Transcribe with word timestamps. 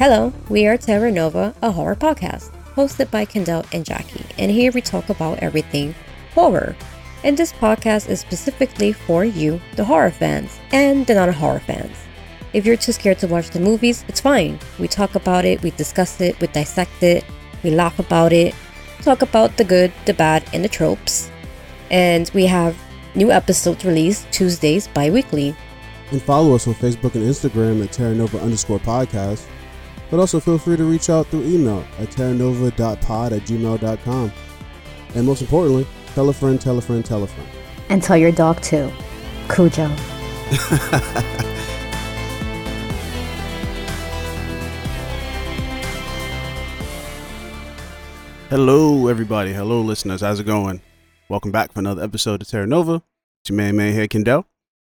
Hello, 0.00 0.32
we 0.48 0.66
are 0.66 0.78
Terra 0.78 1.12
Nova, 1.12 1.54
a 1.60 1.70
horror 1.70 1.94
podcast, 1.94 2.52
hosted 2.74 3.10
by 3.10 3.26
Kendall 3.26 3.66
and 3.70 3.84
Jackie, 3.84 4.24
and 4.38 4.50
here 4.50 4.72
we 4.72 4.80
talk 4.80 5.10
about 5.10 5.40
everything 5.40 5.94
horror. 6.32 6.74
And 7.22 7.36
this 7.36 7.52
podcast 7.52 8.08
is 8.08 8.18
specifically 8.18 8.94
for 8.94 9.26
you, 9.26 9.60
the 9.76 9.84
horror 9.84 10.10
fans, 10.10 10.58
and 10.72 11.06
the 11.06 11.16
non 11.16 11.30
horror 11.34 11.60
fans. 11.60 11.94
If 12.54 12.64
you're 12.64 12.78
too 12.78 12.92
scared 12.92 13.18
to 13.18 13.26
watch 13.26 13.50
the 13.50 13.60
movies, 13.60 14.06
it's 14.08 14.22
fine. 14.22 14.58
We 14.78 14.88
talk 14.88 15.16
about 15.16 15.44
it, 15.44 15.60
we 15.60 15.70
discuss 15.72 16.18
it, 16.22 16.40
we 16.40 16.46
dissect 16.46 17.02
it, 17.02 17.22
we 17.62 17.70
laugh 17.70 17.98
about 17.98 18.32
it, 18.32 18.54
talk 19.02 19.20
about 19.20 19.58
the 19.58 19.64
good, 19.64 19.92
the 20.06 20.14
bad, 20.14 20.48
and 20.54 20.64
the 20.64 20.70
tropes. 20.70 21.30
And 21.90 22.30
we 22.32 22.46
have 22.46 22.74
new 23.14 23.30
episodes 23.30 23.84
released 23.84 24.32
Tuesdays 24.32 24.88
bi 24.88 25.10
weekly. 25.10 25.54
And 26.10 26.22
follow 26.22 26.54
us 26.54 26.66
on 26.66 26.72
Facebook 26.72 27.16
and 27.16 27.24
Instagram 27.24 27.84
at 27.84 27.90
Terranova 27.90 28.40
underscore 28.40 28.78
podcast. 28.78 29.44
But 30.10 30.18
also 30.20 30.40
feel 30.40 30.58
free 30.58 30.76
to 30.76 30.84
reach 30.84 31.08
out 31.08 31.28
through 31.28 31.44
email 31.44 31.84
at 31.98 32.08
terranova.pod 32.08 33.32
at 33.32 33.42
gmail.com. 33.42 34.32
And 35.14 35.26
most 35.26 35.40
importantly, 35.40 35.86
tell 36.14 36.28
a 36.28 36.32
friend, 36.32 36.60
tell 36.60 36.78
a 36.78 36.80
friend, 36.80 37.04
tell 37.04 37.22
a 37.22 37.26
friend. 37.26 37.48
And 37.88 38.02
tell 38.02 38.16
your 38.16 38.32
dog 38.32 38.60
too. 38.60 38.90
Cujo. 39.48 39.86
Hello, 48.50 49.06
everybody. 49.06 49.52
Hello, 49.52 49.80
listeners. 49.80 50.22
How's 50.22 50.40
it 50.40 50.44
going? 50.44 50.82
Welcome 51.28 51.52
back 51.52 51.70
for 51.72 51.78
another 51.78 52.02
episode 52.02 52.42
of 52.42 52.48
Terra 52.48 52.66
Nova. 52.66 53.00
It's 53.42 53.50
your 53.50 53.56
man, 53.56 53.76
man 53.76 53.94
here, 53.94 54.08
Kendall. 54.08 54.44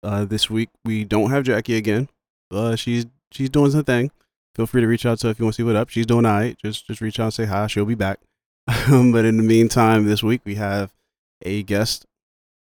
Uh, 0.03 0.25
this 0.25 0.47
week 0.47 0.69
we 0.85 1.03
don't 1.03 1.31
have 1.31 1.43
Jackie 1.43 1.75
again. 1.75 2.07
Uh, 2.51 2.75
she's 2.75 3.07
she's 3.31 3.49
doing 3.49 3.71
her 3.71 3.81
thing. 3.81 4.11
Feel 4.57 4.65
free 4.65 4.81
to 4.81 4.87
reach 4.87 5.05
out 5.05 5.19
to 5.19 5.27
her 5.27 5.31
if 5.31 5.39
you 5.39 5.45
want 5.45 5.53
to 5.53 5.61
see 5.61 5.63
what 5.63 5.75
up. 5.75 5.89
She's 5.89 6.07
doing 6.07 6.25
all 6.25 6.33
right. 6.33 6.57
Just 6.57 6.87
just 6.87 6.99
reach 6.99 7.19
out 7.19 7.25
and 7.25 7.33
say 7.33 7.45
hi. 7.45 7.67
She'll 7.67 7.85
be 7.85 7.95
back. 7.95 8.19
Um, 8.91 9.13
but 9.13 9.23
in 9.23 9.37
the 9.37 9.43
meantime, 9.43 10.05
this 10.05 10.21
week 10.21 10.41
we 10.43 10.55
have 10.55 10.93
a 11.41 11.63
guest 11.63 12.05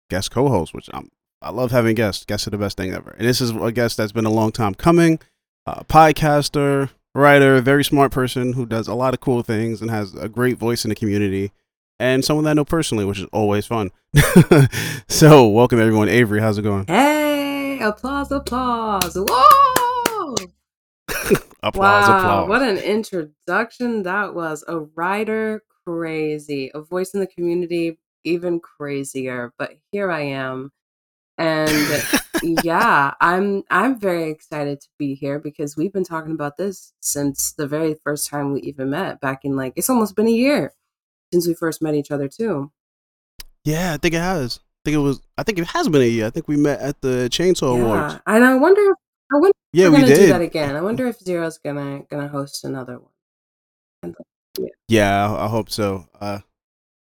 guest 0.08 0.30
co-host, 0.30 0.72
which 0.72 0.88
I'm 0.92 1.10
I 1.42 1.50
love 1.50 1.72
having 1.72 1.96
guests. 1.96 2.24
Guests 2.24 2.46
are 2.46 2.50
the 2.50 2.58
best 2.58 2.76
thing 2.76 2.92
ever. 2.92 3.14
And 3.18 3.26
this 3.26 3.40
is 3.40 3.50
a 3.50 3.72
guest 3.72 3.96
that's 3.96 4.12
been 4.12 4.26
a 4.26 4.30
long 4.30 4.52
time 4.52 4.74
coming. 4.74 5.18
Uh, 5.66 5.82
podcaster, 5.84 6.90
writer, 7.14 7.60
very 7.60 7.82
smart 7.82 8.12
person 8.12 8.52
who 8.52 8.66
does 8.66 8.86
a 8.86 8.94
lot 8.94 9.14
of 9.14 9.20
cool 9.20 9.42
things 9.42 9.80
and 9.80 9.90
has 9.90 10.14
a 10.14 10.28
great 10.28 10.58
voice 10.58 10.84
in 10.84 10.90
the 10.90 10.94
community, 10.94 11.50
and 11.98 12.24
someone 12.24 12.44
that 12.44 12.50
I 12.50 12.54
know 12.54 12.64
personally, 12.64 13.04
which 13.04 13.18
is 13.20 13.26
always 13.32 13.66
fun. 13.66 13.90
so, 15.08 15.48
welcome 15.48 15.80
everyone. 15.80 16.08
Avery, 16.08 16.40
how's 16.40 16.58
it 16.58 16.62
going? 16.62 16.86
Hey, 16.86 17.78
applause, 17.80 18.30
applause. 18.30 19.16
Whoa! 19.16 19.79
Applause, 21.62 22.08
wow, 22.08 22.18
applause. 22.18 22.48
what 22.48 22.62
an 22.62 22.78
introduction 22.78 24.02
that 24.04 24.34
was. 24.34 24.64
A 24.68 24.80
writer, 24.80 25.62
crazy. 25.84 26.70
A 26.74 26.80
voice 26.80 27.14
in 27.14 27.20
the 27.20 27.26
community, 27.26 27.98
even 28.24 28.60
crazier. 28.60 29.52
But 29.58 29.74
here 29.92 30.10
I 30.10 30.22
am. 30.22 30.72
And 31.38 32.04
yeah, 32.64 33.14
I'm 33.20 33.62
I'm 33.70 33.98
very 33.98 34.30
excited 34.30 34.80
to 34.82 34.88
be 34.98 35.14
here 35.14 35.38
because 35.38 35.76
we've 35.76 35.92
been 35.92 36.04
talking 36.04 36.32
about 36.32 36.56
this 36.56 36.92
since 37.00 37.52
the 37.52 37.66
very 37.66 37.96
first 38.04 38.28
time 38.28 38.52
we 38.52 38.60
even 38.60 38.90
met 38.90 39.20
back 39.20 39.44
in 39.44 39.56
like 39.56 39.72
it's 39.76 39.90
almost 39.90 40.16
been 40.16 40.26
a 40.28 40.30
year 40.30 40.74
since 41.32 41.46
we 41.46 41.54
first 41.54 41.80
met 41.80 41.94
each 41.94 42.10
other 42.10 42.28
too. 42.28 42.70
yeah, 43.64 43.94
I 43.94 43.96
think 43.96 44.14
it 44.14 44.20
has. 44.20 44.58
I 44.58 44.82
think 44.84 44.94
it 44.96 44.98
was. 44.98 45.20
I 45.36 45.42
think 45.42 45.58
it 45.58 45.66
has 45.68 45.88
been 45.88 46.02
a 46.02 46.06
year. 46.06 46.26
I 46.26 46.30
think 46.30 46.48
we 46.48 46.56
met 46.56 46.80
at 46.80 47.00
the 47.02 47.28
Chainsaw 47.30 47.78
Awards. 47.78 48.20
And 48.26 48.44
I 48.44 48.54
wonder 48.56 48.80
if 48.82 48.96
I 49.32 49.36
wonder 49.36 49.52
Yeah, 49.72 49.86
if 49.86 49.92
we 49.92 49.96
we're 49.98 50.02
gonna 50.08 50.14
do 50.16 50.26
that 50.28 50.40
again. 50.40 50.76
I 50.76 50.80
wonder 50.80 51.06
if 51.06 51.18
Zero's 51.18 51.58
gonna 51.58 52.02
gonna 52.10 52.28
host 52.28 52.64
another 52.64 52.98
one. 52.98 53.12
And- 54.02 54.16
Yeah, 54.88 55.30
I, 55.32 55.44
I 55.44 55.48
hope 55.48 55.70
so. 55.70 56.08
Uh, 56.20 56.40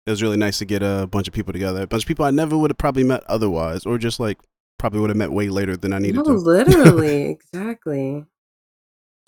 it 0.07 0.11
was 0.11 0.23
really 0.23 0.37
nice 0.37 0.59
to 0.59 0.65
get 0.65 0.83
a 0.83 1.07
bunch 1.11 1.29
of 1.29 1.35
people 1.35 1.53
together. 1.53 1.83
A 1.83 1.87
bunch 1.87 2.05
of 2.05 2.09
people 2.09 2.25
I 2.25 2.31
never 2.31 2.57
would 2.57 2.71
have 2.71 2.79
probably 2.79 3.05
met 3.05 3.23
otherwise, 3.29 3.85
or 3.87 3.99
just 3.99 4.19
like 4.21 4.39
probably 4.79 5.01
would 5.01 5.11
have 5.11 5.17
met 5.17 5.33
way 5.33 5.49
later 5.49 5.77
than 5.77 5.93
I 5.93 5.99
needed 5.99 6.17
No, 6.17 6.23
to. 6.25 6.33
literally, 6.33 7.23
exactly. 7.31 8.25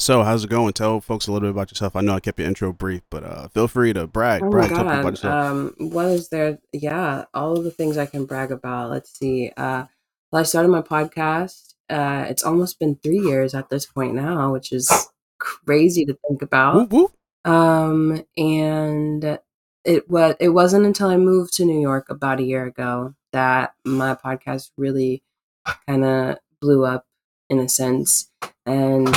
So, 0.01 0.23
how's 0.23 0.45
it 0.45 0.51
going? 0.51 0.73
Tell 0.75 1.01
folks 1.01 1.27
a 1.27 1.33
little 1.33 1.49
bit 1.49 1.51
about 1.51 1.73
yourself. 1.73 1.97
I 1.97 2.01
know 2.03 2.15
I 2.15 2.21
kept 2.21 2.39
your 2.39 2.47
intro 2.47 2.73
brief, 2.73 3.03
but 3.11 3.25
uh, 3.25 3.49
feel 3.49 3.67
free 3.67 3.93
to 3.95 4.07
brag. 4.07 4.43
Oh 4.45 4.51
brag, 4.51 4.69
tell 4.69 4.85
people 4.85 4.93
about 5.01 5.21
god. 5.21 5.47
Um, 5.51 5.75
what 5.79 6.07
is 6.07 6.29
there? 6.29 6.59
Yeah, 6.73 7.25
all 7.35 7.57
of 7.59 7.65
the 7.65 7.73
things 7.73 7.99
I 7.99 8.07
can 8.07 8.25
brag 8.25 8.53
about. 8.53 8.91
Let's 8.91 9.19
see. 9.19 9.51
Uh, 9.57 9.87
well, 10.31 10.41
I 10.41 10.43
started 10.45 10.69
my 10.69 10.83
podcast. 10.83 11.75
Uh, 11.91 12.27
it's 12.29 12.43
almost 12.45 12.79
been 12.79 12.97
three 12.97 13.19
years 13.21 13.55
at 13.55 13.71
this 13.71 13.87
point 13.87 14.15
now, 14.15 14.53
which 14.53 14.73
is 14.73 15.09
crazy 15.39 16.05
to 16.05 16.17
think 16.29 16.43
about. 16.43 16.89
Um, 17.45 18.25
and 18.37 19.39
it 19.85 20.11
was 20.11 20.35
it 20.41 20.51
wasn't 20.51 20.87
until 20.87 21.09
I 21.09 21.17
moved 21.17 21.55
to 21.55 21.65
New 21.65 21.81
York 21.81 22.11
about 22.11 22.41
a 22.41 22.45
year 22.45 22.67
ago 22.67 23.15
that 23.33 23.75
my 23.85 24.15
podcast 24.15 24.71
really 24.77 25.23
kind 25.87 26.05
of 26.05 26.39
blew 26.61 26.85
up 26.85 27.07
in 27.49 27.59
a 27.59 27.69
sense. 27.69 28.31
And 28.67 29.09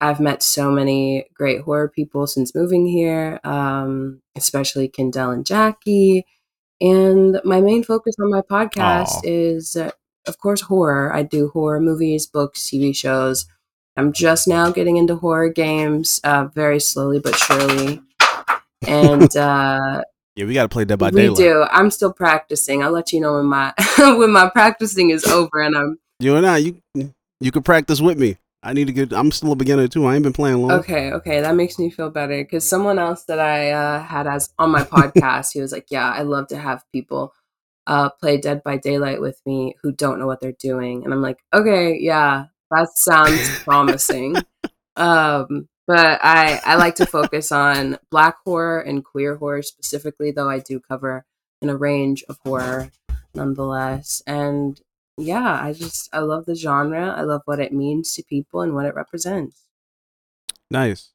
I've 0.00 0.20
met 0.20 0.42
so 0.42 0.70
many 0.70 1.26
great 1.34 1.62
horror 1.62 1.88
people 1.88 2.26
since 2.26 2.54
moving 2.54 2.86
here, 2.86 3.40
um, 3.44 4.20
especially 4.36 4.88
Kendall 4.88 5.30
and 5.30 5.46
Jackie. 5.46 6.26
And 6.80 7.40
my 7.44 7.60
main 7.60 7.84
focus 7.84 8.14
on 8.20 8.30
my 8.30 8.40
podcast 8.42 9.18
Aw. 9.18 9.20
is, 9.24 9.76
uh, 9.76 9.92
of 10.26 10.38
course, 10.38 10.62
horror. 10.62 11.12
I 11.12 11.22
do 11.22 11.48
horror 11.48 11.80
movies, 11.80 12.26
books, 12.26 12.62
TV 12.62 12.94
shows. 12.94 13.46
I'm 13.96 14.12
just 14.12 14.48
now 14.48 14.70
getting 14.70 14.96
into 14.96 15.16
horror 15.16 15.48
games, 15.48 16.20
uh, 16.24 16.46
very 16.46 16.80
slowly 16.80 17.20
but 17.20 17.36
surely. 17.36 18.02
And 18.86 19.34
uh, 19.36 20.02
Yeah, 20.34 20.46
we 20.46 20.54
got 20.54 20.64
to 20.64 20.68
play 20.68 20.84
Dead 20.84 20.98
by 20.98 21.10
we 21.10 21.22
Daylight. 21.22 21.38
We 21.38 21.44
do. 21.44 21.64
I'm 21.70 21.90
still 21.90 22.12
practicing. 22.12 22.82
I'll 22.82 22.90
let 22.90 23.12
you 23.12 23.20
know 23.20 23.34
when 23.34 23.46
my 23.46 23.72
when 23.98 24.30
my 24.30 24.50
practicing 24.50 25.10
is 25.10 25.24
over 25.24 25.62
and 25.62 25.76
I'm 25.76 25.98
You 26.18 26.36
and 26.36 26.46
I, 26.46 26.58
you 26.58 26.80
you 27.40 27.52
can 27.52 27.62
practice 27.62 28.00
with 28.00 28.18
me. 28.18 28.38
I 28.64 28.72
need 28.72 28.86
to 28.86 28.94
get. 28.94 29.12
I'm 29.12 29.30
still 29.30 29.52
a 29.52 29.56
beginner 29.56 29.86
too. 29.88 30.06
I 30.06 30.14
ain't 30.14 30.22
been 30.22 30.32
playing 30.32 30.62
long. 30.62 30.72
okay. 30.80 31.12
Okay, 31.12 31.42
that 31.42 31.54
makes 31.54 31.78
me 31.78 31.90
feel 31.90 32.08
better 32.08 32.42
because 32.42 32.66
someone 32.68 32.98
else 32.98 33.24
that 33.24 33.38
I 33.38 33.70
uh, 33.70 34.02
had 34.02 34.26
as 34.26 34.52
on 34.58 34.70
my 34.70 34.82
podcast, 34.84 35.52
he 35.52 35.60
was 35.60 35.70
like, 35.70 35.86
"Yeah, 35.90 36.10
I 36.10 36.22
love 36.22 36.48
to 36.48 36.56
have 36.56 36.82
people 36.90 37.34
uh, 37.86 38.10
play 38.10 38.38
Dead 38.38 38.62
by 38.62 38.76
Daylight 38.76 39.20
with 39.20 39.40
me 39.46 39.74
who 39.82 39.92
don't 39.92 40.18
know 40.18 40.26
what 40.26 40.40
they're 40.40 40.52
doing," 40.52 41.04
and 41.04 41.12
I'm 41.12 41.22
like, 41.22 41.38
"Okay, 41.52 41.98
yeah, 42.00 42.46
that 42.70 42.88
sounds 42.96 43.58
promising." 43.64 44.36
um, 44.96 45.68
but 45.86 46.20
I 46.22 46.60
I 46.64 46.76
like 46.76 46.96
to 46.96 47.06
focus 47.06 47.52
on 47.52 47.98
black 48.10 48.36
horror 48.44 48.80
and 48.80 49.04
queer 49.04 49.36
horror 49.36 49.62
specifically, 49.62 50.30
though 50.30 50.48
I 50.48 50.60
do 50.60 50.80
cover 50.80 51.24
in 51.60 51.68
a 51.68 51.76
range 51.76 52.24
of 52.28 52.38
horror 52.44 52.90
nonetheless. 53.34 54.22
And 54.26 54.80
yeah, 55.16 55.60
I 55.62 55.72
just 55.72 56.08
I 56.12 56.20
love 56.20 56.46
the 56.46 56.54
genre. 56.54 57.10
I 57.10 57.22
love 57.22 57.42
what 57.44 57.60
it 57.60 57.72
means 57.72 58.14
to 58.14 58.22
people 58.22 58.60
and 58.60 58.74
what 58.74 58.86
it 58.86 58.94
represents. 58.94 59.62
Nice. 60.70 61.10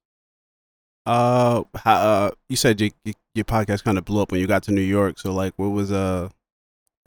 Uh, 1.05 1.63
how, 1.75 1.95
uh, 1.95 2.31
you 2.49 2.55
said 2.55 2.79
you, 2.79 2.91
you, 3.03 3.13
your 3.33 3.45
podcast 3.45 3.83
kind 3.83 3.97
of 3.97 4.05
blew 4.05 4.21
up 4.21 4.31
when 4.31 4.39
you 4.39 4.47
got 4.47 4.63
to 4.63 4.71
New 4.71 4.81
York. 4.81 5.17
So, 5.17 5.33
like, 5.33 5.53
what 5.57 5.69
was 5.69 5.91
uh, 5.91 6.29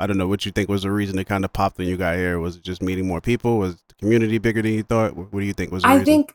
I 0.03 0.07
don't 0.09 0.19
know, 0.19 0.27
what 0.27 0.45
you 0.45 0.51
think 0.51 0.69
was 0.69 0.83
the 0.83 0.91
reason 0.91 1.17
it 1.21 1.29
kind 1.29 1.45
of 1.45 1.53
popped 1.53 1.79
when 1.79 1.87
you 1.87 1.97
got 1.97 2.17
here? 2.17 2.41
Was 2.41 2.57
it 2.57 2.65
just 2.65 2.83
meeting 2.83 3.07
more 3.07 3.21
people? 3.21 3.59
Was 3.59 3.77
the 3.89 3.95
community 3.95 4.39
bigger 4.39 4.61
than 4.61 4.73
you 4.73 4.83
thought? 4.83 5.15
What, 5.15 5.31
do 5.31 5.47
you 5.47 5.53
think 5.53 5.71
was 5.71 5.85
the 5.85 5.91
I 5.91 5.93
reason? 5.93 6.05
think 6.07 6.35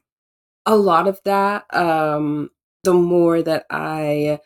a 0.66 0.78
lot 0.78 1.06
of 1.06 1.20
that, 1.26 1.66
um, 1.76 2.50
the 2.86 2.94
more 2.94 3.42
that 3.42 3.66
I 3.70 4.40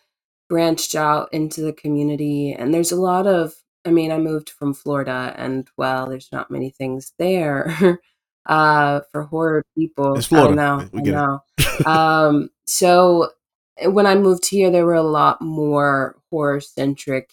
branched 0.49 0.95
out 0.95 1.29
into 1.31 1.61
the 1.61 1.71
community, 1.71 2.51
and 2.53 2.73
there's 2.73 2.91
a 2.91 2.99
lot 2.99 3.27
of, 3.27 3.53
I 3.85 3.91
mean, 3.91 4.11
I 4.11 4.17
moved 4.17 4.49
from 4.49 4.73
Florida, 4.73 5.35
and 5.37 5.67
well, 5.77 6.09
there's 6.09 6.29
not 6.31 6.49
many 6.49 6.71
things 6.71 7.13
there 7.19 7.99
uh, 8.47 9.01
for 9.11 9.21
horror 9.25 9.63
people. 9.77 10.15
It's 10.15 10.25
Florida. 10.25 10.53
I 10.53 10.55
know, 10.55 10.89
I 10.95 11.01
know. 11.85 11.85
um, 11.85 12.49
so 12.65 13.29
eh, 13.77 13.85
when 13.85 14.07
I 14.07 14.15
moved 14.15 14.49
here, 14.49 14.71
there 14.71 14.85
were 14.87 14.95
a 14.95 15.03
lot 15.03 15.41
more 15.43 16.15
horror 16.31 16.59
centric 16.59 17.29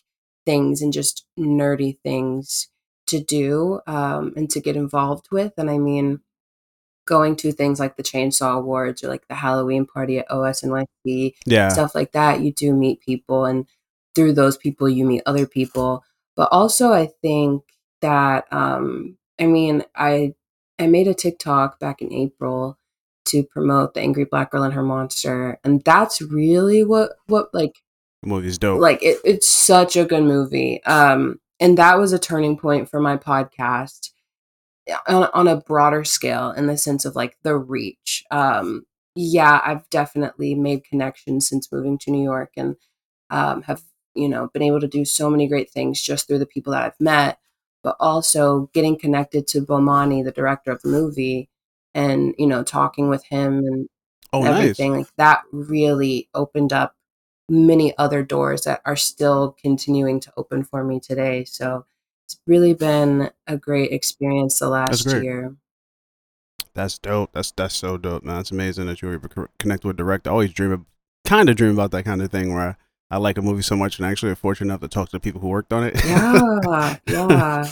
things 0.48 0.80
and 0.80 0.94
just 0.94 1.26
nerdy 1.38 1.98
things 2.02 2.68
to 3.06 3.20
do 3.20 3.80
um, 3.86 4.32
and 4.34 4.48
to 4.48 4.60
get 4.60 4.76
involved 4.76 5.26
with. 5.30 5.52
And 5.58 5.70
I 5.70 5.76
mean, 5.76 6.20
going 7.06 7.36
to 7.36 7.52
things 7.52 7.78
like 7.78 7.98
the 7.98 8.02
Chainsaw 8.02 8.56
Awards 8.56 9.04
or 9.04 9.08
like 9.08 9.28
the 9.28 9.34
Halloween 9.34 9.84
party 9.84 10.18
at 10.18 10.28
OSNYC, 10.30 11.34
yeah. 11.44 11.68
stuff 11.68 11.94
like 11.94 12.12
that, 12.12 12.40
you 12.40 12.50
do 12.50 12.72
meet 12.72 13.00
people. 13.00 13.44
And 13.44 13.66
through 14.14 14.32
those 14.32 14.56
people, 14.56 14.88
you 14.88 15.04
meet 15.04 15.22
other 15.26 15.46
people. 15.46 16.02
But 16.34 16.48
also, 16.50 16.94
I 16.94 17.10
think 17.20 17.64
that, 18.00 18.50
um, 18.50 19.18
I 19.38 19.44
mean, 19.46 19.84
I 19.94 20.34
I 20.78 20.86
made 20.86 21.08
a 21.08 21.14
TikTok 21.14 21.78
back 21.78 22.00
in 22.00 22.10
April 22.12 22.78
to 23.26 23.42
promote 23.42 23.92
the 23.92 24.00
Angry 24.00 24.24
Black 24.24 24.50
Girl 24.52 24.62
and 24.62 24.72
Her 24.72 24.82
Monster, 24.82 25.58
and 25.64 25.82
that's 25.84 26.22
really 26.22 26.84
what 26.84 27.12
what 27.26 27.52
like 27.52 27.82
the 28.22 28.28
movie's 28.28 28.58
dope. 28.58 28.80
like 28.80 29.02
it, 29.02 29.18
it's 29.24 29.46
such 29.46 29.96
a 29.96 30.04
good 30.04 30.24
movie 30.24 30.82
um 30.84 31.38
and 31.60 31.78
that 31.78 31.98
was 31.98 32.12
a 32.12 32.18
turning 32.18 32.56
point 32.56 32.88
for 32.88 33.00
my 33.00 33.16
podcast 33.16 34.10
on, 35.06 35.28
on 35.34 35.48
a 35.48 35.56
broader 35.56 36.04
scale 36.04 36.50
in 36.52 36.66
the 36.66 36.76
sense 36.78 37.04
of 37.04 37.14
like 37.16 37.36
the 37.42 37.56
reach 37.56 38.24
um 38.30 38.84
yeah, 39.20 39.60
I've 39.64 39.90
definitely 39.90 40.54
made 40.54 40.84
connections 40.84 41.48
since 41.48 41.72
moving 41.72 41.98
to 41.98 42.12
New 42.12 42.22
York 42.22 42.52
and 42.56 42.76
um, 43.30 43.62
have 43.62 43.82
you 44.14 44.28
know 44.28 44.48
been 44.54 44.62
able 44.62 44.78
to 44.78 44.86
do 44.86 45.04
so 45.04 45.28
many 45.28 45.48
great 45.48 45.70
things 45.70 46.00
just 46.00 46.28
through 46.28 46.38
the 46.38 46.46
people 46.46 46.72
that 46.72 46.84
I've 46.84 47.00
met, 47.00 47.38
but 47.82 47.96
also 47.98 48.70
getting 48.72 48.96
connected 48.96 49.48
to 49.48 49.60
Bomani, 49.66 50.22
the 50.22 50.30
director 50.30 50.70
of 50.70 50.82
the 50.82 50.90
movie, 50.90 51.48
and 51.94 52.32
you 52.38 52.46
know 52.46 52.62
talking 52.62 53.08
with 53.08 53.24
him 53.24 53.58
and 53.64 53.88
Oh, 54.32 54.44
everything 54.44 54.92
nice. 54.92 55.06
like 55.06 55.16
that 55.16 55.42
really 55.52 56.28
opened 56.32 56.72
up 56.72 56.94
many 57.48 57.96
other 57.96 58.22
doors 58.22 58.64
that 58.64 58.80
are 58.84 58.96
still 58.96 59.56
continuing 59.60 60.20
to 60.20 60.32
open 60.36 60.64
for 60.64 60.84
me 60.84 61.00
today. 61.00 61.44
So 61.44 61.86
it's 62.26 62.38
really 62.46 62.74
been 62.74 63.30
a 63.46 63.56
great 63.56 63.90
experience 63.90 64.58
the 64.58 64.68
last 64.68 65.06
great. 65.06 65.24
year. 65.24 65.56
That's 66.74 66.98
dope. 66.98 67.32
That's 67.32 67.50
that's 67.52 67.74
so 67.74 67.96
dope, 67.96 68.22
man. 68.22 68.40
It's 68.40 68.50
amazing 68.50 68.86
that 68.86 69.02
you 69.02 69.08
were 69.08 69.14
able 69.14 69.30
to 69.30 69.48
connect 69.58 69.84
with 69.84 69.96
a 69.96 69.96
director. 69.96 70.30
I 70.30 70.32
always 70.32 70.52
dream 70.52 70.72
of, 70.72 70.84
kind 71.24 71.48
of 71.48 71.56
dream 71.56 71.72
about 71.72 71.90
that 71.92 72.04
kind 72.04 72.22
of 72.22 72.30
thing 72.30 72.54
where 72.54 72.76
I, 73.10 73.16
I 73.16 73.16
like 73.16 73.38
a 73.38 73.42
movie 73.42 73.62
so 73.62 73.76
much 73.76 73.98
and 73.98 74.06
actually 74.06 74.34
fortunate 74.34 74.66
enough 74.66 74.82
to 74.82 74.88
talk 74.88 75.08
to 75.08 75.16
the 75.16 75.20
people 75.20 75.40
who 75.40 75.48
worked 75.48 75.72
on 75.72 75.84
it. 75.84 76.04
Yeah, 76.04 76.96
yeah. 77.06 77.62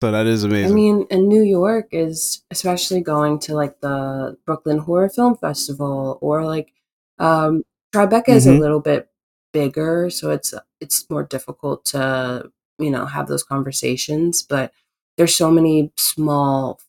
so 0.00 0.12
that 0.12 0.26
is 0.26 0.44
amazing. 0.44 0.70
I 0.70 0.74
mean, 0.74 1.06
and 1.10 1.28
New 1.28 1.42
York 1.42 1.88
is 1.90 2.44
especially 2.50 3.00
going 3.00 3.40
to 3.40 3.54
like 3.54 3.80
the 3.80 4.38
Brooklyn 4.46 4.78
Horror 4.78 5.08
Film 5.08 5.36
Festival 5.36 6.18
or 6.22 6.44
like 6.44 6.72
um 7.18 7.64
Tribeca 7.94 8.30
is 8.30 8.46
a 8.46 8.50
Mhm. 8.50 8.58
little 8.60 8.80
bit 8.80 9.08
bigger, 9.52 10.10
so 10.10 10.30
it's 10.30 10.52
it's 10.80 11.08
more 11.08 11.22
difficult 11.22 11.84
to, 11.86 12.50
you 12.78 12.90
know, 12.90 13.06
have 13.06 13.28
those 13.28 13.42
conversations, 13.44 14.42
but 14.42 14.72
there's 15.16 15.34
so 15.34 15.50
many 15.50 15.92
small 15.96 16.80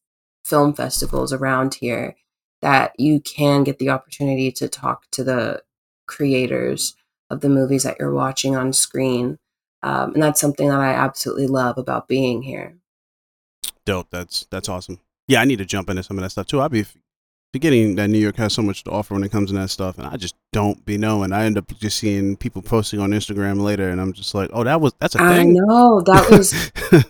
film 0.44 0.74
festivals 0.74 1.31
around 1.31 1.75
here 1.75 2.16
that 2.62 2.94
you 3.00 3.19
can 3.19 3.63
get 3.63 3.78
the 3.80 3.90
opportunity 3.90 4.52
to 4.52 4.68
talk 4.68 5.04
to 5.12 5.24
the 5.24 5.62
creators 6.07 6.96
of 7.30 7.42
the 7.42 7.50
movies 7.50 7.84
that 7.84 7.98
you're 8.00 8.13
watching 8.13 8.56
on 8.56 8.74
screen. 8.74 9.38
Um, 9.84 10.13
and 10.16 10.24
that's 10.24 10.42
something 10.42 10.68
that 10.69 10.80
I 10.80 10.94
absolutely 10.94 11.48
love 11.48 11.78
about 11.78 12.07
being 12.07 12.42
here. 12.42 12.78
dope. 13.86 14.07
That's 14.10 14.48
that's 14.50 14.68
awesome. 14.69 15.00
Yeah, 15.28 15.42
I 15.42 15.46
need 15.46 15.57
to 15.60 15.66
jump 15.66 15.90
into 15.92 16.02
some 16.04 16.18
of 16.18 16.24
that 16.24 16.31
stuff 16.31 16.48
too. 16.48 16.60
I'd 16.62 16.72
be 16.72 16.86
forgetting 17.56 17.96
that 17.96 18.10
New 18.10 18.18
York 18.19 18.36
has 18.36 18.52
so 18.54 18.62
much 18.62 18.84
to 18.84 18.92
offer 18.92 19.13
when 19.13 19.24
it 19.24 19.31
comes 19.31 19.50
to 19.50 19.56
that 19.56 19.69
stuff, 19.69 19.98
and 19.98 20.06
I 20.07 20.18
just 20.18 20.36
don't 20.52 20.86
be 20.86 20.98
knowing. 20.98 21.31
I 21.31 21.46
end 21.46 21.57
up 21.57 21.68
just 21.80 21.98
seeing 22.00 22.36
people 22.36 22.62
posting 22.62 23.00
on 23.00 23.12
Instagram 23.12 23.62
later, 23.62 23.90
and 23.90 24.02
I'm 24.02 24.12
just 24.12 24.36
like, 24.36 24.50
oh, 24.52 24.66
that 24.66 24.81
was 24.81 24.94
that's 25.00 25.16
a 25.16 25.24
I 25.24 25.36
thing. 25.38 25.50
I 25.52 25.54
know 25.66 26.02
that 26.02 26.30
was 26.31 26.50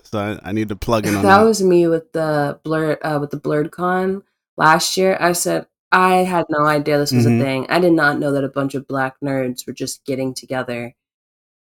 so 0.03 0.19
I, 0.19 0.49
I 0.49 0.51
need 0.51 0.69
to 0.69 0.75
plug 0.75 1.07
in 1.07 1.15
on 1.15 1.23
that 1.23 1.39
that. 1.39 1.43
was 1.43 1.63
me 1.63 1.87
with 1.87 2.11
the 2.11 2.59
Blerd 2.63 2.97
uh, 3.03 3.17
with 3.19 3.31
the 3.31 3.39
BlerdCon 3.39 4.21
last 4.55 4.97
year. 4.97 5.17
I 5.19 5.31
said 5.31 5.65
I 5.91 6.17
had 6.17 6.45
no 6.49 6.65
idea 6.65 6.99
this 6.99 7.11
was 7.11 7.25
Mhm. 7.25 7.39
a 7.39 7.43
thing. 7.43 7.65
I 7.69 7.79
did 7.79 7.93
not 7.93 8.19
know 8.19 8.31
that 8.33 8.43
a 8.43 8.49
bunch 8.49 8.75
of 8.75 8.87
black 8.87 9.15
nerds 9.23 9.65
were 9.65 9.73
just 9.73 10.05
getting 10.05 10.33
together 10.35 10.93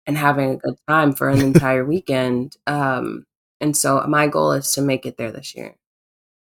and 0.06 0.18
having 0.18 0.50
a 0.50 0.56
good 0.56 0.74
time 0.88 1.12
for 1.14 1.30
an 1.30 1.40
entire 1.50 1.84
weekend. 1.84 2.56
Um, 2.66 3.24
and 3.60 3.74
so 3.76 4.04
my 4.06 4.26
goal 4.26 4.52
is 4.52 4.70
to 4.72 4.82
make 4.82 5.06
it 5.06 5.16
there 5.16 5.32
this 5.32 5.54
year. 5.54 5.76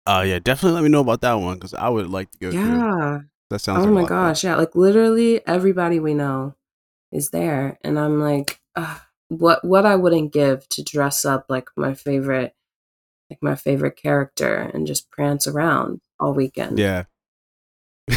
Uh, 0.05 0.23
yeah, 0.25 0.39
definitely 0.39 0.75
let 0.75 0.83
me 0.83 0.89
know 0.89 1.01
about 1.01 1.21
that 1.21 1.33
one 1.33 1.55
because 1.55 1.73
I 1.73 1.87
would 1.89 2.09
like 2.09 2.31
to 2.31 2.37
go 2.39 2.51
through. 2.51 2.59
Yeah. 2.59 3.19
That 3.49 3.59
sounds. 3.59 3.85
Oh 3.85 3.89
like 3.89 3.93
my 3.93 4.01
fun. 4.01 4.09
gosh. 4.09 4.43
Yeah. 4.43 4.55
Like 4.55 4.75
literally 4.75 5.45
everybody 5.45 5.99
we 5.99 6.13
know 6.13 6.55
is 7.11 7.29
there, 7.29 7.77
and 7.83 7.99
I'm 7.99 8.19
like, 8.19 8.59
what 9.27 9.63
what 9.63 9.85
I 9.85 9.95
wouldn't 9.95 10.33
give 10.33 10.67
to 10.69 10.83
dress 10.83 11.25
up 11.25 11.45
like 11.49 11.69
my 11.75 11.93
favorite, 11.93 12.55
like 13.29 13.39
my 13.41 13.55
favorite 13.55 13.95
character 13.95 14.71
and 14.73 14.87
just 14.87 15.11
prance 15.11 15.47
around 15.47 16.01
all 16.19 16.33
weekend. 16.33 16.79
Yeah. 16.79 17.03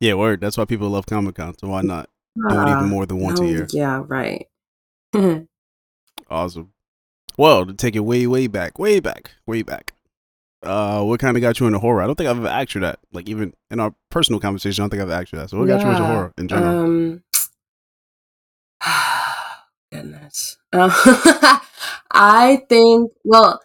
yeah, 0.00 0.14
word. 0.14 0.40
That's 0.40 0.56
why 0.56 0.64
people 0.66 0.88
love 0.90 1.06
Comic 1.06 1.36
Con. 1.36 1.56
So 1.58 1.68
why 1.68 1.82
not 1.82 2.08
do 2.36 2.60
it 2.60 2.68
even 2.70 2.88
more 2.88 3.06
than 3.06 3.18
once 3.20 3.40
a 3.40 3.46
year? 3.46 3.66
Yeah. 3.70 4.04
Right. 4.06 4.46
Awesome. 6.28 6.72
Well, 7.38 7.66
to 7.66 7.72
take 7.72 7.94
it 7.94 8.00
way, 8.00 8.26
way 8.26 8.48
back, 8.48 8.80
way 8.80 8.98
back, 8.98 9.30
way 9.46 9.62
back. 9.62 9.92
Uh, 10.66 11.02
what 11.02 11.20
kind 11.20 11.36
of 11.36 11.40
got 11.40 11.60
you 11.60 11.66
into 11.66 11.78
horror? 11.78 12.02
I 12.02 12.06
don't 12.06 12.16
think 12.16 12.28
I've 12.28 12.38
ever 12.38 12.48
asked 12.48 12.74
you 12.74 12.80
that. 12.82 12.98
Like 13.12 13.28
even 13.28 13.54
in 13.70 13.80
our 13.80 13.94
personal 14.10 14.40
conversation, 14.40 14.82
I 14.82 14.84
don't 14.84 14.90
think 14.90 15.02
I've 15.02 15.10
asked 15.10 15.32
you 15.32 15.38
that. 15.38 15.50
So 15.50 15.58
what 15.58 15.66
got 15.66 15.80
you 15.82 15.90
into 15.90 16.04
horror 16.04 16.32
in 16.36 16.48
general? 16.48 16.84
Um, 16.84 17.22
goodness. 19.92 20.58
I 20.72 22.62
think. 22.68 23.12
Well, 23.24 23.62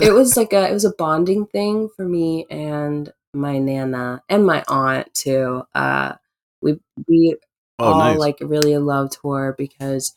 it 0.00 0.12
was 0.12 0.36
like 0.36 0.52
a 0.52 0.68
it 0.68 0.72
was 0.72 0.84
a 0.84 0.94
bonding 0.96 1.46
thing 1.46 1.88
for 1.96 2.06
me 2.06 2.46
and 2.50 3.12
my 3.34 3.58
nana 3.58 4.22
and 4.28 4.46
my 4.46 4.64
aunt 4.68 5.12
too. 5.14 5.62
Uh, 5.74 6.14
we 6.60 6.78
we 7.08 7.36
oh, 7.78 7.84
all 7.92 7.98
nice. 7.98 8.18
like 8.18 8.38
really 8.40 8.76
loved 8.78 9.16
horror 9.16 9.54
because 9.56 10.14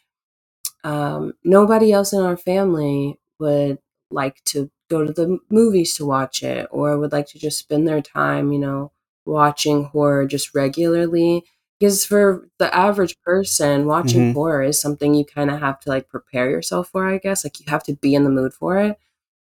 um, 0.83 1.33
nobody 1.43 1.91
else 1.91 2.13
in 2.13 2.21
our 2.21 2.37
family 2.37 3.19
would 3.39 3.79
like 4.11 4.43
to 4.45 4.69
go 4.89 5.05
to 5.05 5.11
the 5.13 5.39
movies 5.49 5.95
to 5.95 6.05
watch 6.05 6.43
it 6.43 6.67
or 6.71 6.97
would 6.97 7.11
like 7.11 7.27
to 7.29 7.39
just 7.39 7.59
spend 7.59 7.87
their 7.87 8.01
time, 8.01 8.51
you 8.51 8.59
know, 8.59 8.91
watching 9.25 9.85
horror 9.85 10.25
just 10.25 10.53
regularly. 10.55 11.43
Because 11.79 12.05
for 12.05 12.47
the 12.59 12.73
average 12.73 13.17
person, 13.21 13.85
watching 13.85 14.27
Mhm. 14.27 14.33
horror 14.33 14.63
is 14.63 14.79
something 14.79 15.13
you 15.13 15.25
kind 15.25 15.49
of 15.51 15.59
have 15.59 15.79
to 15.81 15.89
like 15.89 16.07
prepare 16.09 16.49
yourself 16.49 16.89
for, 16.89 17.05
I 17.07 17.17
guess. 17.17 17.43
Like 17.43 17.59
you 17.59 17.65
have 17.69 17.83
to 17.83 17.95
be 17.95 18.15
in 18.15 18.23
the 18.23 18.29
mood 18.29 18.53
for 18.53 18.77
it. 18.77 18.97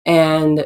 And 0.05 0.65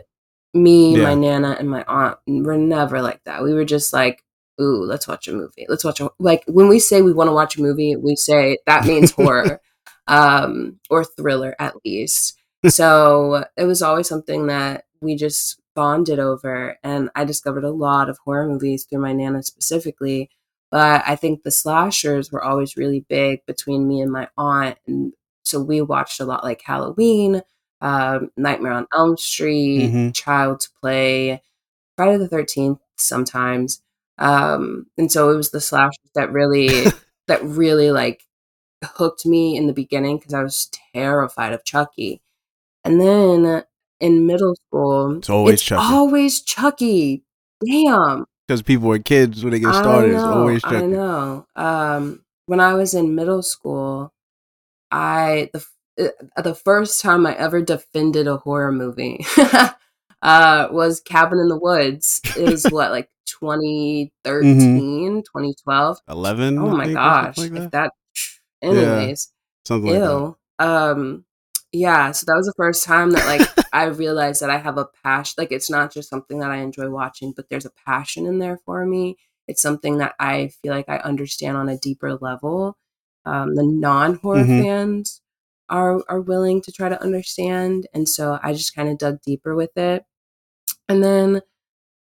me, 0.54 0.98
my 0.98 1.16
nana, 1.16 1.56
and 1.60 1.70
my 1.70 1.84
aunt 1.88 2.18
were 2.28 2.58
never 2.58 3.02
like 3.02 3.24
that. 3.26 3.44
We 3.44 3.54
were 3.54 3.66
just 3.66 3.94
like, 3.94 4.24
ooh, 4.62 4.84
let's 4.86 5.08
watch 5.08 5.28
a 5.28 5.34
movie. 5.34 5.66
Let's 5.70 5.86
watch 5.86 6.00
a 6.02 6.12
like 6.20 6.44
when 6.48 6.70
we 6.70 6.80
say 6.80 7.02
we 7.02 7.14
want 7.14 7.30
to 7.30 7.34
watch 7.34 7.58
a 7.58 7.62
movie, 7.62 7.96
we 7.96 8.16
say 8.16 8.60
that 8.68 8.86
means 8.86 9.12
horror. 9.12 9.62
um 10.08 10.80
or 10.90 11.06
thriller 11.06 11.56
at 11.60 11.76
least. 11.86 12.39
So 12.68 13.46
it 13.56 13.64
was 13.64 13.82
always 13.82 14.08
something 14.08 14.48
that 14.48 14.86
we 15.02 15.16
just 15.16 15.60
bonded 15.76 16.20
over 16.20 16.78
and 16.84 17.10
I 17.16 17.24
discovered 17.24 17.64
a 17.64 17.70
lot 17.72 18.10
of 18.10 18.18
horror 18.26 18.48
movies 18.48 18.84
through 18.84 19.00
my 19.00 19.14
nana 19.14 19.44
specifically. 19.44 20.30
But 20.72 21.04
I 21.08 21.16
think 21.16 21.44
the 21.44 21.52
slashers 21.52 22.32
were 22.32 22.44
always 22.44 22.76
really 22.78 23.06
big 23.10 23.46
between 23.46 23.88
me 23.88 24.02
and 24.02 24.12
my 24.12 24.28
aunt 24.38 24.78
and 24.88 25.14
so 25.44 25.60
we 25.62 25.82
watched 25.82 26.20
a 26.20 26.26
lot 26.26 26.44
like 26.44 26.62
Halloween, 26.62 27.42
um, 27.82 28.30
Nightmare 28.38 28.74
on 28.74 28.88
Elm 28.94 29.18
Street, 29.18 29.90
Mhm. 29.92 30.14
Child's 30.14 30.68
Play, 30.82 31.42
Friday 31.98 32.18
the 32.18 32.28
Thirteenth 32.28 32.80
sometimes, 32.98 33.82
um, 34.20 34.88
and 34.98 35.12
so 35.12 35.32
it 35.32 35.38
was 35.38 35.52
the 35.52 35.62
slashers 35.62 36.12
that 36.16 36.32
really 36.32 36.68
that 37.28 37.44
really 37.44 37.92
like 37.92 38.24
hooked 38.84 39.26
me 39.26 39.58
in 39.58 39.68
the 39.68 39.74
beginning 39.74 40.18
because 40.18 40.34
I 40.34 40.44
was 40.44 40.70
terrified 40.94 41.54
of 41.54 41.66
Chucky, 41.66 42.22
and 42.90 43.00
then 43.02 43.64
in 44.00 44.26
middle 44.26 44.56
school, 44.68 45.18
It's 45.18 45.30
always 45.30 45.54
it's 45.56 45.64
Chucky. 45.64 45.94
always 45.94 46.42
Chucky. 46.42 47.24
Damn. 47.66 48.26
Because 48.48 48.62
people 48.64 48.88
were 48.88 49.00
kids 49.00 49.44
when 49.44 49.52
they 49.54 49.60
get 49.60 49.70
I 49.76 49.82
started. 49.82 50.12
It's 50.16 50.24
know, 50.24 50.34
always 50.34 50.64
I 50.64 50.72
Chucky. 50.72 50.88
know. 50.88 51.46
Um, 51.56 52.24
when 52.48 52.60
I 52.60 52.74
was 52.74 52.94
in 52.94 53.14
middle 53.16 53.42
school, 53.44 54.12
I 54.92 55.50
the 55.54 55.60
f- 55.60 56.14
uh, 56.38 56.42
the 56.42 56.56
first 56.56 57.02
time 57.02 57.26
I 57.28 57.36
ever 57.36 57.62
defended 57.62 58.26
a 58.28 58.38
horror 58.38 58.72
movie 58.72 59.24
uh, 60.22 60.68
was 60.72 61.00
Cabin 61.02 61.40
in 61.40 61.48
the 61.50 61.60
Woods. 61.60 62.22
It 62.38 62.50
was 62.50 62.64
what 62.72 62.92
like 62.92 63.10
2013, 63.28 65.24
2012. 65.24 65.98
Eleven. 66.08 66.58
Oh 66.58 66.70
I 66.70 66.74
my 66.74 66.86
think, 66.86 66.98
or 66.98 67.02
gosh, 67.02 67.36
something 67.36 67.54
like 67.54 67.64
if 67.66 67.72
that. 67.72 67.92
that. 68.62 68.68
Anyways, 68.68 69.32
Something 69.66 69.92
like 69.92 70.02
that. 70.02 70.10
ew. 70.10 70.38
Um, 70.60 71.26
yeah. 71.72 72.12
So 72.12 72.26
that 72.28 72.36
was 72.36 72.48
the 72.48 72.54
first 72.58 72.84
time 72.84 73.12
that 73.12 73.26
like 73.26 73.50
I 73.74 73.86
realized 73.86 74.42
that 74.42 74.50
I 74.50 74.58
have 74.58 74.78
a 74.78 74.88
passion. 75.04 75.36
Like 75.38 75.52
it's 75.52 75.70
not 75.70 75.94
just 75.94 76.10
something 76.10 76.40
that 76.40 76.52
I 76.52 76.58
enjoy 76.58 76.90
watching, 76.90 77.34
but 77.36 77.50
there's 77.50 77.66
a 77.66 77.72
passion 77.86 78.26
in 78.26 78.40
there 78.40 78.60
for 78.66 78.86
me. 78.86 79.18
It's 79.48 79.62
something 79.62 79.98
that 80.00 80.16
I 80.20 80.50
feel 80.62 80.74
like 80.74 80.90
I 80.90 80.98
understand 80.98 81.58
on 81.58 81.70
a 81.70 81.78
deeper 81.78 82.16
level. 82.16 82.78
Um, 83.26 83.56
the 83.56 83.64
non-horror 83.66 84.46
Mhm. 84.46 84.64
fans 84.64 85.22
are 85.70 86.02
are 86.10 86.22
willing 86.22 86.62
to 86.64 86.72
try 86.72 86.90
to 86.90 87.02
understand, 87.02 87.88
and 87.94 88.08
so 88.10 88.40
I 88.42 88.54
just 88.54 88.76
kind 88.76 88.90
of 88.90 88.98
dug 88.98 89.22
deeper 89.22 89.56
with 89.56 89.78
it. 89.78 90.06
And 90.88 91.04
then 91.04 91.42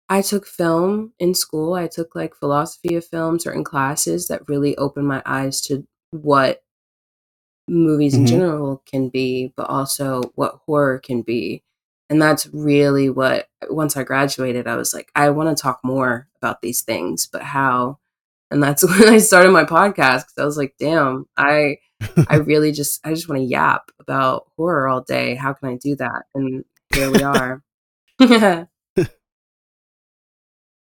I 0.08 0.22
took 0.22 0.46
film 0.46 1.14
in 1.18 1.34
school. 1.34 1.74
I 1.74 1.88
took 1.88 2.14
like 2.14 2.34
philosophy 2.34 2.94
of 2.96 3.06
film, 3.06 3.38
certain 3.40 3.64
classes 3.64 4.28
that 4.28 4.48
really 4.48 4.76
opened 4.76 5.08
my 5.08 5.22
eyes 5.26 5.60
to 5.62 5.86
what 6.10 6.61
movies 7.68 8.14
in 8.14 8.24
Mhm. 8.24 8.28
general 8.28 8.82
can 8.86 9.08
be, 9.08 9.52
but 9.56 9.68
also 9.68 10.22
what 10.34 10.60
horror 10.66 10.98
can 10.98 11.22
be. 11.22 11.62
And 12.10 12.20
that's 12.20 12.46
really 12.52 13.08
what, 13.08 13.48
once 13.70 13.96
I 13.96 14.02
graduated, 14.02 14.66
I 14.66 14.76
was 14.76 14.92
like, 14.92 15.10
I 15.14 15.30
want 15.30 15.56
to 15.56 15.60
talk 15.60 15.80
more 15.82 16.28
about 16.36 16.60
these 16.60 16.82
things, 16.82 17.26
but 17.26 17.42
how? 17.42 17.98
And 18.50 18.62
that's 18.62 18.82
when 19.00 19.08
I 19.08 19.18
started 19.18 19.50
my 19.52 19.64
podcast 19.64 20.22
because 20.26 20.34
I 20.38 20.44
was 20.44 20.56
like, 20.56 20.74
damn, 20.78 21.26
I. 21.36 21.78
I 22.28 22.36
really 22.38 22.72
just 22.72 22.98
I 23.06 23.10
just 23.10 23.28
want 23.28 23.40
to 23.42 23.46
yap 23.46 23.92
about 24.00 24.48
horror 24.56 24.88
all 24.88 25.02
day. 25.02 25.36
How 25.36 25.52
can 25.52 25.68
I 25.68 25.76
do 25.76 25.94
that? 25.96 26.24
And 26.34 26.64
here 26.92 27.12
we 27.12 27.22
are. 27.22 27.62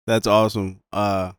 That's 0.06 0.26
awesome. 0.26 0.80
Uh, 0.92 1.32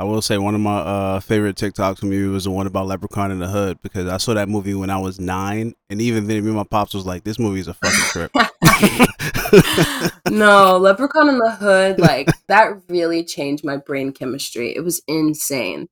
I 0.00 0.04
will 0.04 0.22
say 0.22 0.38
one 0.38 0.54
of 0.54 0.62
my 0.62 0.78
uh 0.78 1.20
favorite 1.20 1.56
TikToks 1.56 1.98
from 1.98 2.10
you 2.10 2.32
was 2.32 2.44
the 2.44 2.50
one 2.50 2.66
about 2.66 2.86
Leprechaun 2.86 3.30
in 3.30 3.38
the 3.38 3.48
Hood 3.48 3.82
because 3.82 4.08
I 4.08 4.16
saw 4.16 4.32
that 4.32 4.48
movie 4.48 4.72
when 4.72 4.88
I 4.88 4.96
was 4.96 5.20
nine, 5.20 5.74
and 5.90 6.00
even 6.00 6.26
then, 6.26 6.42
me 6.42 6.48
and 6.48 6.56
my 6.56 6.64
pops 6.64 6.94
was 6.94 7.04
like, 7.04 7.24
"This 7.24 7.38
movie 7.38 7.60
is 7.60 7.68
a 7.68 7.74
fucking 7.74 7.98
trip." 8.08 8.32
no, 10.30 10.78
Leprechaun 10.78 11.28
in 11.28 11.36
the 11.36 11.50
Hood, 11.50 11.98
like 12.00 12.30
that 12.48 12.80
really 12.88 13.22
changed 13.22 13.62
my 13.62 13.76
brain 13.76 14.12
chemistry. 14.12 14.74
It 14.74 14.80
was 14.80 15.02
insane. 15.06 15.90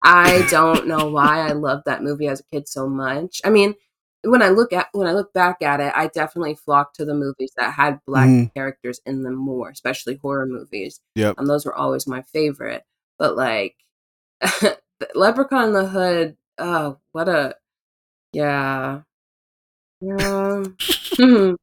I 0.00 0.46
don't 0.48 0.86
know 0.86 1.08
why 1.08 1.40
I 1.40 1.50
loved 1.50 1.86
that 1.86 2.04
movie 2.04 2.28
as 2.28 2.38
a 2.38 2.44
kid 2.52 2.68
so 2.68 2.88
much. 2.88 3.40
I 3.44 3.50
mean, 3.50 3.74
when 4.22 4.42
I 4.42 4.50
look 4.50 4.72
at 4.72 4.86
when 4.92 5.08
I 5.08 5.12
look 5.12 5.32
back 5.32 5.60
at 5.60 5.80
it, 5.80 5.92
I 5.96 6.06
definitely 6.06 6.54
flocked 6.54 6.94
to 6.96 7.04
the 7.04 7.14
movies 7.14 7.50
that 7.56 7.72
had 7.72 7.98
black 8.06 8.28
Mhm. 8.28 8.54
characters 8.54 9.00
in 9.04 9.24
them 9.24 9.34
more, 9.34 9.70
especially 9.70 10.20
horror 10.22 10.46
movies. 10.46 11.00
Yep. 11.16 11.34
And 11.38 11.50
those 11.50 11.66
were 11.66 11.74
always 11.74 12.06
my 12.06 12.22
favorite. 12.22 12.84
But 13.20 13.36
like 13.36 13.76
Leprechaun 15.14 15.68
in 15.68 15.72
the 15.74 15.86
Hood, 15.86 16.36
oh, 16.58 16.98
what 17.12 17.28
a 17.28 17.54
yeah. 18.32 19.02
Yeah. 20.00 20.64
Hmm. 21.16 21.54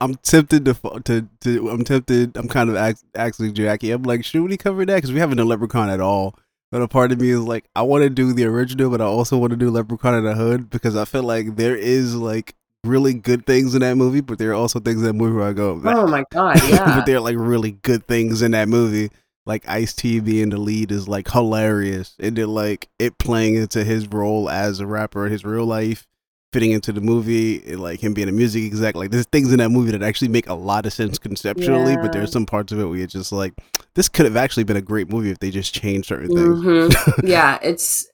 I'm 0.00 0.14
tempted 0.14 0.64
to 0.64 0.74
to 1.04 1.28
to. 1.40 1.68
I'm 1.68 1.84
tempted. 1.84 2.36
I'm 2.36 2.48
kind 2.48 2.70
of 2.70 2.76
ax- 2.76 3.04
asking 3.14 3.52
Jackie. 3.52 3.90
I'm 3.90 4.04
like, 4.04 4.24
should 4.24 4.48
we 4.48 4.56
cover 4.56 4.86
that? 4.86 4.94
Because 4.94 5.12
we 5.12 5.18
haven't 5.18 5.36
done 5.36 5.48
Leprechaun 5.48 5.90
at 5.90 6.00
all. 6.00 6.34
But 6.70 6.80
a 6.80 6.88
part 6.88 7.12
of 7.12 7.20
me 7.20 7.30
is 7.30 7.40
like, 7.40 7.64
I 7.76 7.82
want 7.82 8.04
to 8.04 8.08
do 8.08 8.32
the 8.32 8.44
original, 8.44 8.88
but 8.88 9.02
I 9.02 9.04
also 9.04 9.36
want 9.36 9.50
to 9.50 9.56
do 9.56 9.70
Leprechaun 9.70 10.14
in 10.14 10.24
the 10.24 10.34
Hood 10.34 10.70
because 10.70 10.96
I 10.96 11.04
feel 11.04 11.24
like 11.24 11.56
there 11.56 11.76
is 11.76 12.14
like 12.14 12.54
really 12.84 13.12
good 13.12 13.44
things 13.44 13.74
in 13.74 13.80
that 13.80 13.96
movie, 13.96 14.22
but 14.22 14.38
there 14.38 14.52
are 14.52 14.54
also 14.54 14.80
things 14.80 15.00
in 15.00 15.06
that 15.08 15.12
movie 15.14 15.36
where 15.36 15.48
I 15.48 15.52
go, 15.52 15.80
oh 15.84 16.06
my 16.06 16.24
god, 16.30 16.62
yeah. 16.70 16.96
but 16.96 17.04
there 17.04 17.16
are 17.16 17.20
like 17.20 17.36
really 17.36 17.72
good 17.72 18.06
things 18.06 18.40
in 18.40 18.52
that 18.52 18.68
movie. 18.68 19.10
Like 19.44 19.68
Ice 19.68 19.92
T 19.92 20.20
being 20.20 20.50
the 20.50 20.56
lead 20.58 20.92
is 20.92 21.08
like 21.08 21.28
hilarious, 21.30 22.14
and 22.20 22.36
then 22.36 22.48
like 22.48 22.88
it 22.98 23.18
playing 23.18 23.56
into 23.56 23.82
his 23.84 24.06
role 24.08 24.48
as 24.48 24.78
a 24.80 24.86
rapper 24.86 25.26
in 25.26 25.32
his 25.32 25.44
real 25.44 25.64
life, 25.66 26.06
fitting 26.52 26.70
into 26.70 26.92
the 26.92 27.00
movie, 27.00 27.60
and, 27.66 27.80
like 27.80 27.98
him 28.00 28.14
being 28.14 28.28
a 28.28 28.32
music 28.32 28.62
exec. 28.64 28.94
Like 28.94 29.10
there's 29.10 29.26
things 29.26 29.52
in 29.52 29.58
that 29.58 29.70
movie 29.70 29.90
that 29.90 30.02
actually 30.02 30.28
make 30.28 30.48
a 30.48 30.54
lot 30.54 30.86
of 30.86 30.92
sense 30.92 31.18
conceptually, 31.18 31.96
but 31.96 32.04
Yeah. 32.04 32.10
there's 32.12 32.30
some 32.32 32.46
parts 32.46 32.72
of 32.72 32.78
it 32.78 32.84
where 32.84 32.96
you're 32.98 33.06
just 33.08 33.32
like, 33.32 33.52
this 33.94 34.08
could 34.08 34.26
have 34.26 34.36
actually 34.36 34.62
been 34.64 34.76
a 34.76 34.80
great 34.82 35.10
movie 35.10 35.30
if 35.30 35.40
they 35.40 35.50
just 35.50 35.74
changed 35.74 36.06
certain 36.08 36.28
things. 36.28 36.60
Mhm. 36.64 37.20
yeah, 37.28 37.58
it's 37.62 38.06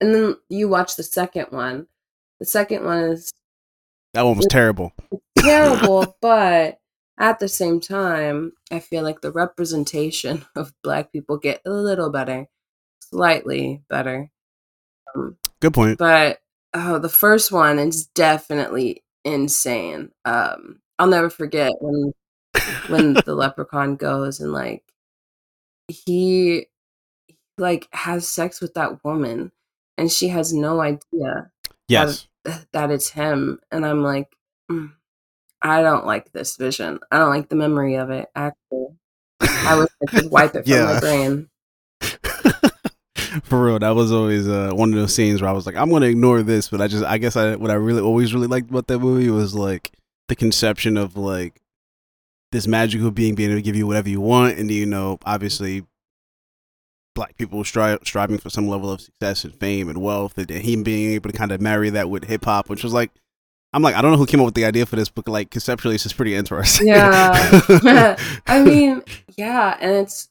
and 0.00 0.14
then 0.14 0.36
you 0.50 0.68
watch 0.68 0.96
the 0.96 1.02
second 1.02 1.46
one. 1.50 1.86
The 2.40 2.46
second 2.46 2.84
one 2.84 2.98
is 2.98 3.32
That 4.12 4.22
one 4.22 4.36
was 4.36 4.46
terrible. 4.50 4.92
terrible, 5.38 6.14
but 6.20 6.78
at 7.18 7.38
the 7.40 7.48
same 7.48 7.80
time, 7.80 8.52
I 8.70 8.80
feel 8.80 9.02
like 9.02 9.20
the 9.20 9.32
representation 9.32 10.44
of 10.56 10.72
black 10.82 11.12
people 11.12 11.38
get 11.38 11.60
a 11.66 11.70
little 11.70 12.10
better, 12.10 12.46
slightly 13.00 13.82
better. 13.88 14.30
Um, 15.14 15.36
Good 15.60 15.74
point. 15.74 15.98
but 15.98 16.38
oh, 16.74 16.98
the 16.98 17.08
first 17.08 17.50
one 17.52 17.78
is 17.78 18.06
definitely 18.08 19.04
insane. 19.24 20.10
Um, 20.24 20.80
I'll 20.98 21.08
never 21.08 21.30
forget 21.30 21.72
when 21.80 22.12
when 22.88 23.12
the 23.26 23.34
leprechaun 23.34 23.96
goes 23.96 24.40
and 24.40 24.52
like 24.52 24.82
he 25.88 26.66
like 27.56 27.88
has 27.92 28.28
sex 28.28 28.60
with 28.60 28.74
that 28.74 29.02
woman 29.04 29.52
and 29.96 30.10
she 30.10 30.28
has 30.28 30.52
no 30.52 30.80
idea 30.80 31.50
Yes. 31.88 32.28
that 32.72 32.90
it's 32.90 33.10
him 33.10 33.60
and 33.72 33.84
i'm 33.86 34.02
like 34.02 34.36
"Mm, 34.70 34.92
i 35.62 35.82
don't 35.82 36.06
like 36.06 36.30
this 36.32 36.56
vision 36.56 36.98
i 37.10 37.18
don't 37.18 37.30
like 37.30 37.48
the 37.48 37.56
memory 37.56 37.94
of 37.96 38.10
it 38.10 38.28
actually 38.34 38.86
i 39.40 39.78
wish 39.78 39.88
i 40.02 40.10
could 40.10 40.30
wipe 40.30 40.54
it 40.54 40.64
from 40.64 40.72
Yeah. 40.72 40.84
my 40.84 41.00
brain 41.00 41.48
For 43.44 43.62
real, 43.66 43.78
that 43.78 43.90
was 43.94 44.10
always 44.10 44.48
uh, 44.48 44.70
one 44.72 44.88
of 44.90 44.94
those 44.98 45.14
scenes 45.14 45.40
where 45.42 45.50
I 45.50 45.52
was 45.52 45.66
like, 45.66 45.76
I'm 45.76 45.90
gonna 45.90 46.06
ignore 46.06 46.42
this, 46.42 46.68
but 46.68 46.80
I 46.80 46.86
just, 46.88 47.04
I 47.04 47.18
guess, 47.18 47.36
I 47.36 47.56
what 47.56 47.70
I 47.70 47.74
really 47.74 48.00
always 48.00 48.32
really 48.32 48.46
liked 48.46 48.70
about 48.70 48.86
that 48.86 48.98
movie 49.00 49.28
was 49.30 49.54
like 49.54 49.92
the 50.28 50.34
conception 50.34 50.96
of 50.96 51.16
like 51.16 51.60
this 52.52 52.66
magical 52.66 53.10
being 53.10 53.34
being 53.34 53.50
able 53.50 53.58
to 53.58 53.62
give 53.62 53.76
you 53.76 53.86
whatever 53.86 54.08
you 54.08 54.20
want, 54.20 54.58
and 54.58 54.70
you 54.70 54.86
know, 54.86 55.18
obviously, 55.26 55.84
black 57.14 57.36
people 57.36 57.62
stri- 57.64 58.04
striving 58.06 58.38
for 58.38 58.48
some 58.50 58.66
level 58.66 58.90
of 58.90 59.00
success 59.02 59.44
and 59.44 59.54
fame 59.60 59.88
and 59.90 60.00
wealth, 60.00 60.38
and, 60.38 60.50
and 60.50 60.62
him 60.62 60.82
being 60.82 61.10
able 61.12 61.30
to 61.30 61.36
kind 61.36 61.52
of 61.52 61.60
marry 61.60 61.90
that 61.90 62.08
with 62.08 62.24
hip 62.24 62.44
hop, 62.44 62.68
which 62.70 62.82
was 62.82 62.94
like. 62.94 63.10
I'm 63.72 63.82
like, 63.82 63.94
I 63.94 64.02
don't 64.02 64.12
know 64.12 64.16
who 64.18 64.26
came 64.26 64.40
up 64.40 64.46
with 64.46 64.54
the 64.54 64.64
idea 64.64 64.86
for 64.86 64.96
this, 64.96 65.08
but 65.08 65.28
like 65.28 65.50
conceptually, 65.50 65.94
it's 65.94 66.04
just 66.04 66.16
pretty 66.16 66.34
interesting. 66.34 66.88
Yeah. 66.88 68.16
i 68.46 68.62
mean 68.62 69.02
yeah 69.36 69.76
and 69.80 69.92
it's 69.92 70.28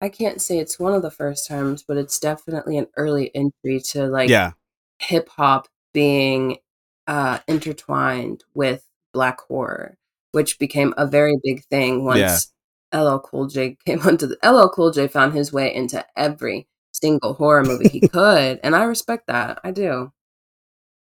i 0.00 0.08
can't 0.08 0.40
say 0.40 0.58
it's 0.58 0.78
one 0.78 0.94
of 0.94 1.02
the 1.02 1.10
first 1.10 1.46
times 1.46 1.82
but 1.86 1.96
it's 1.96 2.18
definitely 2.18 2.78
an 2.78 2.86
early 2.96 3.30
entry 3.34 3.80
to 3.80 4.06
like 4.06 4.30
yeah, 4.30 4.52
hip 5.00 5.28
hop 5.28 5.68
being 5.92 6.58
uh, 7.06 7.40
intertwined 7.48 8.44
with 8.54 8.84
black 9.12 9.40
horror, 9.40 9.96
which 10.32 10.58
became 10.58 10.94
a 10.96 11.06
very 11.06 11.36
big 11.42 11.64
thing 11.64 12.04
once 12.04 12.52
LL 12.94 13.18
Cool 13.18 13.46
J 13.46 13.76
came 13.86 14.00
onto 14.00 14.26
the 14.26 14.38
LL 14.48 14.68
Cool 14.68 14.92
J 14.92 15.08
found 15.08 15.34
his 15.34 15.52
way 15.52 15.74
into 15.74 16.04
every 16.16 16.68
single 16.92 17.34
horror 17.34 17.64
movie 17.64 17.88
he 17.88 18.00
could, 18.08 18.60
and 18.62 18.76
I 18.76 18.84
respect 18.84 19.26
that. 19.26 19.60
I 19.64 19.70
do. 19.70 20.12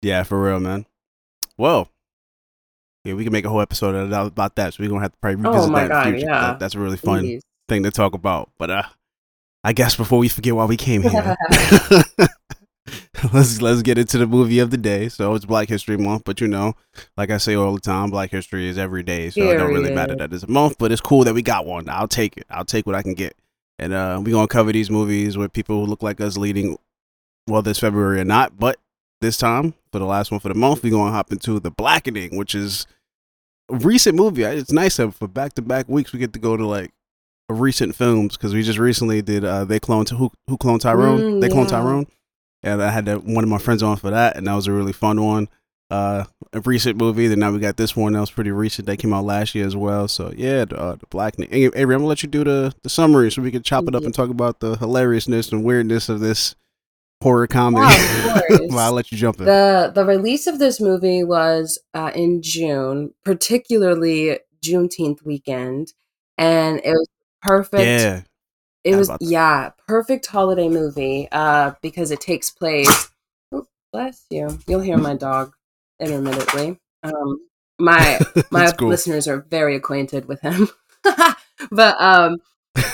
Yeah, 0.03 0.23
for 0.23 0.41
real, 0.41 0.61
man. 0.61 0.87
Well, 1.59 1.89
yeah, 3.05 3.15
we 3.15 3.25
can 3.25 3.33
make 3.33 3.45
a 3.45 3.49
whole 3.49 3.61
episode 3.61 3.95
about 3.95 4.27
about 4.29 4.57
that. 4.57 4.75
So 4.75 4.83
we're 4.83 4.89
gonna 4.91 5.03
have 5.03 5.13
to 5.13 5.19
probably 5.19 5.45
Oh 5.49 5.53
revisit 5.53 5.71
my 5.71 5.81
that 5.81 5.85
in 5.85 5.89
the 5.89 5.95
God, 5.95 6.05
future. 6.19 6.27
yeah. 6.27 6.41
That- 6.41 6.59
that's 6.59 6.75
a 6.75 6.79
really 6.81 6.97
fun 6.97 7.21
Please. 7.21 7.43
thing 7.69 7.83
to 7.85 7.91
talk 7.91 8.15
about. 8.15 8.51
But 8.59 8.71
uh, 8.71 8.83
I 9.65 9.73
guess 9.73 9.97
before 9.97 10.19
we 10.19 10.29
forget 10.29 10.55
why 10.55 10.65
we 10.65 10.77
came 10.77 11.03
here, 11.03 11.37
let's 13.33 13.61
let's 13.63 13.83
get 13.83 13.99
into 13.99 14.19
the 14.19 14.27
movie 14.27 14.59
of 14.59 14.71
the 14.71 14.77
day. 14.77 15.09
So 15.09 15.35
it's 15.35 15.45
Black 15.45 15.69
History 15.69 15.97
Month, 15.97 16.23
but 16.25 16.41
you 16.41 16.49
know, 16.49 16.75
like 17.17 17.31
I 17.31 17.39
say 17.39 17.55
all 17.55 17.75
the 17.75 17.81
time, 17.81 18.11
Black 18.11 18.31
History 18.31 18.69
is 18.69 18.79
every 18.79 19.03
day. 19.03 19.31
So 19.31 19.43
it 19.43 19.57
don't 19.57 19.73
really 19.73 19.95
matter 19.95 20.15
that 20.17 20.33
it's 20.33 20.45
a 20.45 20.51
month, 20.51 20.77
but 20.79 20.93
it's 20.93 21.01
cool 21.01 21.25
that 21.25 21.35
we 21.35 21.43
got 21.43 21.67
one. 21.67 21.89
I'll 21.89 22.09
take 22.09 22.37
it. 22.37 22.47
I'll 22.51 22.65
take 22.65 22.87
what 22.87 22.95
I 22.95 23.03
can 23.03 23.15
get. 23.15 23.35
And 23.79 23.93
uh, 23.93 24.21
we're 24.25 24.33
gonna 24.33 24.49
cover 24.49 24.73
these 24.73 24.91
movies 24.91 25.37
with 25.37 25.53
people 25.53 25.81
who 25.81 25.87
look 25.87 26.03
like 26.03 26.21
us 26.21 26.37
leading, 26.37 26.77
well, 27.49 27.63
this 27.63 27.79
February 27.79 28.21
or 28.21 28.25
not. 28.25 28.59
But 28.59 28.79
this 29.21 29.37
time, 29.37 29.75
for 29.93 29.99
the 29.99 30.05
last 30.05 30.31
one 30.31 30.41
for 30.41 30.49
the 30.49 30.55
month, 30.55 30.83
we're 30.83 30.91
gonna 30.91 31.13
hop 31.13 31.33
into 31.33 31.59
the 31.59 31.71
Blackening, 31.71 32.37
which 32.37 32.55
is 32.55 32.87
a 33.71 33.77
recent 33.77 34.15
movie. 34.15 34.43
It's 34.43 34.73
nice 34.73 34.97
that 34.97 35.13
for 35.13 35.29
back 35.29 35.55
to 35.55 35.63
back 35.63 35.89
weeks 35.89 36.13
we 36.13 36.19
get 36.19 36.33
to 36.35 36.39
go 36.39 36.57
to 36.57 36.67
like 36.67 36.93
recent 37.49 37.95
films 37.95 38.37
because 38.37 38.53
we 38.53 38.63
just 38.63 38.79
recently 38.79 39.23
did 39.23 39.45
uh 39.45 39.65
they 39.65 39.79
cloned 39.79 40.09
who 40.11 40.31
who 40.49 40.57
cloned 40.57 40.81
Tyrone? 40.81 41.21
Mm, 41.21 41.41
they 41.41 41.49
cloned 41.49 41.71
yeah. 41.71 41.79
Tyrone. 41.79 42.07
And 42.63 42.83
I 42.83 42.91
had 42.91 43.05
that, 43.07 43.23
one 43.23 43.45
of 43.45 43.51
my 43.51 43.59
friends 43.59 43.83
on 43.83 43.97
for 43.97 44.11
that 44.11 44.37
and 44.37 44.47
that 44.47 44.55
was 44.55 44.67
a 44.67 44.73
really 44.73 44.93
fun 44.93 45.23
one. 45.23 45.49
Uh 45.89 46.25
a 46.53 46.61
recent 46.61 46.97
movie 46.97 47.29
then 47.29 47.39
now 47.39 47.53
we 47.53 47.61
got 47.61 47.77
this 47.77 47.95
one 47.95 48.15
that 48.15 48.21
was 48.21 48.31
pretty 48.31 48.51
recent 48.51 48.87
that 48.87 48.97
came 48.97 49.13
out 49.13 49.25
last 49.25 49.55
year 49.55 49.67
as 49.67 49.77
well. 49.77 50.09
So 50.09 50.33
yeah 50.37 50.65
the, 50.65 50.77
uh, 50.77 50.97
the 50.97 51.07
black 51.07 51.37
hey, 51.39 51.67
Avery 51.67 51.95
I'm 51.95 52.01
gonna 52.01 52.07
let 52.07 52.23
you 52.25 52.29
do 52.29 52.43
the 52.43 52.75
the 52.83 52.89
summary 52.89 53.31
so 53.31 53.43
we 53.43 53.53
can 53.53 53.63
chop 53.63 53.87
it 53.87 53.95
up 53.95 54.03
and 54.03 54.13
talk 54.13 54.31
about 54.31 54.59
the 54.59 54.77
hilariousness 54.77 55.53
and 55.53 55.63
weirdness 55.63 56.09
of 56.09 56.19
this 56.19 56.57
horror 57.27 57.47
comedy 57.47 57.87
Yeah, 57.87 58.41
well 58.69 58.79
I'll 58.79 58.93
let 58.93 59.11
you 59.11 59.19
jump 59.19 59.39
in 59.39 59.47
The 59.47 59.91
the 59.95 60.05
release 60.05 60.47
of 60.47 60.59
this 60.59 60.81
movie 60.81 61.25
was 61.25 61.79
uh, 61.95 62.13
in 62.15 62.43
June, 62.43 63.13
particularly 63.25 64.39
Juneteenth 64.63 65.25
weekend, 65.25 65.93
and 66.39 66.81
it 66.85 66.91
was 66.91 67.09
perfect. 67.43 67.85
yeah 67.85 68.23
it 68.87 68.95
was 68.95 69.11
yeah, 69.21 69.71
perfect 69.89 70.27
holiday 70.27 70.69
movie. 70.69 71.29
Uh, 71.33 71.73
because 71.83 72.13
it 72.13 72.21
takes 72.21 72.51
place. 72.51 73.11
Bless 73.93 74.25
you. 74.31 74.59
You'll 74.69 74.81
hear 74.81 74.97
my 74.97 75.17
dog 75.17 75.55
intermittently. 76.01 76.79
Um, 77.03 77.41
my 77.81 78.21
my 78.51 78.71
cool. 78.73 78.89
listeners 78.89 79.27
are 79.27 79.41
very 79.51 79.75
acquainted 79.75 80.27
with 80.29 80.41
him. 80.41 80.69
but 81.73 82.01
um, 82.01 82.37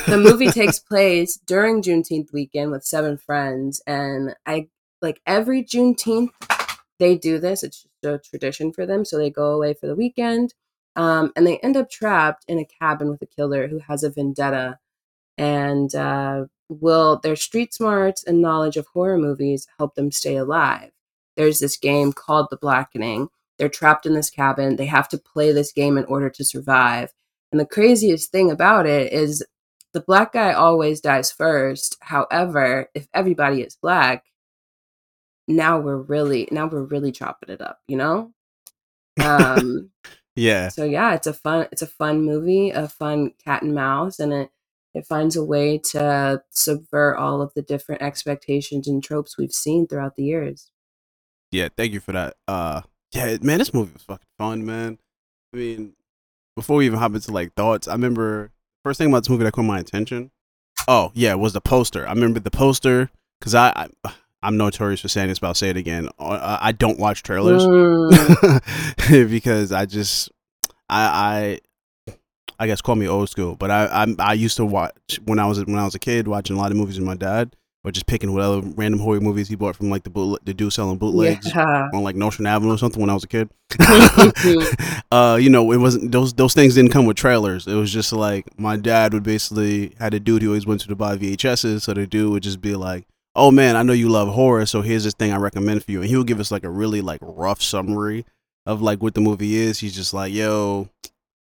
the 0.07 0.19
movie 0.19 0.49
takes 0.51 0.79
place 0.79 1.37
during 1.47 1.83
Juneteenth 1.83 2.33
weekend 2.33 2.71
with 2.71 2.85
seven 2.85 3.17
friends, 3.17 3.83
and 3.87 4.35
I 4.47 4.69
like 5.01 5.21
every 5.27 5.65
Juneteenth 5.65 6.31
they 6.99 7.17
do 7.17 7.39
this. 7.39 7.63
It's 7.63 7.87
just 8.03 8.27
a 8.27 8.31
tradition 8.31 8.73
for 8.73 8.87
them. 8.87 9.05
So 9.05 9.19
they 9.19 9.31
go 9.31 9.53
away 9.53 9.75
for 9.75 9.87
the 9.87 9.97
weekend, 9.97 10.55
um, 10.97 11.33
and 11.35 11.47
they 11.47 11.59
end 11.59 11.77
up 11.77 11.91
trapped 11.91 12.45
in 12.49 12.59
a 12.59 12.65
cabin 12.65 13.09
with 13.09 13.23
a 13.23 13.27
killer 13.27 13.69
who 13.69 13.81
has 13.81 14.03
a 14.03 14.11
vendetta, 14.11 14.79
and 15.37 15.95
uh, 15.95 16.45
will 16.69 17.19
their 17.19 17.37
street 17.37 17.75
smarts 17.75 18.25
and 18.25 18.41
knowledge 18.41 18.77
of 18.77 18.87
horror 18.89 19.19
movies 19.19 19.67
help 19.79 19.95
them 19.95 20.11
stay 20.11 20.37
alive. 20.37 20.91
There's 21.37 21.61
this 21.61 21.77
game 21.77 22.13
called 22.13 22.49
The 22.51 22.57
Blackening. 22.57 23.29
They're 23.59 23.69
trapped 23.69 24.07
in 24.07 24.15
this 24.15 24.31
cabin. 24.31 24.77
They 24.77 24.87
have 24.87 25.09
to 25.11 25.19
play 25.19 25.53
this 25.53 25.73
game 25.73 25.97
in 25.97 26.05
order 26.05 26.31
to 26.31 26.45
survive. 26.45 27.13
And 27.51 27.61
the 27.61 27.67
craziest 27.67 28.31
thing 28.31 28.51
about 28.51 28.87
it 28.87 29.13
is 29.13 29.45
the 29.93 30.01
black 30.01 30.33
guy 30.33 30.53
always 30.53 31.01
dies 31.01 31.31
first. 31.31 31.97
However, 32.01 32.89
if 32.95 33.07
everybody 33.15 33.63
is 33.63 33.77
black, 33.77 34.25
now 35.49 35.79
we're 35.79 35.97
really 35.97 36.49
now 36.51 36.67
we're 36.67 36.85
really 36.85 37.13
chopping 37.13 37.51
it 37.51 37.61
up, 37.61 37.81
you 37.87 37.97
know? 37.97 38.33
Um 39.23 39.91
yeah 40.37 40.69
so 40.69 40.85
yeah, 40.85 41.15
it's 41.15 41.27
a 41.27 41.35
fun 41.35 41.69
it's 41.73 41.83
a 41.83 41.87
fun 41.87 42.25
movie, 42.25 42.71
a 42.71 42.89
fun 42.89 43.33
cat 43.45 43.63
and 43.63 43.75
mouse 43.75 44.19
and 44.19 44.33
it 44.33 44.51
it 44.95 45.07
finds 45.07 45.37
a 45.37 45.45
way 45.45 45.79
to 45.79 46.43
subvert 46.51 47.17
all 47.17 47.41
of 47.41 47.55
the 47.55 47.63
different 47.63 48.03
expectations 48.03 48.87
and 48.87 49.03
tropes 49.03 49.39
we've 49.39 49.53
seen 49.53 49.87
throughout 49.87 50.17
the 50.17 50.25
years. 50.25 50.71
Yeah, 51.51 51.69
thank 51.77 51.93
you 51.93 52.01
for 52.01 52.13
that. 52.13 52.37
Uh, 52.47 52.83
yeah, 53.13 53.37
man, 53.41 53.59
this 53.59 53.73
movie 53.73 53.93
was 53.93 54.03
fucking 54.03 54.27
fun, 54.39 54.67
man. 54.67 54.99
I 55.53 55.57
mean, 55.57 55.95
before 56.57 56.77
we 56.77 56.87
even 56.87 56.99
hop 56.99 57.15
into 57.15 57.33
like 57.33 57.55
thoughts, 57.55 57.89
I 57.89 57.93
remember 57.93 58.51
first 58.83 58.99
thing 58.99 59.09
about 59.09 59.21
this 59.21 59.31
movie 59.31 59.45
that 59.45 59.53
caught 59.53 59.63
my 59.63 59.79
attention. 59.79 60.31
Oh 60.89 61.13
yeah, 61.15 61.35
was 61.35 61.53
the 61.53 61.61
poster. 61.61 62.07
I 62.07 62.13
remember 62.13 62.41
the 62.41 62.51
poster 62.51 63.11
because 63.41 63.55
I, 63.55 63.89
I 64.05 64.13
I'm 64.45 64.57
notorious 64.57 65.01
for 65.01 65.07
saying 65.07 65.29
this, 65.29 65.39
but 65.39 65.47
I'll 65.47 65.55
say 65.55 65.71
it 65.71 65.77
again. 65.77 66.09
Uh, 66.19 66.59
I 66.61 66.73
don't 66.73 66.99
watch 66.99 67.23
trailers 67.23 67.63
mm. 67.63 69.31
because 69.31 69.71
I 69.71 69.87
just 69.87 70.31
I 70.89 71.61
I 72.59 72.59
I 72.59 72.67
guess 72.67 72.81
call 72.81 72.97
me 72.97 73.07
old 73.07 73.29
school, 73.31 73.55
but 73.55 73.71
I 73.71 73.87
I 73.87 74.15
I 74.19 74.33
used 74.33 74.57
to 74.57 74.65
watch 74.65 75.21
when 75.25 75.39
I 75.39 75.47
was 75.47 75.65
when 75.65 75.79
I 75.79 75.85
was 75.85 75.95
a 75.95 76.01
kid 76.01 76.27
watching 76.27 76.57
a 76.57 76.59
lot 76.59 76.73
of 76.73 76.77
movies 76.77 76.99
with 76.99 77.07
my 77.07 77.15
dad 77.15 77.55
or 77.85 77.91
just 77.91 78.07
picking 78.07 78.33
whatever 78.33 78.61
random 78.77 79.01
horror 79.01 79.21
movies 79.21 79.49
he 79.49 79.57
bought 79.57 79.75
from 79.75 79.91
like 79.91 80.05
the 80.05 80.11
boot, 80.11 80.41
the 80.45 80.55
dude 80.55 80.73
selling 80.73 80.99
bootlegs 80.99 81.53
yeah. 81.55 81.89
on 81.93 82.03
like 82.03 82.15
Nostrand 82.15 82.47
Avenue 82.47 82.75
or 82.75 82.79
something 82.79 83.01
when 83.01 83.11
I 83.11 83.15
was 83.15 83.25
a 83.25 83.29
kid. 83.29 83.51
uh, 85.11 85.37
you 85.41 85.51
know, 85.51 85.73
it 85.73 85.79
wasn't 85.79 86.13
those 86.13 86.33
those 86.35 86.55
things 86.55 86.75
didn't 86.75 86.93
come 86.93 87.07
with 87.07 87.17
trailers. 87.17 87.67
It 87.67 87.75
was 87.75 87.93
just 87.93 88.13
like 88.13 88.59
my 88.59 88.77
dad 88.77 89.13
would 89.13 89.25
basically 89.25 89.95
had 89.99 90.15
a 90.15 90.21
dude 90.21 90.43
who 90.43 90.49
always 90.49 90.67
went 90.67 90.81
to 90.83 90.89
to 90.89 90.97
buy 90.97 91.17
VHSs, 91.17 91.83
so 91.83 91.95
the 91.95 92.07
dude 92.07 92.31
would 92.31 92.43
just 92.45 92.61
be 92.61 92.77
like, 92.77 93.07
"Oh 93.35 93.51
man, 93.51 93.75
I 93.77 93.83
know 93.83 93.93
you 93.93 94.09
love 94.09 94.29
horror, 94.29 94.67
so 94.67 94.83
here's 94.83 95.05
this 95.05 95.15
thing 95.15 95.33
I 95.33 95.39
recommend 95.39 95.85
for 95.85 95.91
you," 95.91 96.03
and 96.03 96.09
he 96.09 96.17
would 96.17 96.27
give 96.27 96.41
us 96.41 96.51
like 96.51 96.65
a 96.65 96.71
really 96.71 97.01
like 97.01 97.21
rough 97.23 97.63
summary 97.63 98.25
of 98.65 98.81
like 98.81 99.03
what 99.03 99.15
the 99.15 99.21
movie 99.21 99.57
is. 99.57 99.81
He's 99.81 99.97
just 99.97 100.15
like, 100.15 100.33
"Yo, 100.33 100.89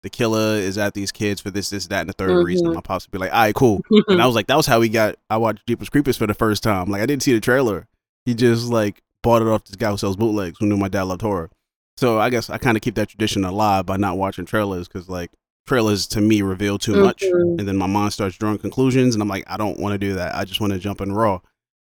the 0.08 0.18
killer 0.18 0.56
is 0.56 0.78
at 0.78 0.94
these 0.94 1.12
kids 1.12 1.42
for 1.42 1.52
this, 1.52 1.70
this, 1.70 1.88
that, 1.88 2.00
and 2.00 2.10
the 2.10 2.14
3rd 2.14 2.30
mm-hmm. 2.30 2.46
reason. 2.46 2.74
My 2.74 2.80
pops 2.80 3.06
would 3.06 3.12
be 3.12 3.18
like, 3.18 3.34
all 3.34 3.40
right, 3.40 3.54
cool. 3.54 3.82
and 4.08 4.22
I 4.22 4.26
was 4.26 4.36
like, 4.36 4.48
that 4.48 4.56
was 4.56 4.66
how 4.66 4.80
we 4.80 4.88
got, 4.88 5.16
I 5.30 5.36
watched 5.36 5.68
Jeepers 5.68 5.90
Creepers 5.90 6.16
for 6.16 6.28
the 6.28 6.34
first 6.34 6.64
time. 6.64 6.90
Like, 6.90 7.02
I 7.02 7.06
didn't 7.06 7.24
see 7.24 7.34
the 7.34 7.42
trailer. 7.42 7.88
He 8.26 8.34
just, 8.34 8.70
like, 8.70 9.02
bought 9.22 9.42
it 9.42 9.50
off 9.50 9.66
this 9.66 9.76
guy 9.76 9.92
who 9.92 9.98
sells 9.98 10.16
bootlegs 10.16 10.58
who 10.60 10.66
knew 10.66 10.78
my 10.78 10.88
dad 10.88 11.04
loved 11.04 11.22
horror. 11.22 11.50
So 11.98 12.20
I 12.20 12.30
guess 12.30 12.50
I 12.50 12.58
kind 12.58 12.78
of 12.78 12.84
keep 12.84 12.96
that 12.96 13.10
tradition 13.10 13.44
alive 13.44 13.86
by 13.86 13.98
not 13.98 14.18
watching 14.18 14.46
trailers 14.46 14.88
because, 14.88 15.10
like, 15.10 15.32
trailers 15.66 16.08
to 16.08 16.22
me 16.22 16.42
reveal 16.42 16.78
too 16.78 16.94
mm-hmm. 16.94 17.02
much. 17.02 17.24
And 17.24 17.60
then 17.60 17.76
my 17.76 17.88
mind 17.88 18.14
starts 18.14 18.38
drawing 18.38 18.60
conclusions. 18.60 19.14
And 19.14 19.22
I'm 19.22 19.28
like, 19.28 19.44
I 19.48 19.58
don't 19.58 19.78
want 19.78 19.92
to 19.92 19.98
do 19.98 20.14
that. 20.14 20.36
I 20.36 20.46
just 20.46 20.62
want 20.62 20.72
to 20.72 20.80
jump 20.80 21.02
in 21.02 21.12
raw. 21.12 21.42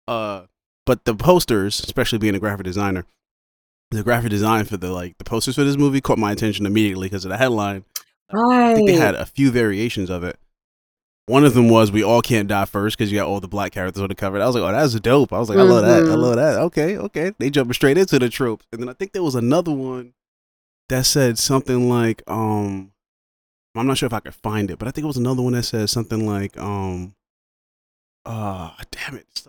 Uh, 0.07 0.45
but 0.88 1.05
the 1.05 1.13
posters, 1.13 1.79
especially 1.81 2.17
being 2.17 2.33
a 2.33 2.39
graphic 2.39 2.63
designer, 2.63 3.05
the 3.91 4.03
graphic 4.03 4.29
design 4.29 4.65
for 4.65 4.77
the 4.77 4.91
like 4.91 5.17
the 5.17 5.24
posters 5.24 5.55
for 5.55 5.63
this 5.63 5.77
movie 5.77 6.01
caught 6.01 6.17
my 6.17 6.31
attention 6.31 6.65
immediately 6.65 7.07
because 7.07 7.25
of 7.25 7.29
the 7.29 7.38
headline. 7.38 7.86
Right. 8.31 8.72
I 8.72 8.75
think 8.75 8.88
they 8.88 8.96
had 8.96 9.15
a 9.15 9.25
few 9.25 9.51
variations 9.51 10.10
of 10.10 10.24
it. 10.24 10.38
One 11.27 11.43
of 11.43 11.53
them 11.53 11.69
was 11.69 11.91
"We 11.91 12.03
all 12.03 12.22
can't 12.22 12.48
die 12.48 12.65
first 12.65 12.98
because 12.98 13.12
you 13.12 13.17
got 13.17 13.27
all 13.27 13.39
the 13.39 13.48
black 13.48 13.74
characters 13.74 14.01
on 14.01 14.07
the 14.07 14.15
cover. 14.15 14.41
I 14.41 14.46
was 14.46 14.55
like, 14.55 14.63
"Oh, 14.63 14.72
that's 14.72 14.98
dope." 15.00 15.34
I 15.34 15.39
was 15.39 15.50
like, 15.50 15.57
"I 15.57 15.63
love 15.63 15.84
that. 15.84 16.03
I 16.03 16.05
mm-hmm. 16.05 16.22
love 16.22 16.36
that." 16.38 16.60
Okay, 16.60 16.98
okay. 16.98 17.34
They 17.38 17.50
jumping 17.50 17.74
straight 17.74 17.98
into 17.98 18.17
the 18.17 18.29
tropes, 18.29 18.65
and 18.72 18.81
then 18.81 18.89
I 18.89 18.93
think 18.93 19.12
there 19.12 19.24
was 19.24 19.36
another 19.36 19.72
one 19.72 20.13
that 20.88 21.05
said 21.05 21.38
something 21.38 21.89
like, 21.89 22.24
"Um, 22.27 22.93
I'm 23.75 23.88
not 23.88 23.98
sure 23.98 24.07
if 24.07 24.13
I 24.13 24.19
could 24.19 24.36
find 24.36 24.72
it, 24.72 24.79
but 24.79 24.88
I 24.88 24.91
think 24.91 25.03
it 25.03 25.07
was 25.07 25.17
another 25.17 25.41
one 25.41 25.53
that 25.53 25.63
said 25.63 25.89
something 25.89 26.25
like, 26.25 26.57
um, 26.57 27.15
uh, 28.25 28.72
damn 28.91 29.15
it, 29.15 29.48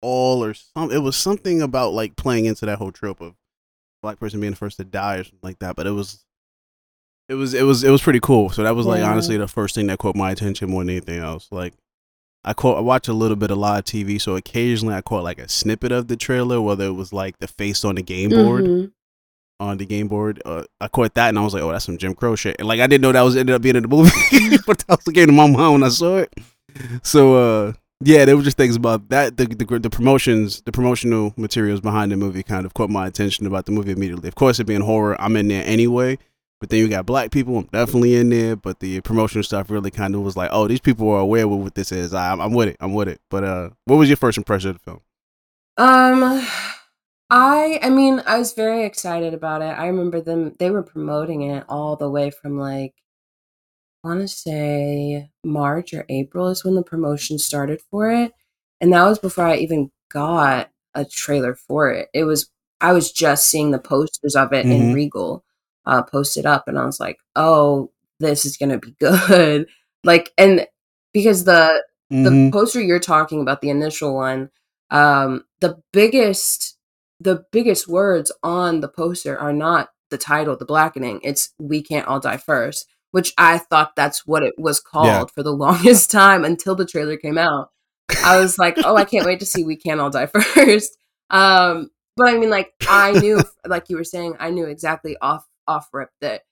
all 0.00 0.44
or 0.44 0.54
something. 0.54 0.96
It 0.96 1.00
was 1.00 1.16
something 1.16 1.60
about 1.60 1.92
like 1.92 2.16
playing 2.16 2.44
into 2.44 2.66
that 2.66 2.78
whole 2.78 2.92
trope 2.92 3.20
of 3.20 3.34
black 4.02 4.20
person 4.20 4.40
being 4.40 4.52
the 4.52 4.56
first 4.56 4.76
to 4.76 4.84
die 4.84 5.16
or 5.16 5.24
something 5.24 5.38
like 5.42 5.58
that. 5.60 5.76
But 5.76 5.86
it 5.86 5.92
was 5.92 6.23
it 7.28 7.34
was 7.34 7.54
it 7.54 7.62
was 7.62 7.84
it 7.84 7.90
was 7.90 8.02
pretty 8.02 8.20
cool. 8.20 8.50
So 8.50 8.62
that 8.62 8.74
was 8.74 8.86
like 8.86 9.00
yeah. 9.00 9.10
honestly 9.10 9.36
the 9.36 9.48
first 9.48 9.74
thing 9.74 9.86
that 9.86 9.98
caught 9.98 10.16
my 10.16 10.30
attention 10.30 10.70
more 10.70 10.82
than 10.82 10.90
anything 10.90 11.20
else. 11.20 11.48
Like 11.50 11.74
I 12.44 12.52
caught 12.52 12.76
I 12.76 12.80
watch 12.80 13.08
a 13.08 13.12
little 13.12 13.36
bit 13.36 13.50
of 13.50 13.58
live 13.58 13.84
TV, 13.84 14.20
so 14.20 14.36
occasionally 14.36 14.94
I 14.94 15.00
caught 15.00 15.24
like 15.24 15.38
a 15.38 15.48
snippet 15.48 15.92
of 15.92 16.08
the 16.08 16.16
trailer, 16.16 16.60
whether 16.60 16.84
it 16.84 16.92
was 16.92 17.12
like 17.12 17.38
the 17.38 17.48
face 17.48 17.84
on 17.84 17.94
the 17.94 18.02
game 18.02 18.30
board. 18.30 18.64
Mm-hmm. 18.64 18.86
On 19.60 19.78
the 19.78 19.86
game 19.86 20.08
board, 20.08 20.42
uh, 20.44 20.64
I 20.80 20.88
caught 20.88 21.14
that 21.14 21.28
and 21.28 21.38
I 21.38 21.42
was 21.42 21.54
like, 21.54 21.62
"Oh, 21.62 21.70
that's 21.70 21.84
some 21.84 21.96
Jim 21.96 22.12
Crow 22.14 22.34
shit." 22.34 22.56
And 22.58 22.66
like, 22.66 22.80
I 22.80 22.88
didn't 22.88 23.02
know 23.02 23.12
that 23.12 23.22
was 23.22 23.36
ended 23.36 23.54
up 23.54 23.62
being 23.62 23.76
in 23.76 23.82
the 23.82 23.88
movie, 23.88 24.10
but 24.66 24.78
that 24.78 24.98
was 24.98 25.04
the 25.04 25.12
game 25.12 25.28
to 25.28 25.32
my 25.32 25.46
mind 25.46 25.72
when 25.72 25.82
I 25.84 25.88
saw 25.90 26.18
it. 26.18 26.34
So, 27.04 27.36
uh, 27.36 27.72
yeah, 28.02 28.24
there 28.24 28.36
were 28.36 28.42
just 28.42 28.56
things 28.56 28.74
about 28.74 29.08
that. 29.10 29.36
The, 29.36 29.46
the, 29.46 29.78
the 29.78 29.90
promotions, 29.90 30.60
the 30.62 30.72
promotional 30.72 31.32
materials 31.36 31.80
behind 31.80 32.10
the 32.10 32.16
movie, 32.16 32.42
kind 32.42 32.66
of 32.66 32.74
caught 32.74 32.90
my 32.90 33.06
attention 33.06 33.46
about 33.46 33.66
the 33.66 33.72
movie 33.72 33.92
immediately. 33.92 34.26
Of 34.28 34.34
course, 34.34 34.58
it 34.58 34.64
being 34.64 34.80
horror, 34.80 35.18
I'm 35.20 35.36
in 35.36 35.46
there 35.46 35.64
anyway. 35.64 36.18
But 36.64 36.70
then 36.70 36.80
you 36.80 36.88
got 36.88 37.04
black 37.04 37.30
people, 37.30 37.60
definitely 37.64 38.14
in 38.14 38.30
there. 38.30 38.56
But 38.56 38.80
the 38.80 39.02
promotional 39.02 39.44
stuff 39.44 39.68
really 39.68 39.90
kind 39.90 40.14
of 40.14 40.22
was 40.22 40.34
like, 40.34 40.48
oh, 40.50 40.66
these 40.66 40.80
people 40.80 41.10
are 41.10 41.20
aware 41.20 41.44
of 41.44 41.50
what 41.50 41.74
this 41.74 41.92
is. 41.92 42.14
I, 42.14 42.32
I'm 42.32 42.54
with 42.54 42.68
it. 42.68 42.78
I'm 42.80 42.94
with 42.94 43.06
it. 43.06 43.20
But 43.28 43.44
uh, 43.44 43.70
what 43.84 43.96
was 43.96 44.08
your 44.08 44.16
first 44.16 44.38
impression 44.38 44.70
of 44.70 44.78
the 44.78 44.82
film? 44.82 45.00
Um, 45.76 46.42
I 47.28 47.80
I 47.82 47.90
mean, 47.90 48.22
I 48.24 48.38
was 48.38 48.54
very 48.54 48.86
excited 48.86 49.34
about 49.34 49.60
it. 49.60 49.78
I 49.78 49.88
remember 49.88 50.22
them; 50.22 50.54
they 50.58 50.70
were 50.70 50.82
promoting 50.82 51.42
it 51.42 51.66
all 51.68 51.96
the 51.96 52.08
way 52.08 52.30
from 52.30 52.58
like 52.58 52.94
I 54.02 54.08
want 54.08 54.22
to 54.22 54.28
say 54.28 55.28
March 55.44 55.92
or 55.92 56.06
April 56.08 56.48
is 56.48 56.64
when 56.64 56.76
the 56.76 56.82
promotion 56.82 57.38
started 57.38 57.82
for 57.90 58.10
it, 58.10 58.32
and 58.80 58.90
that 58.94 59.04
was 59.04 59.18
before 59.18 59.48
I 59.48 59.56
even 59.56 59.90
got 60.10 60.70
a 60.94 61.04
trailer 61.04 61.54
for 61.54 61.90
it. 61.90 62.08
It 62.14 62.24
was 62.24 62.48
I 62.80 62.94
was 62.94 63.12
just 63.12 63.48
seeing 63.48 63.70
the 63.70 63.78
posters 63.78 64.34
of 64.34 64.54
it 64.54 64.64
mm-hmm. 64.64 64.72
in 64.72 64.94
Regal 64.94 65.43
uh, 65.86 66.02
posted 66.02 66.46
up, 66.46 66.68
and 66.68 66.78
I 66.78 66.84
was 66.84 67.00
like, 67.00 67.18
"Oh, 67.36 67.90
this 68.20 68.44
is 68.44 68.56
gonna 68.56 68.78
be 68.78 68.94
good." 69.00 69.68
like, 70.04 70.32
and 70.38 70.66
because 71.12 71.44
the 71.44 71.82
mm-hmm. 72.12 72.24
the 72.24 72.50
poster 72.50 72.80
you're 72.80 73.00
talking 73.00 73.40
about, 73.40 73.60
the 73.60 73.70
initial 73.70 74.14
one, 74.14 74.50
um, 74.90 75.44
the 75.60 75.80
biggest 75.92 76.78
the 77.20 77.44
biggest 77.52 77.88
words 77.88 78.32
on 78.42 78.80
the 78.80 78.88
poster 78.88 79.38
are 79.38 79.52
not 79.52 79.90
the 80.10 80.18
title, 80.18 80.56
the 80.56 80.64
blackening. 80.64 81.20
It's 81.22 81.50
"We 81.58 81.82
Can't 81.82 82.06
All 82.06 82.20
Die 82.20 82.36
First, 82.36 82.86
which 83.10 83.32
I 83.38 83.58
thought 83.58 83.96
that's 83.96 84.26
what 84.26 84.42
it 84.42 84.54
was 84.58 84.80
called 84.80 85.06
yeah. 85.06 85.24
for 85.34 85.42
the 85.42 85.52
longest 85.56 86.10
time 86.10 86.44
until 86.44 86.74
the 86.74 86.86
trailer 86.86 87.16
came 87.16 87.38
out. 87.38 87.70
I 88.22 88.38
was 88.38 88.58
like, 88.58 88.76
"Oh, 88.84 88.96
I 88.96 89.04
can't 89.04 89.26
wait 89.26 89.40
to 89.40 89.46
see 89.46 89.64
We 89.64 89.76
Can't 89.76 90.00
All 90.00 90.10
Die 90.10 90.26
First. 90.54 90.98
Um, 91.30 91.90
but 92.16 92.28
I 92.28 92.38
mean, 92.38 92.50
like, 92.50 92.72
I 92.88 93.12
knew, 93.12 93.40
like 93.66 93.88
you 93.88 93.96
were 93.96 94.04
saying, 94.04 94.36
I 94.38 94.50
knew 94.50 94.66
exactly 94.66 95.16
off 95.20 95.46
off 95.66 95.88
rip 95.92 96.10
that 96.20 96.42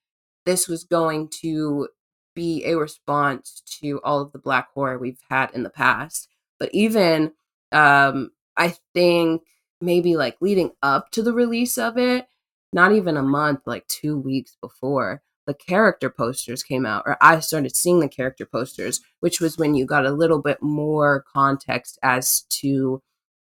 this 0.47 0.69
was 0.69 0.85
going 0.85 1.29
to 1.43 1.89
be 2.35 2.65
a 2.65 2.77
response 2.77 3.63
to 3.81 4.01
all 4.03 4.21
of 4.21 4.33
the 4.33 4.39
black 4.39 4.69
horror 4.75 4.99
we've 4.99 5.21
had 5.31 5.51
in 5.53 5.63
the 5.63 5.71
past. 5.71 6.29
But 6.59 6.71
even 6.73 7.33
um 7.73 8.31
I 8.57 8.75
think 8.95 9.43
maybe 9.81 10.17
like 10.17 10.37
leading 10.41 10.73
up 10.83 11.11
to 11.13 11.23
the 11.23 11.33
release 11.33 11.79
of 11.79 11.99
it, 11.99 12.27
not 12.73 12.93
even 12.93 13.17
a 13.17 13.23
month, 13.23 13.61
like 13.67 13.87
2 13.89 14.17
weeks 14.19 14.57
before, 14.61 15.23
the 15.47 15.55
character 15.55 16.09
posters 16.11 16.63
came 16.63 16.87
out 16.87 17.03
or 17.07 17.17
I 17.21 17.41
started 17.41 17.75
seeing 17.77 18.01
the 18.01 18.09
character 18.09 18.47
posters, 18.47 19.01
which 19.21 19.41
was 19.41 19.59
when 19.59 19.75
you 19.75 19.85
got 19.87 20.07
a 20.07 20.13
little 20.13 20.41
bit 20.41 20.63
more 20.63 21.25
context 21.33 21.99
as 22.03 22.43
to 22.51 23.03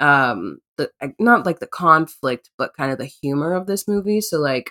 um 0.00 0.58
the 0.76 0.90
not 1.18 1.44
like 1.46 1.58
the 1.60 1.66
conflict 1.66 2.50
but 2.56 2.76
kind 2.76 2.92
of 2.92 2.98
the 2.98 3.06
humor 3.06 3.54
of 3.54 3.66
this 3.66 3.88
movie. 3.88 4.20
So 4.20 4.38
like 4.38 4.70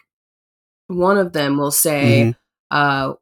one 0.88 1.18
of 1.18 1.34
them 1.34 1.58
will 1.58 1.72
say 1.72 2.34
mm-hmm. 2.72 2.78
uh, 2.78 3.14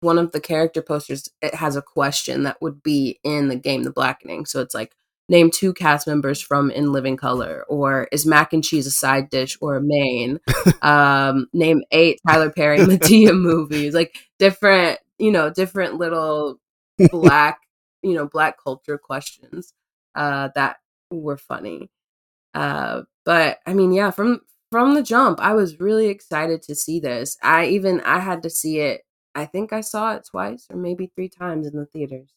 one 0.00 0.18
of 0.18 0.32
the 0.32 0.40
character 0.40 0.82
posters 0.82 1.28
it 1.42 1.54
has 1.54 1.76
a 1.76 1.82
question 1.82 2.42
that 2.44 2.60
would 2.60 2.82
be 2.82 3.18
in 3.22 3.48
the 3.48 3.56
game 3.56 3.82
the 3.82 3.90
blackening. 3.90 4.46
So 4.46 4.60
it's 4.60 4.74
like 4.74 4.94
name 5.28 5.50
two 5.50 5.72
cast 5.72 6.06
members 6.06 6.40
from 6.40 6.70
in 6.70 6.92
living 6.92 7.16
color 7.16 7.64
or 7.68 8.08
is 8.10 8.26
mac 8.26 8.52
and 8.52 8.64
cheese 8.64 8.86
a 8.86 8.90
side 8.90 9.30
dish 9.30 9.56
or 9.60 9.76
a 9.76 9.82
main? 9.82 10.40
Um, 10.82 11.48
name 11.52 11.82
eight 11.90 12.20
tyler 12.26 12.50
perry 12.50 12.78
Madea 12.78 13.32
movies. 13.38 13.92
Like 13.92 14.16
different 14.38 14.98
you 15.18 15.30
know 15.30 15.50
different 15.50 15.96
little 15.96 16.58
black 17.10 17.60
you 18.02 18.14
know 18.14 18.26
black 18.26 18.56
culture 18.62 18.96
questions 18.96 19.74
uh, 20.14 20.48
that 20.54 20.76
were 21.10 21.36
funny. 21.36 21.90
Uh, 22.54 23.02
but 23.24 23.58
i 23.66 23.74
mean 23.74 23.92
yeah 23.92 24.10
from 24.10 24.40
from 24.70 24.94
the 24.94 25.02
jump, 25.02 25.40
I 25.40 25.54
was 25.54 25.80
really 25.80 26.06
excited 26.06 26.62
to 26.62 26.74
see 26.74 27.00
this. 27.00 27.36
I 27.42 27.66
even 27.66 28.00
I 28.02 28.20
had 28.20 28.42
to 28.44 28.50
see 28.50 28.80
it. 28.80 29.02
I 29.34 29.46
think 29.46 29.72
I 29.72 29.80
saw 29.80 30.14
it 30.14 30.26
twice 30.30 30.66
or 30.70 30.76
maybe 30.76 31.10
three 31.14 31.28
times 31.28 31.66
in 31.66 31.76
the 31.76 31.86
theaters. 31.86 32.30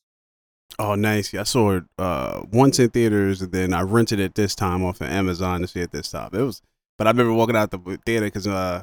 Oh, 0.80 0.96
nice! 0.96 1.32
Yeah, 1.32 1.42
I 1.42 1.44
saw 1.44 1.78
it 1.78 1.84
uh, 2.00 2.42
once 2.52 2.80
in 2.80 2.90
theaters, 2.90 3.44
and 3.44 3.52
then 3.52 3.74
I 3.74 3.82
rented 3.82 4.20
it 4.20 4.34
this 4.34 4.56
time 4.56 4.84
off 4.84 5.02
of 5.02 5.08
Amazon 5.08 5.62
to 5.62 5.68
see 5.68 5.82
it 5.82 5.92
this 5.92 6.10
time. 6.10 6.32
It 6.34 6.42
was, 6.42 6.64
but 6.98 7.06
I 7.06 7.12
remember 7.12 7.34
walking 7.34 7.56
out 7.56 7.70
the 7.70 8.00
theater 8.06 8.26
because 8.26 8.48
uh, 8.48 8.82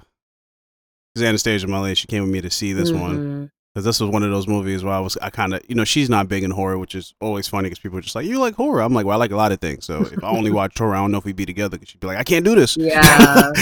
because 1.12 1.28
Anastasia 1.28 1.66
Malay, 1.66 1.94
she 1.94 2.06
came 2.06 2.22
with 2.22 2.30
me 2.30 2.40
to 2.42 2.50
see 2.50 2.72
this 2.72 2.92
mm-hmm. 2.92 3.00
one, 3.00 3.50
because 3.74 3.85
this 3.85 4.00
was 4.00 4.11
one 4.11 4.22
of 4.22 4.30
those 4.30 4.48
movies 4.48 4.83
where 4.83 4.94
I 4.94 5.00
was 5.00 5.16
I 5.18 5.30
kind 5.30 5.54
of 5.54 5.62
you 5.68 5.74
know 5.74 5.85
she's 5.85 6.11
not 6.11 6.28
big 6.28 6.42
in 6.42 6.50
horror, 6.50 6.78
which 6.78 6.94
is 6.94 7.14
always 7.20 7.48
funny 7.48 7.66
because 7.66 7.78
people 7.78 7.98
are 7.98 8.02
just 8.02 8.14
like 8.14 8.26
you 8.26 8.38
like 8.38 8.54
horror. 8.54 8.83
I'm 8.83 8.92
like 8.92 9.06
well 9.06 9.16
I 9.16 9.18
like 9.18 9.30
a 9.30 9.37
lot 9.37 9.52
of 9.52 9.61
things. 9.61 9.87
So 9.87 10.02
if 10.02 10.22
I 10.24 10.28
only 10.28 10.50
watch 10.52 10.76
horror, 10.76 10.94
I 10.94 10.98
don't 11.00 11.12
know 11.12 11.18
if 11.18 11.24
we'd 11.24 11.37
be 11.37 11.46
together. 11.46 11.78
Cause 11.78 11.88
she'd 11.88 12.00
be 12.00 12.06
like 12.06 12.18
I 12.18 12.24
can't 12.24 12.44
do 12.44 12.54
this. 12.54 12.76
Yeah. 12.76 13.52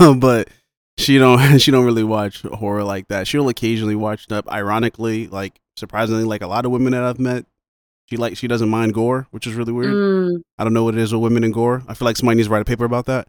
but 0.16 0.48
she 0.98 1.18
don't 1.18 1.58
she 1.60 1.70
don't 1.70 1.84
really 1.84 2.04
watch 2.04 2.42
horror 2.42 2.84
like 2.84 3.08
that. 3.08 3.26
She'll 3.26 3.48
occasionally 3.48 3.96
watch 3.96 4.24
stuff. 4.24 4.46
Ironically, 4.48 5.28
like 5.28 5.60
surprisingly, 5.76 6.24
like 6.24 6.42
a 6.42 6.46
lot 6.46 6.64
of 6.64 6.70
women 6.72 6.92
that 6.92 7.02
I've 7.02 7.20
met, 7.20 7.46
she 8.08 8.16
like 8.16 8.36
she 8.36 8.46
doesn't 8.46 8.68
mind 8.68 8.94
gore, 8.94 9.26
which 9.30 9.46
is 9.46 9.54
really 9.54 9.72
weird. 9.72 9.94
Mm, 9.94 10.42
I 10.58 10.64
don't 10.64 10.74
know 10.74 10.84
what 10.84 10.94
it 10.94 11.00
is 11.00 11.12
with 11.12 11.22
women 11.22 11.44
and 11.44 11.52
gore. 11.54 11.82
I 11.88 11.94
feel 11.94 12.06
like 12.06 12.16
somebody 12.16 12.36
needs 12.36 12.48
to 12.48 12.52
write 12.52 12.62
a 12.62 12.64
paper 12.64 12.84
about 12.84 13.06
that. 13.06 13.28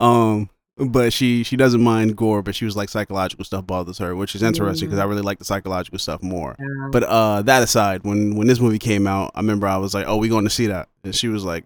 um, 0.00 0.50
but 0.76 1.12
she 1.12 1.42
she 1.44 1.56
doesn't 1.56 1.82
mind 1.82 2.16
gore, 2.16 2.42
but 2.42 2.54
she 2.54 2.64
was 2.64 2.76
like 2.76 2.88
psychological 2.88 3.44
stuff 3.44 3.66
bothers 3.66 3.98
her, 3.98 4.14
which 4.16 4.34
is 4.34 4.42
interesting 4.42 4.88
because 4.88 4.98
I 4.98 5.04
really 5.04 5.22
like 5.22 5.38
the 5.38 5.44
psychological 5.44 5.98
stuff 5.98 6.22
more. 6.22 6.56
yeah. 6.58 6.88
But 6.90 7.04
uh, 7.04 7.42
that 7.42 7.62
aside, 7.62 8.02
when 8.04 8.34
when 8.36 8.46
this 8.46 8.60
movie 8.60 8.78
came 8.78 9.06
out, 9.06 9.30
I 9.34 9.40
remember 9.40 9.66
I 9.66 9.76
was 9.76 9.94
like, 9.94 10.06
"Oh, 10.08 10.16
we 10.16 10.28
going 10.28 10.44
to 10.44 10.50
see 10.50 10.66
that?" 10.66 10.88
And 11.04 11.14
she 11.14 11.28
was 11.28 11.44
like, 11.44 11.64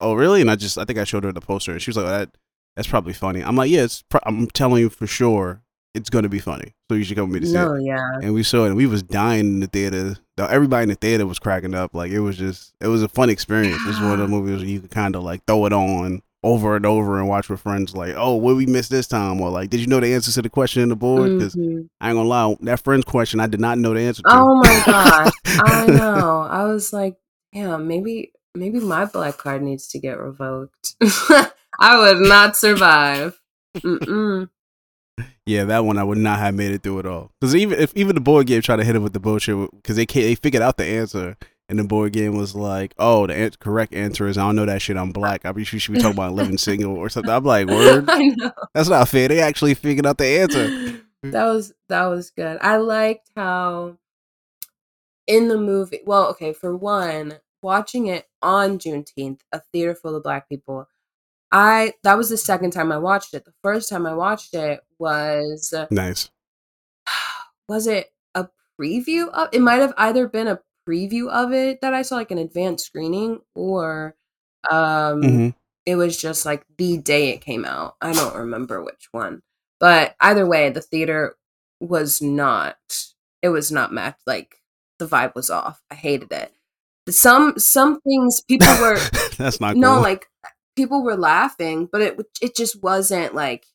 "Oh, 0.00 0.14
really?" 0.14 0.40
And 0.40 0.50
I 0.50 0.56
just 0.56 0.78
I 0.78 0.84
think 0.84 0.98
I 0.98 1.04
showed 1.04 1.24
her 1.24 1.32
the 1.32 1.40
poster, 1.40 1.72
and 1.72 1.82
she 1.82 1.90
was 1.90 1.96
like, 1.98 2.06
"That 2.06 2.30
that's 2.76 2.88
probably 2.88 3.12
funny." 3.12 3.42
I'm 3.42 3.56
like, 3.56 3.70
"Yeah, 3.70 3.82
it's 3.84 4.02
pro- 4.08 4.20
I'm 4.24 4.46
telling 4.48 4.80
you 4.82 4.88
for 4.88 5.06
sure, 5.06 5.62
it's 5.94 6.08
gonna 6.08 6.28
be 6.30 6.38
funny. 6.38 6.74
So 6.90 6.94
you 6.96 7.04
should 7.04 7.16
come 7.16 7.30
with 7.30 7.42
me 7.42 7.46
to 7.46 7.52
see 7.52 7.58
it." 7.58 7.82
yeah. 7.84 8.18
and 8.22 8.32
we 8.32 8.42
saw 8.42 8.64
it 8.64 8.68
and 8.68 8.76
we 8.76 8.86
was 8.86 9.02
dying 9.02 9.40
in 9.40 9.60
the 9.60 9.66
theater 9.66 10.16
The- 10.36 10.50
everybody 10.50 10.84
in 10.84 10.88
the 10.90 10.94
theater 10.94 11.26
was 11.26 11.38
cracking 11.38 11.74
up 11.74 11.94
like 11.94 12.10
it 12.12 12.20
was 12.20 12.36
just 12.38 12.74
it 12.80 12.86
was 12.86 13.02
a 13.02 13.08
fun 13.08 13.28
experience 13.28 13.80
it's 13.86 13.98
one 14.00 14.12
of 14.12 14.18
the 14.20 14.28
movies 14.36 14.58
where 14.60 14.68
you 14.68 14.80
could 14.80 14.90
kind 14.92 15.16
of 15.16 15.22
like 15.24 15.44
throw 15.46 15.66
it 15.66 15.72
on 15.72 16.22
over 16.46 16.76
and 16.76 16.86
over 16.86 17.18
and 17.18 17.28
watch 17.28 17.48
with 17.48 17.60
friends 17.60 17.94
like 17.94 18.14
oh 18.16 18.34
what 18.36 18.54
we 18.56 18.66
missed 18.66 18.90
this 18.90 19.06
time 19.08 19.40
or 19.40 19.50
like 19.50 19.68
did 19.70 19.80
you 19.80 19.86
know 19.86 19.98
the 20.00 20.14
answer 20.14 20.30
to 20.30 20.40
the 20.42 20.48
question 20.50 20.82
in 20.82 20.88
the 20.88 20.96
board 20.96 21.38
because 21.38 21.54
Mhm. 21.56 21.88
i 22.00 22.08
ain't 22.08 22.16
gonna 22.16 22.28
lie 22.28 22.56
that 22.60 22.80
friend's 22.80 23.04
question 23.04 23.40
i 23.40 23.46
did 23.46 23.60
not 23.60 23.78
know 23.78 23.92
the 23.94 24.00
answer 24.00 24.22
to 24.22 24.28
Oh 24.30 24.54
my 24.62 24.82
gosh. 24.86 25.32
I 25.46 25.86
know. 25.86 26.46
I 26.48 26.64
was 26.64 26.92
like, 26.92 27.16
yeah, 27.52 27.76
maybe 27.78 28.32
maybe 28.54 28.78
my 28.80 29.04
black 29.06 29.38
card 29.38 29.62
needs 29.62 29.88
to 29.88 29.98
get 29.98 30.18
revoked. 30.18 30.94
I 31.80 31.98
would 31.98 32.18
not 32.28 32.56
survive. 32.56 33.38
Mm-mm. 33.76 34.48
yeah 35.46 35.64
that 35.64 35.84
one 35.84 35.98
i 35.98 36.04
would 36.04 36.18
not 36.18 36.38
have 36.38 36.54
made 36.54 36.72
it 36.72 36.82
through 36.82 36.98
it 37.00 37.06
all 37.06 37.30
because 37.40 37.54
even 37.54 37.78
if 37.78 37.92
even 37.94 38.14
the 38.14 38.20
board 38.20 38.46
game 38.46 38.60
tried 38.62 38.76
to 38.76 38.84
hit 38.84 38.96
him 38.96 39.02
with 39.02 39.12
the 39.12 39.20
bullshit 39.20 39.70
because 39.72 39.96
they 39.96 40.06
can't, 40.06 40.24
they 40.26 40.34
figured 40.34 40.62
out 40.62 40.76
the 40.76 40.84
answer 40.84 41.36
and 41.68 41.78
the 41.78 41.84
board 41.84 42.12
game 42.12 42.36
was 42.36 42.54
like, 42.54 42.94
"Oh, 42.98 43.26
the 43.26 43.52
correct 43.58 43.94
answer 43.94 44.26
is 44.26 44.38
I 44.38 44.42
don't 44.42 44.56
know 44.56 44.66
that 44.66 44.82
shit. 44.82 44.96
I'm 44.96 45.12
black. 45.12 45.44
I 45.44 45.52
mean, 45.52 45.66
you 45.70 45.78
should 45.78 45.92
be 45.94 46.00
talking 46.00 46.16
about 46.16 46.34
living 46.34 46.58
single 46.58 46.96
or 46.96 47.08
something." 47.08 47.30
I'm 47.30 47.44
like, 47.44 47.66
"Word." 47.68 48.04
I 48.08 48.28
know. 48.36 48.52
That's 48.74 48.88
not 48.88 49.08
fair. 49.08 49.28
They 49.28 49.40
actually 49.40 49.74
figured 49.74 50.06
out 50.06 50.18
the 50.18 50.26
answer. 50.26 51.02
that 51.22 51.44
was 51.46 51.72
that 51.88 52.06
was 52.06 52.30
good. 52.30 52.58
I 52.60 52.76
liked 52.76 53.30
how 53.36 53.96
in 55.26 55.48
the 55.48 55.58
movie. 55.58 56.00
Well, 56.06 56.28
okay, 56.28 56.52
for 56.52 56.76
one, 56.76 57.38
watching 57.62 58.06
it 58.06 58.26
on 58.42 58.78
Juneteenth, 58.78 59.40
a 59.52 59.60
theater 59.72 59.94
full 59.94 60.16
of 60.16 60.22
black 60.22 60.48
people. 60.48 60.86
I 61.52 61.94
that 62.02 62.16
was 62.16 62.28
the 62.28 62.36
second 62.36 62.70
time 62.72 62.92
I 62.92 62.98
watched 62.98 63.34
it. 63.34 63.44
The 63.44 63.54
first 63.62 63.88
time 63.88 64.06
I 64.06 64.14
watched 64.14 64.54
it 64.54 64.80
was 64.98 65.72
Nice. 65.90 66.30
was 67.68 67.86
it 67.86 68.12
a 68.34 68.48
preview 68.80 69.28
of 69.30 69.48
it 69.52 69.60
might 69.60 69.80
have 69.80 69.94
either 69.96 70.28
been 70.28 70.48
a 70.48 70.60
preview 70.88 71.28
of 71.30 71.52
it 71.52 71.80
that 71.82 71.94
I 71.94 72.02
saw 72.02 72.16
like 72.16 72.30
an 72.30 72.38
advanced 72.38 72.86
screening 72.86 73.40
or 73.54 74.14
um 74.70 75.22
hmm 75.22 75.48
it 75.86 75.94
was 75.94 76.16
just 76.20 76.44
like 76.44 76.64
the 76.78 76.98
day 76.98 77.28
it 77.30 77.42
came 77.42 77.64
out. 77.64 77.94
I 78.00 78.12
don't 78.12 78.34
remember 78.34 78.82
which 78.82 79.08
one. 79.12 79.42
But 79.78 80.16
either 80.20 80.44
way, 80.44 80.68
the 80.70 80.80
theater 80.82 81.36
was 81.80 82.20
not 82.20 82.76
it 83.42 83.50
was 83.50 83.70
not 83.70 83.92
matched 83.92 84.22
like 84.26 84.56
the 84.98 85.06
vibe 85.06 85.34
was 85.36 85.48
off. 85.50 85.80
I 85.90 85.94
hated 85.94 86.32
it. 86.32 86.52
Some 87.08 87.58
some 87.58 88.00
things 88.00 88.42
people 88.48 88.66
were 88.80 88.98
That's 89.38 89.60
not 89.60 89.76
no 89.76 89.94
cool. 89.94 90.02
like 90.02 90.28
people 90.74 91.02
were 91.04 91.16
laughing, 91.16 91.88
but 91.90 92.00
it 92.02 92.20
it 92.42 92.56
just 92.56 92.82
wasn't 92.82 93.34
like 93.34 93.66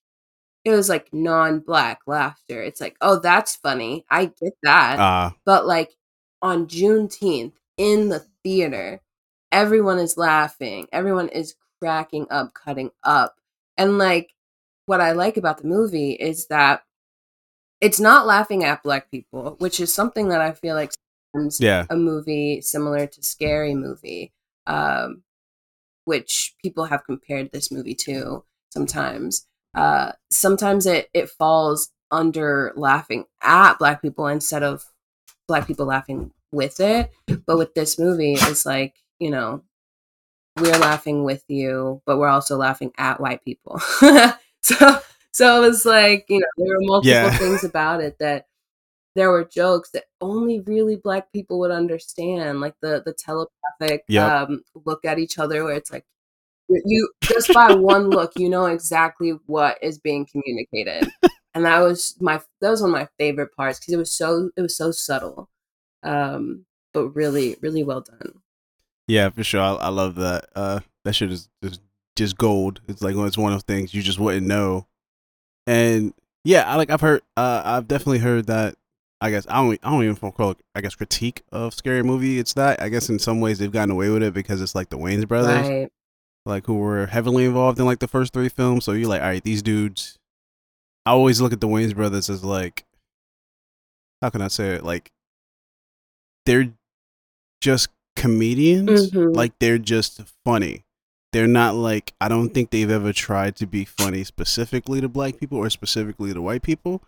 it 0.63 0.71
was 0.71 0.89
like 0.89 1.12
non-black 1.13 2.02
laughter. 2.08 2.62
It's 2.62 2.82
like, 2.82 2.95
"Oh, 3.02 3.19
that's 3.19 3.56
funny. 3.58 4.06
I 4.10 4.26
get 4.26 4.54
that." 4.63 4.97
Ah, 5.00 5.36
but 5.45 5.65
like 5.65 5.91
on 6.42 6.68
Juneteenth 6.68 7.54
in 7.78 8.10
the 8.10 8.26
theater, 8.44 9.02
everyone 9.52 10.00
is 10.00 10.18
laughing, 10.18 10.88
everyone 10.92 11.30
is 11.30 11.56
cracking 11.82 12.28
up, 12.30 12.54
cutting 12.54 12.92
up. 13.04 13.36
And 13.78 13.98
like 13.98 14.32
what 14.86 15.02
I 15.02 15.12
like 15.12 15.38
about 15.38 15.60
the 15.60 15.68
movie 15.68 16.12
is 16.12 16.48
that 16.48 16.84
it's 17.80 18.00
not 18.00 18.28
laughing 18.28 18.64
at 18.64 18.84
black 18.84 19.10
people, 19.10 19.56
which 19.60 19.80
is 19.80 19.94
something 19.94 20.30
that 20.30 20.42
I 20.42 20.52
feel 20.52 20.76
like 20.76 20.92
sometimes 21.34 21.60
yeah. 21.60 21.86
a 21.90 21.96
movie 21.96 22.62
similar 22.62 23.08
to 23.08 23.24
Scary 23.24 23.74
Movie, 23.74 24.32
um, 24.68 25.24
which 26.06 26.56
people 26.62 26.86
have 26.86 27.06
compared 27.06 27.52
this 27.52 27.72
movie 27.72 27.96
to 27.96 28.44
sometimes. 28.70 29.48
Uh, 29.74 30.12
sometimes 30.30 30.86
it, 30.86 31.10
it 31.14 31.30
falls 31.30 31.92
under 32.12 32.74
laughing 32.76 33.26
at 33.42 33.80
black 33.80 34.02
people 34.02 34.28
instead 34.28 34.64
of 34.64 34.86
black 35.52 35.68
people 35.68 35.86
laughing 35.88 36.32
with 36.52 36.80
it. 36.80 37.12
But 37.48 37.58
with 37.60 37.74
this 37.76 38.00
movie, 38.00 38.34
it's 38.34 38.66
like, 38.66 38.96
you 39.20 39.32
know, 39.32 39.64
we're 40.60 40.78
laughing 40.78 41.24
with 41.24 41.44
you, 41.48 42.02
but 42.06 42.18
we're 42.18 42.28
also 42.28 42.58
laughing 42.58 42.92
at 42.98 43.20
white 43.22 43.44
people. 43.46 43.80
so 44.62 45.00
so 45.34 45.64
it 45.64 45.68
was 45.68 45.86
like, 45.86 46.26
you 46.30 46.40
know, 46.40 46.46
there 46.58 46.68
were 46.76 46.82
multiple 46.82 47.30
Yeah. 47.30 47.38
things 47.38 47.64
about 47.64 48.02
it 48.02 48.18
that 48.20 48.48
there 49.16 49.32
were 49.32 49.46
jokes 49.46 49.92
that 49.92 50.06
only 50.22 50.62
really 50.62 50.96
black 50.98 51.32
people 51.34 51.60
would 51.60 51.72
understand, 51.72 52.62
like 52.62 52.76
the 52.82 53.02
the 53.06 53.14
telepathic 53.14 54.06
Yep. 54.08 54.32
um, 54.32 54.64
look 54.86 55.06
at 55.06 55.20
each 55.20 55.40
other, 55.40 55.64
where 55.66 55.76
it's 55.76 55.92
like 55.92 56.06
you, 56.70 56.82
you 56.86 57.12
just 57.34 57.54
by 57.54 57.72
one 57.72 58.12
look, 58.12 58.34
you 58.38 58.50
know 58.50 58.68
exactly 58.68 59.40
what 59.48 59.78
is 59.84 60.00
being 60.00 60.26
communicated, 60.28 61.12
and 61.54 61.66
that 61.66 61.80
was 61.80 62.16
my 62.20 62.42
that 62.62 62.70
was 62.70 62.82
one 62.82 62.92
of 62.92 62.98
my 62.98 63.08
favorite 63.18 63.56
parts 63.56 63.80
because 63.80 63.94
it 63.94 63.98
was 63.98 64.12
so 64.12 64.52
it 64.56 64.62
was 64.62 64.76
so 64.76 64.92
subtle, 64.92 65.50
um, 66.04 66.66
but 66.94 67.10
really 67.10 67.56
really 67.62 67.84
well 67.84 68.02
done. 68.02 68.42
Yeah, 69.08 69.30
for 69.30 69.44
sure. 69.44 69.62
I, 69.62 69.74
I 69.74 69.88
love 69.90 70.16
that. 70.16 70.46
Uh, 70.56 70.80
that 71.04 71.14
shit 71.14 71.32
is 71.32 71.50
just, 71.64 71.82
just 72.16 72.38
gold. 72.38 72.82
It's 72.88 73.02
like 73.02 73.16
it's 73.16 73.38
one 73.38 73.52
of 73.52 73.56
those 73.56 73.64
things 73.64 73.94
you 73.94 74.02
just 74.02 74.20
wouldn't 74.20 74.48
know. 74.48 74.88
And 75.68 76.14
yeah, 76.44 76.64
I 76.72 76.76
like 76.76 76.90
I've 76.90 77.02
heard. 77.02 77.22
Uh, 77.36 77.62
I've 77.64 77.88
definitely 77.88 78.20
heard 78.20 78.48
that. 78.48 78.76
I 79.20 79.30
guess 79.30 79.46
I 79.50 79.62
don't. 79.62 79.80
I 79.84 79.90
don't 79.92 80.04
even 80.04 80.32
call 80.32 80.52
it. 80.52 80.58
I 80.74 80.82
guess 80.82 80.96
critique 80.96 81.44
of 81.52 81.74
scary 81.74 82.04
movie. 82.04 82.40
It's 82.40 82.54
that. 82.54 82.82
I 82.82 82.90
guess 82.90 83.10
in 83.10 83.20
some 83.20 83.40
ways 83.42 83.60
they've 83.60 83.72
gotten 83.72 83.92
away 83.92 84.10
with 84.10 84.24
it 84.24 84.34
because 84.34 84.62
it's 84.62 84.76
like 84.76 84.90
the 84.90 84.98
Wayans 84.98 85.28
brothers. 85.28 85.68
Right. 85.68 85.92
like 86.46 86.66
who 86.66 86.76
were 86.76 87.06
heavily 87.08 87.46
involved 87.46 87.80
in 87.80 87.86
like 87.86 88.00
the 88.00 88.08
first 88.08 88.34
three 88.34 88.50
films. 88.50 88.86
So 88.86 88.94
you're 88.94 89.10
like, 89.10 89.22
all 89.22 89.28
right, 89.28 89.44
these 89.44 89.62
dudes. 89.62 90.18
I 91.06 91.12
always 91.12 91.42
look 91.42 91.54
at 91.54 91.62
the 91.62 91.68
Wayans 91.68 91.96
brothers 91.96 92.30
as 92.30 92.44
like, 92.44 92.86
how 94.22 94.30
can 94.30 94.42
I 94.42 94.48
say 94.50 94.76
it? 94.76 94.84
Like, 94.84 95.10
they're 96.46 96.72
just 97.62 97.90
comedians. 98.16 99.12
Mhm. 99.12 99.36
Like 99.36 99.54
they're 99.60 99.78
just 99.78 100.22
funny. 100.46 100.84
They're 101.34 101.48
not 101.48 101.76
like 101.76 102.14
I 102.20 102.28
don't 102.28 102.50
think 102.50 102.70
they've 102.72 102.90
ever 102.90 103.14
tried 103.14 103.56
to 103.58 103.66
be 103.66 103.86
funny 103.86 104.24
specifically 104.24 105.00
to 105.02 105.08
black 105.08 105.40
people 105.40 105.58
or 105.58 105.70
specifically 105.70 106.34
to 106.34 106.42
white 106.42 106.62
people. 106.62 107.02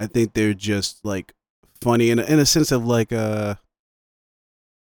I 0.00 0.06
think 0.06 0.32
they're 0.34 0.54
just 0.54 1.04
like 1.04 1.32
funny 1.80 2.10
in 2.10 2.18
a, 2.18 2.22
in 2.24 2.38
a 2.38 2.46
sense 2.46 2.70
of 2.72 2.86
like 2.86 3.12
uh 3.12 3.56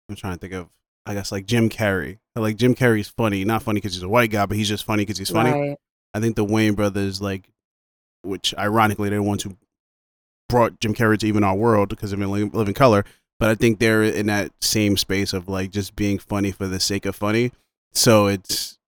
I'm 0.09 0.17
trying 0.17 0.35
to 0.35 0.39
think 0.41 0.53
of 0.53 0.69
I 1.07 1.15
guess 1.15 1.33
like 1.33 1.47
Jim 1.47 1.69
Carrey. 1.71 2.19
Like 2.37 2.57
Jim 2.57 2.75
Carrey's 2.75 3.09
funny, 3.09 3.45
not 3.45 3.63
funny 3.63 3.79
because 3.81 3.95
he's 3.95 4.03
a 4.03 4.09
white 4.09 4.31
guy, 4.31 4.47
but 4.47 4.57
he's 4.57 4.69
just 4.69 4.85
funny 4.85 5.03
because 5.03 5.19
he's 5.19 5.31
funny. 5.31 5.51
Right. 5.53 5.77
I 6.15 6.21
think 6.21 6.37
the 6.37 6.45
Wayne 6.45 6.75
brothers, 6.75 7.23
like, 7.23 7.49
which 8.23 8.55
ironically 8.57 9.09
they're 9.09 9.19
the 9.19 9.23
ones 9.23 9.43
who 9.43 9.57
brought 10.49 10.81
Jim 10.81 10.95
Carrey 10.95 11.19
to 11.19 11.27
even 11.27 11.45
our 11.45 11.55
world 11.55 11.89
because 11.89 12.13
of 12.13 12.21
Living 12.21 12.75
Color. 12.75 13.05
But 13.41 13.49
I 13.49 13.55
think 13.55 13.79
they're 13.79 14.03
in 14.03 14.27
that 14.27 14.53
same 14.61 14.97
space 14.97 15.33
of 15.33 15.49
like 15.49 15.71
just 15.71 15.97
being 15.97 16.19
funny 16.19 16.53
for 16.53 16.69
the 16.69 16.79
sake 16.79 17.07
of 17.07 17.17
funny. 17.17 17.53
So 17.93 18.27
it's 18.27 18.79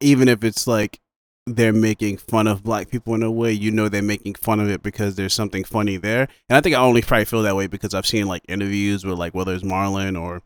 even 0.00 0.28
if 0.28 0.44
it's 0.44 0.66
like 0.66 1.00
they're 1.46 1.72
making 1.72 2.18
fun 2.18 2.46
of 2.46 2.62
black 2.62 2.90
people 2.90 3.14
in 3.14 3.22
a 3.22 3.30
way, 3.30 3.52
you 3.52 3.70
know 3.70 3.88
they're 3.88 4.02
making 4.02 4.34
fun 4.34 4.60
of 4.60 4.68
it 4.68 4.82
because 4.82 5.14
there's 5.14 5.32
something 5.32 5.64
funny 5.64 5.96
there. 5.96 6.28
And 6.48 6.56
I 6.56 6.60
think 6.60 6.74
I 6.74 6.80
only 6.80 7.02
probably 7.02 7.24
feel 7.24 7.42
that 7.42 7.56
way 7.56 7.68
because 7.68 7.94
I've 7.94 8.06
seen 8.06 8.26
like 8.26 8.42
interviews 8.48 9.04
with 9.04 9.18
like 9.18 9.34
whether 9.34 9.54
it's 9.54 9.64
Marlon 9.64 10.20
or 10.20 10.42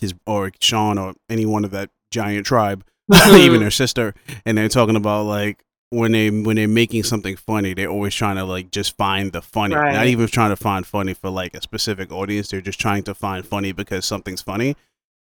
his 0.00 0.14
or 0.26 0.50
Sean 0.60 0.98
or 0.98 1.14
any 1.28 1.46
one 1.46 1.64
of 1.64 1.70
that 1.72 1.90
giant 2.10 2.46
tribe, 2.46 2.84
even 3.28 3.60
their 3.60 3.70
sister, 3.70 4.14
and 4.44 4.56
they're 4.56 4.68
talking 4.68 4.96
about 4.96 5.26
like 5.26 5.62
when 5.90 6.12
they 6.12 6.30
when 6.30 6.56
they're 6.56 6.68
making 6.68 7.02
something 7.04 7.36
funny, 7.36 7.72
they're 7.74 7.88
always 7.88 8.14
trying 8.14 8.36
to 8.36 8.44
like 8.44 8.70
just 8.70 8.96
find 8.96 9.32
the 9.32 9.40
funny. 9.42 9.74
Not 9.74 10.06
even 10.06 10.26
trying 10.28 10.50
to 10.50 10.56
find 10.56 10.86
funny 10.86 11.14
for 11.14 11.30
like 11.30 11.54
a 11.54 11.62
specific 11.62 12.12
audience. 12.12 12.48
They're 12.48 12.60
just 12.60 12.78
trying 12.80 13.04
to 13.04 13.14
find 13.14 13.44
funny 13.46 13.72
because 13.72 14.04
something's 14.04 14.42
funny. 14.42 14.76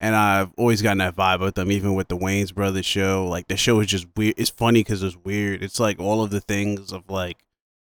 And 0.01 0.16
I've 0.16 0.51
always 0.57 0.83
gotten 0.83 0.98
that 0.98 1.14
vibe 1.14 1.40
with 1.40 1.55
them, 1.55 1.70
even 1.70 1.94
with 1.94 2.09
the 2.09 2.16
Wayans 2.16 2.53
Brothers 2.55 2.87
show. 2.87 3.27
Like 3.29 3.48
the 3.48 3.57
show 3.57 3.79
is 3.81 3.87
just 3.88 4.07
weird. 4.16 4.35
It's 4.37 4.51
funny 4.51 4.81
because 4.81 5.03
it's 5.03 5.16
weird. 5.16 5.62
It's 5.62 5.79
like 5.81 6.01
all 6.01 6.22
of 6.22 6.31
the 6.31 6.40
things 6.40 6.92
of 6.92 7.09
like 7.09 7.38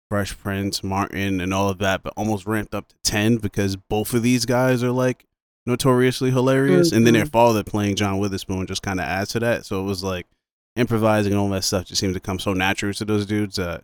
Fresh 0.10 0.38
Prince, 0.38 0.84
Martin, 0.84 1.42
and 1.42 1.54
all 1.54 1.70
of 1.70 1.80
that, 1.80 2.02
but 2.04 2.14
almost 2.18 2.46
ramped 2.48 2.74
up 2.74 2.88
to 2.90 2.96
ten 3.04 3.38
because 3.38 3.76
both 3.76 4.14
of 4.14 4.24
these 4.24 4.46
guys 4.46 4.84
are 4.84 4.92
like 4.92 5.26
notoriously 5.66 6.32
hilarious. 6.32 6.92
And 6.92 7.06
then 7.06 7.14
their 7.14 7.26
Mhm. 7.26 7.32
father 7.32 7.64
playing 7.64 7.96
John 7.98 8.18
Witherspoon 8.20 8.68
just 8.68 8.82
kind 8.84 9.00
of 9.00 9.06
adds 9.06 9.32
to 9.32 9.40
that. 9.42 9.66
So 9.66 9.80
it 9.82 9.84
was 9.84 10.04
like 10.04 10.26
improvising 10.78 11.34
and 11.34 11.40
all 11.40 11.50
that 11.50 11.64
stuff 11.64 11.86
just 11.86 12.00
seems 12.00 12.14
to 12.14 12.20
come 12.20 12.40
so 12.40 12.54
natural 12.54 12.94
to 12.94 13.06
those 13.06 13.26
dudes. 13.26 13.60
Uh, 13.60 13.82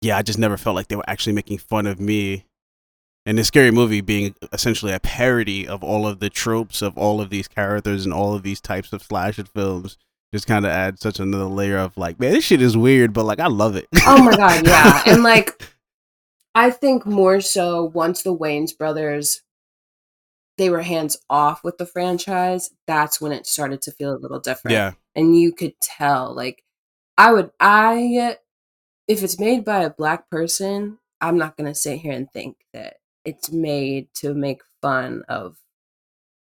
yeah, 0.00 0.16
I 0.16 0.22
just 0.22 0.38
never 0.38 0.56
felt 0.56 0.76
like 0.76 0.88
they 0.88 0.96
were 0.96 1.08
actually 1.08 1.34
making 1.34 1.58
fun 1.58 1.86
of 1.86 2.00
me. 2.00 2.44
And 3.24 3.38
this 3.38 3.46
scary 3.46 3.70
movie 3.70 4.00
being 4.00 4.34
essentially 4.52 4.92
a 4.92 4.98
parody 4.98 5.66
of 5.66 5.84
all 5.84 6.08
of 6.08 6.18
the 6.18 6.28
tropes 6.28 6.82
of 6.82 6.98
all 6.98 7.20
of 7.20 7.30
these 7.30 7.46
characters 7.46 8.04
and 8.04 8.12
all 8.12 8.34
of 8.34 8.42
these 8.42 8.60
types 8.60 8.92
of 8.92 9.02
slasher 9.02 9.44
films 9.44 9.96
just 10.32 10.46
kind 10.46 10.64
of 10.64 10.72
adds 10.72 11.00
such 11.00 11.20
another 11.20 11.44
layer 11.44 11.78
of 11.78 11.96
like, 11.96 12.18
man, 12.18 12.32
this 12.32 12.44
shit 12.44 12.60
is 12.60 12.76
weird, 12.76 13.12
but 13.12 13.24
like 13.24 13.38
I 13.38 13.46
love 13.46 13.76
it. 13.76 13.86
oh 14.06 14.22
my 14.24 14.36
god, 14.36 14.66
yeah. 14.66 15.02
And 15.06 15.22
like 15.22 15.62
I 16.54 16.70
think 16.70 17.06
more 17.06 17.40
so 17.40 17.84
once 17.84 18.22
the 18.22 18.36
Wayans 18.36 18.76
brothers 18.76 19.42
they 20.58 20.70
were 20.70 20.82
hands 20.82 21.16
off 21.30 21.64
with 21.64 21.78
the 21.78 21.86
franchise, 21.86 22.70
that's 22.86 23.20
when 23.20 23.32
it 23.32 23.46
started 23.46 23.82
to 23.82 23.92
feel 23.92 24.14
a 24.14 24.18
little 24.18 24.40
different. 24.40 24.72
yeah, 24.74 24.92
And 25.14 25.36
you 25.38 25.52
could 25.52 25.74
tell 25.80 26.34
like 26.34 26.62
I 27.18 27.32
would 27.32 27.50
I 27.60 28.36
if 29.08 29.22
it's 29.22 29.38
made 29.40 29.64
by 29.64 29.82
a 29.82 29.90
black 29.90 30.30
person, 30.30 30.98
I'm 31.20 31.38
not 31.38 31.56
going 31.56 31.68
to 31.72 31.74
sit 31.78 31.98
here 31.98 32.12
and 32.12 32.30
think 32.32 32.56
that 32.72 32.96
it's 33.24 33.50
made 33.50 34.12
to 34.14 34.34
make 34.34 34.62
fun 34.80 35.22
of 35.28 35.56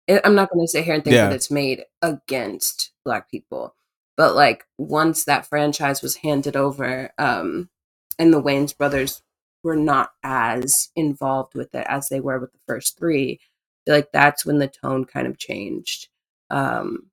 I- 0.08 0.20
I'm 0.24 0.34
not 0.34 0.50
going 0.50 0.64
to 0.66 0.70
sit 0.70 0.84
here 0.84 0.94
and 0.94 1.04
think 1.04 1.14
Yeah. 1.14 1.28
that 1.28 1.34
it's 1.34 1.50
made 1.50 1.84
against 2.02 2.92
black 3.04 3.30
people. 3.30 3.74
But 4.16 4.34
like 4.34 4.64
once 4.78 5.24
that 5.24 5.46
franchise 5.46 6.02
was 6.02 6.16
handed 6.16 6.56
over 6.56 7.12
um 7.18 7.68
and 8.18 8.32
the 8.32 8.42
Wayans 8.42 8.76
brothers 8.76 9.22
were 9.62 9.76
not 9.76 10.10
as 10.22 10.88
involved 10.96 11.54
with 11.54 11.74
it 11.74 11.86
as 11.88 12.08
they 12.08 12.20
were 12.20 12.38
with 12.38 12.52
the 12.52 12.58
first 12.66 12.98
three, 12.98 13.40
feel 13.88 13.96
like 13.96 14.12
that's 14.12 14.44
when 14.44 14.58
the 14.58 14.68
tone 14.68 15.06
kind 15.06 15.26
of 15.26 15.38
changed. 15.38 16.08
Um 16.50 17.10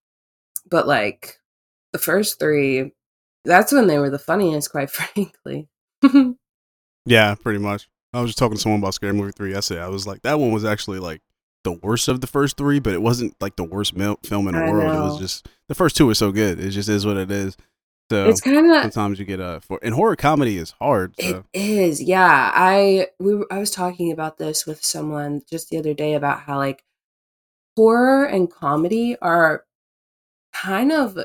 but 0.69 0.87
like 0.87 1.39
the 1.93 1.99
first 1.99 2.37
three, 2.37 2.91
that's 3.45 3.71
when 3.71 3.87
they 3.87 3.97
were 3.97 4.09
the 4.09 4.19
funniest, 4.19 4.71
quite 4.71 4.89
frankly. 4.91 5.69
yeah, 7.05 7.35
pretty 7.35 7.59
much. 7.59 7.87
I 8.13 8.19
was 8.19 8.29
just 8.29 8.37
talking 8.39 8.57
to 8.57 8.61
someone 8.61 8.81
about 8.81 8.93
Scary 8.93 9.13
Movie 9.13 9.31
three 9.31 9.51
yesterday. 9.51 9.81
I 9.81 9.87
was 9.87 10.05
like, 10.05 10.21
that 10.23 10.39
one 10.39 10.51
was 10.51 10.65
actually 10.65 10.99
like 10.99 11.21
the 11.63 11.71
worst 11.71 12.09
of 12.09 12.19
the 12.19 12.27
first 12.27 12.57
three, 12.57 12.79
but 12.79 12.93
it 12.93 13.01
wasn't 13.01 13.35
like 13.39 13.55
the 13.55 13.63
worst 13.63 13.95
mil- 13.95 14.19
film 14.23 14.47
in 14.49 14.55
the 14.55 14.63
I 14.63 14.69
world. 14.69 14.95
It 14.95 14.99
was 14.99 15.19
just 15.19 15.47
the 15.69 15.75
first 15.75 15.95
two 15.95 16.07
were 16.07 16.13
so 16.13 16.31
good. 16.31 16.59
It 16.59 16.71
just 16.71 16.89
is 16.89 17.05
what 17.05 17.17
it 17.17 17.31
is. 17.31 17.55
So 18.11 18.29
it's 18.29 18.41
kind 18.41 18.71
of 18.71 18.81
sometimes 18.81 19.19
you 19.19 19.25
get 19.25 19.39
a 19.39 19.61
for 19.61 19.79
and 19.81 19.95
horror 19.95 20.15
comedy 20.15 20.57
is 20.57 20.71
hard. 20.79 21.15
It 21.17 21.31
So 21.31 21.43
is, 21.53 22.01
yeah. 22.01 22.51
I 22.53 23.07
we 23.19 23.35
were, 23.35 23.47
I 23.51 23.57
was 23.57 23.71
talking 23.71 24.11
about 24.11 24.37
this 24.37 24.65
with 24.65 24.83
someone 24.83 25.41
just 25.49 25.69
the 25.69 25.77
other 25.77 25.93
day 25.93 26.13
about 26.13 26.41
how 26.41 26.57
like 26.57 26.83
horror 27.75 28.25
and 28.25 28.51
comedy 28.51 29.17
are 29.21 29.65
kind 30.53 30.91
of 30.91 31.17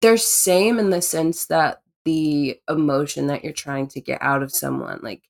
they're 0.00 0.16
same 0.16 0.78
in 0.78 0.90
the 0.90 1.02
sense 1.02 1.46
that 1.46 1.82
the 2.04 2.60
emotion 2.70 3.26
that 3.26 3.42
you're 3.42 3.52
trying 3.52 3.88
to 3.88 4.00
get 4.00 4.22
out 4.22 4.42
of 4.42 4.52
someone 4.52 5.00
like 5.02 5.22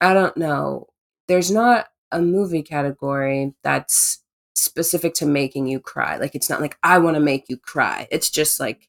I 0.00 0.14
don't 0.14 0.36
know. 0.36 0.88
There's 1.26 1.50
not 1.50 1.88
a 2.12 2.20
movie 2.20 2.62
category 2.62 3.54
that's 3.64 4.22
specific 4.54 5.14
to 5.14 5.26
making 5.26 5.66
you 5.66 5.80
cry. 5.80 6.16
Like 6.16 6.34
it's 6.36 6.48
not 6.48 6.60
like 6.60 6.78
I 6.82 6.98
want 6.98 7.16
to 7.16 7.20
make 7.20 7.48
you 7.48 7.56
cry. 7.56 8.06
It's 8.10 8.30
just 8.30 8.60
like 8.60 8.88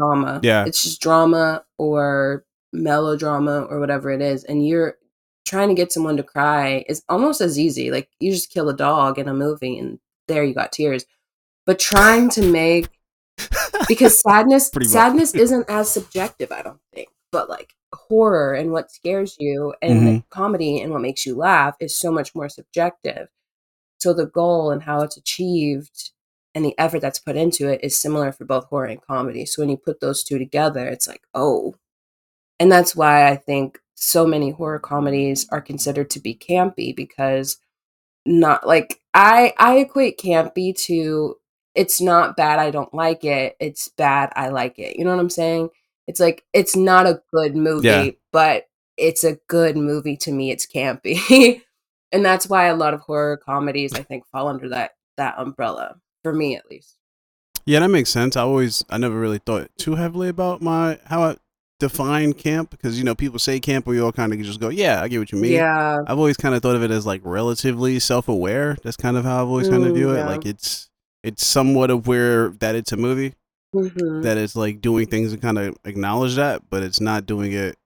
drama. 0.00 0.40
Yeah. 0.42 0.64
It's 0.66 0.82
just 0.82 1.00
drama 1.00 1.64
or 1.78 2.44
melodrama 2.72 3.62
or 3.62 3.80
whatever 3.80 4.10
it 4.10 4.22
is. 4.22 4.44
And 4.44 4.66
you're 4.66 4.96
trying 5.44 5.68
to 5.68 5.74
get 5.74 5.92
someone 5.92 6.16
to 6.16 6.22
cry 6.22 6.84
is 6.88 7.02
almost 7.08 7.40
as 7.40 7.58
easy. 7.58 7.90
Like 7.90 8.08
you 8.18 8.32
just 8.32 8.50
kill 8.50 8.68
a 8.68 8.76
dog 8.76 9.18
in 9.18 9.28
a 9.28 9.34
movie 9.34 9.78
and 9.78 9.98
there 10.28 10.44
you 10.44 10.54
got 10.54 10.72
tears. 10.72 11.04
But 11.66 11.78
trying 11.78 12.30
to 12.30 12.42
make 12.42 12.88
because 13.88 14.20
sadness 14.20 14.70
sadness 14.82 15.34
isn't 15.34 15.68
as 15.68 15.90
subjective, 15.90 16.50
I 16.52 16.62
don't 16.62 16.80
think. 16.94 17.08
But 17.32 17.48
like 17.48 17.74
horror 17.92 18.54
and 18.54 18.72
what 18.72 18.90
scares 18.90 19.36
you 19.38 19.74
and 19.82 20.06
the 20.06 20.22
comedy 20.30 20.80
and 20.80 20.92
what 20.92 21.02
makes 21.02 21.26
you 21.26 21.34
laugh 21.36 21.76
is 21.80 21.96
so 21.96 22.10
much 22.10 22.34
more 22.34 22.48
subjective. 22.48 23.28
So 23.98 24.14
the 24.14 24.26
goal 24.26 24.70
and 24.70 24.82
how 24.82 25.02
it's 25.02 25.16
achieved 25.16 26.12
and 26.54 26.64
the 26.64 26.76
effort 26.78 27.00
that's 27.00 27.18
put 27.18 27.36
into 27.36 27.68
it 27.68 27.80
is 27.82 27.96
similar 27.96 28.32
for 28.32 28.44
both 28.44 28.66
horror 28.66 28.86
and 28.86 29.00
comedy. 29.00 29.46
So 29.46 29.62
when 29.62 29.68
you 29.70 29.76
put 29.76 30.00
those 30.00 30.22
two 30.24 30.38
together, 30.38 30.86
it's 30.88 31.06
like, 31.08 31.22
oh. 31.34 31.74
And 32.58 32.70
that's 32.70 32.94
why 32.96 33.28
I 33.28 33.36
think 33.36 33.78
so 33.94 34.26
many 34.26 34.50
horror 34.50 34.78
comedies 34.78 35.46
are 35.50 35.60
considered 35.60 36.10
to 36.10 36.20
be 36.20 36.34
campy 36.34 36.94
because 36.94 37.58
not 38.26 38.66
like 38.66 39.00
I 39.14 39.54
I 39.58 39.78
equate 39.78 40.18
campy 40.18 40.76
to 40.86 41.36
it's 41.74 42.00
not 42.00 42.36
bad 42.36 42.58
I 42.58 42.70
don't 42.70 42.92
like 42.92 43.24
it, 43.24 43.56
it's 43.60 43.88
bad 43.88 44.30
I 44.36 44.48
like 44.48 44.78
it. 44.78 44.96
You 44.98 45.04
know 45.04 45.10
what 45.10 45.20
I'm 45.20 45.30
saying? 45.30 45.70
It's 46.06 46.20
like 46.20 46.44
it's 46.52 46.76
not 46.76 47.06
a 47.06 47.22
good 47.32 47.54
movie, 47.56 47.86
Yeah. 47.88 48.10
but 48.32 48.64
it's 48.96 49.24
a 49.24 49.38
good 49.48 49.76
movie 49.76 50.16
to 50.18 50.32
me. 50.32 50.50
It's 50.50 50.66
campy. 50.66 51.62
and 52.12 52.24
that's 52.24 52.48
why 52.48 52.66
a 52.66 52.76
lot 52.76 52.92
of 52.94 53.00
horror 53.00 53.36
comedies 53.38 53.94
I 53.94 54.02
think 54.02 54.26
fall 54.26 54.48
under 54.48 54.68
that 54.70 54.92
that 55.16 55.34
umbrella 55.38 55.96
for 56.22 56.32
me 56.32 56.56
at 56.56 56.68
least. 56.70 56.96
yeah, 57.66 57.80
that 57.80 57.88
makes 57.88 58.10
sense. 58.10 58.36
I 58.36 58.42
always 58.42 58.84
I 58.90 58.98
never 58.98 59.18
really 59.18 59.38
thought 59.38 59.70
too 59.78 59.94
heavily 59.96 60.28
about 60.28 60.60
my 60.62 60.98
how 61.06 61.22
I 61.22 61.36
define 61.78 62.34
camp 62.34 62.68
because 62.70 62.98
you 62.98 63.04
know 63.04 63.14
people 63.14 63.38
say 63.38 63.58
camp 63.58 63.86
we 63.86 63.98
all 64.00 64.12
kind 64.12 64.32
of 64.34 64.38
just 64.42 64.60
go 64.60 64.68
yeah 64.68 65.00
I 65.02 65.08
get 65.08 65.18
what 65.18 65.32
you 65.32 65.38
mean. 65.38 65.52
Yeah. 65.52 65.98
I've 66.06 66.18
always 66.18 66.36
kind 66.36 66.54
of 66.54 66.62
thought 66.62 66.76
of 66.76 66.82
it 66.82 66.90
as 66.90 67.06
like 67.06 67.22
relatively 67.24 67.98
self-aware. 67.98 68.76
That's 68.82 68.96
kind 68.98 69.16
of 69.16 69.24
how 69.24 69.42
I've 69.42 69.48
always 69.48 69.68
kind 69.68 69.84
of 69.84 69.92
Mm, 69.92 69.94
view 69.94 70.10
it. 70.10 70.24
Like 70.26 70.44
it's 70.46 70.90
it's 71.22 71.46
somewhat 71.46 71.90
aware 71.90 72.48
that 72.60 72.74
it's 72.74 72.92
a 72.92 72.96
movie, 72.96 73.34
Mhm. 73.74 74.22
that 74.22 74.36
it's 74.38 74.56
like 74.56 74.80
doing 74.80 75.06
things 75.06 75.32
and 75.32 75.40
kind 75.40 75.58
of 75.58 75.76
acknowledge 75.84 76.34
that, 76.36 76.62
but 76.70 76.82
it's 76.82 77.00
not 77.00 77.24
doing 77.26 77.52
it 77.52 77.76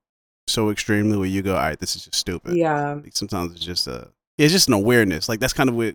so 0.46 0.70
extremely 0.70 1.16
where 1.16 1.26
you 1.26 1.42
go, 1.42 1.54
all 1.54 1.60
right, 1.62 1.78
this 1.78 1.94
is 1.96 2.04
just 2.04 2.16
stupid. 2.16 2.56
Yeah. 2.56 2.94
Like 2.94 3.16
sometimes 3.16 3.52
it's 3.52 3.64
just 3.64 3.86
a 3.86 4.08
it's 4.38 4.52
just 4.52 4.66
an 4.68 4.74
awareness. 4.74 5.28
Like 5.28 5.38
that's 5.40 5.52
kind 5.52 5.68
of 5.68 5.76
what 5.76 5.94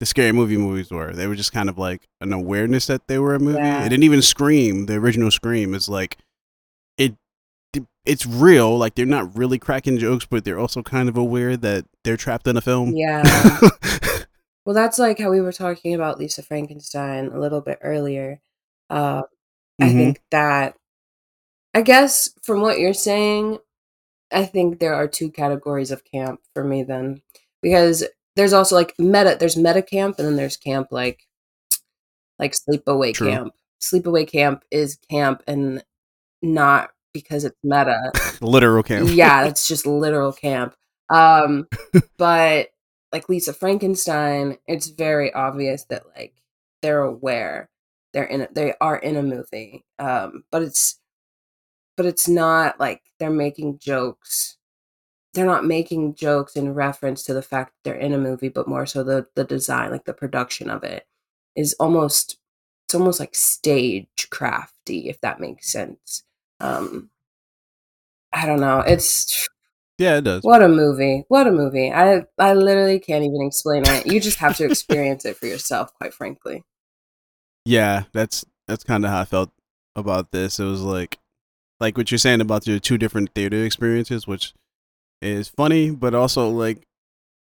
the 0.00 0.06
scary 0.06 0.32
movie 0.32 0.56
movies 0.56 0.90
were. 0.90 1.12
They 1.12 1.26
were 1.26 1.34
just 1.36 1.52
kind 1.52 1.68
of 1.68 1.78
like 1.78 2.08
an 2.20 2.32
awareness 2.32 2.86
that 2.88 3.06
they 3.06 3.18
were 3.18 3.34
a 3.34 3.38
movie. 3.38 3.58
Yeah. 3.58 3.84
It 3.84 3.90
didn't 3.90 4.04
even 4.04 4.22
scream. 4.22 4.86
The 4.86 4.94
original 4.94 5.30
scream 5.30 5.74
is 5.74 5.88
like 5.88 6.16
it. 6.98 7.14
It's 8.06 8.24
real. 8.26 8.76
Like 8.78 8.94
they're 8.94 9.06
not 9.06 9.36
really 9.36 9.58
cracking 9.58 9.98
jokes, 9.98 10.24
but 10.26 10.44
they're 10.44 10.58
also 10.58 10.82
kind 10.82 11.08
of 11.08 11.16
aware 11.16 11.56
that 11.58 11.84
they're 12.02 12.16
trapped 12.16 12.46
in 12.48 12.56
a 12.56 12.60
film. 12.60 12.94
Yeah. 12.96 13.22
Well, 14.66 14.74
that's 14.74 14.98
like 14.98 15.18
how 15.18 15.30
we 15.30 15.40
were 15.40 15.52
talking 15.52 15.94
about 15.94 16.18
Lisa 16.18 16.42
Frankenstein 16.42 17.28
a 17.28 17.40
little 17.40 17.62
bit 17.62 17.78
earlier. 17.82 18.40
Uh, 18.90 19.22
I 19.80 19.84
Mhm. 19.84 19.92
think 19.96 20.20
that, 20.30 20.76
I 21.74 21.80
guess 21.80 22.28
from 22.42 22.60
what 22.60 22.78
you're 22.78 22.92
saying, 22.94 23.58
I 24.30 24.44
think 24.44 24.78
there 24.78 24.94
are 24.94 25.08
two 25.08 25.30
categories 25.30 25.90
of 25.90 26.04
camp 26.04 26.40
for 26.54 26.62
me 26.62 26.82
then. 26.82 27.22
Because 27.62 28.04
there's 28.36 28.52
also 28.52 28.76
like 28.76 28.94
meta, 28.98 29.36
there's 29.38 29.56
meta 29.56 29.82
camp, 29.82 30.18
and 30.18 30.26
then 30.26 30.36
there's 30.36 30.56
camp 30.56 30.88
like, 30.90 31.26
like 32.38 32.54
sleepaway 32.54 33.14
True. 33.14 33.30
camp. 33.30 33.54
Sleepaway 33.82 34.28
camp 34.28 34.64
is 34.70 34.98
camp 35.10 35.42
and 35.46 35.82
not 36.42 36.90
because 37.12 37.44
it's 37.44 37.56
meta 37.62 38.12
Literal 38.40 38.82
camp. 38.82 39.08
yeah, 39.12 39.44
it's 39.44 39.66
just 39.66 39.86
literal 39.86 40.32
camp. 40.32 40.74
Um, 41.08 41.66
but 42.18 42.68
like 43.12 43.28
Lisa 43.28 43.52
Frankenstein, 43.52 44.58
it's 44.66 44.88
very 44.88 45.32
obvious 45.32 45.84
that 45.84 46.04
like 46.16 46.34
they're 46.82 47.02
aware 47.02 47.70
they're 48.12 48.24
in 48.24 48.42
it, 48.42 48.54
they 48.54 48.74
are 48.80 48.96
in 48.96 49.16
a 49.16 49.22
movie. 49.22 49.84
Um, 49.98 50.44
but 50.50 50.62
it's 50.62 50.98
but 51.96 52.06
it's 52.06 52.28
not 52.28 52.80
like 52.80 53.02
they're 53.18 53.30
making 53.30 53.78
jokes. 53.78 54.56
They're 55.34 55.46
not 55.46 55.64
making 55.64 56.14
jokes 56.16 56.56
in 56.56 56.74
reference 56.74 57.22
to 57.24 57.34
the 57.34 57.42
fact 57.42 57.72
that 57.72 57.90
they're 57.90 58.00
in 58.00 58.12
a 58.12 58.18
movie, 58.18 58.48
but 58.48 58.68
more 58.68 58.86
so 58.86 59.04
the 59.04 59.26
the 59.34 59.44
design, 59.44 59.90
like 59.90 60.04
the 60.04 60.12
production 60.14 60.68
of 60.70 60.82
it, 60.84 61.06
is 61.56 61.74
almost 61.80 62.38
it's 62.86 62.94
almost 62.94 63.20
like 63.20 63.34
stage 63.34 64.28
crafty, 64.30 65.08
if 65.08 65.20
that 65.20 65.40
makes 65.40 65.70
sense. 65.70 66.24
Um, 66.60 67.10
I 68.32 68.46
don't 68.46 68.60
know. 68.60 68.80
It's 68.80 69.48
Yeah, 69.98 70.16
it 70.18 70.24
does. 70.24 70.42
what 70.42 70.62
a 70.62 70.68
movie. 70.68 71.24
What 71.28 71.46
a 71.46 71.52
movie. 71.52 71.92
I 71.92 72.24
I 72.38 72.54
literally 72.54 72.98
can't 72.98 73.24
even 73.24 73.42
explain 73.42 73.84
it. 73.86 74.06
You 74.06 74.20
just 74.20 74.38
have 74.38 74.56
to 74.56 74.64
experience 74.64 75.24
it 75.24 75.36
for 75.36 75.46
yourself, 75.46 75.92
quite 75.94 76.14
frankly. 76.14 76.64
Yeah, 77.64 78.04
that's 78.12 78.44
that's 78.66 78.84
kind 78.84 79.04
of 79.04 79.10
how 79.10 79.20
I 79.20 79.24
felt 79.24 79.50
about 79.96 80.32
this. 80.32 80.58
It 80.58 80.64
was 80.64 80.82
like, 80.82 81.18
like 81.80 81.96
what 81.96 82.10
you're 82.10 82.18
saying 82.18 82.40
about 82.40 82.66
your 82.66 82.78
two 82.78 82.98
different 82.98 83.34
theater 83.34 83.64
experiences, 83.64 84.26
which 84.26 84.54
is 85.22 85.48
funny, 85.48 85.90
but 85.90 86.14
also 86.14 86.48
like 86.50 86.86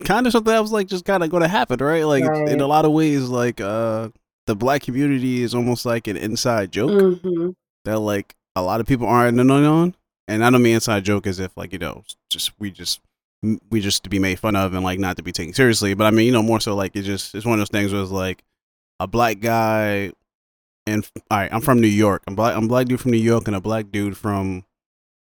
kind 0.06 0.25
of 0.25 0.32
something 0.32 0.53
that 0.53 0.62
was 0.62 0.71
like 0.71 0.88
just 0.88 1.06
kind 1.06 1.23
of 1.23 1.30
going 1.30 1.43
to 1.43 1.49
happen, 1.49 1.80
right? 1.80 2.03
Like 2.03 2.23
Right. 2.23 2.49
in 2.49 2.62
a 2.62 2.67
lot 2.67 2.86
of 2.86 2.91
ways, 2.91 3.27
like 3.30 3.60
uh, 3.62 4.10
the 4.45 4.56
black 4.56 4.84
community 4.84 5.41
is 5.43 5.53
almost 5.56 5.86
like 5.86 6.08
an 6.08 6.17
inside 6.17 6.71
joke 6.71 6.91
hmm 7.01 7.49
that 7.86 7.99
like 7.99 8.36
a 8.56 8.62
lot 8.62 8.82
of 8.82 8.88
people 8.88 9.08
aren't 9.08 9.39
in 9.39 9.49
on. 9.49 9.95
And 10.27 10.43
I 10.43 10.49
don't 10.49 10.62
mean 10.62 10.75
inside 10.75 11.06
joke 11.06 11.25
as 11.25 11.39
if 11.39 11.56
like 11.56 11.71
you 11.73 11.80
know 11.80 12.03
just 12.30 12.51
we 12.60 12.69
just 12.71 12.99
we 13.69 13.80
just 13.80 14.03
to 14.03 14.10
be 14.10 14.19
made 14.19 14.39
fun 14.39 14.56
of 14.56 14.73
and 14.73 14.84
like 14.84 14.99
not 14.99 15.15
to 15.17 15.23
be 15.23 15.32
taken 15.32 15.53
seriously. 15.53 15.93
But 15.93 16.06
I 16.06 16.12
mean 16.12 16.25
you 16.25 16.32
know 16.34 16.43
more 16.43 16.60
so 16.60 16.75
like 16.75 16.95
it 16.95 17.03
just 17.03 17.34
it's 17.34 17.45
one 17.45 17.53
of 17.53 17.60
those 17.60 17.69
things 17.69 17.93
where 17.93 18.01
it's 18.01 18.12
like 18.12 18.43
a 18.99 19.08
black 19.08 19.39
guy 19.39 20.12
and 20.86 21.10
all 21.30 21.38
right, 21.38 21.53
I'm 21.53 21.62
from 21.62 21.82
New 21.82 21.88
York. 21.88 22.23
I'm 22.27 22.36
black. 22.36 22.56
I'm 22.56 22.67
black 22.67 22.88
dude 22.88 22.99
from 23.01 23.12
New 23.12 23.17
York 23.17 23.47
and 23.47 23.56
a 23.56 23.62
black 23.62 23.91
dude 23.91 24.17
from 24.17 24.63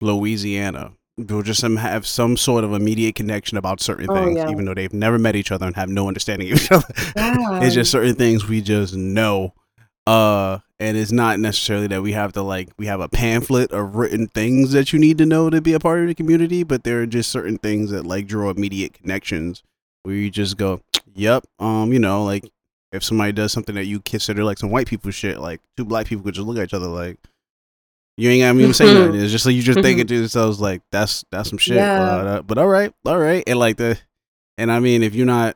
Louisiana. 0.02 0.94
They'll 1.28 1.42
just 1.42 1.60
some 1.60 1.76
have 1.78 2.08
some 2.08 2.38
sort 2.38 2.64
of 2.64 2.74
immediate 2.74 3.16
connection 3.16 3.58
about 3.58 3.82
certain 3.82 4.10
Oh, 4.10 4.16
things, 4.16 4.38
yeah. 4.38 4.50
even 4.50 4.66
though 4.66 4.74
they've 4.74 4.94
never 4.94 5.20
met 5.20 5.36
each 5.36 5.52
other 5.52 5.66
and 5.68 5.76
have 5.76 5.90
no 5.90 6.08
understanding 6.08 6.52
of 6.52 6.58
each 6.62 6.72
other. 6.72 6.88
Yeah. 7.16 7.62
it's 7.62 7.76
just 7.76 7.92
certain 7.92 8.16
things 8.16 8.48
we 8.48 8.62
just 8.62 8.96
know. 8.96 9.54
Uh, 10.08 10.60
and 10.80 10.98
it's 10.98 11.12
not 11.12 11.40
necessarily 11.40 11.88
that 11.88 12.02
we 12.02 12.14
have 12.14 12.34
to 12.34 12.42
like 12.42 12.70
we 12.78 12.86
have 12.88 13.00
a 13.02 13.10
pamphlet 13.10 13.72
of 13.72 13.96
written 13.96 14.28
things 14.28 14.72
that 14.72 14.92
you 14.94 14.98
need 14.98 15.18
to 15.20 15.26
know 15.26 15.50
to 15.50 15.62
be 15.62 15.74
a 15.74 15.80
part 15.80 16.00
of 16.02 16.08
the 16.08 16.16
community, 16.16 16.64
but 16.64 16.84
there 16.84 17.02
are 17.02 17.06
just 17.06 17.30
certain 17.30 17.58
things 17.58 17.92
that 17.92 18.06
like 18.06 18.26
draw 18.26 18.50
immediate 18.50 18.94
connections 18.94 19.62
where 20.04 20.16
you 20.16 20.32
just 20.32 20.58
go, 20.58 20.82
"Yep, 21.14 21.44
um, 21.60 21.92
you 21.94 22.00
know, 22.00 22.24
like 22.24 22.50
if 22.92 23.04
somebody 23.04 23.32
does 23.34 23.52
something 23.52 23.76
that 23.76 23.86
you 23.86 24.00
consider 24.00 24.44
like 24.44 24.58
some 24.58 24.72
white 24.72 24.88
people 24.88 25.12
shit, 25.12 25.40
like 25.40 25.62
two 25.78 25.86
black 25.86 26.08
people 26.08 26.24
could 26.24 26.34
just 26.34 26.48
look 26.48 26.58
at 26.58 26.64
each 26.64 26.74
other 26.74 26.88
like 26.88 27.18
you 28.20 28.30
ain't 28.30 28.42
got 28.42 28.56
me 28.56 28.64
even 28.64 28.74
say 28.74 28.94
nothing. 28.94 29.22
It's 29.22 29.32
just 29.32 29.46
like 29.46 29.56
you 29.56 29.62
just 29.62 29.80
thinking 29.82 30.06
to 30.08 30.16
yourselves 30.20 30.60
like 30.60 30.82
that's 30.92 31.26
that's 31.32 31.50
some 31.50 31.58
shit. 31.58 31.78
Yeah. 31.78 31.98
But, 32.00 32.28
uh, 32.28 32.42
but 32.44 32.58
all 32.58 32.68
right, 32.68 32.94
all 33.06 33.18
right, 33.20 33.44
and 33.48 33.58
like 33.60 33.78
the 33.78 33.98
and 34.58 34.72
I 34.72 34.80
mean 34.80 35.04
if 35.04 35.16
you're 35.16 35.26
not 35.26 35.56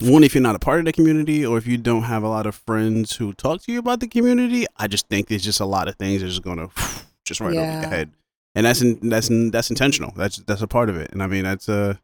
one 0.00 0.24
if 0.24 0.34
you're 0.34 0.42
not 0.42 0.56
a 0.56 0.58
part 0.58 0.80
of 0.80 0.84
the 0.84 0.92
community 0.92 1.46
or 1.46 1.56
if 1.56 1.66
you 1.66 1.76
don't 1.78 2.02
have 2.02 2.22
a 2.22 2.28
lot 2.28 2.46
of 2.46 2.54
friends 2.54 3.16
who 3.16 3.32
talk 3.32 3.62
to 3.62 3.72
you 3.72 3.78
about 3.78 4.00
the 4.00 4.08
community, 4.08 4.66
I 4.76 4.88
just 4.88 5.08
think 5.08 5.28
there's 5.28 5.44
just 5.44 5.60
a 5.60 5.64
lot 5.66 5.88
of 5.88 5.96
things 5.96 6.20
that 6.20 6.26
are 6.26 6.30
just 6.30 6.42
gonna 6.42 6.68
just 7.24 7.40
right 7.40 7.48
over 7.48 7.54
Yeah. 7.60 7.80
your 7.82 7.90
head, 7.90 8.10
and 8.54 8.66
that's 8.66 8.82
in, 8.82 9.08
that's 9.08 9.30
in, 9.30 9.50
that's 9.50 9.70
intentional. 9.70 10.12
That's 10.16 10.36
that's 10.38 10.62
a 10.62 10.66
part 10.66 10.88
of 10.90 10.96
it, 10.96 11.12
and 11.12 11.22
I 11.22 11.26
mean 11.26 11.44
that's 11.44 11.68
a 11.68 12.00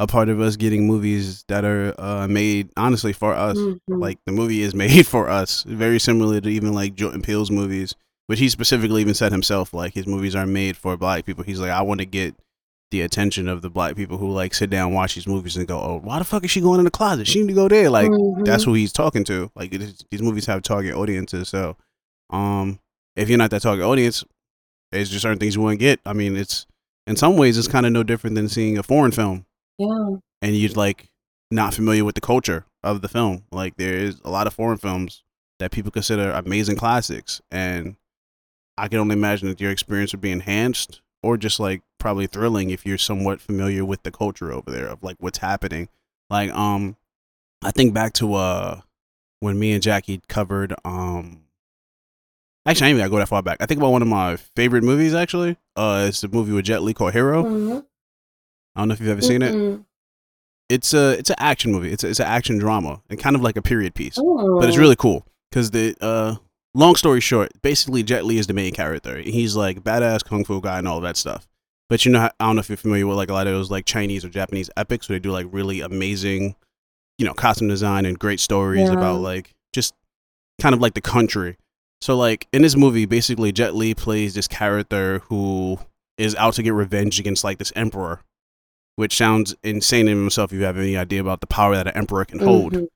a 0.00 0.08
part 0.08 0.28
of 0.28 0.40
us 0.40 0.56
getting 0.56 0.88
movies 0.88 1.44
that 1.46 1.64
are 1.64 1.94
uh, 1.98 2.26
made 2.26 2.68
honestly 2.76 3.12
for 3.12 3.32
us. 3.32 3.56
Mhm. 3.56 3.78
Like 3.86 4.18
the 4.26 4.32
movie 4.32 4.62
is 4.62 4.74
made 4.84 5.06
for 5.06 5.28
us, 5.28 5.62
very 5.64 6.00
similar 6.00 6.40
to 6.40 6.48
even 6.48 6.72
like 6.72 6.94
Jordan 6.96 7.22
Peele's 7.22 7.50
movies, 7.50 7.94
which 8.26 8.38
he 8.38 8.48
specifically 8.48 9.00
even 9.00 9.14
said 9.14 9.32
himself. 9.32 9.72
Like 9.74 9.94
his 9.94 10.06
movies 10.06 10.34
are 10.34 10.46
made 10.46 10.76
for 10.76 10.96
black 10.96 11.24
people. 11.24 11.44
He's 11.44 11.60
like, 11.60 11.70
I 11.70 11.82
want 11.82 12.00
to 12.00 12.06
get 12.06 12.34
the 12.90 13.00
attention 13.02 13.48
of 13.48 13.60
the 13.62 13.70
black 13.70 13.96
people 13.96 14.18
who 14.18 14.30
like 14.30 14.54
sit 14.54 14.70
down, 14.70 14.92
watch 14.92 15.14
these 15.16 15.26
movies, 15.26 15.56
and 15.56 15.66
go, 15.66 15.80
"Oh, 15.80 16.00
why 16.02 16.18
the 16.18 16.24
fuck 16.24 16.44
is 16.44 16.50
she 16.50 16.60
going 16.60 16.78
in 16.78 16.84
the 16.84 16.90
closet? 16.90 17.26
She 17.26 17.40
need 17.40 17.48
to 17.48 17.54
go 17.54 17.66
there." 17.68 17.90
Like 17.90 18.08
Mhm. 18.08 18.44
that's 18.44 18.64
who 18.64 18.74
he's 18.74 18.92
talking 18.92 19.24
to. 19.24 19.50
Like 19.56 19.74
it 19.74 19.82
is, 19.82 20.04
these 20.10 20.22
movies 20.22 20.46
have 20.46 20.62
target 20.62 20.94
audiences. 20.94 21.48
So, 21.48 21.76
um, 22.30 22.78
if 23.16 23.28
you're 23.28 23.38
not 23.38 23.50
that 23.50 23.62
target 23.62 23.84
audience, 23.84 24.22
there's 24.92 25.10
just 25.10 25.22
certain 25.22 25.38
things 25.38 25.56
you 25.56 25.62
won't 25.62 25.80
get. 25.80 25.98
I 26.06 26.12
mean, 26.12 26.36
it's 26.36 26.66
in 27.06 27.16
some 27.16 27.36
ways 27.36 27.58
it's 27.58 27.66
kind 27.68 27.84
of 27.84 27.92
no 27.92 28.02
different 28.04 28.36
than 28.36 28.48
seeing 28.48 28.78
a 28.78 28.82
foreign 28.82 29.10
film 29.12 29.44
yeah. 29.78 30.16
and 30.40 30.56
you're 30.56 30.70
like 30.72 31.08
not 31.50 31.74
familiar 31.74 32.04
with 32.04 32.14
the 32.14 32.20
culture 32.20 32.64
of 32.84 33.02
the 33.02 33.08
film. 33.08 33.42
Like 33.50 33.76
there 33.76 33.94
is 33.94 34.20
a 34.24 34.30
lot 34.30 34.46
of 34.46 34.54
foreign 34.54 34.78
films 34.78 35.22
that 35.58 35.70
people 35.72 35.90
consider 35.90 36.30
amazing 36.30 36.76
classics, 36.76 37.40
and 37.50 37.96
I 38.76 38.88
can 38.88 38.98
only 38.98 39.14
imagine 39.14 39.48
that 39.48 39.60
your 39.60 39.70
experience 39.70 40.12
would 40.12 40.20
be 40.20 40.32
enhanced 40.32 41.00
or 41.22 41.36
just 41.36 41.60
like 41.60 41.82
probably 41.98 42.26
thrilling 42.26 42.70
if 42.70 42.84
you're 42.84 42.98
somewhat 42.98 43.40
familiar 43.40 43.84
with 43.84 44.02
the 44.02 44.10
culture 44.10 44.52
over 44.52 44.70
there 44.70 44.86
of 44.88 45.02
like 45.02 45.16
what's 45.20 45.38
happening. 45.38 45.88
Like 46.30 46.50
um, 46.52 46.96
I 47.62 47.70
think 47.70 47.94
back 47.94 48.12
to 48.14 48.34
uh 48.34 48.80
when 49.40 49.58
me 49.58 49.72
and 49.72 49.82
Jackie 49.82 50.20
covered 50.28 50.74
um. 50.84 51.40
Actually, 52.66 52.86
I 52.86 52.88
ain't 52.88 52.96
even 52.96 53.02
gotta 53.02 53.10
go 53.10 53.18
that 53.18 53.28
far 53.28 53.42
back. 53.42 53.58
I 53.60 53.66
think 53.66 53.78
about 53.78 53.92
one 53.92 54.00
of 54.00 54.08
my 54.08 54.36
favorite 54.36 54.82
movies. 54.84 55.14
Actually, 55.14 55.58
uh, 55.76 56.06
it's 56.08 56.22
a 56.24 56.28
movie 56.28 56.52
with 56.52 56.64
Jet 56.64 56.82
Li 56.82 56.94
called 56.94 57.12
Hero. 57.12 57.44
Mhm. 57.44 57.84
I 58.74 58.80
don't 58.80 58.88
know 58.88 58.94
if 58.94 59.00
you've 59.00 59.10
ever 59.10 59.20
seen 59.20 59.42
it 59.42 59.54
Mm-mm. 59.54 59.84
it's 60.70 60.92
a 60.94 61.10
it's 61.18 61.28
an 61.30 61.36
action 61.38 61.70
movie. 61.72 61.90
It's 61.92 62.02
a, 62.04 62.08
it's 62.08 62.20
an 62.20 62.26
action 62.26 62.58
drama 62.58 63.02
and 63.10 63.18
kind 63.20 63.36
of 63.36 63.42
like 63.42 63.56
a 63.56 63.62
period 63.62 63.94
piece, 63.94 64.16
Oh. 64.18 64.58
but 64.58 64.68
it's 64.68 64.78
really 64.78 64.96
cool 64.96 65.26
because 65.50 65.70
the 65.72 65.94
uh 66.00 66.36
long 66.74 66.96
story 66.96 67.20
short, 67.20 67.50
basically 67.62 68.02
Jet 68.02 68.24
Li 68.24 68.38
is 68.38 68.46
the 68.46 68.54
main 68.54 68.72
character. 68.74 69.18
He's 69.18 69.56
like 69.56 69.82
badass 69.82 70.24
kung 70.24 70.44
fu 70.44 70.60
guy 70.60 70.78
and 70.78 70.88
all 70.88 71.00
that 71.00 71.16
stuff. 71.16 71.46
But 71.88 72.04
you 72.04 72.10
know, 72.12 72.20
I 72.40 72.44
don't 72.44 72.56
know 72.56 72.60
if 72.60 72.68
you're 72.68 72.76
familiar 72.76 73.06
with 73.06 73.16
like 73.16 73.30
a 73.30 73.32
lot 73.34 73.46
of 73.46 73.52
those 73.52 73.70
like 73.70 73.84
Chinese 73.84 74.24
or 74.24 74.28
Japanese 74.28 74.70
epics 74.76 75.08
where 75.08 75.16
they 75.16 75.20
do 75.20 75.30
like 75.30 75.46
really 75.50 75.80
amazing, 75.80 76.56
you 77.18 77.26
know, 77.26 77.34
costume 77.34 77.68
design 77.68 78.06
and 78.06 78.18
great 78.18 78.40
stories 78.40 78.88
Yeah. 78.88 78.94
about 78.96 79.20
like 79.20 79.54
just 79.72 79.94
kind 80.60 80.74
of 80.74 80.80
like 80.80 80.94
the 80.94 81.00
country. 81.00 81.56
So 82.00 82.16
like 82.16 82.48
in 82.52 82.62
this 82.62 82.76
movie, 82.76 83.06
basically 83.06 83.52
Jet 83.52 83.74
Li 83.74 83.94
plays 83.94 84.34
this 84.34 84.48
character 84.48 85.20
who 85.28 85.78
is 86.18 86.34
out 86.36 86.54
to 86.54 86.62
get 86.62 86.72
revenge 86.74 87.18
against 87.20 87.44
like 87.44 87.58
this 87.58 87.72
emperor, 87.76 88.20
which 88.96 89.16
sounds 89.16 89.54
insane 89.62 90.08
in 90.08 90.16
himself 90.16 90.52
if 90.52 90.58
you 90.58 90.64
have 90.64 90.78
any 90.78 90.96
idea 90.96 91.20
about 91.20 91.40
the 91.40 91.46
power 91.46 91.74
that 91.76 91.86
an 91.88 91.94
emperor 91.96 92.24
can 92.24 92.38
hold. 92.40 92.72
Mhm. 92.72 92.86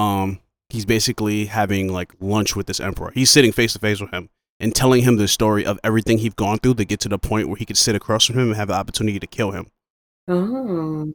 Um, 0.00 0.40
he's 0.72 0.84
basically 0.84 1.46
having 1.46 1.92
like 1.92 2.12
lunch 2.20 2.54
with 2.56 2.66
this 2.66 2.80
emperor. 2.80 3.10
He's 3.14 3.30
sitting 3.30 3.52
face 3.52 3.72
to 3.74 3.78
face 3.78 4.00
with 4.00 4.10
him 4.10 4.28
and 4.58 4.74
telling 4.74 5.02
him 5.02 5.16
the 5.16 5.28
story 5.28 5.64
of 5.64 5.78
everything 5.84 6.18
he's 6.18 6.34
gone 6.34 6.58
through 6.58 6.74
to 6.74 6.84
get 6.84 7.00
to 7.00 7.08
the 7.08 7.18
point 7.18 7.48
where 7.48 7.56
he 7.56 7.64
could 7.66 7.76
sit 7.78 7.94
across 7.94 8.26
from 8.26 8.36
him 8.38 8.48
and 8.48 8.56
have 8.56 8.68
the 8.68 8.74
opportunity 8.74 9.18
to 9.18 9.26
kill 9.26 9.52
him. 9.52 9.70
Oh. 10.28 11.12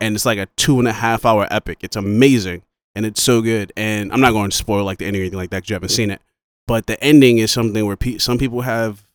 And 0.00 0.14
it's 0.14 0.26
like 0.26 0.38
a 0.38 0.46
two 0.56 0.78
and 0.78 0.88
a 0.88 0.92
half 0.92 1.24
hour 1.24 1.46
epic. 1.50 1.78
It's 1.82 1.96
amazing 1.96 2.62
and 2.94 3.06
it's 3.06 3.22
so 3.22 3.40
good. 3.42 3.72
And 3.76 4.12
I'm 4.12 4.20
not 4.20 4.32
going 4.32 4.50
to 4.50 4.56
spoil 4.56 4.84
like 4.84 4.98
the 4.98 5.06
ending 5.06 5.22
or 5.22 5.24
anything 5.24 5.38
like 5.38 5.50
that 5.50 5.62
'cause 5.62 5.70
you 5.70 5.74
haven't 5.74 5.90
seen 5.90 6.10
it. 6.10 6.20
But 6.66 6.86
the 6.86 7.02
ending 7.02 7.38
is 7.38 7.50
something 7.50 7.86
where 7.86 7.96
pe- 7.96 8.18
some 8.18 8.38
people 8.38 8.62
have, 8.62 9.06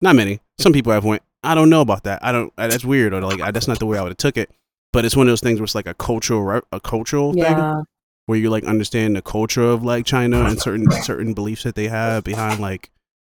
not 0.00 0.14
many, 0.16 0.40
some 0.58 0.72
people 0.72 0.92
have 0.92 1.04
went, 1.04 1.22
I 1.42 1.54
don't 1.54 1.70
know 1.70 1.80
about 1.80 2.04
that. 2.04 2.22
I 2.24 2.32
don't. 2.32 2.52
uh, 2.58 2.68
That's 2.68 2.84
weird 2.84 3.14
or 3.14 3.22
like 3.22 3.40
I, 3.40 3.50
that's 3.50 3.66
not 3.66 3.78
the 3.78 3.86
way 3.86 3.98
I 3.98 4.02
would 4.02 4.10
have 4.10 4.16
took 4.18 4.36
it. 4.36 4.50
But 4.92 5.04
it's 5.04 5.16
one 5.16 5.26
of 5.26 5.30
those 5.30 5.40
things 5.40 5.58
where 5.58 5.64
it's 5.64 5.74
like 5.74 5.86
a 5.86 5.94
cultural 5.94 6.60
a 6.72 6.80
cultural 6.80 7.32
thing 7.32 7.42
Yeah. 7.42 7.82
Where 8.30 8.38
you 8.38 8.48
like 8.48 8.62
understand 8.64 9.16
the 9.16 9.22
culture 9.22 9.64
of 9.64 9.82
like 9.82 10.06
China 10.06 10.44
and 10.44 10.56
certain 10.60 10.88
certain 11.02 11.34
beliefs 11.34 11.64
that 11.64 11.74
they 11.74 11.88
have 11.88 12.22
behind 12.22 12.60
like 12.60 12.90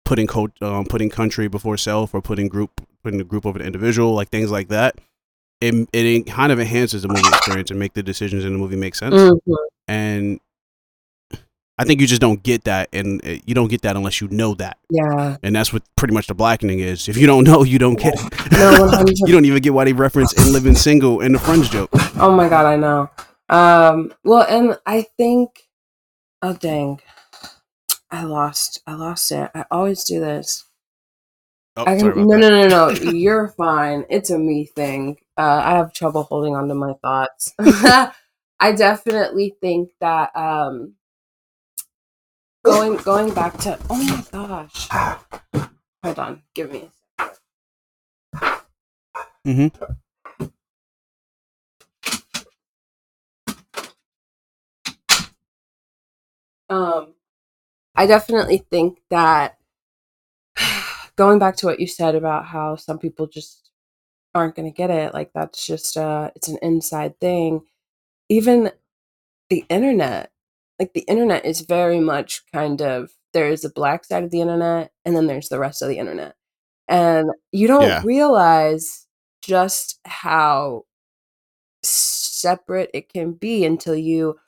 putting 0.06 0.26
co- 0.26 0.48
um, 0.62 0.86
putting 0.86 1.10
country 1.10 1.48
before 1.48 1.76
self 1.76 2.14
or 2.14 2.22
putting 2.22 2.48
group 2.48 2.80
putting 3.04 3.18
the 3.18 3.24
group 3.24 3.44
over 3.44 3.58
the 3.58 3.64
individual 3.66 4.14
like 4.14 4.30
things 4.30 4.50
like 4.50 4.68
that. 4.68 4.98
It 5.60 5.86
it 5.92 6.26
kind 6.26 6.50
of 6.50 6.58
enhances 6.58 7.02
the 7.02 7.08
movie 7.08 7.28
experience 7.28 7.70
and 7.70 7.78
make 7.78 7.92
the 7.92 8.02
decisions 8.02 8.42
in 8.46 8.54
the 8.54 8.58
movie 8.58 8.76
make 8.76 8.94
sense. 8.94 9.14
Mhm. 9.14 9.38
And 9.86 10.40
I 11.78 11.84
think 11.84 12.00
you 12.00 12.06
just 12.06 12.22
don't 12.22 12.42
get 12.42 12.64
that, 12.64 12.88
and 12.94 13.22
uh, 13.22 13.36
you 13.44 13.54
don't 13.54 13.68
get 13.68 13.82
that 13.82 13.96
unless 13.96 14.22
you 14.22 14.28
know 14.28 14.54
that, 14.54 14.78
Yeah. 14.88 15.36
and 15.42 15.54
that's 15.54 15.74
what 15.74 15.82
pretty 15.94 16.14
much 16.14 16.26
the 16.26 16.34
blackening 16.34 16.78
is. 16.80 17.06
If 17.06 17.18
you 17.18 17.26
don't 17.26 17.44
know, 17.44 17.64
you 17.64 17.78
don't 17.78 17.98
get 18.00 18.14
it. 18.16 18.50
No, 18.52 19.04
you 19.26 19.30
don't 19.30 19.44
even 19.44 19.60
get 19.60 19.74
why 19.74 19.84
they 19.84 19.92
reference 19.92 20.32
"in 20.32 20.54
living 20.54 20.74
single" 20.74 21.20
in 21.20 21.32
the 21.32 21.38
Friends 21.38 21.68
joke. 21.68 21.90
Oh 22.18 22.34
my 22.34 22.48
god, 22.48 22.64
I 22.64 22.76
know. 22.76 23.10
Um, 23.48 24.12
well, 24.24 24.46
and 24.48 24.78
I 24.86 25.02
think, 25.16 25.68
oh 26.42 26.54
dang, 26.54 27.00
I 28.10 28.24
lost, 28.24 28.82
I 28.86 28.94
lost 28.94 29.30
it. 29.32 29.50
I 29.54 29.64
always 29.70 30.04
do 30.04 30.20
this. 30.20 30.64
Oh, 31.76 31.84
I 31.86 31.98
can, 31.98 32.26
no, 32.26 32.36
no, 32.36 32.48
no, 32.48 32.66
no. 32.66 32.88
You're 33.12 33.48
fine. 33.48 34.04
It's 34.08 34.30
a 34.30 34.38
me 34.38 34.64
thing. 34.64 35.18
Uh, 35.36 35.62
I 35.64 35.70
have 35.72 35.92
trouble 35.92 36.22
holding 36.22 36.56
on 36.56 36.68
to 36.68 36.74
my 36.74 36.94
thoughts. 37.02 37.52
I 38.58 38.72
definitely 38.72 39.54
think 39.60 39.90
that 40.00 40.34
um, 40.34 40.94
going 42.64 42.96
going 42.96 43.34
back 43.34 43.58
to 43.58 43.78
oh 43.90 44.02
my 44.02 44.24
gosh, 44.32 44.88
hold 46.02 46.18
on, 46.18 46.42
give 46.54 46.72
me. 46.72 46.90
Mm-hmm. 49.46 49.84
Um, 56.68 57.14
I 57.96 58.06
definitely 58.06 58.58
think 58.70 59.00
that 59.10 59.58
going 61.16 61.38
back 61.38 61.56
to 61.56 61.66
what 61.66 61.80
you 61.80 61.86
said 61.86 62.14
about 62.14 62.46
how 62.46 62.76
some 62.76 62.98
people 62.98 63.26
just 63.26 63.70
aren't 64.34 64.56
going 64.56 64.70
to 64.70 64.76
get 64.76 64.90
it, 64.90 65.14
like 65.14 65.32
that's 65.34 65.66
just 65.66 65.96
uh, 65.96 66.30
it's 66.36 66.48
an 66.48 66.58
inside 66.62 67.18
thing. 67.20 67.62
Even 68.28 68.72
the 69.50 69.64
internet, 69.70 70.32
like 70.80 70.94
the 70.94 71.02
internet 71.02 71.44
is 71.46 71.62
very 71.62 72.00
much 72.00 72.44
kind 72.52 72.82
of 72.82 73.10
there 73.34 73.50
is 73.50 73.64
a 73.64 73.70
black 73.70 74.04
side 74.04 74.24
of 74.24 74.32
the 74.32 74.40
internet, 74.42 74.92
and 75.04 75.16
then 75.16 75.26
there's 75.28 75.48
the 75.50 75.60
rest 75.60 75.82
of 75.82 75.88
the 75.88 75.98
internet, 75.98 76.36
and 76.88 77.30
you 77.52 77.68
don't 77.68 77.96
Yeah. 77.98 78.04
realize 78.04 79.06
just 79.42 80.00
how 80.06 80.84
separate 81.82 82.90
it 82.94 83.08
can 83.12 83.32
be 83.32 83.64
until 83.64 83.94
you 83.94 84.38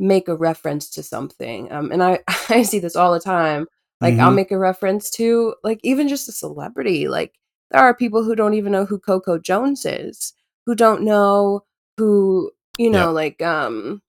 make 0.00 0.28
a 0.28 0.36
reference 0.36 0.90
to 0.92 1.02
something. 1.04 1.72
Um, 1.72 1.92
and 1.92 2.02
I, 2.02 2.20
I 2.50 2.62
see 2.62 2.80
this 2.80 2.96
all 2.96 3.12
the 3.14 3.20
time. 3.20 3.66
Like 4.02 4.18
I'll 4.18 4.32
Mhm. 4.32 4.36
make 4.36 4.52
a 4.52 4.58
reference 4.58 5.10
to 5.12 5.54
like 5.64 5.80
even 5.84 6.08
just 6.08 6.28
a 6.28 6.32
celebrity. 6.32 7.08
Like 7.08 7.34
there 7.72 7.82
are 7.82 7.94
people 7.94 8.24
who 8.24 8.36
don't 8.36 8.54
even 8.54 8.72
know 8.72 8.86
who 8.86 8.98
Coco 8.98 9.38
Jones 9.38 9.86
is, 9.86 10.34
who 10.66 10.74
don't 10.76 11.02
know 11.04 11.64
who, 11.98 12.52
you 12.78 12.90
know, 12.90 13.12
like 13.12 13.42
um 13.42 14.02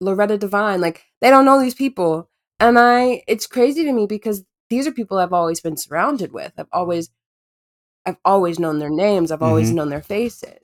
Loretta 0.00 0.38
Devine. 0.38 0.80
Like 0.80 1.04
they 1.20 1.30
don't 1.30 1.44
know 1.46 1.60
these 1.60 1.74
people. 1.74 2.30
And 2.60 2.78
I 2.78 3.22
it's 3.28 3.46
crazy 3.48 3.84
to 3.84 3.92
me 3.92 4.06
because 4.06 4.44
these 4.70 4.86
are 4.86 4.92
people 4.92 5.18
I've 5.18 5.32
always 5.34 5.60
been 5.60 5.76
surrounded 5.78 6.32
with. 6.32 6.52
I've 6.58 6.68
always 6.72 7.10
I've 8.06 8.18
always 8.24 8.58
known 8.58 8.78
their 8.78 8.90
names. 8.90 9.30
I've 9.32 9.42
always 9.42 9.70
Mhm. 9.70 9.74
known 9.76 9.88
their 9.90 10.02
faces. 10.02 10.58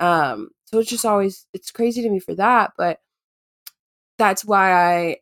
Um, 0.00 0.50
so 0.66 0.78
it's 0.80 0.90
just 0.90 1.06
always 1.06 1.46
it's 1.54 1.70
crazy 1.72 2.02
to 2.02 2.10
me 2.10 2.20
for 2.20 2.34
that, 2.36 2.72
but 2.78 3.00
that's 4.20 4.44
why 4.44 4.72
I 4.72 5.16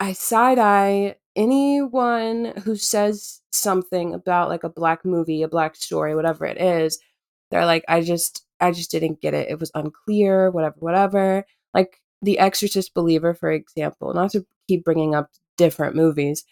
I 0.00 0.12
side 0.14 0.58
eye 0.58 1.14
anyone 1.36 2.52
who 2.64 2.74
says 2.74 3.40
something 3.52 4.12
about 4.12 4.48
like 4.48 4.64
a 4.64 4.68
black 4.68 5.04
movie, 5.04 5.42
a 5.42 5.48
black 5.48 5.76
story, 5.76 6.16
whatever 6.16 6.44
it 6.44 6.60
is. 6.60 6.98
They're 7.50 7.64
like, 7.64 7.84
I 7.86 8.00
just, 8.00 8.44
I 8.60 8.72
just 8.72 8.90
didn't 8.90 9.20
get 9.20 9.32
it. 9.32 9.48
It 9.48 9.60
was 9.60 9.70
unclear, 9.76 10.50
whatever, 10.50 10.74
whatever. 10.80 11.44
Like 11.72 12.00
The 12.20 12.40
Exorcist 12.40 12.94
Believer, 12.94 13.32
for 13.32 13.52
example, 13.52 14.12
not 14.12 14.32
to 14.32 14.44
keep 14.66 14.84
bringing 14.84 15.14
up 15.14 15.30
different 15.56 15.94
movies 15.94 16.44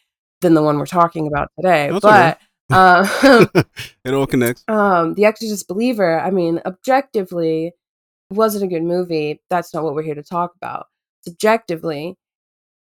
than 0.42 0.54
the 0.54 0.62
one 0.62 0.78
we're 0.78 0.86
talking 0.86 1.26
about 1.26 1.50
today, 1.56 1.90
That's 1.90 2.00
but 2.00 2.38
um, 2.70 3.50
it 4.04 4.14
all 4.14 4.28
connects. 4.28 4.62
um, 4.68 5.14
The 5.14 5.24
Exorcist 5.24 5.66
Believer, 5.66 6.20
I 6.20 6.30
mean, 6.30 6.60
objectively, 6.64 7.72
wasn't 8.30 8.62
a 8.62 8.68
good 8.68 8.84
movie. 8.84 9.40
That's 9.50 9.74
not 9.74 9.82
what 9.82 9.94
we're 9.96 10.02
here 10.02 10.14
to 10.14 10.22
talk 10.22 10.54
about. 10.54 10.86
Subjectively, 11.26 12.16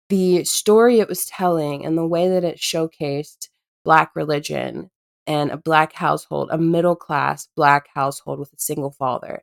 the 0.10 0.44
story 0.44 1.00
it 1.00 1.08
was 1.10 1.26
telling 1.26 1.86
and 1.86 1.98
the 1.98 2.06
way 2.08 2.28
that 2.30 2.44
it 2.44 2.58
showcased 2.58 3.50
black 3.86 4.12
religion 4.16 4.90
and 5.28 5.52
a 5.52 5.58
black 5.58 5.94
household, 5.94 6.50
a 6.52 6.58
middle 6.58 6.96
class 6.96 7.48
black 7.56 7.88
household 7.94 8.40
with 8.40 8.52
a 8.54 8.60
single 8.60 8.92
father, 8.92 9.42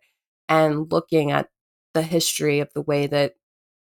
and 0.49 0.91
looking 0.93 1.30
at 1.32 1.49
the 1.95 2.03
history 2.03 2.61
of 2.61 2.72
the 2.74 2.82
way 2.82 3.07
that 3.07 3.34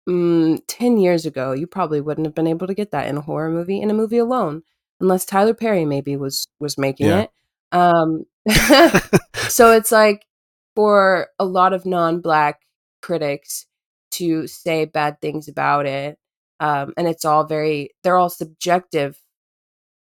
mm, 0.08 0.60
10 0.68 0.98
years 0.98 1.26
ago, 1.26 1.52
you 1.52 1.66
probably 1.66 2.00
wouldn't 2.00 2.26
have 2.26 2.34
been 2.34 2.46
able 2.46 2.66
to 2.66 2.74
get 2.74 2.90
that 2.92 3.08
in 3.08 3.16
a 3.16 3.20
horror 3.22 3.50
movie, 3.50 3.80
in 3.80 3.90
a 3.90 3.94
movie 3.94 4.18
alone, 4.18 4.62
unless 5.00 5.24
Tyler 5.24 5.54
Perry 5.54 5.84
maybe 5.84 6.16
was 6.16 6.46
was 6.60 6.78
making 6.78 7.06
Yeah. 7.08 7.22
it. 7.22 7.30
Um, 7.72 8.24
so 9.48 9.72
it's 9.72 9.92
like 9.92 10.26
for 10.74 11.28
a 11.38 11.44
lot 11.44 11.72
of 11.72 11.86
non-black 11.86 12.60
critics 13.02 13.66
to 14.12 14.46
say 14.46 14.84
bad 14.84 15.20
things 15.20 15.48
about 15.48 15.86
it, 15.86 16.18
um, 16.60 16.92
and 16.96 17.06
it's 17.06 17.24
all 17.24 17.44
very 17.44 17.90
they're 18.02 18.16
all 18.16 18.30
subjective 18.30 19.18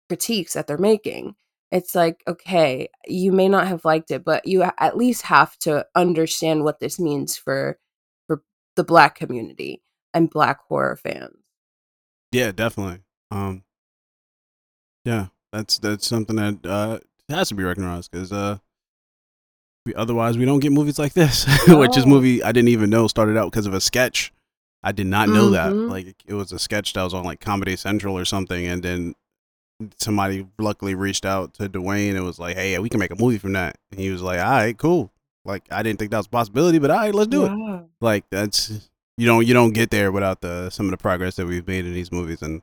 critiques 0.09 0.55
that 0.55 0.67
they're 0.67 0.79
making. 0.79 1.35
It's 1.73 1.95
like, 1.95 2.23
okay, 2.29 2.89
you 3.07 3.33
may 3.33 3.49
not 3.49 3.67
have 3.67 3.85
liked 3.85 4.11
it, 4.11 4.25
but 4.25 4.47
you 4.47 4.63
at 4.79 4.97
least 4.97 5.23
have 5.23 5.59
to 5.61 5.87
understand 5.97 6.63
what 6.63 6.79
this 6.81 7.01
means 7.01 7.37
for 7.37 7.79
for 8.27 8.43
the 8.77 8.85
black 8.85 9.17
community 9.17 9.83
and 10.13 10.31
black 10.31 10.61
horror 10.69 10.97
fans. 10.97 11.37
Yeah, 12.31 12.53
definitely. 12.53 13.01
Um, 13.31 13.65
yeah, 15.05 15.29
that's 15.53 15.79
that's 15.79 16.07
something 16.07 16.37
that 16.37 16.67
uh 16.67 16.99
has 17.29 17.49
to 17.49 17.55
be 17.55 17.65
recognized 17.65 18.11
because 18.11 18.33
uh, 18.33 18.59
otherwise 19.95 20.39
we 20.39 20.45
don't 20.45 20.61
get 20.61 20.73
movies 20.73 20.99
like 20.99 21.13
this. 21.13 21.47
Which 21.69 21.97
is 21.97 22.07
movie 22.07 22.43
I 22.43 22.53
didn't 22.53 22.69
even 22.69 22.91
know 22.91 23.07
started 23.09 23.37
out 23.37 23.51
because 23.51 23.67
of 23.67 23.75
a 23.75 23.81
sketch. 23.81 24.33
I 24.83 24.93
did 24.93 25.07
not 25.07 25.29
know 25.29 25.51
that. 25.51 25.73
Mhm. 25.73 25.91
Like 25.91 26.15
it 26.27 26.35
was 26.35 26.53
a 26.53 26.59
sketch 26.59 26.93
that 26.95 27.03
was 27.03 27.15
on 27.15 27.25
like 27.25 27.41
Comedy 27.41 27.77
Central 27.77 28.17
or 28.17 28.25
something, 28.25 28.67
and 28.67 28.83
then 28.83 29.15
somebody 29.99 30.47
luckily 30.59 30.95
reached 30.95 31.25
out 31.25 31.55
to 31.55 31.69
Dewayne 31.69 32.15
and 32.15 32.25
was 32.25 32.39
like, 32.39 32.57
"Hey, 32.57 32.79
we 32.79 32.89
can 32.89 33.01
make 33.01 33.11
a 33.11 33.17
movie 33.21 33.39
from 33.39 33.53
that." 33.55 33.77
And 33.91 33.99
he 34.01 34.11
was 34.11 34.23
like, 34.23 34.39
"All 34.41 34.51
right, 34.51 34.77
cool." 34.77 35.11
Like 35.45 35.65
I 35.71 35.83
didn't 35.83 35.99
think 35.99 36.11
that 36.13 36.19
was 36.19 36.27
a 36.27 36.31
possibility, 36.31 36.79
but 36.79 36.91
all 36.91 36.99
right, 36.99 37.15
let's 37.15 37.29
do 37.29 37.45
it 37.45 37.51
like 38.01 38.25
that's 38.31 38.89
you 39.19 39.27
don't 39.27 39.47
you 39.47 39.53
don't 39.55 39.73
get 39.73 39.91
there 39.91 40.11
without 40.13 40.41
the 40.41 40.71
some 40.71 40.87
of 40.87 40.91
the 40.91 40.97
progress 40.97 41.37
that 41.37 41.47
we've 41.47 41.67
made 41.67 41.85
in 41.85 41.93
these 41.95 42.11
movies 42.11 42.41
and 42.43 42.63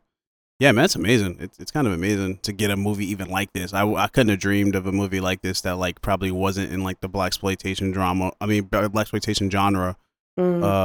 yeah 0.62 0.72
man 0.72 0.86
it's 0.86 0.95
amazing. 0.95 1.38
It's, 1.39 1.57
it's 1.59 1.72
kind 1.72 1.88
of 1.88 1.93
amazing 1.93 2.38
to 2.43 2.51
get 2.53 2.70
a 2.72 2.78
movie 2.78 3.05
even 3.09 3.30
like 3.30 3.51
this. 3.53 3.74
I, 3.74 3.84
I 4.05 4.07
couldn't 4.07 4.30
have 4.30 4.39
dreamed 4.39 4.76
of 4.76 4.86
a 4.86 4.91
movie 4.91 5.20
like 5.20 5.41
this 5.41 5.62
that 5.62 5.78
like 5.78 6.01
probably 6.01 6.30
wasn't 6.32 6.72
in 6.72 6.84
like 6.84 7.01
the 7.01 7.09
black 7.09 7.28
exploitation 7.28 7.91
drama 7.91 8.32
i 8.39 8.45
mean 8.45 8.64
black 8.66 8.93
exploitation 8.95 9.49
genre 9.49 9.97
uh 10.38 10.41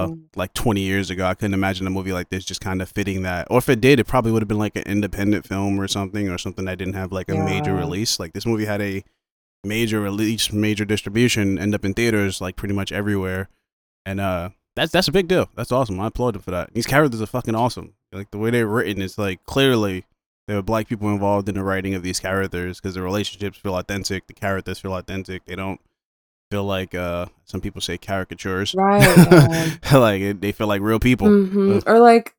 Mhm. 0.08 0.22
like 0.34 0.52
20 0.54 0.80
years 0.80 1.08
ago. 1.08 1.24
I 1.24 1.34
couldn't 1.34 1.54
imagine 1.54 1.86
a 1.86 1.90
movie 1.90 2.12
like 2.12 2.28
this 2.30 2.44
just 2.44 2.60
kind 2.60 2.82
of 2.82 2.88
fitting 2.88 3.22
that. 3.22 3.46
Or 3.50 3.58
if 3.58 3.68
it 3.68 3.80
did 3.80 4.00
it 4.00 4.06
probably 4.06 4.32
would 4.32 4.42
have 4.42 4.48
been 4.48 4.58
like 4.58 4.76
an 4.76 4.82
independent 4.82 5.46
film 5.46 5.80
or 5.80 5.86
something 5.88 6.28
or 6.28 6.36
something 6.36 6.64
that 6.64 6.78
didn't 6.78 6.94
have 6.94 7.12
like 7.12 7.30
a 7.30 7.34
major 7.36 7.72
release. 7.74 8.18
Like 8.18 8.32
this 8.32 8.44
movie 8.44 8.64
had 8.66 8.82
a 8.82 9.04
major 9.64 10.00
release 10.00 10.52
major 10.52 10.84
distribution 10.84 11.58
end 11.58 11.74
up 11.74 11.84
in 11.84 11.92
theaters 11.94 12.40
like 12.40 12.56
pretty 12.56 12.74
much 12.74 12.90
everywhere. 12.92 13.48
And 14.04 14.20
uh 14.20 14.50
that's 14.74 14.92
that's 14.92 15.08
a 15.08 15.12
big 15.12 15.28
deal. 15.28 15.48
That's 15.54 15.72
awesome. 15.72 16.00
I 16.00 16.08
applaud 16.08 16.36
him 16.36 16.42
for 16.42 16.50
that. 16.50 16.74
These 16.74 16.86
characters 16.86 17.22
are 17.22 17.26
fucking 17.26 17.54
awesome 17.54 17.94
like 18.12 18.30
the 18.30 18.38
way 18.38 18.50
they're 18.50 18.66
written 18.66 19.02
is 19.02 19.18
like 19.18 19.44
clearly 19.46 20.04
there 20.46 20.56
were 20.56 20.62
black 20.62 20.88
people 20.88 21.08
involved 21.10 21.48
in 21.48 21.54
the 21.56 21.62
writing 21.64 21.94
of 21.94 22.02
these 22.02 22.20
characters 22.20 22.80
because 22.80 22.94
the 22.94 23.02
relationships 23.02 23.58
feel 23.58 23.76
authentic 23.76 24.26
the 24.26 24.32
characters 24.32 24.78
feel 24.78 24.94
authentic 24.96 25.44
they 25.46 25.56
don't 25.56 25.80
feel 26.50 26.64
like 26.64 26.94
uh 26.94 27.26
some 27.44 27.60
people 27.60 27.80
say 27.80 27.98
caricatures 27.98 28.74
Right. 28.76 29.78
like 29.92 30.40
they 30.40 30.52
feel 30.52 30.68
like 30.68 30.80
real 30.80 31.00
people 31.00 31.26
Mhm. 31.28 31.78
Uh, 31.78 31.90
Or 31.92 31.98
like, 31.98 32.34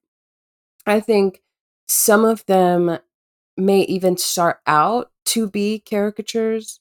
I 0.86 1.00
think 1.02 1.42
some 1.88 2.24
of 2.26 2.46
them 2.46 2.98
may 3.58 3.82
even 3.82 4.18
start 4.18 4.60
out 4.66 5.12
to 5.26 5.50
be 5.50 5.80
caricatures, 5.80 6.80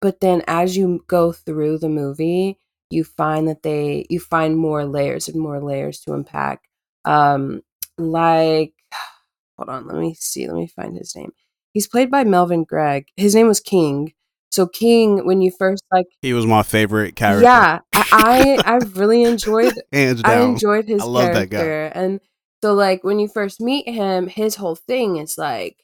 but 0.00 0.20
then 0.20 0.42
as 0.46 0.76
you 0.76 1.04
go 1.08 1.32
through 1.32 1.78
the 1.78 1.88
movie, 1.90 2.58
you 2.90 3.04
find 3.04 3.46
that 3.48 3.62
they 3.62 4.06
you 4.08 4.20
find 4.20 4.56
more 4.56 4.84
layers 4.86 5.28
and 5.28 5.38
more 5.40 5.60
layers 5.60 6.00
to 6.00 6.14
unpack. 6.14 6.62
Um, 7.04 7.62
like, 7.98 8.72
hold 9.56 9.68
on, 9.68 9.86
let 9.86 9.96
me 9.96 10.14
see, 10.14 10.46
let 10.46 10.56
me 10.56 10.66
find 10.66 10.96
his 10.96 11.14
name. 11.16 11.32
He's 11.72 11.88
played 11.88 12.10
by 12.10 12.24
Melvin 12.24 12.64
Gregg. 12.64 13.06
His 13.16 13.34
name 13.34 13.48
was 13.48 13.60
King. 13.60 14.12
So 14.50 14.66
King, 14.66 15.24
when 15.24 15.40
you 15.40 15.50
first 15.50 15.82
like, 15.90 16.06
he 16.20 16.34
was 16.34 16.44
my 16.44 16.62
favorite 16.62 17.16
character 17.16 17.44
yeah, 17.44 17.78
I 17.94 18.58
I, 18.64 18.74
I 18.74 18.76
really 18.94 19.22
enjoyed 19.22 19.72
hands 19.92 20.22
down, 20.22 20.38
I 20.38 20.44
enjoyed 20.44 20.86
his 20.86 21.02
I 21.02 21.06
love 21.06 21.32
that 21.32 21.48
guy. 21.48 21.62
And 21.62 22.20
so 22.62 22.74
like 22.74 23.02
when 23.02 23.18
you 23.18 23.28
first 23.28 23.60
meet 23.60 23.88
him, 23.88 24.26
his 24.26 24.56
whole 24.56 24.76
thing 24.76 25.16
is 25.16 25.38
like 25.38 25.78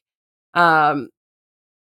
um 0.52 1.08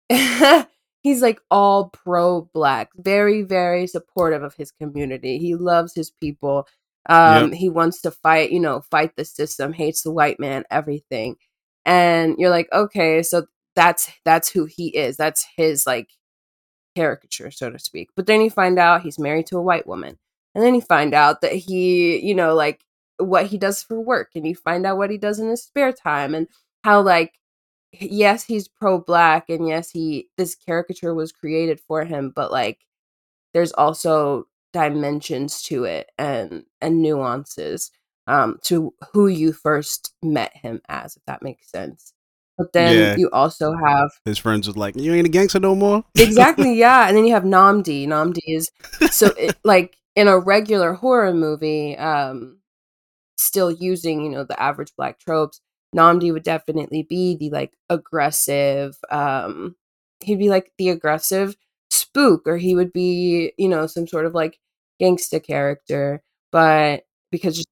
he's 1.08 1.22
like 1.22 1.40
all 1.50 1.90
pro 1.90 2.50
black, 2.54 2.90
very, 2.96 3.42
very 3.42 3.88
supportive 3.88 4.44
of 4.44 4.56
his 4.56 4.72
community. 4.72 5.38
He 5.38 5.56
loves 5.56 5.94
his 5.96 6.12
people. 6.12 6.68
Um 7.08 7.52
he 7.52 7.70
wants 7.70 8.02
to 8.02 8.12
fight, 8.12 8.52
you 8.52 8.60
know, 8.60 8.82
fight 8.82 9.16
the 9.16 9.26
system, 9.26 9.74
hates 9.74 10.04
the 10.04 10.12
white 10.12 10.40
man, 10.40 10.64
everything. 10.72 11.38
And 11.86 12.36
you're 12.38 12.50
like, 12.50 12.70
okay, 12.74 13.24
so 13.24 13.46
that's 13.76 14.12
that's 14.26 14.50
who 14.50 14.66
he 14.66 14.90
is. 14.90 15.18
That's 15.18 15.46
his 15.58 15.88
like 15.88 16.10
caricature, 16.96 17.52
so 17.52 17.70
to 17.70 17.80
speak. 17.80 18.10
But 18.16 18.26
then 18.28 18.42
you 18.42 18.50
find 18.50 18.80
out 18.80 19.02
he's 19.04 19.20
married 19.20 19.48
to 19.48 19.58
a 19.58 19.62
white 19.62 19.88
woman. 19.88 20.18
And 20.56 20.64
then 20.64 20.76
you 20.76 20.82
find 20.82 21.14
out 21.14 21.42
that 21.42 21.54
he, 21.54 22.20
you 22.20 22.34
know, 22.36 22.56
like 22.56 22.82
what 23.20 23.48
he 23.48 23.58
does 23.58 23.84
for 23.84 24.00
work 24.00 24.32
and 24.36 24.48
you 24.48 24.56
find 24.56 24.86
out 24.86 24.98
what 24.98 25.12
he 25.12 25.18
does 25.18 25.40
in 25.40 25.50
his 25.50 25.64
spare 25.64 25.92
time 25.94 26.36
and 26.36 26.48
how 26.84 27.02
like 27.02 27.34
yes, 27.94 28.44
he's 28.46 28.68
pro 28.68 29.00
black 29.00 29.50
and 29.50 29.68
yes, 29.68 29.92
he 29.92 30.30
this 30.38 30.56
caricature 30.56 31.14
was 31.16 31.32
created 31.32 31.80
for 31.80 32.06
him, 32.06 32.32
but 32.36 32.52
like 32.52 32.80
there's 33.54 33.72
also 33.74 34.48
dimensions 34.74 35.62
to 35.64 35.86
it 35.86 36.10
and 36.18 36.66
and 36.82 37.02
nuances 37.02 37.92
um 38.28 38.58
to 38.64 38.94
who 39.14 39.28
you 39.28 39.54
first 39.54 40.14
met 40.22 40.56
him 40.56 40.82
as 40.90 41.16
if 41.16 41.24
that 41.26 41.42
makes 41.42 41.72
sense. 41.72 42.14
But 42.58 42.74
then 42.74 42.96
Yeah. 42.96 43.16
you 43.18 43.30
also 43.32 43.74
have 43.86 44.10
his 44.26 44.38
friends 44.38 44.68
was 44.68 44.76
like 44.78 44.96
you 44.96 45.14
ain't 45.14 45.28
a 45.28 45.30
gangster 45.30 45.60
no 45.60 45.76
more 45.76 46.04
exactly 46.16 46.74
yeah 46.78 47.08
and 47.08 47.16
then 47.16 47.26
you 47.26 47.34
have 47.34 47.44
Nnamdi 47.44 48.08
Nnamdi 48.08 48.40
is 48.48 48.72
so 49.12 49.28
it, 49.38 49.58
like 49.64 49.98
in 50.16 50.28
a 50.28 50.40
regular 50.40 50.94
horror 50.94 51.34
movie 51.34 51.96
um 51.98 52.60
still 53.38 53.72
using 53.72 54.22
you 54.24 54.30
know 54.32 54.44
the 54.44 54.62
average 54.62 54.92
black 54.98 55.20
tropes 55.20 55.62
Nnamdi 55.96 56.34
would 56.34 56.44
definitely 56.44 57.04
be 57.04 57.38
the 57.38 57.50
like 57.52 57.74
aggressive 57.90 58.98
um 59.12 59.76
he'd 60.24 60.40
be 60.40 60.50
like 60.50 60.72
the 60.78 60.90
aggressive 60.90 61.56
spook 62.18 62.48
or 62.48 62.58
he 62.58 62.76
would 62.76 62.92
be 62.94 63.52
you 63.58 63.70
know 63.70 63.88
some 63.88 64.08
sort 64.08 64.26
of 64.26 64.34
like 64.34 64.60
gangsta 65.02 65.44
character 65.44 66.22
but 66.52 67.04
because 67.32 67.66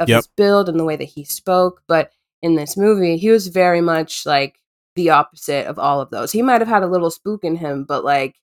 of 0.00 0.08
Yep. 0.08 0.16
his 0.18 0.28
build 0.36 0.68
and 0.68 0.78
the 0.78 0.84
way 0.84 0.96
that 0.96 1.04
he 1.04 1.24
spoke 1.24 1.82
but 1.88 2.10
in 2.42 2.56
this 2.56 2.76
movie 2.76 3.16
he 3.16 3.30
was 3.30 3.46
very 3.48 3.80
much 3.80 4.26
like 4.26 4.56
the 4.96 5.10
opposite 5.10 5.66
of 5.66 5.78
all 5.78 6.02
of 6.02 6.10
those. 6.10 6.32
He 6.32 6.42
might 6.42 6.60
have 6.60 6.68
had 6.68 6.82
a 6.82 6.86
little 6.86 7.10
spook 7.10 7.44
in 7.44 7.56
him, 7.56 7.84
but 7.84 8.04
like 8.04 8.36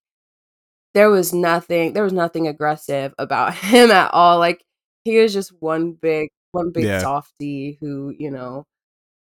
there 0.93 1.09
was 1.09 1.33
nothing 1.33 1.93
there 1.93 2.03
was 2.03 2.13
nothing 2.13 2.47
aggressive 2.47 3.13
about 3.17 3.53
him 3.55 3.91
at 3.91 4.13
all. 4.13 4.39
Like 4.39 4.63
he 5.03 5.19
was 5.19 5.33
just 5.33 5.51
one 5.61 5.93
big 5.93 6.29
one 6.51 6.71
big 6.71 6.85
Yeah. 6.85 6.99
softy 6.99 7.77
who, 7.81 8.13
you 8.17 8.31
know, 8.31 8.65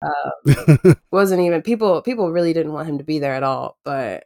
um, 0.03 0.95
wasn't 1.11 1.41
even 1.41 1.61
people 1.61 2.01
people 2.01 2.31
really 2.31 2.53
didn't 2.53 2.73
want 2.73 2.89
him 2.89 2.97
to 2.99 3.03
be 3.03 3.19
there 3.19 3.35
at 3.35 3.43
all, 3.43 3.77
but 3.85 4.25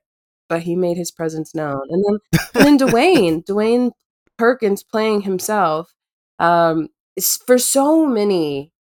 but 0.52 0.64
he 0.64 0.76
made 0.78 0.98
his 0.98 1.12
presence 1.12 1.56
known. 1.56 1.84
And 1.92 2.06
then 2.08 2.40
and 2.56 2.80
then 2.82 2.90
Dewayne, 2.90 3.46
Dewayne 3.46 3.94
Perkins 4.40 4.84
playing 4.84 5.24
himself 5.24 5.94
um 6.40 6.90
is 7.18 7.38
for 7.38 7.60
so 7.60 8.08
many 8.08 8.74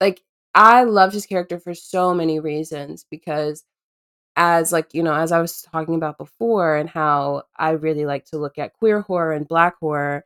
like 0.00 0.22
I 0.54 0.84
loved 0.84 1.14
his 1.14 1.26
character 1.26 1.58
for 1.58 1.74
so 1.74 2.14
many 2.14 2.40
reasons 2.40 3.04
because 3.10 3.64
as 4.36 4.72
like 4.72 4.94
you 4.94 5.02
know 5.02 5.14
as 5.14 5.32
I 5.32 5.40
was 5.40 5.62
talking 5.62 5.94
about 5.96 6.18
before 6.18 6.76
and 6.76 6.88
how 6.90 7.44
I 7.58 7.70
really 7.72 8.06
like 8.06 8.26
to 8.26 8.38
look 8.38 8.58
at 8.58 8.74
queer 8.74 9.02
horror 9.02 9.32
and 9.32 9.48
black 9.48 9.76
horror 9.80 10.24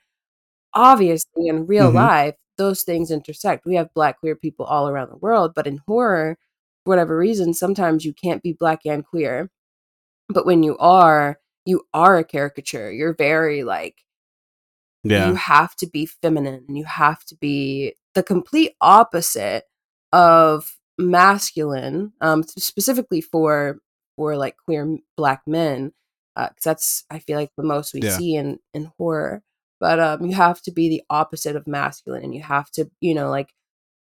obviously 0.75 1.49
in 1.49 1.67
real 1.67 1.91
Mhm. 1.91 1.95
life 1.95 2.37
those 2.59 2.83
things 2.85 3.11
intersect. 3.11 3.65
We 3.67 3.77
have 3.77 3.95
black 3.95 4.21
queer 4.21 4.37
people 4.37 4.67
all 4.67 4.89
around 4.89 5.11
the 5.11 5.17
world, 5.17 5.55
but 5.55 5.67
in 5.67 5.79
horror, 5.89 6.39
for 6.85 6.91
whatever 6.91 7.17
reason, 7.17 7.55
sometimes 7.55 8.05
you 8.05 8.13
can't 8.15 8.43
be 8.43 8.53
black 8.53 8.81
and 8.87 9.05
queer. 9.07 9.51
But 10.33 10.47
when 10.47 10.63
you 10.63 10.77
are, 10.79 11.39
you 11.65 11.87
are 11.95 12.19
a 12.19 12.25
caricature. 12.25 12.91
You're 12.91 13.15
very 13.15 13.65
like 13.65 14.03
Yeah. 15.05 15.29
you 15.31 15.35
have 15.35 15.75
to 15.77 15.87
be 15.87 16.07
feminine 16.07 16.65
and 16.69 16.79
you 16.79 16.85
have 16.85 17.25
to 17.27 17.37
be 17.37 17.95
the 18.15 18.23
complete 18.23 18.73
opposite 18.81 19.65
of 20.13 20.77
masculine 20.99 22.13
um 22.21 22.43
specifically 22.43 23.21
for 23.21 23.79
for 24.17 24.37
like 24.37 24.57
queer 24.65 24.99
black 25.17 25.43
men 25.47 25.93
because 26.37 26.63
that's 26.65 27.05
i 27.11 27.19
feel 27.19 27.39
like 27.39 27.51
the 27.57 27.63
most 27.65 27.95
we 27.95 28.03
Yeah. 28.03 28.17
see 28.17 28.35
in 28.37 28.59
in 28.75 28.93
horror 28.99 29.43
but 29.81 29.99
um 29.99 30.25
you 30.27 30.35
have 30.35 30.61
to 30.63 30.71
be 30.71 30.89
the 30.89 31.03
opposite 31.11 31.57
of 31.57 31.67
masculine 31.67 32.23
and 32.23 32.35
you 32.35 32.43
have 32.43 32.71
to 32.73 32.91
you 33.01 33.15
know 33.15 33.31
like 33.31 33.53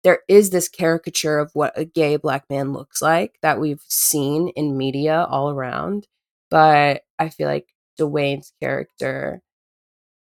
there 0.05 0.21
is 0.29 0.51
this 0.51 0.69
caricature 0.69 1.39
of 1.39 1.51
what 1.55 1.73
a 1.77 1.85
gay 1.85 2.17
black 2.17 2.45
man 2.51 2.73
looks 2.73 3.01
like 3.03 3.39
that 3.43 3.59
we've 3.59 3.83
seen 3.89 4.49
in 4.51 4.77
media 4.77 5.27
all 5.31 5.51
around 5.51 6.07
but 6.55 7.03
i 7.21 7.29
feel 7.29 7.49
like 7.49 7.75
Dewayne's 7.99 8.55
character 8.63 9.43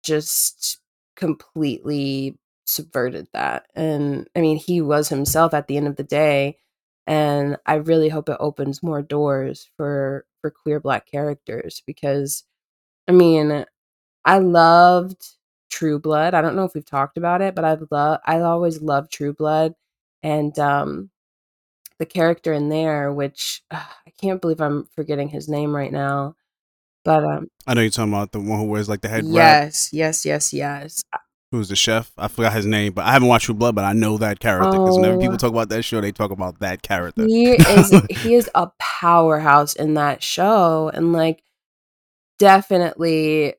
just 0.03 0.79
completely 1.17 2.39
subverted 2.67 3.29
that. 3.33 3.67
And 3.75 4.29
I 4.37 4.41
mean, 4.41 4.57
he 4.57 4.81
was 4.81 5.09
himself 5.09 5.55
at 5.55 5.69
the 5.69 5.77
end 5.77 5.87
of 5.89 5.97
the 5.97 6.03
day. 6.05 6.59
And 7.07 7.57
I 7.67 7.75
really 7.77 8.09
hope 8.09 8.29
it 8.29 8.37
opens 8.41 8.83
more 8.83 9.03
doors 9.03 9.69
for 9.77 10.27
for 10.41 10.51
queer 10.51 10.81
black 10.81 11.07
characters 11.11 11.83
because 11.87 12.45
I 13.09 13.13
mean, 13.13 13.67
I 14.27 14.39
loved 14.41 15.27
True 15.71 15.99
Blood. 16.01 16.35
I 16.35 16.43
don't 16.43 16.57
know 16.57 16.65
if 16.65 16.75
we've 16.75 16.87
talked 16.87 17.19
about 17.19 17.43
it, 17.43 17.55
but 17.57 17.65
I've 17.67 17.85
loved 17.93 18.23
I 18.27 18.41
always 18.41 18.83
loved 18.83 19.13
True 19.13 19.35
Blood 19.35 19.75
and 20.23 20.59
um 20.61 21.11
the 21.99 22.07
character 22.07 22.53
in 22.53 22.69
there 22.69 23.13
which 23.13 23.63
uh, 23.71 23.83
I 24.07 24.11
can't 24.21 24.41
believe 24.41 24.61
I'm 24.61 24.87
forgetting 24.95 25.29
his 25.29 25.49
name 25.49 25.75
right 25.75 25.93
now. 25.93 26.37
But 27.05 27.25
um 27.25 27.49
I 27.67 27.75
know 27.75 27.81
you're 27.83 27.91
talking 27.91 28.13
about 28.13 28.33
the 28.33 28.41
one 28.41 28.59
who 28.59 28.67
wears 28.67 28.89
like 28.89 29.01
the 29.01 29.09
head 29.09 29.25
wrap. 29.25 29.35
yes, 29.35 29.91
yes, 29.93 30.25
yes, 30.27 30.53
yes. 30.53 31.03
Who's 31.53 31.69
the 31.69 31.77
chef? 31.77 32.11
I 32.19 32.27
forgot 32.29 32.53
his 32.55 32.67
name, 32.67 32.93
but 32.93 33.05
I 33.05 33.13
haven't 33.13 33.29
watched 33.29 33.47
True 33.47 33.55
Blood, 33.55 33.77
but 33.77 33.85
I 33.85 33.93
know 33.93 34.19
that 34.19 34.41
character 34.41 34.79
because 34.79 34.97
whenever 34.97 35.17
Oh. 35.17 35.21
people 35.21 35.37
talk 35.37 35.51
about 35.51 35.69
that 35.69 35.83
show, 35.85 36.01
they 36.01 36.11
talk 36.11 36.33
about 36.33 36.59
that 36.59 36.83
character. 36.83 37.25
he 37.25 37.53
is 37.53 37.93
he 38.11 38.35
is 38.35 38.51
a 38.55 38.69
powerhouse 38.81 39.75
in 39.75 39.95
that 39.95 40.23
show 40.25 40.91
and 40.93 41.13
like 41.13 41.43
definitely 42.39 43.55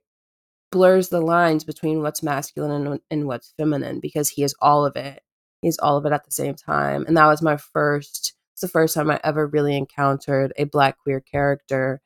blurs 0.71 1.09
the 1.09 1.21
lines 1.21 1.63
between 1.63 2.01
what's 2.01 2.21
masculine 2.21 2.87
and, 2.87 2.99
and 3.09 3.25
what's 3.25 3.53
feminine 3.57 3.99
because 3.99 4.29
he 4.29 4.43
is 4.43 4.53
all 4.61 4.85
of 4.85 4.95
it 4.95 5.21
he's 5.61 5.77
all 5.79 5.97
of 5.97 6.05
it 6.05 6.11
at 6.11 6.23
the 6.25 6.31
same 6.31 6.55
time 6.55 7.05
and 7.07 7.17
that 7.17 7.27
was 7.27 7.41
my 7.41 7.57
first 7.57 8.33
it's 8.53 8.61
the 8.61 8.67
first 8.67 8.93
time 8.95 9.09
i 9.11 9.19
ever 9.23 9.47
really 9.47 9.75
encountered 9.75 10.53
a 10.57 10.63
black 10.65 10.97
queer 10.99 11.19
character 11.19 12.01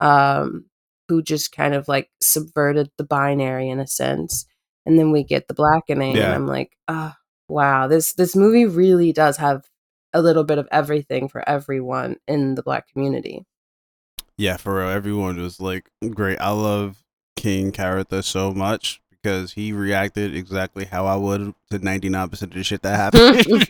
um 0.00 0.64
who 1.08 1.22
just 1.22 1.52
kind 1.52 1.74
of 1.74 1.86
like 1.88 2.10
subverted 2.20 2.90
the 2.98 3.04
binary 3.04 3.68
in 3.68 3.78
a 3.80 3.86
sense 3.86 4.46
and 4.86 4.98
then 4.98 5.10
we 5.12 5.22
get 5.22 5.48
the 5.48 5.54
blackening 5.54 6.16
Yeah. 6.16 6.26
and 6.26 6.34
i'm 6.34 6.46
like 6.46 6.76
ah 6.88 7.16
wow 7.48 7.86
this 7.88 8.14
this 8.14 8.34
movie 8.34 8.66
really 8.66 9.12
does 9.12 9.36
have 9.36 9.64
a 10.12 10.22
little 10.22 10.44
bit 10.44 10.58
of 10.58 10.68
everything 10.70 11.28
for 11.28 11.46
everyone 11.48 12.16
in 12.28 12.54
the 12.54 12.62
black 12.62 12.88
community 12.92 13.44
Yeah, 14.36 14.56
for 14.56 14.78
real. 14.78 14.88
Everyone 14.88 15.36
was 15.40 15.60
like 15.60 15.90
great. 16.14 16.38
I 16.40 16.50
love 16.50 17.02
King 17.36 17.70
character 17.72 18.22
so 18.22 18.52
much 18.52 19.00
because 19.24 19.54
he 19.54 19.72
reacted 19.72 20.36
exactly 20.36 20.84
how 20.84 21.06
I 21.06 21.16
would 21.16 21.54
to 21.70 21.78
99% 21.78 22.42
of 22.42 22.50
the 22.50 22.62
shit 22.62 22.82
that 22.82 22.94
happened. 22.94 23.66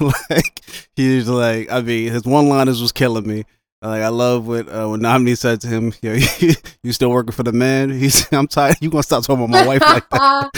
like, 0.30 0.60
he 0.94 1.16
was 1.16 1.28
like, 1.30 1.72
I 1.72 1.80
mean, 1.80 2.12
his 2.12 2.24
one 2.24 2.50
liners 2.50 2.82
was 2.82 2.92
killing 2.92 3.26
me. 3.26 3.44
Like, 3.80 4.02
I 4.02 4.08
love 4.08 4.46
what 4.46 4.68
uh, 4.68 4.86
when 4.88 5.00
Nomini 5.00 5.34
said 5.34 5.62
to 5.62 5.66
him, 5.66 5.94
Yo, 6.02 6.12
you 6.82 6.92
still 6.92 7.10
working 7.10 7.32
for 7.32 7.42
the 7.42 7.52
man? 7.52 7.90
He's, 7.90 8.30
I'm 8.32 8.46
tired. 8.46 8.76
You 8.82 8.90
gonna 8.90 9.02
stop 9.02 9.24
talking 9.24 9.44
about 9.44 9.50
my 9.50 9.66
wife 9.66 9.80
like 9.80 10.08
that? 10.10 10.50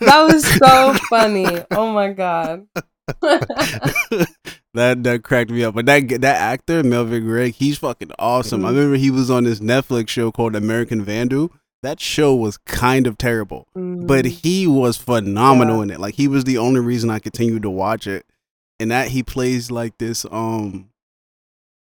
that 0.00 0.28
was 0.28 0.44
so 0.44 0.94
funny 1.08 1.46
oh 1.70 1.92
my 1.92 2.12
god 2.12 2.66
that 4.74 5.02
that 5.02 5.22
cracked 5.22 5.50
me 5.50 5.64
up. 5.64 5.74
But 5.74 5.86
that 5.86 6.08
that 6.08 6.24
actor 6.24 6.82
Melvin 6.82 7.24
Gregg, 7.24 7.54
he's 7.54 7.78
fucking 7.78 8.12
awesome. 8.18 8.64
I 8.64 8.68
Mhm. 8.68 8.74
remember 8.76 8.96
he 8.96 9.10
was 9.10 9.30
on 9.30 9.44
this 9.44 9.60
Netflix 9.60 10.08
show 10.08 10.30
called 10.30 10.54
American 10.54 11.02
Vandal. 11.02 11.50
That 11.82 12.00
show 12.00 12.34
was 12.34 12.56
kind 12.58 13.06
of 13.06 13.16
terrible, 13.18 13.68
but 13.74 14.24
Mm. 14.24 14.28
he 14.28 14.66
was 14.66 14.96
phenomenal 14.96 15.76
Yeah. 15.78 15.82
in 15.84 15.90
it. 15.92 16.00
Like 16.00 16.14
he 16.14 16.26
was 16.26 16.44
the 16.44 16.58
only 16.58 16.80
reason 16.80 17.08
I 17.10 17.18
continued 17.20 17.62
to 17.62 17.70
watch 17.70 18.06
it. 18.06 18.26
And 18.80 18.90
that 18.90 19.08
he 19.08 19.22
plays 19.22 19.70
like 19.70 19.98
this 19.98 20.24
um 20.30 20.88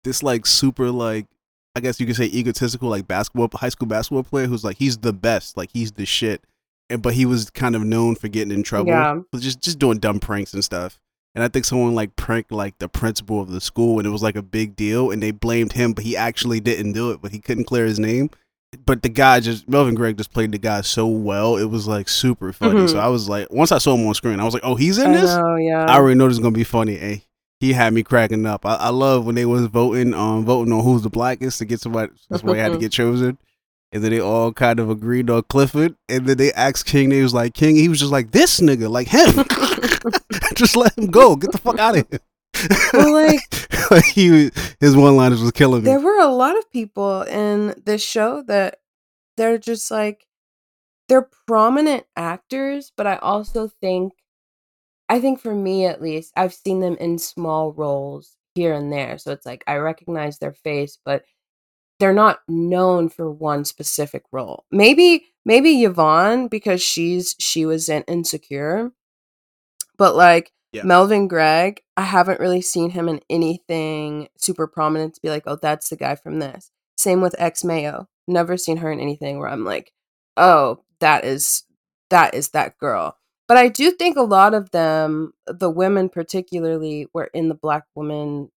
this 0.04 0.22
like 0.22 0.46
super 0.46 0.90
like 0.90 1.26
I 1.74 1.80
guess 1.80 2.00
you 2.00 2.06
could 2.06 2.16
say 2.16 2.24
egotistical 2.26 2.88
like 2.88 3.06
basketball 3.06 3.48
high 3.54 3.68
school 3.68 3.88
basketball 3.88 4.22
player 4.22 4.46
who's 4.46 4.64
like 4.64 4.78
he's 4.78 4.98
the 4.98 5.12
best, 5.12 5.56
like 5.56 5.70
he's 5.72 5.92
the 5.92 6.06
shit. 6.06 6.42
And 6.88 7.02
but 7.02 7.14
he 7.14 7.26
was 7.26 7.50
kind 7.50 7.74
of 7.74 7.82
known 7.82 8.14
for 8.16 8.28
getting 8.28 8.52
in 8.52 8.62
trouble. 8.62 8.90
Yeah. 8.90 9.20
just 9.38 9.60
just 9.62 9.78
doing 9.78 9.98
dumb 9.98 10.20
pranks 10.20 10.54
and 10.54 10.64
stuff. 10.64 10.98
And 11.34 11.42
I 11.44 11.48
think 11.48 11.64
someone 11.66 11.94
like 11.94 12.16
pranked 12.16 12.50
like 12.52 12.78
the 12.78 12.88
principal 12.88 13.40
of 13.42 13.50
the 13.50 13.60
school 13.60 13.98
and 13.98 14.06
it 14.06 14.10
was 14.10 14.22
like 14.22 14.36
a 14.36 14.42
big 14.42 14.74
deal 14.76 15.10
and 15.10 15.22
they 15.22 15.32
blamed 15.32 15.72
him, 15.72 15.92
but 15.92 16.04
he 16.04 16.16
actually 16.16 16.60
didn't 16.60 16.92
do 16.92 17.10
it, 17.10 17.20
but 17.20 17.30
he 17.32 17.40
couldn't 17.40 17.64
clear 17.64 17.84
his 17.84 17.98
name. 17.98 18.30
But 18.84 19.02
the 19.02 19.08
guy 19.08 19.40
just 19.40 19.68
Melvin 19.68 19.94
Gregg 19.94 20.16
just 20.18 20.32
played 20.32 20.52
the 20.52 20.58
guy 20.58 20.80
so 20.82 21.06
well. 21.06 21.56
It 21.56 21.64
was 21.66 21.86
like 21.88 22.08
super 22.08 22.52
funny. 22.52 22.80
Mhm. 22.80 22.90
So 22.90 22.98
I 22.98 23.08
was 23.08 23.28
like 23.28 23.50
once 23.50 23.72
I 23.72 23.78
saw 23.78 23.94
him 23.94 24.06
on 24.06 24.14
screen, 24.14 24.38
I 24.40 24.44
was 24.44 24.54
like, 24.54 24.64
Oh, 24.64 24.74
he's 24.74 24.98
in 24.98 25.08
I 25.12 25.16
this? 25.20 25.34
know, 25.34 25.56
yeah. 25.56 25.86
I 25.86 25.94
already 25.96 26.16
know 26.18 26.26
this 26.28 26.34
is 26.36 26.40
gonna 26.40 26.50
be 26.52 26.64
funny. 26.64 26.96
Hey, 26.96 27.24
he 27.60 27.72
had 27.72 27.92
me 27.94 28.02
cracking 28.02 28.44
up. 28.44 28.66
I, 28.66 28.74
I 28.74 28.88
love 28.90 29.24
when 29.24 29.34
they 29.34 29.46
was 29.46 29.66
voting, 29.66 30.12
um, 30.14 30.44
voting 30.44 30.72
on 30.72 30.82
who's 30.84 31.02
the 31.02 31.08
blackest 31.10 31.58
to 31.58 31.64
get 31.64 31.80
somebody. 31.80 32.12
Somebody 32.30 32.60
had 32.60 32.72
to 32.72 32.78
get 32.78 32.92
chosen, 32.92 33.38
and 33.92 34.02
then 34.04 34.10
they 34.10 34.20
all 34.20 34.52
kind 34.52 34.78
of 34.78 34.90
agreed 34.90 35.30
on 35.30 35.42
Clifford. 35.44 35.96
And 36.08 36.26
then 36.26 36.36
they 36.36 36.52
asked 36.52 36.84
King. 36.86 37.08
They 37.08 37.22
was 37.22 37.32
like 37.34 37.54
King. 37.54 37.76
He 37.76 37.88
was 37.88 37.98
just 38.00 38.12
like 38.12 38.32
this 38.32 38.60
nigga, 38.60 38.90
like 38.90 39.08
him. 39.08 39.44
just 40.54 40.76
let 40.76 40.96
him 40.98 41.06
go. 41.06 41.34
Get 41.36 41.52
the 41.52 41.58
fuck 41.58 41.78
out 41.78 41.96
of 41.96 42.06
here. 42.10 42.20
Well, 42.92 43.12
like- 43.12 43.40
Like, 43.90 44.04
he, 44.04 44.50
his 44.80 44.96
one 44.96 45.16
liners 45.16 45.40
was 45.40 45.52
killing 45.52 45.82
me. 45.82 45.86
there 45.90 46.00
were 46.00 46.18
a 46.18 46.26
lot 46.26 46.58
of 46.58 46.68
people 46.72 47.22
in 47.22 47.80
this 47.84 48.02
show 48.02 48.42
that 48.48 48.80
they're 49.36 49.58
just 49.58 49.92
like 49.92 50.26
they're 51.08 51.28
prominent 51.46 52.04
actors 52.16 52.90
but 52.96 53.06
i 53.06 53.14
also 53.18 53.68
think 53.68 54.12
i 55.08 55.20
think 55.20 55.38
for 55.38 55.54
me 55.54 55.84
at 55.86 56.02
least 56.02 56.32
i've 56.36 56.52
seen 56.54 56.80
them 56.80 56.96
in 56.98 57.16
small 57.16 57.72
roles 57.72 58.36
here 58.56 58.74
and 58.74 58.92
there 58.92 59.18
so 59.18 59.30
it's 59.30 59.46
like 59.46 59.62
i 59.68 59.76
recognize 59.76 60.38
their 60.38 60.52
face 60.54 60.98
but 61.04 61.24
they're 62.00 62.12
not 62.12 62.40
known 62.48 63.08
for 63.08 63.30
one 63.30 63.64
specific 63.64 64.24
role 64.32 64.64
maybe 64.72 65.26
maybe 65.44 65.84
yvonne 65.84 66.48
because 66.48 66.82
she's 66.82 67.36
she 67.38 67.64
was 67.64 67.88
in 67.88 68.02
insecure 68.08 68.90
but 69.96 70.16
like 70.16 70.50
Yeah. 70.72 70.82
melvin 70.84 71.26
gregg 71.28 71.80
i 71.96 72.02
haven't 72.02 72.40
really 72.40 72.60
seen 72.60 72.90
him 72.90 73.08
in 73.08 73.20
anything 73.30 74.28
super 74.36 74.66
prominent 74.66 75.14
to 75.14 75.20
be 75.22 75.30
like 75.30 75.44
oh 75.46 75.56
that's 75.60 75.88
the 75.88 75.96
guy 75.96 76.14
from 76.16 76.38
this 76.38 76.70
same 76.98 77.20
with 77.20 77.34
X 77.38 77.62
Mayo 77.64 78.08
never 78.28 78.56
seen 78.56 78.78
her 78.78 78.90
in 78.90 79.00
anything 79.00 79.38
where 79.38 79.48
i'm 79.48 79.64
like 79.64 79.92
oh 80.36 80.82
that 81.00 81.24
is 81.24 81.62
that 82.10 82.34
is 82.34 82.50
that 82.50 82.76
girl 82.78 83.16
but 83.48 83.56
i 83.56 83.68
do 83.68 83.90
think 83.90 84.16
a 84.16 84.22
lot 84.22 84.52
of 84.54 84.70
them 84.72 85.32
the 85.46 85.70
women 85.70 86.08
particularly 86.08 87.06
were 87.14 87.30
in 87.32 87.48
the 87.48 87.54
black 87.54 87.84
woman 87.94 88.50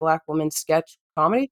black 0.00 0.22
woman 0.26 0.50
sketch 0.50 0.96
comedy 1.16 1.50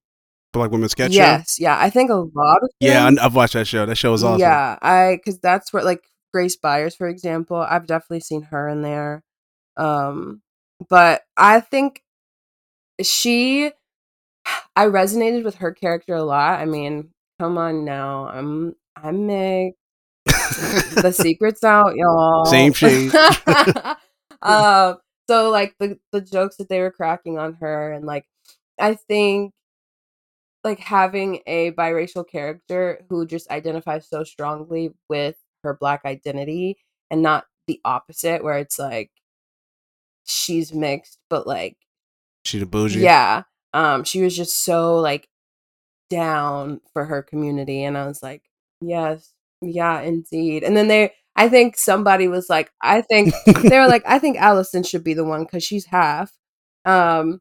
Black 0.51 0.71
women 0.71 0.89
sketch 0.89 1.11
show? 1.11 1.17
yes 1.17 1.57
yeah 1.59 1.77
i 1.79 1.89
think 1.91 2.09
a 2.09 2.15
lot 2.15 2.63
of 2.63 2.69
Yeah, 2.79 3.03
them- 3.05 3.19
I've 3.21 3.35
watched 3.35 3.53
that 3.53 3.67
show. 3.67 3.85
That 3.85 3.95
show 3.97 4.11
was 4.11 4.23
awesome. 4.23 4.39
yeah, 4.39 4.79
I 4.81 5.17
because 5.17 5.39
that's 5.39 5.71
where 5.71 5.83
like 5.83 6.01
Grace 6.33 6.55
Byers, 6.55 6.95
for 6.95 7.07
example, 7.07 7.57
I've 7.57 7.85
definitely 7.87 8.19
seen 8.21 8.41
her 8.43 8.67
in 8.67 8.81
there. 8.81 9.23
Um, 9.79 10.41
but 10.89 11.23
I 11.37 11.61
think 11.61 12.03
she, 13.01 13.71
I 14.75 14.85
resonated 14.87 15.43
with 15.45 15.55
her 15.55 15.71
character 15.71 16.15
a 16.15 16.23
lot. 16.23 16.59
I 16.59 16.65
mean, 16.65 17.09
come 17.39 17.57
on 17.57 17.85
now, 17.85 18.27
I'm 18.27 18.75
I'm 18.95 19.25
Meg. 19.25 19.73
the 20.25 21.11
secret's 21.17 21.63
out, 21.63 21.95
y'all. 21.95 22.45
Same 22.45 22.73
shade. 22.73 23.11
uh, 23.15 23.95
so 25.29 25.49
like 25.49 25.75
the 25.79 25.97
the 26.11 26.21
jokes 26.21 26.57
that 26.57 26.69
they 26.69 26.81
were 26.81 26.91
cracking 26.91 27.37
on 27.39 27.53
her, 27.61 27.93
and 27.93 28.05
like 28.05 28.25
I 28.79 28.95
think 28.95 29.53
like 30.63 30.79
having 30.79 31.39
a 31.47 31.71
biracial 31.71 32.27
character 32.27 33.05
who 33.09 33.25
just 33.25 33.49
identifies 33.49 34.09
so 34.09 34.23
strongly 34.25 34.93
with 35.07 35.35
her 35.63 35.73
black 35.73 36.01
identity 36.05 36.77
and 37.09 37.21
not 37.21 37.45
the 37.67 37.79
opposite 37.85 38.43
where 38.43 38.57
it's 38.57 38.77
like 38.77 39.11
she's 40.29 40.73
mixed 40.73 41.17
but 41.29 41.45
like 41.47 41.75
She 42.45 42.59
the 42.59 42.65
bougie. 42.65 42.99
yeah 42.99 43.43
um 43.73 44.03
she 44.03 44.21
was 44.21 44.35
just 44.35 44.63
so 44.63 44.97
like 44.97 45.27
down 46.09 46.81
for 46.93 47.05
her 47.05 47.21
community 47.21 47.83
and 47.83 47.97
i 47.97 48.05
was 48.05 48.23
like 48.23 48.41
yes 48.81 49.33
yeah 49.61 50.01
indeed 50.01 50.63
and 50.63 50.75
then 50.77 50.87
they 50.87 51.11
I 51.35 51.47
think 51.47 51.77
somebody 51.77 52.27
was 52.27 52.49
like, 52.49 52.69
I 52.81 52.99
think 53.01 53.33
they 53.45 53.79
were 53.79 53.87
like, 53.87 54.03
I 54.07 54.19
think 54.19 54.35
Allison 54.37 54.83
should 54.83 55.05
be 55.05 55.13
the 55.13 55.23
one 55.23 55.45
because 55.45 55.63
she's 55.63 55.85
half. 55.85 56.33
Um, 56.83 57.39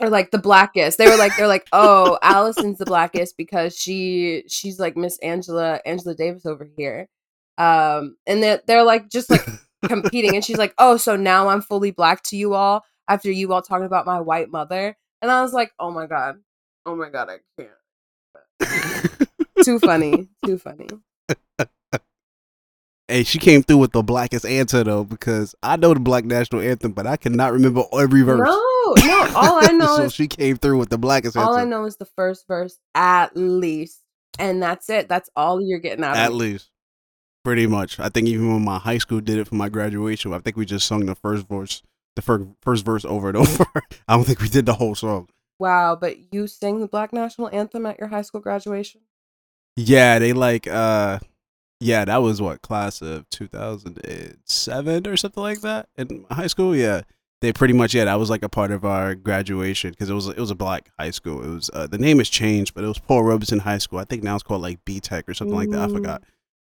or 0.00 0.08
like 0.08 0.30
the 0.30 0.38
blackest. 0.38 0.98
They 0.98 1.08
were 1.08 1.16
like, 1.16 1.36
they're 1.36 1.48
like, 1.48 1.66
oh, 1.72 2.16
Allison's 2.22 2.78
the 2.78 2.84
blackest 2.84 3.36
because 3.36 3.76
she 3.76 4.44
she's 4.46 4.78
like 4.78 4.96
Miss 4.96 5.18
Angela 5.18 5.80
Angela 5.84 6.14
Davis 6.14 6.46
over 6.46 6.68
here. 6.76 7.08
Um, 7.58 8.16
and 8.24 8.40
they're 8.40 8.60
they're 8.68 8.84
like 8.84 9.10
just 9.10 9.28
like 9.30 9.44
competing, 9.88 10.34
and 10.34 10.44
she's 10.44 10.58
like, 10.58 10.74
oh, 10.78 10.96
so 10.96 11.16
now 11.16 11.48
I'm 11.48 11.62
fully 11.62 11.90
black 11.90 12.22
to 12.24 12.36
you 12.36 12.54
all 12.54 12.84
after 13.08 13.30
you 13.30 13.52
all 13.52 13.62
talking 13.62 13.86
about 13.86 14.06
my 14.06 14.20
white 14.20 14.50
mother, 14.50 14.96
and 15.22 15.30
I 15.30 15.42
was 15.42 15.52
like, 15.52 15.72
oh 15.78 15.90
my 15.90 16.06
god, 16.06 16.36
oh 16.86 16.96
my 16.96 17.10
god, 17.10 17.30
I 17.30 17.38
can't. 17.58 17.70
too 19.64 19.78
funny, 19.78 20.28
too 20.44 20.58
funny. 20.58 20.88
Hey, 23.06 23.22
she 23.22 23.38
came 23.38 23.62
through 23.62 23.76
with 23.76 23.92
the 23.92 24.02
blackest 24.02 24.46
answer 24.46 24.82
though, 24.82 25.04
because 25.04 25.54
I 25.62 25.76
know 25.76 25.92
the 25.92 26.00
Black 26.00 26.24
National 26.24 26.62
Anthem, 26.62 26.92
but 26.92 27.06
I 27.06 27.18
cannot 27.18 27.52
remember 27.52 27.82
every 27.92 28.22
verse. 28.22 28.48
No, 28.48 28.94
no. 29.04 29.32
All 29.36 29.62
I 29.62 29.72
know 29.72 29.96
so 29.96 30.02
is 30.04 30.14
she 30.14 30.26
came 30.26 30.56
through 30.56 30.78
with 30.78 30.88
the 30.88 30.96
blackest 30.96 31.36
all 31.36 31.54
I 31.54 31.64
know 31.64 31.84
is 31.84 31.96
the 31.96 32.06
first 32.06 32.46
verse 32.48 32.78
at 32.94 33.36
least, 33.36 34.00
and 34.38 34.62
that's 34.62 34.88
it. 34.88 35.08
That's 35.08 35.28
all 35.36 35.60
you're 35.60 35.80
getting 35.80 36.02
out 36.02 36.16
At 36.16 36.28
of 36.28 36.32
At 36.32 36.32
least, 36.32 36.70
pretty 37.44 37.66
much. 37.66 38.00
I 38.00 38.08
think 38.08 38.26
even 38.28 38.52
when 38.52 38.64
my 38.64 38.78
high 38.78 38.98
school 38.98 39.20
did 39.20 39.38
it 39.38 39.46
for 39.48 39.54
my 39.54 39.68
graduation, 39.68 40.32
I 40.32 40.38
think 40.38 40.56
we 40.56 40.64
just 40.66 40.86
sung 40.86 41.06
the 41.06 41.14
first 41.14 41.46
verse, 41.48 41.82
the 42.16 42.22
first 42.22 42.46
first 42.62 42.84
verse 42.84 43.04
over 43.04 43.28
and 43.28 43.36
over. 43.44 43.64
I 44.08 44.16
don't 44.16 44.24
think 44.24 44.40
we 44.40 44.48
did 44.48 44.66
the 44.66 44.74
whole 44.74 44.94
song. 44.94 45.28
Wow, 45.58 45.94
but 45.96 46.32
you 46.32 46.46
sang 46.48 46.80
the 46.80 46.88
Black 46.88 47.12
National 47.12 47.48
Anthem 47.52 47.86
at 47.86 47.98
your 47.98 48.08
high 48.08 48.22
school 48.22 48.40
graduation? 48.40 49.02
Yeah, 49.76 50.18
they 50.18 50.32
like 50.32 50.66
uh 50.66 51.18
yeah, 51.80 52.04
that 52.04 52.18
was 52.22 52.40
what 52.40 52.62
class 52.62 53.02
of 53.02 53.28
2007 53.30 55.06
or 55.06 55.16
something 55.16 55.42
like 55.42 55.60
that 55.62 55.88
in 55.96 56.24
high 56.30 56.46
school. 56.46 56.74
Yeah. 56.74 57.02
They 57.40 57.52
pretty 57.52 57.74
much 57.74 57.92
yeah, 57.94 58.06
that 58.06 58.18
was 58.18 58.30
like 58.30 58.42
a 58.42 58.48
part 58.48 58.70
of 58.70 58.84
our 58.86 59.14
graduation 59.14 59.90
because 59.90 60.08
it 60.08 60.14
was 60.14 60.28
it 60.28 60.38
was 60.38 60.50
a 60.50 60.54
black 60.54 60.90
high 60.98 61.10
school. 61.10 61.42
It 61.44 61.48
was 61.54 61.70
uh, 61.74 61.86
the 61.86 61.98
name 61.98 62.18
has 62.18 62.30
changed, 62.30 62.74
but 62.74 62.84
it 62.84 62.86
was 62.86 62.98
Paul 62.98 63.22
Robeson 63.24 63.58
High 63.58 63.78
School. 63.78 63.98
I 63.98 64.04
think 64.04 64.22
now 64.22 64.34
it's 64.34 64.42
called 64.42 64.62
like 64.62 64.82
B 64.86 64.98
Tech 64.98 65.28
or 65.28 65.34
something 65.34 65.54
like 65.56 65.68
that. 65.70 65.82
I 65.82 65.86
Mm. 65.88 65.92
forgot. 65.92 66.22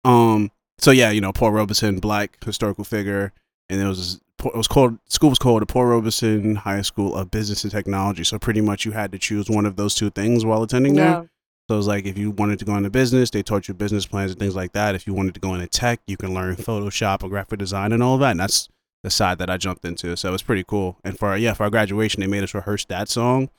Um 0.05 0.51
so 0.80 0.91
yeah, 0.91 1.11
you 1.11 1.21
know, 1.21 1.34
Paul 1.34 1.51
Robeson, 1.51 1.99
black 1.99 2.43
historical 2.43 2.84
figure, 2.84 3.34
and 3.69 3.82
it 3.82 3.86
was 3.86 4.21
it 4.45 4.55
was 4.55 4.67
called 4.67 4.99
school 5.07 5.30
was 5.30 5.39
called 5.39 5.61
the 5.61 5.65
Paul 5.65 5.86
Robeson 5.86 6.55
High 6.55 6.82
School 6.82 7.15
of 7.15 7.32
Business 7.32 7.63
and 7.63 7.71
Technology. 7.71 8.23
So 8.23 8.38
pretty 8.38 8.61
much 8.61 8.86
you 8.86 8.91
had 8.91 9.11
to 9.11 9.17
choose 9.17 9.49
one 9.49 9.65
of 9.65 9.75
those 9.75 9.95
two 9.95 10.09
things 10.09 10.45
while 10.45 10.61
attending 10.63 10.95
there. 10.95 11.30
So 11.67 11.75
it 11.75 11.78
was 11.78 11.88
like 11.88 12.05
if 12.05 12.17
you 12.17 12.32
wanted 12.32 12.59
to 12.59 12.65
go 12.65 12.75
into 12.78 12.89
business, 12.89 13.30
they 13.30 13.43
taught 13.43 13.67
you 13.67 13.73
business 13.73 14.05
plans 14.05 14.32
and 14.32 14.39
things 14.39 14.55
like 14.55 14.71
that. 14.73 14.95
If 14.95 15.05
you 15.05 15.13
wanted 15.13 15.34
to 15.34 15.39
go 15.39 15.53
into 15.53 15.67
tech, 15.67 15.99
you 16.07 16.15
can 16.15 16.34
learn 16.34 16.55
Photoshop 16.55 17.23
or 17.23 17.30
graphic 17.30 17.59
design 17.59 17.91
and 17.91 18.01
all 18.01 18.13
of 18.13 18.21
that. 18.21 18.32
And 18.32 18.39
that's 18.39 18.69
the 19.03 19.09
side 19.09 19.39
that 19.39 19.49
I 19.49 19.57
jumped 19.57 19.84
into. 19.84 20.15
So 20.15 20.30
it 20.30 20.32
was 20.32 20.43
pretty 20.43 20.63
cool. 20.63 20.97
And 21.03 21.17
for 21.17 21.36
yeah, 21.36 21.53
for 21.53 21.63
our 21.63 21.69
graduation, 21.69 22.21
they 22.21 22.28
made 22.28 22.43
us 22.43 22.53
rehearse 22.53 22.86
that 22.86 23.09
song. 23.09 23.49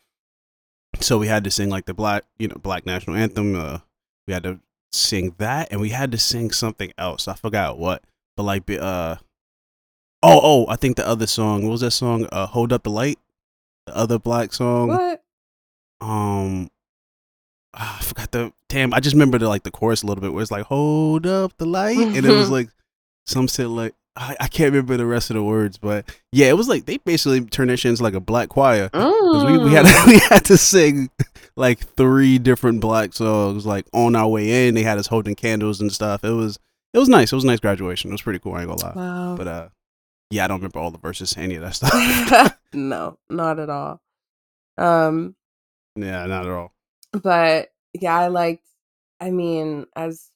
So 1.00 1.18
we 1.18 1.26
had 1.26 1.44
to 1.44 1.50
sing 1.50 1.68
like 1.68 1.84
the 1.84 1.94
black, 1.94 2.24
you 2.38 2.48
know, 2.48 2.56
black 2.56 2.86
national 2.86 3.16
anthem. 3.16 3.54
Uh, 3.54 3.78
we 4.26 4.32
had 4.32 4.44
to 4.44 4.60
sing 4.92 5.34
that, 5.38 5.68
and 5.70 5.80
we 5.80 5.90
had 5.90 6.12
to 6.12 6.18
sing 6.18 6.50
something 6.50 6.92
else. 6.98 7.28
I 7.28 7.34
forgot 7.34 7.78
what, 7.78 8.02
but 8.36 8.42
like, 8.44 8.70
uh, 8.70 9.16
oh, 10.22 10.40
oh, 10.42 10.66
I 10.68 10.76
think 10.76 10.96
the 10.96 11.06
other 11.06 11.26
song. 11.26 11.62
What 11.64 11.72
was 11.72 11.80
that 11.82 11.90
song? 11.92 12.26
Uh, 12.32 12.46
hold 12.46 12.72
up 12.72 12.82
the 12.84 12.90
light. 12.90 13.18
The 13.86 13.96
other 13.96 14.18
black 14.18 14.52
song 14.52 14.88
What? 14.88 15.22
um 16.02 16.68
ah, 17.72 17.96
I 17.98 18.02
forgot 18.02 18.30
the 18.32 18.52
damn 18.68 18.92
I 18.92 19.00
just 19.00 19.14
remember 19.14 19.38
the 19.38 19.48
like 19.48 19.62
the 19.62 19.70
chorus 19.70 20.02
a 20.02 20.06
little 20.06 20.20
bit 20.20 20.30
where 20.34 20.42
it's 20.42 20.50
like 20.50 20.64
hold 20.64 21.26
up 21.26 21.56
the 21.56 21.64
light 21.64 21.96
and 21.96 22.16
it 22.16 22.30
was 22.30 22.50
like 22.58 22.68
some 23.24 23.48
said 23.48 23.68
like 23.68 23.94
I, 24.20 24.36
I 24.40 24.48
can't 24.48 24.72
remember 24.72 24.96
the 24.96 25.06
rest 25.06 25.30
of 25.30 25.34
the 25.36 25.42
words 25.44 25.78
but 25.78 26.04
yeah 26.32 26.48
it 26.48 26.56
was 26.56 26.68
like 26.68 26.86
they 26.86 26.96
basically 26.98 27.40
turned 27.44 27.70
that 27.70 27.76
shit 27.76 27.90
into 27.90 28.02
like 28.02 28.14
a 28.14 28.20
black 28.20 28.48
choir 28.48 28.88
'Cause 28.88 29.44
we, 29.44 29.58
we 29.58 29.70
had 29.72 29.86
Mm. 29.86 30.06
we 30.08 30.18
had 30.18 30.44
to 30.46 30.56
sing 30.58 31.08
like 31.56 31.78
three 31.96 32.38
different 32.38 32.80
black 32.80 33.12
songs 33.14 33.64
like 33.64 33.86
on 33.92 34.16
our 34.16 34.28
way 34.28 34.66
in 34.68 34.74
they 34.74 34.82
had 34.82 34.98
us 34.98 35.06
holding 35.06 35.34
candles 35.34 35.80
and 35.80 35.92
stuff 35.92 36.24
it 36.24 36.30
was 36.30 36.58
it 36.92 36.98
was 36.98 37.08
nice 37.08 37.32
it 37.32 37.36
was 37.36 37.44
a 37.44 37.46
nice 37.46 37.60
graduation 37.60 38.10
it 38.10 38.14
was 38.14 38.22
pretty 38.22 38.38
cool 38.40 38.54
I 38.54 38.62
ain't 38.62 38.68
gonna 38.68 38.84
lie 38.84 38.92
Wow. 38.94 39.36
but 39.36 39.46
uh 39.46 39.68
yeah 40.30 40.44
I 40.44 40.48
don't 40.48 40.58
remember 40.58 40.78
all 40.80 40.90
the 40.90 40.98
verses 40.98 41.30
to 41.30 41.40
any 41.40 41.54
of 41.54 41.62
that 41.62 41.74
stuff 41.76 42.58
no, 42.72 43.18
not 43.30 43.58
at 43.58 43.70
all. 43.70 44.00
Um, 44.76 45.34
yeah 45.96 46.26
not 46.26 46.44
at 46.44 46.50
all 46.52 46.72
but 47.12 47.68
yeah, 47.94 48.14
I 48.16 48.26
liked. 48.28 48.66
I 49.20 49.30
mean, 49.30 49.86
as 49.96 50.30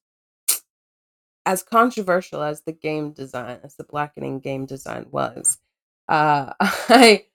as 1.45 1.63
controversial 1.63 2.43
as 2.43 2.63
the 2.63 2.73
game 2.73 3.13
design, 3.13 3.59
as 3.63 3.75
the 3.77 3.85
blackening 3.85 4.41
game 4.41 4.67
design 4.67 5.07
was, 5.11 5.59
uh, 6.09 6.53
I 6.61 7.27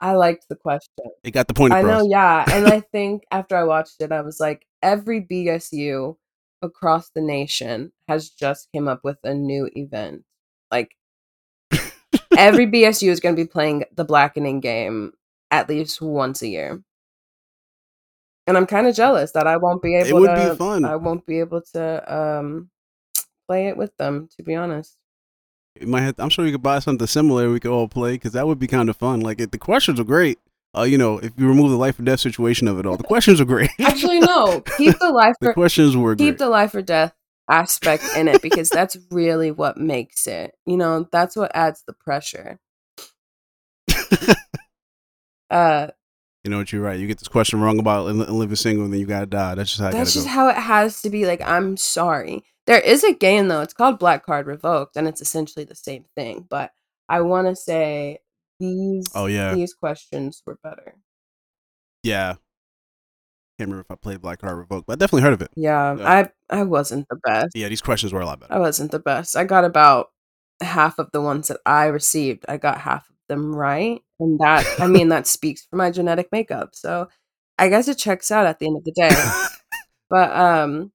I 0.00 0.14
liked 0.14 0.48
the 0.48 0.56
question. 0.56 1.04
it 1.22 1.30
got 1.30 1.48
the 1.48 1.54
point 1.54 1.72
I 1.72 1.82
know, 1.82 2.06
yeah, 2.06 2.44
and 2.52 2.66
I 2.66 2.80
think 2.92 3.24
after 3.30 3.56
I 3.56 3.64
watched 3.64 3.96
it, 4.00 4.12
I 4.12 4.20
was 4.20 4.40
like, 4.40 4.66
every 4.82 5.20
BSU 5.22 6.16
across 6.62 7.10
the 7.10 7.20
nation 7.20 7.92
has 8.08 8.30
just 8.30 8.68
came 8.72 8.88
up 8.88 9.00
with 9.04 9.18
a 9.24 9.34
new 9.34 9.70
event. 9.74 10.24
Like 10.70 10.96
every 12.36 12.66
BSU 12.70 13.08
is 13.08 13.20
going 13.20 13.34
to 13.36 13.42
be 13.42 13.48
playing 13.48 13.84
the 13.94 14.04
blackening 14.04 14.60
game 14.60 15.12
at 15.50 15.68
least 15.68 16.02
once 16.02 16.42
a 16.42 16.48
year. 16.48 16.82
And 18.46 18.58
I'm 18.58 18.66
kind 18.66 18.86
of 18.86 18.94
jealous 18.94 19.32
that 19.32 19.46
I 19.46 19.56
won't 19.56 19.82
be 19.82 19.96
able 19.96 20.18
It 20.18 20.20
would 20.20 20.34
to 20.34 20.50
be 20.50 20.56
fun. 20.56 20.84
I 20.84 20.96
won't 20.96 21.24
be 21.24 21.40
able 21.40 21.62
to 21.72 22.14
um 22.14 22.70
play 23.46 23.68
it 23.68 23.76
with 23.76 23.96
them 23.96 24.28
to 24.36 24.42
be 24.42 24.54
honest. 24.54 24.96
We 25.80 25.86
might 25.86 26.02
have, 26.02 26.14
I'm 26.18 26.28
sure 26.28 26.46
you 26.46 26.52
could 26.52 26.62
buy 26.62 26.78
something 26.78 27.06
similar 27.06 27.50
we 27.50 27.58
could 27.60 27.70
all 27.72 27.88
play 27.88 28.12
because 28.12 28.32
that 28.32 28.46
would 28.46 28.58
be 28.60 28.66
kind 28.68 28.88
of 28.88 28.96
fun. 28.96 29.20
Like 29.20 29.40
if 29.40 29.50
the 29.50 29.58
questions 29.58 29.98
are 29.98 30.04
great. 30.04 30.38
Uh, 30.76 30.82
you 30.82 30.98
know, 30.98 31.18
if 31.18 31.32
you 31.36 31.46
remove 31.48 31.70
the 31.70 31.76
life 31.76 31.98
or 32.00 32.02
death 32.02 32.18
situation 32.20 32.66
of 32.66 32.78
it 32.80 32.86
all, 32.86 32.96
the 32.96 33.04
questions 33.04 33.40
are 33.40 33.44
great. 33.44 33.70
Actually 33.80 34.18
no, 34.20 34.60
keep 34.76 34.98
the 34.98 35.10
life 35.12 35.34
the 35.40 35.48
for 35.48 35.52
questions 35.54 35.96
were 35.96 36.16
keep 36.16 36.30
great. 36.30 36.38
the 36.38 36.48
life 36.48 36.74
or 36.74 36.82
death 36.82 37.12
aspect 37.48 38.02
in 38.16 38.26
it 38.26 38.42
because 38.42 38.70
that's 38.70 38.96
really 39.10 39.50
what 39.52 39.76
makes 39.76 40.26
it. 40.26 40.52
You 40.66 40.76
know, 40.76 41.06
that's 41.12 41.36
what 41.36 41.52
adds 41.54 41.82
the 41.86 41.92
pressure. 41.92 42.58
Uh 45.50 45.88
you 46.44 46.50
know 46.50 46.58
what? 46.58 46.72
You're 46.72 46.82
right. 46.82 46.98
You 46.98 47.06
get 47.06 47.18
this 47.18 47.28
question 47.28 47.60
wrong 47.60 47.78
about 47.78 48.06
li- 48.06 48.12
living 48.12 48.56
single, 48.56 48.84
and 48.84 48.92
then 48.92 49.00
you 49.00 49.06
gotta 49.06 49.26
die. 49.26 49.54
That's 49.54 49.70
just 49.70 49.80
how 49.80 49.88
it 49.88 49.92
that's 49.92 50.12
just 50.14 50.26
go. 50.26 50.32
how 50.32 50.48
it 50.48 50.56
has 50.56 51.00
to 51.02 51.10
be. 51.10 51.26
Like, 51.26 51.40
I'm 51.40 51.76
sorry. 51.76 52.44
There 52.66 52.80
is 52.80 53.02
a 53.04 53.12
game 53.12 53.48
though. 53.48 53.60
It's 53.62 53.74
called 53.74 53.98
Black 53.98 54.24
Card 54.24 54.46
Revoked, 54.46 54.96
and 54.96 55.08
it's 55.08 55.20
essentially 55.20 55.64
the 55.64 55.74
same 55.74 56.04
thing. 56.16 56.46
But 56.48 56.70
I 57.08 57.20
want 57.22 57.48
to 57.48 57.56
say 57.56 58.18
these. 58.60 59.06
Oh, 59.14 59.26
yeah. 59.26 59.54
these 59.54 59.74
questions 59.74 60.42
were 60.46 60.58
better. 60.62 60.94
yeah. 62.02 62.34
Can't 63.58 63.68
remember 63.70 63.82
if 63.82 63.90
I 63.90 63.94
played 63.94 64.20
Black 64.20 64.40
Card 64.40 64.58
Revoked, 64.58 64.88
but 64.88 64.94
I 64.94 64.96
definitely 64.96 65.22
heard 65.22 65.32
of 65.34 65.40
it. 65.40 65.50
Yeah, 65.54 65.94
Yeah. 65.96 66.28
I 66.50 66.58
I 66.58 66.62
wasn't 66.64 67.06
the 67.08 67.16
best. 67.24 67.54
Yeah, 67.54 67.68
these 67.68 67.80
questions 67.82 68.12
were 68.12 68.20
a 68.20 68.26
lot 68.26 68.40
better. 68.40 68.52
I 68.52 68.58
wasn't 68.58 68.90
the 68.90 68.98
best. 68.98 69.36
I 69.36 69.44
got 69.44 69.64
about 69.64 70.08
half 70.60 70.98
of 70.98 71.12
the 71.12 71.20
ones 71.20 71.46
that 71.48 71.60
I 71.64 71.86
received. 71.86 72.44
I 72.48 72.56
got 72.56 72.80
half 72.80 73.08
of 73.08 73.13
them 73.28 73.54
right, 73.54 74.00
and 74.20 74.38
that 74.40 74.66
I 74.78 74.86
mean 74.86 75.08
that 75.08 75.26
speaks 75.26 75.66
for 75.66 75.76
my 75.76 75.90
genetic 75.90 76.28
makeup. 76.32 76.70
So 76.74 77.08
I 77.58 77.68
guess 77.68 77.88
it 77.88 77.98
checks 77.98 78.30
out 78.30 78.46
at 78.46 78.58
the 78.58 78.66
end 78.66 78.76
of 78.76 78.84
the 78.84 78.92
day. 78.92 79.10
But 80.10 80.30
um, 80.36 80.92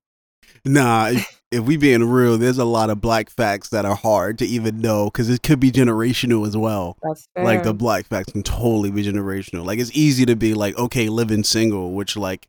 nah, 0.63 1.11
if, 1.51 1.63
we 1.63 1.77
being 1.77 2.03
real, 2.05 2.37
there's 2.37 2.57
a 2.57 2.65
lot 2.65 2.89
of 2.89 3.01
black 3.01 3.29
facts 3.29 3.69
that 3.69 3.85
are 3.85 3.95
hard 3.95 4.39
to 4.39 4.45
even 4.45 4.79
know 4.79 5.05
because 5.05 5.29
it 5.29 5.43
could 5.43 5.59
be 5.59 5.71
generational 5.71 6.47
as 6.47 6.55
well. 6.55 6.97
that's 7.01 7.27
fair. 7.35 7.43
Like 7.43 7.63
the 7.63 7.73
black 7.73 8.05
facts 8.05 8.31
can 8.31 8.43
totally 8.43 8.91
be 8.91 9.03
generational. 9.03 9.65
Like 9.65 9.79
it's 9.79 9.95
easy 9.95 10.25
to 10.25 10.35
be 10.35 10.53
like, 10.53 10.77
okay, 10.77 11.09
living 11.09 11.43
single, 11.43 11.91
which 11.93 12.15
like 12.15 12.47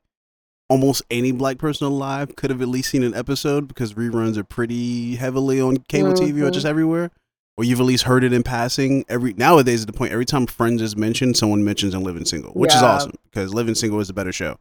almost 0.69 1.03
any 1.11 1.33
black 1.33 1.59
person 1.59 1.89
alive 1.89 2.37
could 2.37 2.51
have 2.51 2.63
at 2.63 2.69
least 2.69 2.91
seen 2.91 3.03
an 3.03 3.15
episode 3.15 3.67
because 3.67 3.95
reruns 3.95 4.37
are 4.37 4.45
pretty 4.45 5.17
heavily 5.17 5.61
on 5.61 5.79
cable 5.89 6.13
TV 6.13 6.47
or 6.47 6.51
just 6.51 6.67
everywhere. 6.67 7.11
Or 7.57 7.65
you've 7.65 7.81
at 7.81 7.87
least 7.87 8.05
heard 8.05 8.25
it 8.25 8.33
in 8.33 8.43
passing. 8.43 9.05
Every 9.09 9.35
nowadays 9.35 9.83
at 9.83 9.87
the 9.87 9.93
point 9.93 10.13
every 10.13 10.25
time 10.25 10.47
Friends 10.47 10.81
is 10.81 10.97
mentioned, 10.97 11.37
someone 11.37 11.65
mentions 11.65 11.95
in 11.95 12.03
Living 12.03 12.25
Single, 12.25 12.53
which 12.53 12.75
is 12.75 12.83
awesome 12.83 13.13
because 13.25 13.53
Living 13.53 13.75
Single 13.75 14.01
is 14.01 14.09
a 14.09 14.15
better 14.15 14.33
show. 14.33 14.59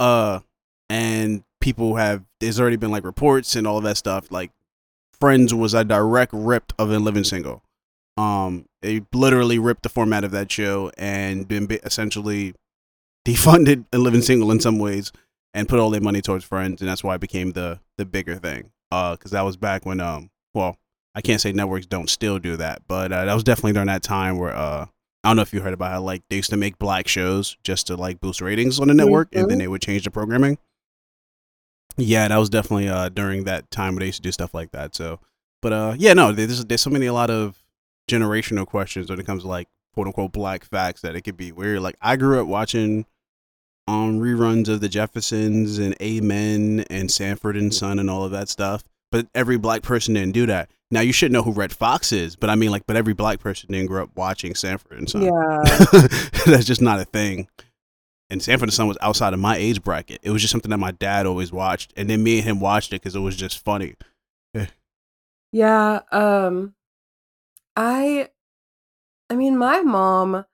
Uh, 0.00 0.40
and 0.90 1.44
people 1.60 1.96
have 1.96 2.24
there's 2.40 2.60
already 2.60 2.76
been 2.76 2.90
like 2.90 3.04
reports 3.04 3.54
and 3.54 3.66
all 3.66 3.78
of 3.78 3.84
that 3.84 3.96
stuff. 3.96 4.30
Like 4.30 4.50
Friends 5.20 5.54
was 5.54 5.72
a 5.72 5.84
direct 5.84 6.32
rip 6.32 6.72
of 6.78 6.90
in 6.90 7.04
Living 7.04 7.24
Single. 7.24 7.62
Um, 8.16 8.66
they 8.82 9.02
literally 9.12 9.58
ripped 9.58 9.84
the 9.84 9.88
format 9.88 10.24
of 10.24 10.32
that 10.32 10.50
show 10.50 10.90
and 10.98 11.46
been 11.46 11.68
essentially 11.84 12.54
defunded 13.24 13.84
in 13.92 14.02
Living 14.02 14.22
Single 14.22 14.50
in 14.50 14.60
some 14.60 14.78
ways 14.78 15.12
and 15.54 15.68
put 15.68 15.78
all 15.78 15.90
their 15.90 16.00
money 16.00 16.20
towards 16.20 16.44
Friends, 16.44 16.80
and 16.80 16.90
that's 16.90 17.04
why 17.04 17.14
it 17.14 17.20
became 17.20 17.52
the 17.52 17.80
the 17.98 18.04
bigger 18.04 18.36
thing. 18.36 18.70
Uh, 18.90 19.12
because 19.12 19.30
that 19.30 19.42
was 19.42 19.56
back 19.56 19.86
when 19.86 20.00
um, 20.00 20.30
well, 20.54 20.76
I 21.14 21.20
can't 21.20 21.40
say 21.40 21.52
networks 21.52 21.86
don't 21.86 22.08
still 22.08 22.38
do 22.38 22.56
that, 22.56 22.82
but 22.88 23.12
uh, 23.12 23.24
that 23.26 23.34
was 23.34 23.44
definitely 23.44 23.72
during 23.74 23.88
that 23.88 24.02
time 24.02 24.38
where 24.38 24.54
uh, 24.56 24.86
I 25.24 25.28
don't 25.28 25.36
know 25.36 25.42
if 25.42 25.52
you 25.52 25.60
heard 25.60 25.74
about 25.74 25.92
how 25.92 26.00
like 26.00 26.22
they 26.30 26.36
used 26.36 26.50
to 26.50 26.56
make 26.56 26.78
black 26.78 27.06
shows 27.06 27.56
just 27.62 27.86
to 27.88 27.96
like 27.96 28.20
boost 28.20 28.40
ratings 28.40 28.80
on 28.80 28.88
the 28.88 28.94
network, 28.94 29.28
and 29.34 29.48
then 29.50 29.56
Mhm. 29.58 29.60
they 29.60 29.68
would 29.68 29.82
change 29.82 30.04
the 30.04 30.10
programming. 30.10 30.58
Yeah, 31.98 32.26
that 32.28 32.36
was 32.38 32.48
definitely 32.48 32.88
uh 32.88 33.08
during 33.10 33.44
that 33.44 33.70
time 33.70 33.94
where 33.94 34.00
they 34.00 34.06
used 34.06 34.16
to 34.16 34.22
do 34.22 34.32
stuff 34.32 34.54
like 34.54 34.72
that. 34.72 34.94
So 34.94 35.20
But 35.60 35.72
uh, 35.72 35.94
yeah, 35.98 36.14
no, 36.14 36.32
there's 36.32 36.64
there's 36.64 36.80
so 36.80 36.90
many 36.90 37.06
a 37.06 37.12
lot 37.12 37.30
of 37.30 37.62
generational 38.10 38.66
questions 38.66 39.10
when 39.10 39.20
it 39.20 39.26
comes 39.26 39.42
to 39.42 39.48
like 39.48 39.68
quote 39.94 40.06
unquote 40.06 40.32
black 40.32 40.64
facts 40.64 41.02
that 41.02 41.14
it 41.14 41.20
could 41.22 41.36
be 41.36 41.52
weird. 41.52 41.80
Like 41.80 41.96
I 42.00 42.16
grew 42.16 42.40
up 42.40 42.46
watching 42.46 43.04
um 43.86 44.20
reruns 44.20 44.68
of 44.68 44.80
the 44.80 44.88
Jeffersons 44.88 45.78
and 45.78 45.94
Amen 46.00 46.84
and 46.88 47.10
Sanford 47.10 47.56
and 47.56 47.74
Son 47.74 47.98
and 47.98 48.08
all 48.08 48.24
of 48.24 48.30
that 48.30 48.48
stuff. 48.48 48.82
But 49.10 49.26
every 49.34 49.58
black 49.58 49.82
person 49.82 50.14
didn't 50.14 50.32
do 50.32 50.46
that. 50.46 50.70
Now 50.92 51.00
you 51.00 51.12
should 51.14 51.32
know 51.32 51.42
who 51.42 51.52
Redd 51.52 51.72
Foxx 51.72 52.12
is, 52.12 52.36
but 52.36 52.50
I 52.50 52.54
mean 52.54 52.70
like 52.70 52.86
but 52.86 52.96
every 52.96 53.14
black 53.14 53.40
person 53.40 53.72
didn't 53.72 53.86
grow 53.86 54.02
up 54.02 54.10
watching 54.14 54.54
Sanford 54.54 54.98
and 54.98 55.08
Son. 55.08 55.22
Yeah. 55.22 55.58
That's 56.46 56.66
just 56.66 56.82
not 56.82 57.00
a 57.00 57.06
thing. 57.06 57.48
And 58.28 58.42
Sanford 58.42 58.68
and 58.68 58.74
Son 58.74 58.88
was 58.88 58.98
outside 59.00 59.32
of 59.32 59.40
my 59.40 59.56
age 59.56 59.82
bracket. 59.82 60.20
It 60.22 60.30
was 60.30 60.42
just 60.42 60.52
something 60.52 60.70
that 60.70 60.76
my 60.78 60.90
dad 60.90 61.24
always 61.24 61.50
watched, 61.50 61.94
and 61.96 62.10
then 62.10 62.22
me 62.22 62.38
and 62.38 62.46
him 62.46 62.60
watched 62.60 62.92
it 62.92 63.00
because 63.02 63.16
it 63.16 63.20
was 63.20 63.36
just 63.36 63.64
funny. 63.64 63.94
Yeah, 65.50 66.00
um 66.12 66.74
I 67.74 68.28
I 69.30 69.36
mean 69.36 69.56
my 69.56 69.80
mom 69.80 70.44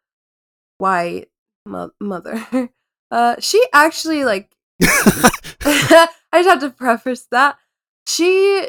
white 0.79 1.31
mo- 1.67 1.91
mother 2.01 2.47
uh 3.11 3.37
she 3.41 3.65
actually 3.73 4.25
like 4.25 4.53
I 4.83 6.09
just 6.33 6.49
have 6.49 6.61
to 6.61 6.71
preface 6.71 7.27
that 7.33 7.59
she 8.07 8.69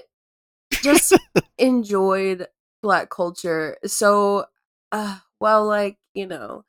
just 0.83 1.17
enjoyed 1.57 2.47
black 2.81 3.09
culture 3.09 3.77
so 3.85 4.45
uh 4.91 5.17
well 5.39 5.65
like 5.67 5.97
you 6.13 6.25
know 6.25 6.63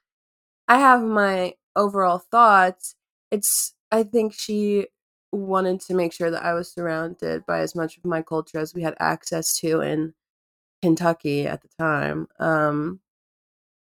I 0.68 0.78
have 0.80 1.02
my 1.02 1.54
overall 1.76 2.18
thoughts 2.18 2.94
it's 3.30 3.74
I 3.92 4.02
think 4.04 4.32
she 4.34 4.88
wanted 5.32 5.80
to 5.82 5.94
make 5.94 6.12
sure 6.12 6.30
that 6.30 6.44
I 6.44 6.54
was 6.54 6.72
surrounded 6.72 7.46
by 7.46 7.60
as 7.60 7.74
much 7.74 7.96
of 7.98 8.04
my 8.04 8.22
culture 8.22 8.58
as 8.58 8.74
we 8.74 8.82
had 8.82 8.94
access 9.00 9.58
to 9.60 9.80
in 9.80 10.14
Kentucky 10.82 11.46
at 11.46 11.62
the 11.62 11.68
time. 11.78 12.28
Um, 12.38 13.00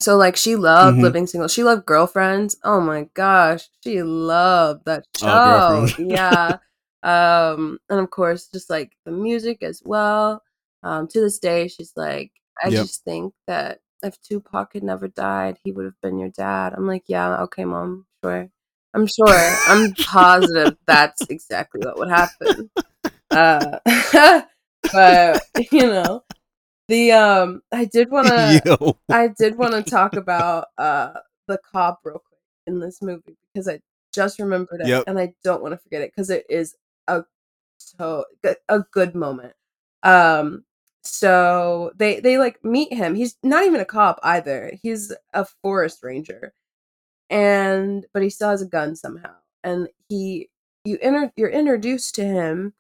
so 0.01 0.17
like 0.17 0.37
she 0.37 0.57
loved 0.57 0.99
Mhm. 0.99 1.03
living 1.03 1.27
single. 1.27 1.49
She 1.49 1.65
loved 1.65 1.87
girlfriends. 1.87 2.57
Oh 2.65 2.81
my 2.81 3.09
gosh, 3.15 3.69
she 3.83 4.03
loved 4.03 4.85
that 4.87 5.07
show. 5.17 5.29
Oh, 5.29 5.89
yeah. 5.99 6.59
Um, 7.03 7.79
and 7.89 8.01
of 8.01 8.11
course, 8.11 8.49
just 8.49 8.71
like 8.71 8.93
the 9.05 9.13
music 9.13 9.63
as 9.63 9.83
well. 9.85 10.43
Um, 10.83 11.09
to 11.09 11.21
this 11.21 11.39
day, 11.39 11.69
she's 11.69 11.93
like, 11.97 12.33
I 12.63 12.71
Yep. 12.71 12.87
just 12.87 13.05
think 13.05 13.35
that 13.47 13.81
if 14.03 14.21
Tupac 14.23 14.73
had 14.75 14.83
never 14.83 15.09
died, 15.09 15.59
he 15.65 15.73
would 15.73 15.85
have 15.85 16.01
been 16.03 16.19
your 16.19 16.31
dad. 16.31 16.75
I'm 16.77 16.87
like, 16.87 17.05
yeah, 17.09 17.43
okay, 17.43 17.65
mom, 17.65 18.07
sure. 18.25 18.51
I'm 18.95 19.07
sure. 19.07 19.35
I'm 19.69 19.95
positive 19.97 20.77
that's 20.87 21.27
exactly 21.29 21.83
what 21.83 21.99
would 21.99 22.09
happen. 22.11 22.71
Uh, 23.31 23.79
but 24.93 25.43
you 25.73 25.87
know, 25.87 26.25
the 26.89 27.13
um, 27.13 27.63
I 27.73 27.85
did 27.87 28.11
want 28.11 28.29
to, 28.29 28.63
I 29.11 29.29
did 29.29 29.57
want 29.59 29.75
to 29.75 29.83
talk 29.91 30.17
about 30.17 30.67
uh 30.79 31.13
the 31.49 31.59
cop 31.73 32.01
real 32.05 32.19
quick 32.27 32.41
in 32.67 32.81
this 32.81 33.03
movie 33.03 33.37
because 33.53 33.69
I 33.69 33.81
just 34.13 34.39
remembered 34.39 34.81
it 34.81 34.87
Yep. 34.89 35.05
and 35.07 35.19
I 35.19 35.35
don't 35.45 35.63
want 35.63 35.73
to 35.73 35.79
forget 35.79 36.03
it 36.03 36.13
because 36.15 36.31
it 36.31 36.45
is 36.49 36.75
a 37.09 37.25
so 37.79 38.25
a 38.69 38.81
good 38.93 39.15
moment. 39.15 39.55
Um, 40.03 40.65
so 41.05 41.93
they 41.97 42.21
they 42.21 42.39
like 42.39 42.65
meet 42.65 42.93
him. 42.93 43.15
He's 43.15 43.37
not 43.43 43.65
even 43.67 43.81
a 43.81 43.85
cop 43.85 44.19
either. 44.23 44.73
He's 44.83 45.13
a 45.35 45.47
forest 45.63 46.01
ranger, 46.03 46.53
and 47.31 48.07
but 48.15 48.23
he 48.23 48.31
still 48.31 48.51
has 48.51 48.63
a 48.63 48.67
gun 48.67 48.97
somehow. 48.97 49.35
And 49.65 49.89
he 50.09 50.51
you 50.85 50.99
enter 51.03 51.33
you're 51.37 51.51
introduced 51.51 52.15
to 52.17 52.25
him, 52.25 52.75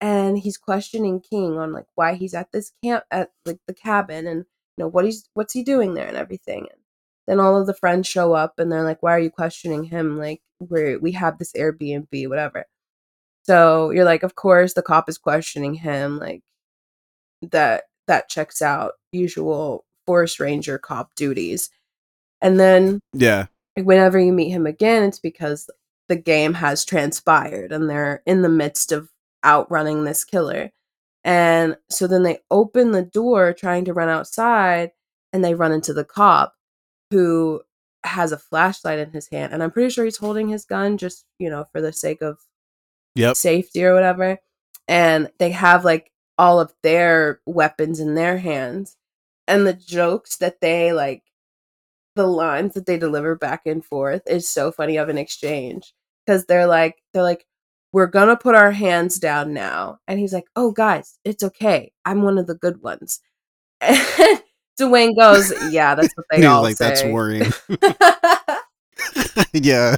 and 0.00 0.38
he's 0.38 0.58
questioning 0.58 1.20
King 1.20 1.58
on 1.58 1.72
like 1.72 1.86
why 1.94 2.14
he's 2.14 2.34
at 2.34 2.52
this 2.52 2.72
camp 2.84 3.04
at 3.10 3.30
like 3.46 3.60
the 3.66 3.74
cabin 3.74 4.26
and 4.26 4.46
you 4.76 4.84
know 4.84 4.88
what 4.88 5.04
he's 5.04 5.28
what's 5.34 5.52
he 5.54 5.62
doing 5.64 5.94
there 5.94 6.06
and 6.08 6.16
everything. 6.16 6.68
And 6.70 6.80
then 7.26 7.40
all 7.40 7.60
of 7.60 7.66
the 7.66 7.74
friends 7.74 8.06
show 8.08 8.34
up 8.34 8.58
and 8.58 8.70
they're 8.72 8.84
like, 8.84 9.02
why 9.02 9.12
are 9.12 9.20
you 9.20 9.30
questioning 9.30 9.84
him? 9.84 10.18
Like 10.18 10.40
we 10.60 10.96
we 10.98 11.12
have 11.12 11.38
this 11.38 11.52
Airbnb, 11.54 12.28
whatever. 12.28 12.66
So 13.46 13.90
you're 13.90 14.04
like, 14.04 14.22
of 14.22 14.34
course, 14.34 14.74
the 14.74 14.82
cop 14.82 15.08
is 15.08 15.18
questioning 15.18 15.74
him. 15.74 16.18
Like 16.18 16.42
that 17.42 17.84
that 18.06 18.28
checks 18.28 18.62
out 18.62 18.92
usual 19.12 19.84
forest 20.06 20.38
ranger 20.40 20.78
cop 20.78 21.14
duties. 21.16 21.70
And 22.40 22.58
then 22.60 23.00
Yeah. 23.12 23.46
whenever 23.76 24.18
you 24.18 24.32
meet 24.32 24.50
him 24.50 24.66
again, 24.66 25.02
it's 25.04 25.18
because 25.18 25.68
the 26.08 26.16
game 26.16 26.54
has 26.54 26.84
transpired 26.84 27.72
and 27.72 27.90
they're 27.90 28.22
in 28.26 28.42
the 28.42 28.48
midst 28.48 28.92
of 28.92 29.10
outrunning 29.44 30.04
this 30.04 30.24
killer. 30.24 30.70
And 31.24 31.76
so 31.90 32.06
then 32.06 32.22
they 32.22 32.38
open 32.50 32.92
the 32.92 33.02
door 33.02 33.52
trying 33.52 33.84
to 33.86 33.92
run 33.92 34.08
outside 34.08 34.92
and 35.32 35.44
they 35.44 35.54
run 35.54 35.72
into 35.72 35.92
the 35.92 36.04
cop 36.04 36.54
who 37.10 37.62
has 38.04 38.30
a 38.30 38.38
flashlight 38.38 39.00
in 39.00 39.10
his 39.10 39.28
hand. 39.28 39.52
And 39.52 39.62
I'm 39.62 39.72
pretty 39.72 39.90
sure 39.90 40.04
he's 40.04 40.16
holding 40.18 40.48
his 40.48 40.64
gun 40.64 40.96
just, 40.98 41.24
you 41.40 41.50
know, 41.50 41.64
for 41.72 41.80
the 41.80 41.92
sake 41.92 42.22
of 42.22 42.38
Yep. 43.16 43.36
safety 43.36 43.84
or 43.84 43.94
whatever. 43.94 44.38
And 44.88 45.30
they 45.38 45.50
have 45.50 45.84
like 45.84 46.12
all 46.38 46.60
of 46.60 46.72
their 46.82 47.40
weapons 47.46 48.00
in 48.00 48.14
their 48.14 48.38
hands. 48.38 48.96
And 49.48 49.66
the 49.66 49.72
jokes 49.74 50.36
that 50.38 50.60
they 50.60 50.92
like, 50.92 51.22
the 52.16 52.26
lines 52.26 52.74
that 52.74 52.86
they 52.86 52.98
deliver 52.98 53.34
back 53.36 53.62
and 53.66 53.84
forth 53.84 54.22
is 54.26 54.48
so 54.48 54.72
funny 54.72 54.96
of 54.96 55.08
an 55.08 55.18
exchange. 55.18 55.92
Cause 56.28 56.46
they're 56.46 56.66
like, 56.66 57.02
they're 57.12 57.22
like, 57.22 57.46
we're 57.92 58.06
gonna 58.08 58.36
put 58.36 58.54
our 58.54 58.72
hands 58.72 59.18
down 59.18 59.52
now. 59.54 59.98
And 60.08 60.18
he's 60.18 60.32
like, 60.32 60.46
oh, 60.56 60.72
guys, 60.72 61.18
it's 61.24 61.42
okay. 61.44 61.92
I'm 62.04 62.22
one 62.22 62.38
of 62.38 62.46
the 62.46 62.54
good 62.56 62.82
ones. 62.82 63.20
And 64.78 64.90
Dewayne 64.92 65.16
goes, 65.16 65.52
yeah, 65.72 65.94
that's 65.94 66.14
what 66.16 66.26
they 66.30 66.40
He 66.40 66.44
all 66.46 66.62
like, 66.62 66.76
say. 66.76 66.88
that's 66.88 67.02
worrying. 67.04 67.50
yeah. 69.52 69.96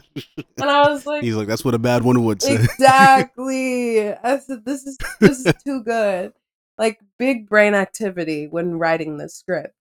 and 0.61 0.70
I 0.70 0.88
was 0.90 1.07
like, 1.07 1.22
He's 1.22 1.34
like, 1.36 1.46
that's 1.49 1.64
what 1.64 1.74
a 1.74 1.78
bad 1.78 2.03
one 2.03 2.24
would 2.24 2.42
say. 2.42 2.55
exactly. 2.55 4.12
I 4.12 4.38
said, 4.38 4.64
this 4.64 4.84
is 4.86 4.99
this 5.20 5.44
is 5.44 5.55
too 5.64 5.82
good. 5.82 6.32
Like 6.78 7.01
big 7.18 7.49
brain 7.49 7.74
activity 7.74 8.46
when 8.46 8.78
writing 8.78 9.16
this 9.18 9.34
script. 9.34 9.74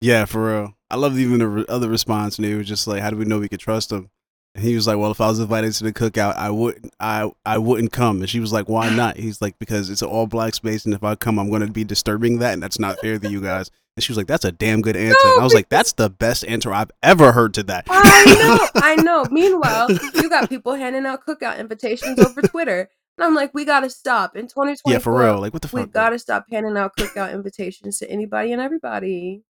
yeah, 0.00 0.24
for 0.26 0.46
real. 0.48 0.74
I 0.90 0.96
love 0.96 1.18
even 1.18 1.38
the 1.40 1.48
re- 1.48 1.64
other 1.68 1.88
response, 1.88 2.38
and 2.38 2.46
he 2.46 2.54
was 2.54 2.66
just 2.68 2.86
like, 2.86 3.02
"How 3.02 3.10
do 3.10 3.16
we 3.16 3.24
know 3.24 3.38
we 3.38 3.48
could 3.48 3.60
trust 3.60 3.92
him?" 3.92 4.10
And 4.54 4.64
he 4.64 4.74
was 4.74 4.86
like, 4.86 4.98
"Well, 4.98 5.10
if 5.10 5.20
I 5.20 5.28
was 5.28 5.38
invited 5.38 5.72
to 5.74 5.84
the 5.84 5.92
cookout, 5.92 6.36
I 6.36 6.50
wouldn't, 6.50 6.92
I, 6.98 7.30
I 7.46 7.58
wouldn't 7.58 7.92
come." 7.92 8.20
And 8.20 8.28
she 8.28 8.40
was 8.40 8.52
like, 8.52 8.68
"Why 8.68 8.90
not?" 8.94 9.16
He's 9.16 9.40
like, 9.40 9.58
"Because 9.58 9.90
it's 9.90 10.02
an 10.02 10.08
all 10.08 10.26
black 10.26 10.54
space, 10.54 10.84
and 10.84 10.94
if 10.94 11.04
I 11.04 11.14
come, 11.14 11.38
I'm 11.38 11.50
going 11.50 11.66
to 11.66 11.72
be 11.72 11.84
disturbing 11.84 12.38
that, 12.38 12.54
and 12.54 12.62
that's 12.62 12.78
not 12.78 12.98
fair 13.00 13.18
to 13.18 13.30
you 13.30 13.40
guys." 13.40 13.70
And 13.96 14.02
she 14.02 14.12
was 14.12 14.16
like, 14.16 14.26
"That's 14.26 14.44
a 14.44 14.52
damn 14.52 14.80
good 14.80 14.96
answer." 14.96 15.16
No, 15.24 15.32
and 15.32 15.40
I 15.40 15.44
was 15.44 15.54
like, 15.54 15.68
"That's 15.68 15.92
the 15.92 16.10
best 16.10 16.44
answer 16.46 16.72
I've 16.72 16.90
ever 17.02 17.32
heard 17.32 17.54
to 17.54 17.62
that." 17.64 17.84
I 17.88 18.24
know, 18.26 18.68
I 18.82 18.96
know. 18.96 19.24
Meanwhile, 19.30 19.90
you 20.14 20.28
got 20.28 20.48
people 20.48 20.74
handing 20.74 21.06
out 21.06 21.26
cookout 21.26 21.58
invitations 21.58 22.18
over 22.18 22.42
Twitter. 22.42 22.88
And 23.16 23.24
I'm 23.24 23.34
like, 23.34 23.52
we 23.52 23.64
gotta 23.64 23.90
stop. 23.90 24.36
In 24.36 24.46
2020." 24.46 24.92
yeah, 24.92 24.98
for 24.98 25.12
real. 25.18 25.40
Like, 25.40 25.52
what 25.52 25.62
the 25.62 25.68
we 25.72 25.82
fuck? 25.82 25.92
bro? 25.92 26.02
gotta 26.02 26.18
stop 26.18 26.46
handing 26.50 26.76
out 26.76 26.96
cookout 26.96 27.32
invitations 27.32 27.98
to 27.98 28.10
anybody 28.10 28.52
and 28.52 28.62
everybody. 28.62 29.42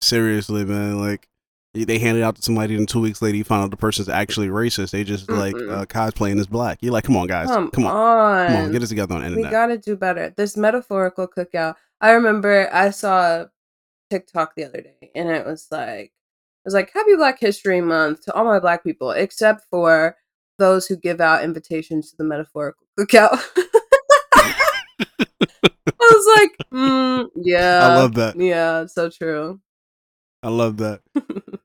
Seriously, 0.00 0.64
man. 0.64 1.00
Like, 1.00 1.28
they 1.72 1.98
handed 1.98 2.22
out 2.24 2.36
to 2.36 2.42
somebody, 2.42 2.74
and 2.74 2.88
two 2.88 3.00
weeks 3.00 3.22
later, 3.22 3.36
you 3.36 3.44
find 3.44 3.62
out 3.62 3.70
the 3.70 3.76
person's 3.76 4.08
actually 4.08 4.48
racist. 4.48 4.90
They 4.90 5.04
just 5.04 5.30
like 5.30 5.54
Mm-mm. 5.54 5.70
uh, 5.70 5.86
cosplaying 5.86 6.40
as 6.40 6.46
black. 6.46 6.78
You're 6.80 6.92
like, 6.92 7.04
come 7.04 7.16
on, 7.16 7.28
guys, 7.28 7.48
Come, 7.48 7.70
come 7.70 7.86
on, 7.86 7.94
on. 7.94 8.46
come 8.48 8.56
on, 8.56 8.72
get 8.72 8.82
it 8.82 8.86
together 8.88 9.14
on 9.14 9.30
the 9.30 9.36
we 9.36 9.44
gotta 9.44 9.78
do 9.78 9.96
better. 9.96 10.34
This 10.36 10.56
metaphorical 10.56 11.28
cookout. 11.28 11.76
I 12.00 12.10
remember 12.12 12.68
I 12.72 12.90
saw 12.90 13.44
TikTok 14.10 14.54
the 14.56 14.64
other 14.64 14.80
day, 14.80 15.10
and 15.14 15.28
it 15.28 15.46
was 15.46 15.68
like, 15.70 16.06
it 16.06 16.64
was 16.64 16.74
like 16.74 16.90
Happy 16.92 17.14
Black 17.14 17.38
History 17.38 17.80
Month 17.80 18.24
to 18.24 18.34
all 18.34 18.44
my 18.44 18.58
black 18.58 18.82
people, 18.82 19.12
except 19.12 19.64
for 19.70 20.16
those 20.58 20.86
who 20.86 20.96
give 20.96 21.20
out 21.20 21.44
invitations 21.44 22.10
to 22.10 22.16
the 22.16 22.24
metaphorical 22.24 22.84
cookout. 22.98 23.38
I 26.02 26.12
was 26.12 26.36
like, 26.36 26.56
mm, 26.74 27.28
yeah, 27.36 27.86
I 27.86 27.96
love 27.96 28.14
that. 28.14 28.36
Yeah, 28.36 28.82
it's 28.82 28.94
so 28.94 29.08
true. 29.08 29.60
I 30.42 30.48
love 30.48 30.78
that. 30.78 31.00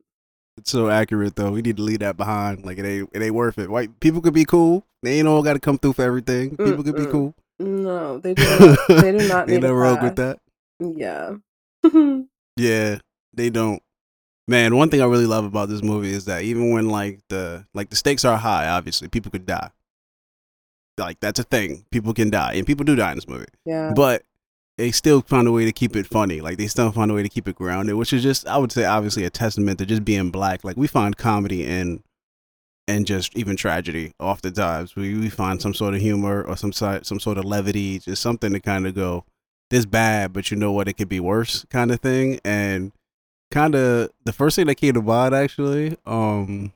So 0.66 0.90
accurate 0.90 1.36
though. 1.36 1.52
We 1.52 1.62
need 1.62 1.78
to 1.78 1.84
leave 1.84 2.00
that 2.00 2.18
behind. 2.18 2.66
Like 2.66 2.78
it 2.80 2.86
ain't 2.86 3.10
it 3.14 3.22
ain't 3.22 3.36
worth 3.36 3.58
it. 3.60 3.70
White 3.70 4.00
people 4.00 4.22
could 4.22 4.34
be 4.34 4.46
cool. 4.46 4.84
They 5.04 5.20
ain't 5.20 5.28
all 5.28 5.44
got 5.44 5.54
to 5.54 5.60
come 5.60 5.78
through 5.78 5.94
for 5.94 6.02
everything. 6.04 6.58
Mm, 6.58 6.66
people 6.66 6.84
could 6.84 6.96
be 6.96 7.04
Mm-mm. 7.04 7.12
cool. 7.12 7.36
No, 7.60 8.18
they 8.18 8.34
do 8.34 8.44
not. 8.44 8.80
They 8.88 9.12
do 9.18 9.28
not 9.28 9.50
Ain't 9.50 9.62
need 9.62 9.70
a 9.70 9.74
wrong 9.74 10.02
with 10.02 10.16
that. 10.18 10.40
Yeah. 10.80 11.36
Yeah, 12.58 13.00
they 13.34 13.50
don't. 13.50 13.84
Man, 14.48 14.78
one 14.78 14.90
thing 14.90 15.02
I 15.02 15.06
really 15.06 15.26
love 15.26 15.44
about 15.44 15.68
this 15.68 15.84
movie 15.84 16.12
is 16.14 16.24
that 16.26 16.44
even 16.44 16.72
when 16.72 16.88
like 16.88 17.20
the 17.28 17.66
like 17.74 17.90
the 17.90 17.98
stakes 17.98 18.24
are 18.24 18.38
high, 18.38 18.70
obviously 18.70 19.10
people 19.10 19.30
could 19.30 19.46
die. 19.46 19.72
Like 20.98 21.20
that's 21.20 21.40
a 21.40 21.44
thing. 21.44 21.86
People 21.92 22.14
can 22.14 22.30
die, 22.30 22.54
and 22.54 22.66
people 22.66 22.86
do 22.86 22.96
die 22.96 23.12
in 23.12 23.18
this 23.18 23.28
movie. 23.28 23.46
yeah. 23.66 23.92
But 23.94 24.24
they 24.78 24.92
still 24.92 25.22
find 25.22 25.48
a 25.48 25.52
way 25.52 25.66
to 25.66 25.72
keep 25.72 25.96
it 25.96 26.06
funny. 26.06 26.42
Like 26.42 26.58
they 26.58 26.68
still 26.68 26.92
find 26.92 27.10
a 27.10 27.14
way 27.14 27.24
to 27.24 27.30
keep 27.30 27.48
it 27.48 27.56
grounded, 27.56 27.96
which 27.96 28.14
is 28.14 28.24
just 28.24 28.48
I 28.48 28.58
would 28.58 28.72
say 28.72 28.86
obviously 28.86 29.24
a 29.24 29.30
testament 29.30 29.80
to 29.80 29.86
just 29.86 30.04
being 30.04 30.32
black. 30.32 30.64
Like 30.64 30.78
we 30.78 30.88
find 30.88 31.16
comedy 31.16 31.66
in 31.66 32.04
and 32.88 33.08
just 33.08 33.36
even 33.38 33.56
tragedy 33.56 34.14
oftentimes. 34.20 34.96
We 34.96 35.18
we 35.18 35.30
find 35.30 35.62
some 35.62 35.74
sort 35.74 35.94
of 35.94 36.02
humor 36.02 36.44
or 36.44 36.58
some 36.58 36.74
side 36.74 37.06
some 37.06 37.20
sort 37.20 37.38
of 37.38 37.46
levity, 37.46 38.00
just 38.00 38.22
something 38.22 38.54
to 38.54 38.60
kind 38.60 38.86
of 38.86 38.96
go, 38.96 39.26
this 39.70 39.86
bad, 39.86 40.34
but 40.34 40.52
you 40.52 40.58
know 40.58 40.72
what, 40.72 40.88
it 40.88 40.94
could 40.94 41.10
be 41.10 41.20
worse 41.20 41.66
kind 41.70 41.92
of 41.92 42.00
thing. 42.02 42.40
And 42.44 42.92
kind 43.52 43.76
of 43.76 44.10
the 44.26 44.34
first 44.34 44.56
thing 44.56 44.68
that 44.68 44.76
came 44.76 44.94
to 44.94 45.02
mind 45.02 45.34
actually, 45.34 45.98
um, 46.06 46.74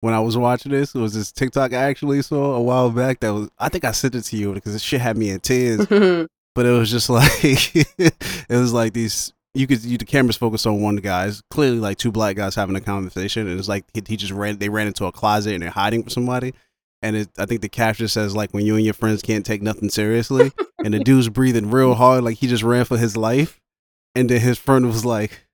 when 0.00 0.14
I 0.14 0.20
was 0.20 0.36
watching 0.36 0.72
this 0.72 0.94
was 0.94 1.14
this 1.14 1.32
TikTok 1.32 1.72
I 1.72 1.84
actually 1.84 2.22
saw 2.22 2.54
a 2.54 2.62
while 2.62 2.90
back 2.90 3.20
that 3.20 3.34
was 3.34 3.50
I 3.58 3.68
think 3.68 3.84
I 3.84 3.92
sent 3.92 4.14
it 4.14 4.22
to 4.22 4.36
you 4.36 4.54
because 4.54 4.72
this 4.72 4.82
shit 4.82 5.00
had 5.00 5.16
me 5.16 5.30
in 5.30 5.40
tears. 5.40 5.86
but 6.58 6.66
it 6.66 6.72
was 6.72 6.90
just 6.90 7.08
like 7.08 7.30
it 7.76 8.48
was 8.48 8.72
like 8.72 8.92
these 8.92 9.32
you 9.54 9.68
could 9.68 9.84
you 9.84 9.96
the 9.96 10.04
cameras 10.04 10.36
focus 10.36 10.66
on 10.66 10.82
one 10.82 10.96
guys 10.96 11.40
clearly 11.50 11.78
like 11.78 11.98
two 11.98 12.10
black 12.10 12.34
guys 12.34 12.56
having 12.56 12.74
a 12.74 12.80
conversation 12.80 13.46
and 13.46 13.60
it's 13.60 13.68
like 13.68 13.84
he, 13.94 14.02
he 14.04 14.16
just 14.16 14.32
ran 14.32 14.58
they 14.58 14.68
ran 14.68 14.88
into 14.88 15.04
a 15.04 15.12
closet 15.12 15.54
and 15.54 15.62
they're 15.62 15.70
hiding 15.70 16.02
from 16.02 16.10
somebody 16.10 16.52
and 17.00 17.14
it, 17.14 17.28
I 17.38 17.46
think 17.46 17.60
the 17.60 17.68
caption 17.68 18.08
says 18.08 18.34
like 18.34 18.50
when 18.50 18.66
you 18.66 18.74
and 18.74 18.84
your 18.84 18.92
friends 18.92 19.22
can't 19.22 19.46
take 19.46 19.62
nothing 19.62 19.88
seriously 19.88 20.50
and 20.84 20.92
the 20.92 20.98
dude's 20.98 21.28
breathing 21.28 21.70
real 21.70 21.94
hard 21.94 22.24
like 22.24 22.38
he 22.38 22.48
just 22.48 22.64
ran 22.64 22.84
for 22.84 22.98
his 22.98 23.16
life 23.16 23.60
and 24.16 24.28
then 24.28 24.40
his 24.40 24.58
friend 24.58 24.84
was 24.84 25.04
like 25.04 25.46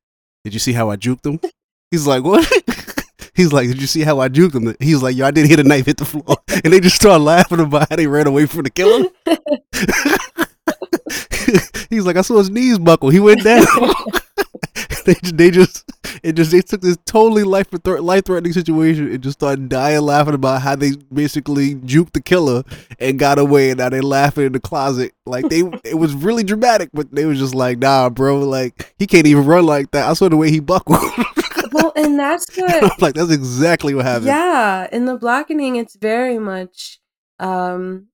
did 0.42 0.55
you 0.55 0.61
see 0.61 0.72
how 0.72 0.88
I 0.88 0.96
juked 0.96 1.26
him 1.26 1.38
he's 1.90 2.07
like 2.07 2.24
what 2.24 2.50
He's 3.36 3.52
like, 3.52 3.66
"Did 3.66 3.80
you 3.80 3.88
see 3.88 4.02
how 4.02 4.20
I 4.20 4.28
juked 4.28 4.55
him?" 4.55 4.76
He's 4.78 5.02
like, 5.02 5.16
"Yo, 5.16 5.26
I 5.26 5.32
didn't 5.32 5.50
hit 5.50 5.59
a 5.59 5.64
knife 5.64 5.86
hit 5.86 5.96
the 5.96 6.05
floor," 6.05 6.36
and 6.62 6.72
they 6.72 6.78
just 6.78 6.94
start 6.94 7.20
laughing 7.20 7.59
about 7.59 7.90
how 7.90 7.96
they 7.96 8.07
ran 8.07 8.28
away 8.28 8.46
from 8.46 8.62
the 8.62 8.70
killer. 8.70 9.09
He's 11.90 12.06
like, 12.06 12.16
"I 12.16 12.22
saw 12.22 12.38
his 12.38 12.50
knees 12.50 12.78
buckle. 12.78 13.10
He 13.10 13.20
went 13.20 13.42
down." 13.42 13.66
they 15.04 15.14
they 15.34 15.50
just 15.50 15.90
it 16.22 16.32
just 16.32 16.50
they 16.50 16.60
took 16.60 16.80
this 16.80 16.96
totally 17.04 17.44
life 17.44 17.68
life 17.84 18.24
threatening 18.24 18.52
situation 18.52 19.10
and 19.10 19.22
just 19.22 19.38
started 19.38 19.68
dying 19.68 20.00
laughing 20.00 20.34
about 20.34 20.62
how 20.62 20.74
they 20.74 20.92
basically 21.12 21.74
juked 21.76 22.12
the 22.12 22.20
killer 22.20 22.62
and 22.98 23.18
got 23.18 23.38
away 23.38 23.70
and 23.70 23.78
now 23.78 23.88
they 23.88 24.00
laughing 24.00 24.46
in 24.46 24.52
the 24.52 24.60
closet 24.60 25.12
like 25.26 25.48
they 25.48 25.62
it 25.84 25.98
was 25.98 26.14
really 26.14 26.42
dramatic 26.42 26.88
but 26.94 27.10
they 27.14 27.26
was 27.26 27.38
just 27.38 27.54
like 27.54 27.78
nah 27.78 28.08
bro 28.08 28.38
like 28.38 28.94
he 28.98 29.06
can't 29.06 29.26
even 29.26 29.44
run 29.44 29.66
like 29.66 29.90
that 29.90 30.08
I 30.08 30.14
saw 30.14 30.28
the 30.28 30.36
way 30.36 30.50
he 30.50 30.60
buckled 30.60 30.98
well, 31.74 31.92
and 31.96 32.18
that's 32.18 32.56
what 32.56 33.02
like 33.02 33.14
that's 33.14 33.32
exactly 33.32 33.94
what 33.94 34.04
happened. 34.04 34.26
Yeah, 34.26 34.86
in 34.92 35.06
the 35.06 35.16
blackening, 35.16 35.76
it's 35.76 35.96
very 35.96 36.38
much. 36.38 37.00
um 37.40 38.06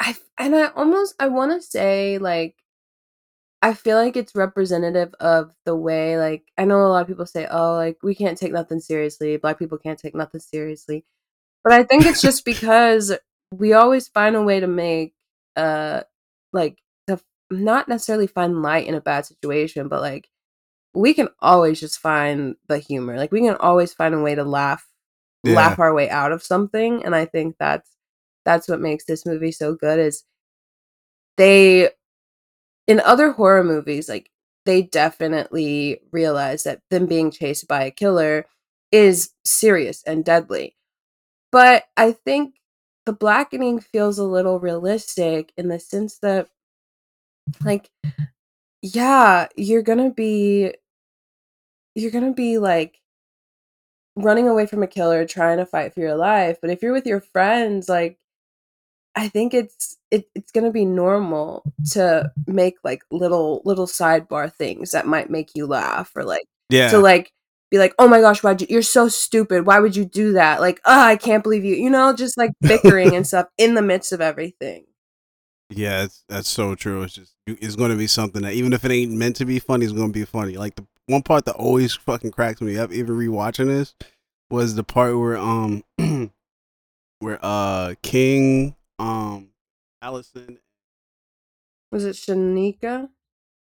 I 0.00 0.14
and 0.38 0.54
I 0.54 0.68
almost 0.68 1.14
I 1.18 1.28
want 1.28 1.52
to 1.52 1.62
say 1.66 2.18
like 2.18 2.56
I 3.62 3.74
feel 3.74 3.96
like 3.96 4.16
it's 4.16 4.34
representative 4.34 5.14
of 5.20 5.52
the 5.64 5.74
way 5.76 6.18
like 6.18 6.44
I 6.58 6.64
know 6.64 6.86
a 6.86 6.88
lot 6.88 7.02
of 7.02 7.08
people 7.08 7.26
say, 7.26 7.46
"Oh, 7.50 7.74
like 7.74 7.98
we 8.02 8.14
can't 8.14 8.38
take 8.38 8.52
nothing 8.52 8.80
seriously. 8.80 9.36
Black 9.38 9.58
people 9.58 9.78
can't 9.78 9.98
take 9.98 10.14
nothing 10.14 10.40
seriously." 10.40 11.04
But 11.64 11.72
I 11.74 11.84
think 11.84 12.06
it's 12.06 12.22
just 12.22 12.44
because 12.46 13.12
we 13.52 13.72
always 13.72 14.08
find 14.08 14.36
a 14.36 14.42
way 14.42 14.60
to 14.60 14.66
make 14.66 15.14
uh 15.56 16.02
like 16.52 16.78
the 17.06 17.20
not 17.50 17.88
necessarily 17.88 18.26
find 18.26 18.62
light 18.62 18.86
in 18.86 18.94
a 18.94 19.00
bad 19.00 19.26
situation, 19.26 19.88
but 19.88 20.00
like 20.02 20.28
we 20.94 21.14
can 21.14 21.28
always 21.40 21.80
just 21.80 21.98
find 22.00 22.56
the 22.68 22.78
humor. 22.78 23.16
Like 23.16 23.32
we 23.32 23.40
can 23.40 23.56
always 23.56 23.94
find 23.94 24.14
a 24.14 24.20
way 24.22 24.34
to 24.34 24.44
laugh 24.44 24.86
yeah. 25.44 25.54
laugh 25.54 25.78
our 25.78 25.94
way 25.94 26.10
out 26.10 26.32
of 26.32 26.42
something 26.42 27.04
and 27.04 27.14
I 27.14 27.24
think 27.24 27.56
that's 27.58 27.95
that's 28.46 28.68
what 28.68 28.80
makes 28.80 29.04
this 29.04 29.26
movie 29.26 29.52
so 29.52 29.74
good 29.74 29.98
is 29.98 30.24
they 31.36 31.90
in 32.86 33.00
other 33.00 33.32
horror 33.32 33.64
movies 33.64 34.08
like 34.08 34.30
they 34.64 34.82
definitely 34.82 36.00
realize 36.12 36.64
that 36.64 36.80
them 36.90 37.06
being 37.06 37.30
chased 37.30 37.68
by 37.68 37.84
a 37.84 37.90
killer 37.90 38.46
is 38.92 39.30
serious 39.44 40.02
and 40.04 40.24
deadly. 40.24 40.76
But 41.52 41.84
I 41.96 42.12
think 42.12 42.56
the 43.06 43.12
blackening 43.12 43.80
feels 43.80 44.18
a 44.18 44.24
little 44.24 44.60
realistic 44.60 45.52
in 45.56 45.68
the 45.68 45.80
sense 45.80 46.18
that 46.18 46.48
like 47.64 47.90
yeah, 48.82 49.48
you're 49.56 49.82
to 49.82 50.10
be 50.10 50.74
you're 51.94 52.10
gonna 52.10 52.32
be 52.32 52.58
like 52.58 53.00
running 54.16 54.48
away 54.48 54.66
from 54.66 54.82
a 54.82 54.86
killer 54.86 55.26
trying 55.26 55.58
to 55.58 55.66
fight 55.66 55.92
for 55.92 56.00
your 56.00 56.16
life 56.16 56.58
but 56.60 56.70
if 56.70 56.82
you're 56.82 56.92
with 56.92 57.06
your 57.06 57.20
friends 57.20 57.88
like 57.88 58.18
i 59.16 59.28
think 59.28 59.54
it's 59.54 59.96
it, 60.10 60.28
it's 60.34 60.52
gonna 60.52 60.70
be 60.70 60.84
normal 60.84 61.62
to 61.92 62.30
make 62.46 62.76
like 62.84 63.02
little 63.10 63.62
little 63.64 63.86
sidebar 63.86 64.52
things 64.52 64.92
that 64.92 65.06
might 65.06 65.30
make 65.30 65.50
you 65.54 65.66
laugh 65.66 66.12
or 66.14 66.24
like 66.24 66.46
yeah. 66.70 66.90
to 66.90 66.98
like 66.98 67.32
be 67.70 67.78
like 67.78 67.94
oh 67.98 68.06
my 68.06 68.20
gosh 68.20 68.42
why 68.42 68.54
you 68.58 68.66
you're 68.70 68.82
so 68.82 69.08
stupid. 69.08 69.66
Why 69.66 69.80
would 69.80 69.96
you 69.96 70.04
do 70.04 70.34
that? 70.34 70.60
Like 70.60 70.80
oh 70.84 71.00
i 71.00 71.16
can't 71.16 71.42
believe 71.42 71.64
you 71.64 71.74
you 71.74 71.90
know 71.90 72.14
just 72.14 72.38
like 72.38 72.52
bickering 72.60 73.16
and 73.16 73.26
stuff 73.26 73.48
in 73.58 73.74
the 73.74 73.82
midst 73.82 74.12
of 74.12 74.20
everything. 74.20 74.84
Yeah 75.68 76.06
that's 76.28 76.48
so 76.48 76.76
true 76.76 77.02
it's 77.02 77.14
just 77.14 77.34
it's 77.48 77.74
going 77.74 77.90
to 77.90 77.96
be 77.96 78.06
something 78.06 78.42
that 78.42 78.52
even 78.52 78.72
if 78.72 78.84
it 78.84 78.92
ain't 78.92 79.10
meant 79.10 79.34
to 79.36 79.44
be 79.44 79.58
funny 79.58 79.84
it's 79.84 79.92
going 79.92 80.12
to 80.12 80.18
be 80.18 80.24
funny 80.24 80.56
like 80.56 80.76
the 80.76 80.86
one 81.06 81.22
part 81.22 81.44
that 81.44 81.54
always 81.54 81.94
fucking 81.94 82.32
cracks 82.32 82.60
me 82.60 82.76
up, 82.78 82.92
even 82.92 83.16
rewatching 83.16 83.66
this, 83.66 83.94
was 84.50 84.74
the 84.74 84.84
part 84.84 85.16
where 85.18 85.36
um 85.36 85.84
where 87.20 87.38
uh 87.42 87.94
King 88.02 88.74
um 88.98 89.48
Allison 90.02 90.58
was 91.92 92.04
it 92.04 92.16
Shanika? 92.16 93.08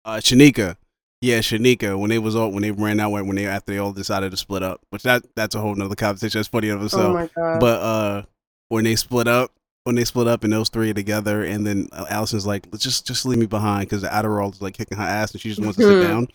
Uh 0.05 0.17
Shanika. 0.17 0.77
Yeah, 1.21 1.39
Shanika. 1.39 1.97
When 1.97 2.09
they 2.09 2.19
was 2.19 2.35
all 2.35 2.51
when 2.51 2.63
they 2.63 2.71
ran 2.71 2.99
out 2.99 3.11
when 3.11 3.35
they 3.35 3.47
after 3.47 3.71
they 3.71 3.79
all 3.79 3.93
decided 3.93 4.31
to 4.31 4.37
split 4.37 4.63
up. 4.63 4.81
Which 4.89 5.03
that 5.03 5.23
that's 5.35 5.55
a 5.55 5.59
whole 5.59 5.75
nother 5.75 5.95
conversation. 5.95 6.39
That's 6.39 6.47
funny 6.49 6.69
of 6.69 6.83
itself. 6.83 7.03
Oh 7.03 7.13
my 7.13 7.29
god. 7.35 7.59
But 7.59 7.81
uh 7.81 8.23
when 8.69 8.83
they 8.83 8.95
split 8.95 9.27
up 9.27 9.51
when 9.83 9.95
they 9.95 10.05
split 10.05 10.27
up 10.27 10.43
and 10.43 10.53
those 10.53 10.69
three 10.69 10.91
are 10.91 10.93
together 10.93 11.43
and 11.43 11.67
then 11.67 11.87
Allison's 12.09 12.45
like, 12.45 12.67
let's 12.71 12.83
just 12.83 13.05
just 13.05 13.25
leave 13.25 13.39
me 13.39 13.45
behind 13.45 13.89
because 13.89 14.01
the 14.01 14.07
Adderall 14.07 14.53
is 14.53 14.61
like 14.61 14.75
kicking 14.75 14.97
her 14.97 15.03
ass 15.03 15.31
and 15.31 15.41
she 15.41 15.49
just 15.49 15.61
wants 15.61 15.77
to 15.77 15.83
sit 15.83 16.07
down 16.07 16.27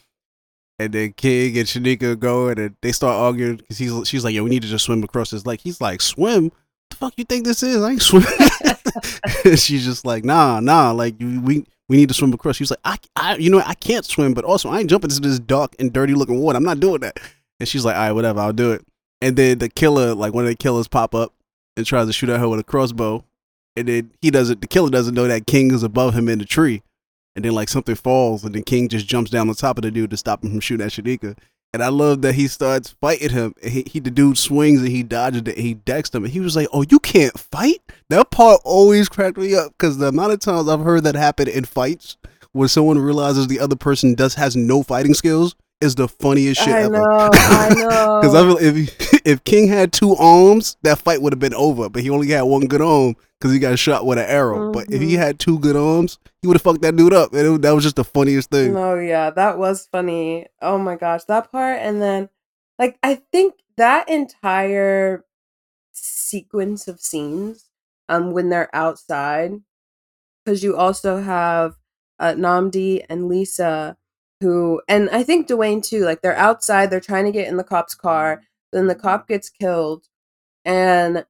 and 0.78 0.92
then 0.92 1.12
King 1.12 1.58
and 1.58 1.66
Shanika 1.66 2.18
go 2.18 2.48
and 2.48 2.76
they 2.82 2.92
start 2.92 3.16
arguing 3.16 3.56
because 3.56 3.78
he's 3.78 4.08
she's 4.08 4.24
like, 4.24 4.34
"Yo, 4.34 4.44
we 4.44 4.50
need 4.50 4.62
to 4.62 4.68
just 4.68 4.84
swim 4.84 5.02
across 5.02 5.30
this 5.30 5.44
lake." 5.44 5.60
He's 5.60 5.80
like, 5.80 6.00
"Swim? 6.00 6.52
Fuck 6.98 7.14
you 7.16 7.24
think 7.24 7.44
this 7.44 7.62
is? 7.62 7.82
I 7.82 7.92
ain't 7.92 8.02
swimming." 8.02 8.28
she's 9.56 9.84
just 9.84 10.04
like, 10.04 10.24
"Nah, 10.24 10.60
nah, 10.60 10.90
like 10.90 11.14
we 11.18 11.64
we 11.88 11.96
need 11.96 12.08
to 12.08 12.14
swim 12.14 12.32
across." 12.32 12.56
She's 12.56 12.70
like, 12.70 12.80
"I, 12.84 12.98
I, 13.16 13.36
you 13.36 13.50
know, 13.50 13.62
I 13.64 13.74
can't 13.74 14.04
swim, 14.04 14.34
but 14.34 14.44
also 14.44 14.68
I 14.68 14.80
ain't 14.80 14.90
jumping 14.90 15.10
into 15.10 15.22
this 15.22 15.38
dark 15.38 15.74
and 15.78 15.92
dirty 15.92 16.14
looking 16.14 16.40
water. 16.40 16.56
I'm 16.56 16.64
not 16.64 16.80
doing 16.80 17.00
that." 17.00 17.18
And 17.60 17.68
she's 17.68 17.84
like, 17.84 17.96
"All 17.96 18.02
right, 18.02 18.12
whatever, 18.12 18.40
I'll 18.40 18.52
do 18.52 18.72
it." 18.72 18.84
And 19.20 19.36
then 19.36 19.58
the 19.58 19.68
killer, 19.68 20.14
like 20.14 20.34
one 20.34 20.44
of 20.44 20.50
the 20.50 20.56
killers, 20.56 20.88
pop 20.88 21.14
up 21.14 21.32
and 21.76 21.86
tries 21.86 22.06
to 22.06 22.12
shoot 22.12 22.28
at 22.28 22.40
her 22.40 22.48
with 22.48 22.60
a 22.60 22.64
crossbow, 22.64 23.24
and 23.76 23.88
then 23.88 24.10
he 24.20 24.30
doesn't. 24.30 24.60
The 24.60 24.66
killer 24.66 24.90
doesn't 24.90 25.14
know 25.14 25.26
that 25.28 25.46
King 25.46 25.72
is 25.72 25.82
above 25.82 26.14
him 26.14 26.28
in 26.28 26.38
the 26.38 26.44
tree 26.44 26.82
and 27.38 27.44
then 27.44 27.52
like 27.52 27.68
something 27.68 27.94
falls, 27.94 28.42
and 28.42 28.52
then 28.52 28.64
King 28.64 28.88
just 28.88 29.06
jumps 29.06 29.30
down 29.30 29.48
on 29.48 29.54
top 29.54 29.78
of 29.78 29.82
the 29.82 29.92
dude 29.92 30.10
to 30.10 30.16
stop 30.16 30.42
him 30.42 30.50
from 30.50 30.58
shooting 30.58 30.84
at 30.84 30.90
Shanika. 30.90 31.38
And 31.74 31.82
I 31.82 31.88
love 31.88 32.22
that 32.22 32.34
he 32.34 32.48
starts 32.48 32.94
fighting 33.00 33.30
him. 33.30 33.54
He, 33.62 33.84
he 33.86 34.00
the 34.00 34.10
dude 34.10 34.38
swings 34.38 34.80
and 34.80 34.88
he 34.88 35.02
dodges 35.02 35.42
it. 35.46 35.58
He 35.58 35.74
decks 35.74 36.10
him, 36.10 36.24
and 36.24 36.32
he 36.32 36.40
was 36.40 36.56
like, 36.56 36.68
"Oh, 36.72 36.84
you 36.88 36.98
can't 36.98 37.38
fight." 37.38 37.82
That 38.08 38.30
part 38.30 38.60
always 38.64 39.08
cracked 39.08 39.36
me 39.36 39.54
up 39.54 39.72
because 39.72 39.98
the 39.98 40.06
amount 40.06 40.32
of 40.32 40.40
times 40.40 40.68
I've 40.68 40.80
heard 40.80 41.04
that 41.04 41.14
happen 41.14 41.46
in 41.46 41.64
fights 41.64 42.16
where 42.52 42.68
someone 42.68 42.98
realizes 42.98 43.46
the 43.46 43.60
other 43.60 43.76
person 43.76 44.14
does 44.14 44.34
has 44.34 44.56
no 44.56 44.82
fighting 44.82 45.12
skills 45.12 45.54
is 45.80 45.94
the 45.94 46.08
funniest 46.08 46.60
shit 46.62 46.74
I 46.74 46.82
ever. 46.82 46.98
Know, 46.98 47.30
I 47.32 47.68
know. 47.76 48.20
Because 48.20 48.34
I 48.34 48.42
feel 48.42 48.58
if 48.58 49.26
if 49.26 49.44
King 49.44 49.68
had 49.68 49.92
two 49.92 50.16
arms, 50.16 50.76
that 50.82 50.98
fight 50.98 51.20
would 51.22 51.32
have 51.32 51.40
been 51.40 51.54
over. 51.54 51.88
But 51.88 52.02
he 52.02 52.10
only 52.10 52.28
had 52.28 52.42
one 52.42 52.66
good 52.66 52.80
arm 52.80 53.14
because 53.38 53.52
he 53.52 53.58
got 53.58 53.78
shot 53.78 54.06
with 54.06 54.18
an 54.18 54.26
arrow. 54.28 54.58
Mm-hmm. 54.58 54.72
But 54.72 54.90
if 54.90 55.00
he 55.00 55.12
mm-hmm. 55.12 55.22
had 55.22 55.38
two 55.38 55.58
good 55.58 55.76
arms, 55.76 56.18
he 56.42 56.48
would 56.48 56.56
have 56.56 56.62
fucked 56.62 56.82
that 56.82 56.96
dude 56.96 57.12
up. 57.12 57.32
And 57.32 57.56
it, 57.56 57.62
that 57.62 57.72
was 57.72 57.84
just 57.84 57.96
the 57.96 58.04
funniest 58.04 58.50
thing. 58.50 58.76
Oh 58.76 58.98
yeah, 58.98 59.30
that 59.30 59.58
was 59.58 59.88
funny. 59.90 60.46
Oh 60.60 60.78
my 60.78 60.96
gosh, 60.96 61.24
that 61.24 61.50
part, 61.52 61.78
and 61.80 62.00
then 62.02 62.28
like 62.78 62.98
I 63.02 63.16
think 63.16 63.54
that 63.76 64.08
entire 64.08 65.24
sequence 65.92 66.88
of 66.88 67.00
scenes, 67.00 67.70
um, 68.08 68.32
when 68.32 68.48
they're 68.48 68.74
outside, 68.74 69.52
because 70.44 70.62
you 70.62 70.76
also 70.76 71.20
have 71.22 71.76
uh, 72.18 72.32
Nnamdi 72.32 73.04
and 73.08 73.28
Lisa 73.28 73.96
who 74.40 74.80
and 74.88 75.10
I 75.10 75.22
think 75.22 75.48
Dewayne 75.48 75.82
too, 75.82 76.04
like 76.04 76.22
they're 76.22 76.36
outside, 76.36 76.90
they're 76.90 77.00
trying 77.00 77.24
to 77.24 77.32
get 77.32 77.48
in 77.48 77.56
the 77.56 77.64
cop's 77.64 77.94
car, 77.94 78.42
then 78.72 78.86
the 78.86 78.94
cop 78.94 79.28
gets 79.28 79.50
killed 79.50 80.06
and 80.64 81.24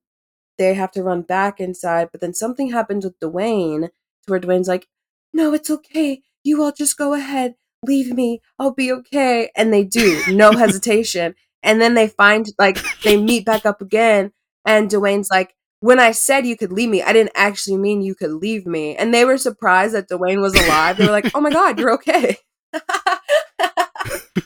they 0.59 0.75
have 0.75 0.91
to 0.93 1.03
run 1.03 1.23
back 1.23 1.61
inside, 1.61 2.09
but 2.13 2.21
then 2.21 2.35
something 2.35 2.71
happens 2.71 3.05
with 3.05 3.19
Dewayne 3.21 3.83
to 3.89 3.91
where 4.27 4.41
Dewayne's 4.41 4.69
like, 4.69 4.89
No, 5.33 5.53
it's 5.55 5.71
okay. 5.71 6.23
You 6.45 6.63
all 6.63 6.73
just 6.73 6.97
go 6.97 7.15
ahead. 7.15 7.55
Leave 7.87 8.13
me. 8.13 8.41
I'll 8.59 8.75
be 8.75 8.91
okay. 8.93 9.51
And 9.57 9.73
they 9.73 9.85
do, 9.85 10.21
no 10.31 10.53
hesitation. 10.59 11.35
And 11.63 11.81
then 11.81 11.95
they 11.95 12.09
find 12.09 12.47
like 12.59 12.79
they 13.03 13.17
meet 13.21 13.45
back 13.45 13.67
up 13.67 13.81
again 13.83 14.33
and 14.65 14.91
Dwayne's 14.91 15.31
like, 15.31 15.55
when 15.81 16.01
I 16.01 16.11
said 16.11 16.45
you 16.47 16.57
could 16.57 16.73
leave 16.73 16.89
me, 16.89 17.03
I 17.03 17.13
didn't 17.13 17.33
actually 17.37 17.77
mean 17.77 18.03
you 18.03 18.15
could 18.15 18.33
leave 18.33 18.67
me. 18.67 18.97
And 18.97 19.15
they 19.15 19.25
were 19.25 19.39
surprised 19.39 19.95
that 19.95 20.09
Dwayne 20.09 20.41
was 20.41 20.55
alive. 20.55 20.97
They 20.97 21.07
were 21.07 21.13
like, 21.13 21.31
oh 21.35 21.41
my 21.41 21.51
God, 21.51 21.79
you're 21.79 21.93
okay. 21.95 22.37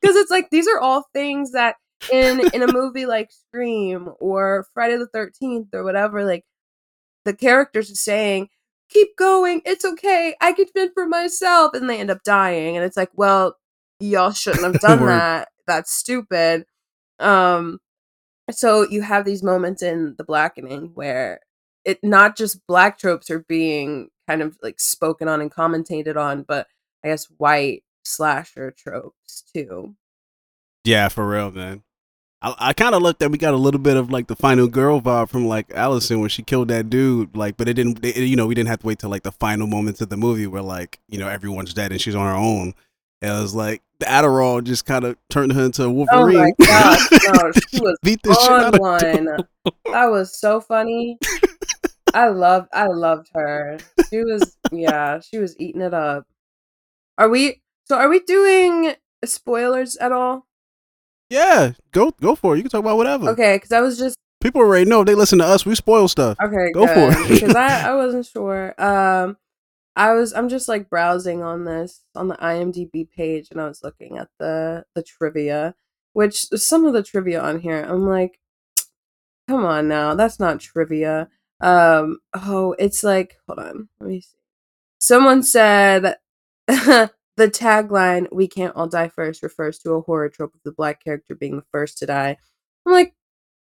Because 0.00 0.16
it's 0.16 0.30
like 0.30 0.50
these 0.50 0.68
are 0.68 0.78
all 0.78 1.04
things 1.12 1.52
that 1.52 1.76
in 2.12 2.40
in 2.52 2.62
a 2.62 2.72
movie 2.72 3.06
like 3.06 3.30
Scream 3.32 4.10
or 4.20 4.66
Friday 4.74 4.96
the 4.96 5.06
Thirteenth 5.06 5.68
or 5.72 5.84
whatever, 5.84 6.24
like 6.24 6.44
the 7.24 7.34
characters 7.34 7.90
are 7.90 7.96
saying, 7.96 8.48
keep 8.88 9.16
going. 9.16 9.62
It's 9.64 9.84
okay. 9.84 10.34
I 10.40 10.52
can 10.52 10.66
fend 10.66 10.92
for 10.94 11.06
myself. 11.06 11.74
And 11.74 11.88
they 11.88 11.98
end 11.98 12.10
up 12.10 12.22
dying. 12.24 12.76
And 12.76 12.84
it's 12.84 12.96
like, 12.96 13.10
well, 13.14 13.56
y'all 14.00 14.32
shouldn't 14.32 14.64
have 14.64 14.80
done 14.80 15.04
that. 15.06 15.48
That's 15.66 15.92
stupid. 15.92 16.64
Um, 17.18 17.80
so 18.50 18.88
you 18.88 19.02
have 19.02 19.24
these 19.24 19.42
moments 19.42 19.82
in 19.82 20.14
the 20.16 20.24
blackening 20.24 20.92
where 20.94 21.40
it 21.84 21.98
not 22.02 22.36
just 22.36 22.66
black 22.66 22.98
tropes 22.98 23.30
are 23.30 23.44
being 23.48 24.08
kind 24.26 24.42
of 24.42 24.56
like 24.62 24.80
spoken 24.80 25.28
on 25.28 25.40
and 25.40 25.52
commentated 25.52 26.16
on, 26.16 26.42
but 26.42 26.66
I 27.04 27.08
guess 27.08 27.26
white 27.36 27.82
slasher 28.04 28.74
tropes 28.76 29.44
too. 29.54 29.94
Yeah, 30.84 31.08
for 31.08 31.28
real, 31.28 31.50
man. 31.50 31.82
I, 32.40 32.54
I 32.58 32.72
kind 32.72 32.94
of 32.94 33.02
looked 33.02 33.22
at 33.22 33.30
we 33.30 33.38
got 33.38 33.54
a 33.54 33.58
little 33.58 33.80
bit 33.80 33.96
of 33.96 34.10
like 34.10 34.28
the 34.28 34.36
final 34.36 34.68
girl 34.68 35.00
vibe 35.00 35.28
from 35.28 35.46
like 35.46 35.70
Allison 35.72 36.20
when 36.20 36.28
she 36.28 36.42
killed 36.42 36.68
that 36.68 36.88
dude, 36.88 37.36
like, 37.36 37.56
but 37.56 37.68
it 37.68 37.74
didn't, 37.74 38.04
it, 38.04 38.16
you 38.16 38.36
know, 38.36 38.46
we 38.46 38.54
didn't 38.54 38.68
have 38.68 38.80
to 38.80 38.86
wait 38.86 39.00
till 39.00 39.10
like 39.10 39.24
the 39.24 39.32
final 39.32 39.66
moments 39.66 40.00
of 40.00 40.08
the 40.08 40.16
movie 40.16 40.46
where 40.46 40.62
like, 40.62 41.00
you 41.08 41.18
know, 41.18 41.28
everyone's 41.28 41.74
dead 41.74 41.90
and 41.90 42.00
she's 42.00 42.14
on 42.14 42.26
her 42.26 42.38
own. 42.38 42.74
It 43.20 43.30
was 43.30 43.54
like 43.54 43.82
the 43.98 44.06
Adderall 44.06 44.62
just 44.62 44.86
kind 44.86 45.04
of 45.04 45.16
turned 45.28 45.52
her 45.52 45.64
into 45.64 45.84
a 45.84 45.88
Oh 45.88 46.32
my 46.32 46.52
gosh, 46.60 47.08
no, 47.10 47.52
she 47.68 47.80
was 47.80 47.98
Beat 48.02 48.22
the 48.22 48.30
on 48.30 48.78
one. 48.78 49.24
That 49.92 50.06
was 50.06 50.38
so 50.38 50.60
funny. 50.60 51.18
I 52.14 52.28
loved 52.28 52.68
I 52.72 52.86
loved 52.86 53.28
her. 53.34 53.78
She 54.08 54.18
was 54.18 54.56
yeah, 54.70 55.18
she 55.20 55.38
was 55.38 55.58
eating 55.58 55.80
it 55.80 55.94
up. 55.94 56.26
Are 57.18 57.28
we 57.28 57.60
so 57.84 57.96
are 57.96 58.08
we 58.08 58.20
doing 58.20 58.94
spoilers 59.24 59.96
at 59.96 60.12
all? 60.12 60.46
Yeah, 61.30 61.72
go 61.92 62.12
go 62.20 62.34
for 62.34 62.54
it. 62.54 62.58
You 62.58 62.62
can 62.64 62.70
talk 62.70 62.80
about 62.80 62.96
whatever. 62.96 63.30
Okay, 63.30 63.56
because 63.56 63.72
I 63.72 63.80
was 63.80 63.98
just 63.98 64.16
People 64.40 64.60
already 64.60 64.88
know 64.88 65.00
if 65.00 65.06
they 65.06 65.16
listen 65.16 65.38
to 65.40 65.44
us. 65.44 65.66
We 65.66 65.74
spoil 65.74 66.06
stuff. 66.06 66.36
okay. 66.40 66.70
Go 66.72 66.86
for 66.86 67.10
it. 67.10 67.28
because 67.40 67.56
I 67.56 67.88
I 67.90 67.94
wasn't 67.94 68.24
sure. 68.26 68.74
Um, 68.80 69.36
I 69.96 70.12
was 70.12 70.32
I'm 70.32 70.48
just 70.48 70.68
like 70.68 70.88
browsing 70.88 71.42
on 71.42 71.64
this 71.64 72.04
on 72.14 72.28
the 72.28 72.36
IMDb 72.36 73.10
page, 73.10 73.48
and 73.50 73.60
I 73.60 73.66
was 73.66 73.82
looking 73.82 74.16
at 74.16 74.28
the 74.38 74.84
the 74.94 75.02
trivia, 75.02 75.74
which 76.12 76.46
some 76.54 76.84
of 76.84 76.92
the 76.92 77.02
trivia 77.02 77.40
on 77.40 77.58
here, 77.58 77.82
I'm 77.82 78.06
like, 78.06 78.38
come 79.48 79.64
on 79.64 79.88
now, 79.88 80.14
that's 80.14 80.38
not 80.38 80.60
trivia. 80.60 81.28
Um, 81.60 82.20
oh, 82.32 82.76
it's 82.78 83.02
like 83.02 83.38
hold 83.48 83.58
on, 83.58 83.88
let 83.98 84.08
me 84.08 84.20
see. 84.20 84.36
Someone 85.00 85.42
said 85.42 86.14
the 87.38 87.48
tagline 87.48 88.26
"We 88.32 88.48
can't 88.48 88.76
all 88.76 88.88
die 88.88 89.08
first 89.08 89.42
refers 89.42 89.78
to 89.80 89.92
a 89.92 90.02
horror 90.02 90.28
trope 90.28 90.54
of 90.54 90.60
the 90.64 90.72
black 90.72 91.02
character 91.02 91.34
being 91.34 91.56
the 91.56 91.64
first 91.72 91.98
to 91.98 92.06
die. 92.06 92.36
I'm 92.84 92.92
like, 92.92 93.14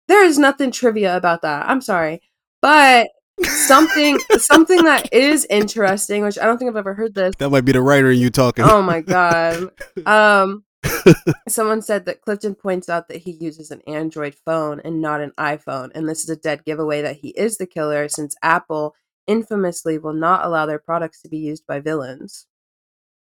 there 0.08 0.24
is 0.24 0.38
nothing 0.38 0.72
trivia 0.72 1.16
about 1.16 1.42
that. 1.42 1.68
I'm 1.68 1.82
sorry, 1.82 2.22
but 2.62 3.10
something 3.44 4.20
something 4.38 4.84
that 4.84 5.12
is 5.14 5.48
interesting, 5.50 6.24
which 6.24 6.38
I 6.38 6.46
don't 6.46 6.58
think 6.58 6.70
I've 6.70 6.78
ever 6.78 6.94
heard 6.94 7.16
this. 7.16 7.34
That 7.40 7.50
might 7.50 7.66
be 7.66 7.72
the 7.72 7.82
writer 7.82 8.12
in 8.12 8.20
you 8.20 8.30
talking. 8.30 8.66
Oh 8.66 8.82
my 8.82 9.02
god. 9.02 9.72
Um, 10.06 10.64
someone 11.48 11.82
said 11.82 12.06
that 12.06 12.22
Clifton 12.22 12.56
points 12.56 12.90
out 12.90 13.08
that 13.08 13.18
he 13.18 13.32
uses 13.32 13.72
an 13.72 13.82
Android 13.88 14.36
phone 14.46 14.82
and 14.84 15.02
not 15.02 15.22
an 15.22 15.32
iPhone, 15.38 15.92
and 15.94 16.10
this 16.10 16.24
is 16.24 16.30
a 16.30 16.36
dead 16.36 16.66
giveaway 16.66 17.02
that 17.02 17.18
he 17.18 17.30
is 17.30 17.58
the 17.58 17.68
killer 17.68 18.10
since 18.10 18.36
Apple 18.42 18.96
infamously 19.28 19.98
will 19.98 20.14
not 20.14 20.44
allow 20.44 20.66
their 20.66 20.80
products 20.80 21.22
to 21.22 21.30
be 21.30 21.38
used 21.38 21.68
by 21.68 21.80
villains. 21.80 22.48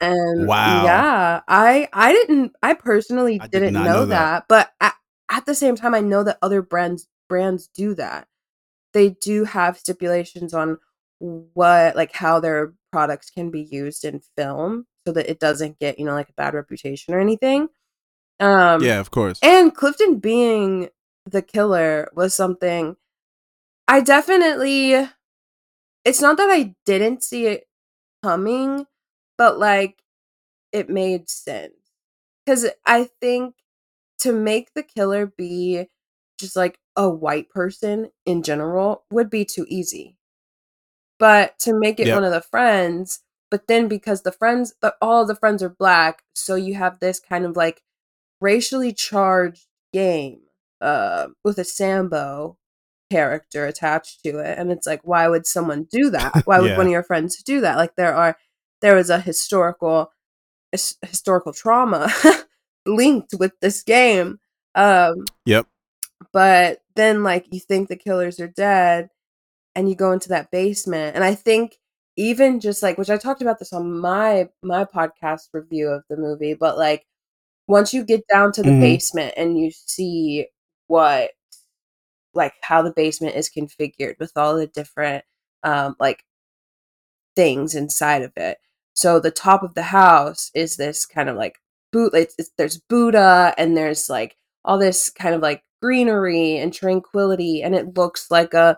And 0.04 0.48
Wow. 0.48 0.86
yeah, 0.86 1.42
I 1.48 1.88
I 1.94 2.12
didn't 2.14 2.54
I 2.62 2.74
personally 2.74 3.40
I 3.40 3.48
did 3.48 3.52
didn't 3.62 3.74
not 3.74 3.86
know, 3.86 3.94
know 3.94 4.06
that, 4.06 4.10
that. 4.10 4.46
but 4.50 4.72
at, 4.82 4.96
at 5.32 5.46
the 5.46 5.56
same 5.56 5.76
time 5.76 5.94
I 5.96 6.02
know 6.02 6.24
that 6.24 6.40
other 6.42 6.62
brands 6.62 7.08
brands 7.30 7.70
do 7.74 7.96
that. 7.96 8.28
They 8.94 9.10
do 9.10 9.46
have 9.46 9.78
stipulations 9.78 10.54
on 10.54 10.78
what 11.20 11.96
like 11.96 12.14
how 12.14 12.40
their 12.40 12.74
products 12.92 13.30
can 13.30 13.50
be 13.50 13.62
used 13.62 14.06
in 14.06 14.22
film 14.38 14.86
so 15.08 15.14
that 15.14 15.30
it 15.30 15.40
doesn't 15.40 15.80
get, 15.80 16.00
you 16.00 16.06
know, 16.06 16.14
like 16.14 16.30
a 16.30 16.34
bad 16.34 16.54
reputation 16.54 17.14
or 17.14 17.20
anything. 17.20 17.70
Um 18.40 18.84
yeah, 18.84 19.00
of 19.00 19.12
course. 19.12 19.40
and 19.42 19.74
Clifton 19.74 20.20
being 20.20 20.90
the 21.26 21.42
killer 21.42 22.10
was 22.16 22.36
something 22.36 22.96
I 23.88 24.02
definitely 24.02 25.08
it's 26.06 26.22
not 26.22 26.38
that 26.38 26.50
I 26.50 26.76
didn't 26.86 27.24
see 27.24 27.48
it 27.48 27.66
coming, 28.24 28.86
but 29.38 29.60
like 29.60 30.04
it 30.72 30.90
made 30.90 31.30
sense. 31.30 31.74
Cuz 32.48 32.68
I 32.86 33.10
think 33.22 33.56
to 34.20 34.34
make 34.34 34.74
the 34.74 34.84
killer 34.84 35.26
be 35.28 35.90
just 36.40 36.56
like 36.56 36.80
a 36.96 37.10
white 37.10 37.50
person 37.50 38.12
in 38.26 38.44
general 38.44 39.06
would 39.12 39.30
be 39.30 39.46
too 39.46 39.66
easy. 39.70 40.18
But 41.20 41.58
to 41.60 41.74
make 41.78 42.00
it 42.00 42.08
Yep. 42.08 42.16
one 42.16 42.24
of 42.24 42.32
the 42.32 42.42
friends, 42.42 43.22
but 43.50 43.68
then 43.68 43.88
because 43.88 44.24
the 44.24 44.32
friends 44.32 44.74
the, 44.82 44.96
all 45.02 45.26
the 45.26 45.36
friends 45.36 45.64
are 45.64 45.70
black, 45.70 46.24
so 46.36 46.56
you 46.56 46.74
have 46.76 47.00
this 47.00 47.20
kind 47.20 47.46
of 47.46 47.56
like 47.56 47.82
racially 48.42 48.94
charged 48.94 49.68
game 49.94 50.42
uh, 50.82 51.30
with 51.44 51.58
a 51.60 51.64
Sambo 51.66 52.58
character 53.12 53.66
attached 53.68 54.24
to 54.24 54.40
it, 54.40 54.58
and 54.60 54.72
it's 54.72 54.88
like, 54.88 55.02
why 55.04 55.28
would 55.28 55.48
someone 55.48 55.86
do 55.86 56.10
that? 56.12 56.42
Why 56.46 56.60
would 56.62 56.72
Yeah. 56.72 56.78
one 56.78 56.88
of 56.88 56.92
your 56.94 57.04
friends 57.04 57.42
do 57.44 57.62
that? 57.62 57.78
Like 57.78 57.96
there 57.96 58.16
are, 58.16 58.38
there 58.84 58.96
was 58.98 59.10
a 59.12 59.22
historical, 59.22 60.14
his- 60.72 60.98
historical 61.04 61.54
trauma 61.54 62.10
linked 62.88 63.36
with 63.40 63.54
this 63.62 63.84
game. 63.84 64.40
Um, 64.76 65.26
Yep. 65.46 65.68
but 66.32 66.80
then 66.96 67.24
like 67.24 67.48
you 67.52 67.60
think 67.60 67.90
the 67.90 67.96
killers 67.96 68.40
are 68.40 68.48
dead, 68.48 69.10
and 69.76 69.90
you 69.90 69.96
go 69.96 70.12
into 70.14 70.30
that 70.30 70.52
basement, 70.52 71.16
and 71.16 71.24
I 71.26 71.36
think 71.36 71.78
even 72.18 72.60
just 72.62 72.84
like 72.84 72.98
which 72.98 73.10
I 73.12 73.18
talked 73.18 73.42
about 73.42 73.60
this 73.60 73.74
on 73.74 74.00
my 74.00 74.50
my 74.64 74.86
podcast 74.86 75.50
review 75.54 75.90
of 75.90 76.04
the 76.10 76.18
movie, 76.18 76.54
but 76.56 76.78
like 76.78 77.06
once 77.68 77.94
you 77.94 78.04
get 78.06 78.24
down 78.30 78.52
to 78.54 78.64
the 78.64 78.72
Mhm. 78.72 78.82
basement 78.82 79.36
and 79.38 79.60
you 79.60 79.72
see 79.72 80.48
what 80.88 81.32
like 82.34 82.54
how 82.62 82.82
the 82.82 82.92
basement 82.94 83.36
is 83.36 83.50
configured 83.50 84.18
with 84.20 84.32
all 84.36 84.56
the 84.56 84.68
different 84.68 85.24
um 85.64 85.96
like 86.00 86.24
things 87.36 87.76
inside 87.76 88.22
of 88.22 88.32
it 88.38 88.58
so 88.94 89.20
the 89.20 89.32
top 89.32 89.64
of 89.64 89.74
the 89.74 89.84
house 89.84 90.52
is 90.54 90.78
this 90.78 91.06
kind 91.06 91.30
of 91.30 91.36
like 91.36 91.60
boot 91.92 92.14
it's, 92.14 92.36
it's, 92.38 92.52
there's 92.58 92.78
buddha 92.90 93.54
and 93.58 93.76
there's 93.78 94.10
like 94.10 94.36
all 94.66 94.78
this 94.78 95.10
kind 95.10 95.36
of 95.36 95.42
like 95.42 95.64
greenery 95.82 96.58
and 96.58 96.74
tranquility 96.74 97.62
and 97.62 97.76
it 97.76 97.98
looks 97.98 98.32
like 98.32 98.54
a 98.54 98.78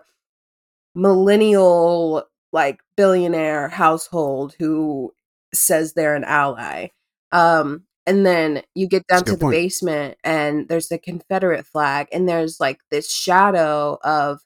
millennial 0.94 2.24
like 2.52 2.80
billionaire 2.96 3.68
household 3.68 4.54
who 4.58 5.12
says 5.54 5.92
they're 5.92 6.16
an 6.16 6.24
ally 6.24 6.88
um 7.32 7.84
and 8.06 8.24
then 8.24 8.62
you 8.74 8.88
get 8.88 9.06
down 9.08 9.24
to 9.24 9.32
the 9.32 9.38
point. 9.38 9.52
basement 9.52 10.18
and 10.24 10.68
there's 10.68 10.88
the 10.88 10.98
confederate 10.98 11.66
flag 11.66 12.08
and 12.12 12.28
there's 12.28 12.60
like 12.60 12.78
this 12.90 13.12
shadow 13.12 13.98
of 14.02 14.40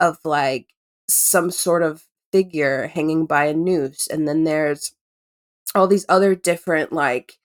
of 0.00 0.18
like 0.24 0.68
some 1.08 1.50
sort 1.50 1.82
of 1.82 2.04
figure 2.32 2.86
hanging 2.88 3.26
by 3.26 3.44
a 3.44 3.54
noose 3.54 4.08
and 4.08 4.26
then 4.26 4.44
there's 4.44 4.94
all 5.74 5.86
these 5.86 6.06
other 6.08 6.34
different 6.34 6.92
like 6.92 7.38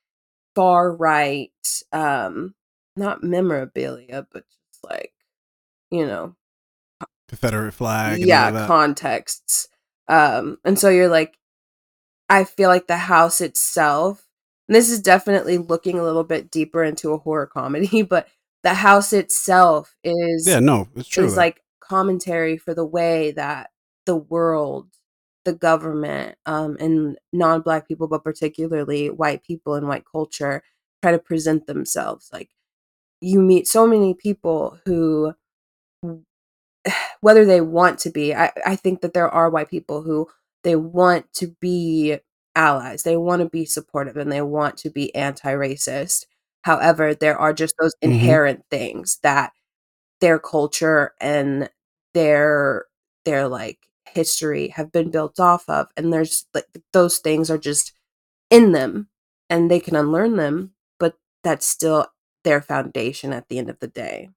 far 0.55 0.91
right 0.91 1.51
um 1.91 2.53
not 2.95 3.23
memorabilia 3.23 4.25
but 4.31 4.43
just 4.71 4.83
like 4.83 5.13
you 5.91 6.05
know 6.05 6.35
Confederate 7.27 7.73
flag. 7.73 8.19
And 8.19 8.25
yeah 8.27 8.51
that. 8.51 8.67
contexts 8.67 9.67
um 10.07 10.57
and 10.63 10.79
so 10.79 10.89
you're 10.89 11.09
like 11.09 11.37
i 12.29 12.43
feel 12.43 12.69
like 12.69 12.87
the 12.87 12.97
house 12.97 13.41
itself 13.41 14.27
and 14.67 14.75
this 14.75 14.89
is 14.89 15.01
definitely 15.01 15.57
looking 15.57 15.99
a 15.99 16.03
little 16.03 16.23
bit 16.23 16.49
deeper 16.49 16.83
into 16.83 17.11
a 17.11 17.17
horror 17.17 17.47
comedy 17.47 18.01
but 18.09 18.27
the 18.63 18.73
house 18.73 19.13
itself 19.13 19.95
is 20.03 20.45
yeah, 20.47 20.59
no, 20.59 20.87
it's 20.95 21.07
true. 21.07 21.25
is 21.25 21.37
like 21.37 21.61
commentary 21.79 22.57
for 22.57 22.73
the 22.73 22.85
way 22.85 23.31
that 23.31 23.69
the 24.05 24.15
world 24.15 24.89
the 25.47 25.53
government 25.55 26.37
um 26.47 26.77
and 26.81 27.17
non-black 27.33 27.87
people 27.89 28.07
but 28.07 28.23
particularly 28.25 29.09
white 29.11 29.43
people 29.43 29.75
and 29.75 29.87
white 29.89 30.05
culture 30.11 30.63
try 31.03 31.11
to 31.13 31.19
present 31.19 31.67
themselves 31.67 32.29
like 32.33 32.51
you 33.21 33.41
meet 33.41 33.67
so 33.67 33.87
many 33.87 34.13
people 34.13 34.79
who 34.85 35.33
whether 37.21 37.45
they 37.45 37.61
want 37.61 37.99
to 37.99 38.09
be 38.09 38.33
I, 38.33 38.51
I 38.65 38.75
think 38.75 39.01
that 39.01 39.13
there 39.13 39.29
are 39.29 39.49
white 39.49 39.69
people 39.69 40.01
who 40.01 40.27
they 40.63 40.75
want 40.75 41.31
to 41.33 41.47
be 41.61 42.17
allies 42.55 43.03
they 43.03 43.17
want 43.17 43.41
to 43.41 43.49
be 43.49 43.65
supportive 43.65 44.17
and 44.17 44.31
they 44.31 44.41
want 44.41 44.77
to 44.79 44.89
be 44.89 45.13
anti-racist 45.15 46.25
however 46.63 47.13
there 47.13 47.37
are 47.37 47.53
just 47.53 47.75
those 47.79 47.93
Mhm. 48.03 48.11
inherent 48.13 48.63
things 48.71 49.19
that 49.23 49.53
their 50.21 50.39
culture 50.39 51.13
and 51.21 51.69
their 52.13 52.85
their 53.25 53.47
like 53.47 53.79
history 54.13 54.69
have 54.69 54.91
been 54.91 55.09
built 55.11 55.39
off 55.39 55.67
of 55.69 55.87
and 55.95 56.11
there's 56.11 56.45
like 56.53 56.65
those 56.93 57.17
things 57.19 57.49
are 57.49 57.57
just 57.57 57.93
in 58.49 58.71
them 58.71 59.09
and 59.49 59.69
they 59.69 59.79
can 59.79 59.95
unlearn 59.95 60.35
them 60.35 60.71
but 60.99 61.17
that's 61.43 61.65
still 61.65 62.07
their 62.43 62.61
foundation 62.61 63.33
at 63.33 63.47
the 63.49 63.57
end 63.57 63.69
of 63.69 63.79
the 63.79 63.87
day 63.87 64.29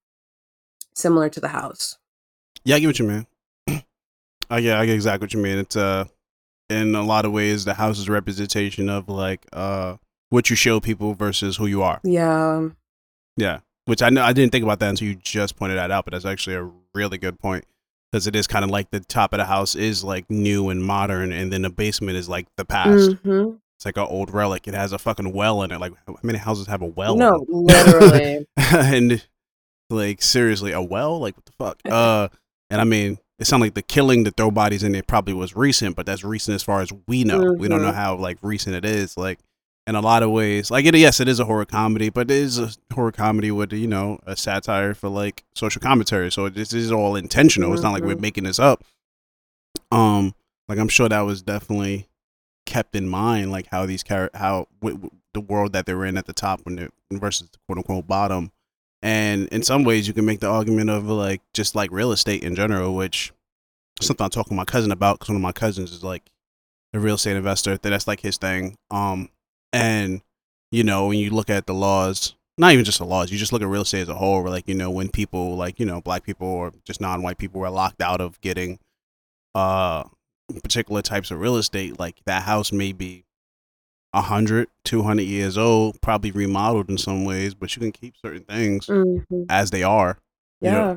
similar 0.94 1.28
to 1.28 1.40
the 1.40 1.48
house 1.48 1.98
Yeah, 2.64 2.76
I 2.76 2.80
get 2.80 2.86
what 2.86 2.98
you 2.98 3.06
mean. 3.06 3.26
I 4.50 4.60
get, 4.60 4.76
I 4.76 4.86
get 4.86 4.94
exactly 4.94 5.24
what 5.24 5.32
you 5.32 5.40
mean. 5.40 5.58
It's 5.58 5.76
uh, 5.76 6.06
in 6.68 6.94
a 6.94 7.02
lot 7.02 7.24
of 7.24 7.32
ways, 7.32 7.64
the 7.64 7.74
house 7.74 7.98
is 7.98 8.08
a 8.08 8.12
representation 8.12 8.88
of 8.88 9.08
like 9.08 9.46
uh, 9.52 9.96
what 10.30 10.50
you 10.50 10.56
show 10.56 10.80
people 10.80 11.14
versus 11.14 11.56
who 11.56 11.66
you 11.66 11.82
are. 11.82 12.00
Yeah. 12.02 12.68
Yeah, 13.36 13.60
which 13.84 14.02
I 14.02 14.10
know 14.10 14.22
I 14.22 14.32
didn't 14.32 14.52
think 14.52 14.64
about 14.64 14.80
that 14.80 14.90
until 14.90 15.08
you 15.08 15.14
just 15.14 15.56
pointed 15.56 15.78
that 15.78 15.90
out, 15.90 16.04
but 16.04 16.12
that's 16.12 16.24
actually 16.24 16.56
a 16.56 16.68
really 16.94 17.16
good 17.16 17.38
point 17.38 17.64
because 18.10 18.26
it 18.26 18.34
is 18.36 18.46
kind 18.46 18.64
of 18.64 18.70
like 18.70 18.90
the 18.90 19.00
top 19.00 19.32
of 19.32 19.38
the 19.38 19.44
house 19.44 19.74
is 19.74 20.02
like 20.04 20.28
new 20.30 20.68
and 20.70 20.82
modern, 20.84 21.32
and 21.32 21.52
then 21.52 21.62
the 21.62 21.70
basement 21.70 22.16
is 22.16 22.28
like 22.28 22.46
the 22.56 22.64
past. 22.64 23.12
hmm 23.24 23.52
It's 23.76 23.84
like 23.86 23.96
an 23.96 24.06
old 24.08 24.32
relic. 24.32 24.66
It 24.68 24.74
has 24.74 24.92
a 24.92 24.98
fucking 24.98 25.32
well 25.32 25.62
in 25.62 25.70
it. 25.72 25.80
Like 25.80 25.92
how 26.06 26.16
many 26.22 26.38
houses 26.38 26.66
have 26.66 26.82
a 26.82 26.86
well? 26.86 27.16
No, 27.16 27.44
literally. 27.48 28.46
and 28.56 29.24
like 29.90 30.22
seriously, 30.22 30.72
a 30.72 30.82
well? 30.82 31.18
Like 31.20 31.36
what 31.36 31.44
the 31.46 31.52
fuck? 31.58 31.80
Uh, 31.90 32.28
and 32.70 32.80
I 32.80 32.84
mean, 32.84 33.18
it 33.38 33.46
sounded 33.46 33.66
like 33.66 33.74
the 33.74 33.82
killing 33.82 34.24
to 34.24 34.30
throw 34.30 34.50
bodies 34.50 34.82
in 34.82 34.94
it 34.94 35.06
probably 35.06 35.34
was 35.34 35.56
recent, 35.56 35.96
but 35.96 36.06
that's 36.06 36.22
recent 36.24 36.54
as 36.54 36.62
far 36.62 36.80
as 36.80 36.92
we 37.08 37.24
know. 37.24 37.52
We 37.52 37.68
don't 37.68 37.82
know 37.82 37.90
Mhm. 37.90 37.94
how 37.94 38.16
like 38.16 38.38
recent 38.42 38.76
it 38.76 38.84
is. 38.84 39.16
Like 39.16 39.38
in 39.90 39.96
a 39.96 40.00
lot 40.00 40.22
of 40.22 40.30
ways, 40.30 40.70
like 40.70 40.84
it. 40.86 40.94
Yes, 40.94 41.18
it 41.20 41.28
is 41.28 41.40
a 41.40 41.44
horror 41.44 41.64
comedy, 41.66 42.08
but 42.08 42.30
it 42.30 42.36
is 42.36 42.58
a 42.58 42.70
horror 42.94 43.12
comedy 43.12 43.50
with 43.50 43.72
you 43.72 43.88
know 43.88 44.18
a 44.24 44.36
satire 44.36 44.94
for 44.94 45.08
like 45.10 45.44
social 45.54 45.82
commentary. 45.82 46.30
So 46.32 46.48
this 46.48 46.72
is 46.72 46.90
all 46.92 47.16
intentional. 47.16 47.72
It's 47.74 47.82
not 47.82 47.92
like 47.92 48.04
we're 48.04 48.14
Mhm. 48.14 48.20
making 48.20 48.44
this 48.44 48.58
up. 48.58 48.84
Um, 49.90 50.34
like 50.68 50.78
I'm 50.78 50.88
sure 50.88 51.08
that 51.08 51.20
was 51.22 51.42
definitely 51.42 52.08
kept 52.66 52.94
in 52.94 53.08
mind, 53.08 53.50
like 53.50 53.66
how 53.66 53.84
these 53.84 54.02
char- 54.02 54.30
how 54.34 54.68
w- 54.80 54.96
w- 54.96 55.10
the 55.34 55.40
world 55.40 55.72
that 55.72 55.86
they're 55.86 56.04
in 56.04 56.16
at 56.16 56.26
the 56.26 56.32
top 56.32 56.60
when 56.64 56.76
they're 56.76 56.90
versus 57.10 57.50
the 57.50 57.58
quote 57.66 57.78
unquote 57.78 58.06
bottom. 58.06 58.52
And 59.02 59.48
in 59.48 59.62
some 59.62 59.82
ways, 59.84 60.06
you 60.06 60.14
can 60.14 60.24
make 60.26 60.40
the 60.40 60.48
argument 60.50 60.90
of 60.90 61.06
like 61.06 61.42
just 61.52 61.74
like 61.74 61.90
real 61.90 62.12
estate 62.12 62.42
in 62.42 62.54
general, 62.54 62.94
which 62.94 63.32
something 64.00 64.24
I'm 64.24 64.30
talking 64.30 64.50
to 64.50 64.54
my 64.54 64.64
cousin 64.64 64.92
about 64.92 65.18
because 65.18 65.30
one 65.30 65.36
of 65.36 65.42
my 65.42 65.52
cousins 65.52 65.90
is 65.90 66.04
like 66.04 66.30
a 66.94 67.00
real 67.00 67.16
estate 67.16 67.36
investor. 67.36 67.76
That 67.76 67.90
that's 67.90 68.06
like 68.06 68.20
his 68.20 68.36
thing. 68.38 68.76
Um, 68.90 69.30
and 69.72 70.22
you 70.72 70.84
know 70.84 71.06
when 71.08 71.18
you 71.18 71.30
look 71.30 71.50
at 71.50 71.66
the 71.66 71.74
laws, 71.74 72.34
not 72.58 72.72
even 72.72 72.84
just 72.84 72.98
the 72.98 73.04
laws, 73.06 73.30
you 73.30 73.38
just 73.38 73.52
look 73.52 73.62
at 73.62 73.68
real 73.68 73.82
estate 73.82 74.02
as 74.02 74.08
a 74.08 74.14
whole. 74.14 74.42
Where 74.42 74.50
like 74.52 74.68
you 74.68 74.74
know 74.74 74.90
when 74.90 75.08
people 75.08 75.56
like 75.56 75.80
you 75.80 75.86
know 75.86 76.00
black 76.00 76.24
people 76.24 76.46
or 76.48 76.72
just 76.84 77.00
non-white 77.00 77.38
people 77.38 77.60
were 77.60 77.70
locked 77.70 78.00
out 78.02 78.20
of 78.20 78.40
getting 78.40 78.78
uh 79.54 80.04
particular 80.62 81.02
types 81.02 81.30
of 81.30 81.40
real 81.40 81.56
estate, 81.56 81.98
like 81.98 82.16
that 82.26 82.42
house 82.42 82.72
may 82.72 82.92
be 82.92 83.24
100, 84.12 84.68
200 84.84 85.22
years 85.22 85.56
old, 85.56 86.00
probably 86.00 86.32
remodeled 86.32 86.90
in 86.90 86.98
some 86.98 87.24
ways, 87.24 87.54
but 87.54 87.74
you 87.76 87.80
can 87.80 87.92
keep 87.92 88.16
certain 88.16 88.42
things 88.42 88.86
Mhm. 88.86 89.46
as 89.48 89.70
they 89.70 89.82
are. 89.84 90.18
you 90.60 90.70
know? 90.72 90.90
Yeah. 90.90 90.96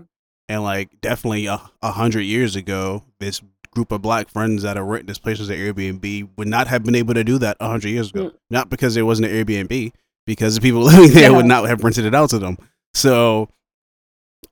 And 0.49 0.63
like 0.63 0.99
definitely 1.01 1.45
a, 1.45 1.61
a 1.81 1.91
hundred 1.91 2.21
years 2.21 2.55
ago, 2.55 3.03
this 3.19 3.41
group 3.73 3.91
of 3.91 4.01
black 4.01 4.29
friends 4.29 4.63
that 4.63 4.77
are 4.77 4.85
renting 4.85 5.07
this 5.07 5.17
place 5.19 5.39
as 5.39 5.49
an 5.49 5.57
Airbnb 5.57 6.29
would 6.37 6.47
not 6.47 6.67
have 6.67 6.83
been 6.83 6.95
able 6.95 7.13
to 7.13 7.23
do 7.23 7.37
that 7.39 7.57
a 7.59 7.67
hundred 7.67 7.89
years 7.89 8.09
ago. 8.11 8.25
Mm. 8.29 8.33
Not 8.49 8.69
because 8.69 8.95
it 8.97 9.01
wasn't 9.03 9.29
an 9.31 9.45
Airbnb, 9.45 9.91
because 10.25 10.55
the 10.55 10.61
people 10.61 10.81
living 10.83 11.11
there 11.13 11.31
Yeah. 11.31 11.35
would 11.37 11.45
not 11.45 11.67
have 11.67 11.83
rented 11.83 12.05
it 12.05 12.15
out 12.15 12.29
to 12.31 12.39
them. 12.39 12.57
So 12.93 13.49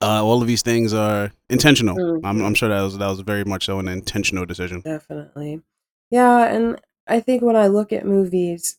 uh, 0.01 0.23
all 0.23 0.41
of 0.41 0.47
these 0.47 0.61
things 0.61 0.93
are 0.93 1.31
intentional. 1.49 1.95
Mhm. 1.95 2.21
I'm, 2.23 2.41
I'm 2.43 2.53
sure 2.55 2.69
that 2.69 2.81
was 2.81 2.97
that 2.97 3.07
was 3.07 3.19
very 3.21 3.43
much 3.45 3.65
so 3.65 3.79
an 3.79 3.87
intentional 3.87 4.45
decision. 4.45 4.81
Definitely. 4.81 5.61
Yeah, 6.09 6.45
and 6.53 6.79
I 7.07 7.19
think 7.19 7.41
when 7.43 7.55
I 7.55 7.67
look 7.67 7.93
at 7.93 8.05
movies, 8.05 8.77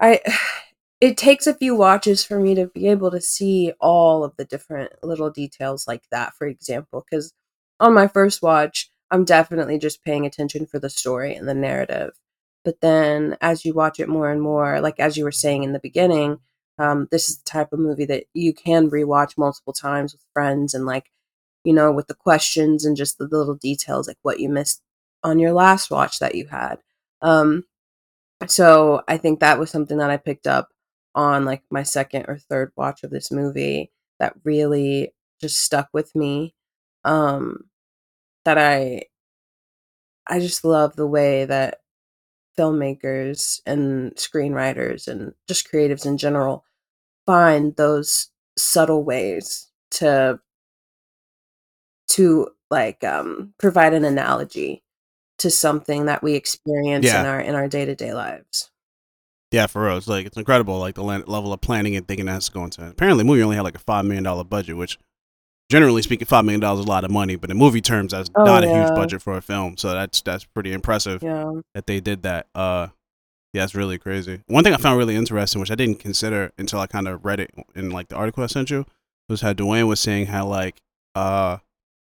I 0.00 0.20
it 1.00 1.16
takes 1.16 1.46
a 1.46 1.54
few 1.54 1.74
watches 1.76 2.24
for 2.24 2.38
me 2.40 2.54
to 2.54 2.66
be 2.68 2.88
able 2.88 3.10
to 3.10 3.20
see 3.20 3.72
all 3.80 4.24
of 4.24 4.34
the 4.36 4.44
different 4.44 4.92
little 5.02 5.30
details 5.30 5.86
like 5.86 6.02
that, 6.10 6.34
for 6.34 6.46
example, 6.46 7.04
cuz 7.10 7.32
on 7.80 7.92
my 7.94 8.06
first 8.08 8.42
watch, 8.42 8.88
I'm 9.12 9.24
definitely 9.24 9.78
just 9.78 10.02
paying 10.04 10.26
attention 10.26 10.66
for 10.66 10.80
the 10.80 10.90
story 10.90 11.34
and 11.36 11.48
the 11.48 11.54
narrative. 11.54 12.12
But 12.64 12.80
then 12.80 13.36
as 13.40 13.64
you 13.64 13.74
watch 13.74 14.00
it 14.00 14.08
more 14.08 14.30
and 14.30 14.40
more, 14.42 14.80
like 14.80 14.98
as 14.98 15.16
you 15.16 15.24
were 15.24 15.32
saying 15.32 15.62
in 15.62 15.72
the 15.72 15.78
beginning, 15.78 16.40
um, 16.78 17.08
this 17.10 17.28
is 17.28 17.38
the 17.38 17.44
type 17.44 17.72
of 17.72 17.78
movie 17.78 18.06
that 18.06 18.24
you 18.34 18.54
can 18.54 18.90
rewatch 18.90 19.36
multiple 19.36 19.74
times 19.74 20.14
with 20.14 20.24
friends 20.32 20.74
and 20.74 20.86
like, 20.86 21.10
you 21.64 21.74
know, 21.74 21.92
with 21.92 22.06
the 22.08 22.14
questions 22.14 22.84
and 22.84 22.96
just 22.96 23.18
the 23.18 23.28
little 23.30 23.54
details, 23.54 24.08
like 24.08 24.18
what 24.22 24.40
you 24.40 24.48
missed 24.48 24.82
on 25.22 25.38
your 25.38 25.52
last 25.52 25.90
watch 25.90 26.18
that 26.20 26.34
you 26.34 26.46
had. 26.46 26.78
Um, 27.20 27.64
so 28.46 29.02
I 29.08 29.18
think 29.18 29.40
that 29.40 29.58
was 29.58 29.70
something 29.70 29.98
that 29.98 30.10
I 30.10 30.16
picked 30.16 30.46
up 30.46 30.70
on 31.14 31.44
like 31.44 31.62
my 31.70 31.82
second 31.82 32.26
or 32.28 32.38
third 32.38 32.72
watch 32.76 33.04
of 33.04 33.10
this 33.10 33.30
movie 33.30 33.92
that 34.18 34.34
really 34.44 35.12
just 35.40 35.58
stuck 35.62 35.88
with 35.92 36.14
me. 36.16 36.54
Um, 37.04 37.64
that 38.44 38.58
I 38.58 39.04
I 40.26 40.40
just 40.40 40.64
love 40.64 40.96
the 40.96 41.06
way 41.06 41.44
that 41.44 41.80
filmmakers 42.58 43.60
and 43.66 44.12
screenwriters 44.14 45.08
and 45.08 45.32
just 45.48 45.70
creatives 45.70 46.06
in 46.06 46.18
general 46.18 46.64
find 47.26 47.74
those 47.76 48.28
subtle 48.58 49.02
ways 49.04 49.70
to 49.90 50.38
to 52.08 52.48
like 52.70 53.02
um 53.04 53.54
provide 53.58 53.94
an 53.94 54.04
analogy 54.04 54.82
to 55.38 55.50
something 55.50 56.06
that 56.06 56.22
we 56.22 56.34
experience 56.34 57.06
in 57.06 57.26
our 57.26 57.40
in 57.40 57.54
our 57.54 57.68
day-to-day 57.68 58.12
lives. 58.12 58.70
Yeah, 59.50 59.66
for 59.66 59.84
real, 59.84 59.98
it's 59.98 60.08
like 60.08 60.26
it's 60.26 60.36
incredible, 60.36 60.78
like 60.78 60.94
the 60.94 61.02
level 61.02 61.52
of 61.52 61.60
planning 61.60 61.96
and 61.96 62.08
thinking 62.08 62.26
that's 62.26 62.48
going 62.48 62.70
to. 62.70 62.88
Apparently, 62.88 63.22
the 63.22 63.26
movie 63.26 63.42
only 63.42 63.56
had 63.56 63.64
like 63.64 63.74
a 63.74 63.80
five 63.80 64.04
million 64.04 64.24
dollar 64.24 64.44
budget, 64.44 64.76
which, 64.76 64.98
generally 65.72 66.02
speaking, 66.02 66.26
five 66.26 66.44
million 66.44 66.60
dollars 66.60 66.80
is 66.80 66.86
a 66.86 66.88
lot 66.88 67.02
of 67.04 67.10
money, 67.10 67.34
but 67.36 67.50
in 67.50 67.56
movie 67.56 67.80
terms, 67.80 68.12
that's 68.12 68.30
Oh, 68.36 68.44
not 68.44 68.62
a 68.62 68.68
huge 68.68 68.88
budget 68.90 69.22
for 69.22 69.36
a 69.36 69.42
film. 69.42 69.76
So 69.78 69.92
that's 69.92 70.20
that's 70.20 70.44
pretty 70.44 70.72
impressive 70.72 71.22
Yeah. 71.22 71.50
that 71.74 71.86
they 71.86 71.98
did 71.98 72.22
that. 72.22 72.46
Uh, 72.54 72.88
yeah, 73.54 73.64
it's 73.64 73.74
really 73.74 73.98
crazy. 73.98 74.40
One 74.48 74.62
thing 74.64 74.74
I 74.74 74.76
found 74.76 74.98
really 74.98 75.16
interesting, 75.16 75.60
which 75.60 75.70
I 75.70 75.74
didn't 75.74 75.98
consider 75.98 76.52
until 76.58 76.78
I 76.80 76.86
kind 76.86 77.08
of 77.08 77.24
read 77.24 77.40
it 77.40 77.50
in 77.74 77.90
like 77.90 78.08
the 78.08 78.16
article 78.16 78.44
I 78.44 78.46
sent 78.48 78.70
you, 78.70 78.84
was 79.30 79.40
how 79.40 79.52
Dewayne 79.54 79.88
was 79.88 79.98
saying 80.00 80.26
how 80.26 80.46
like 80.46 80.76
uh 81.14 81.56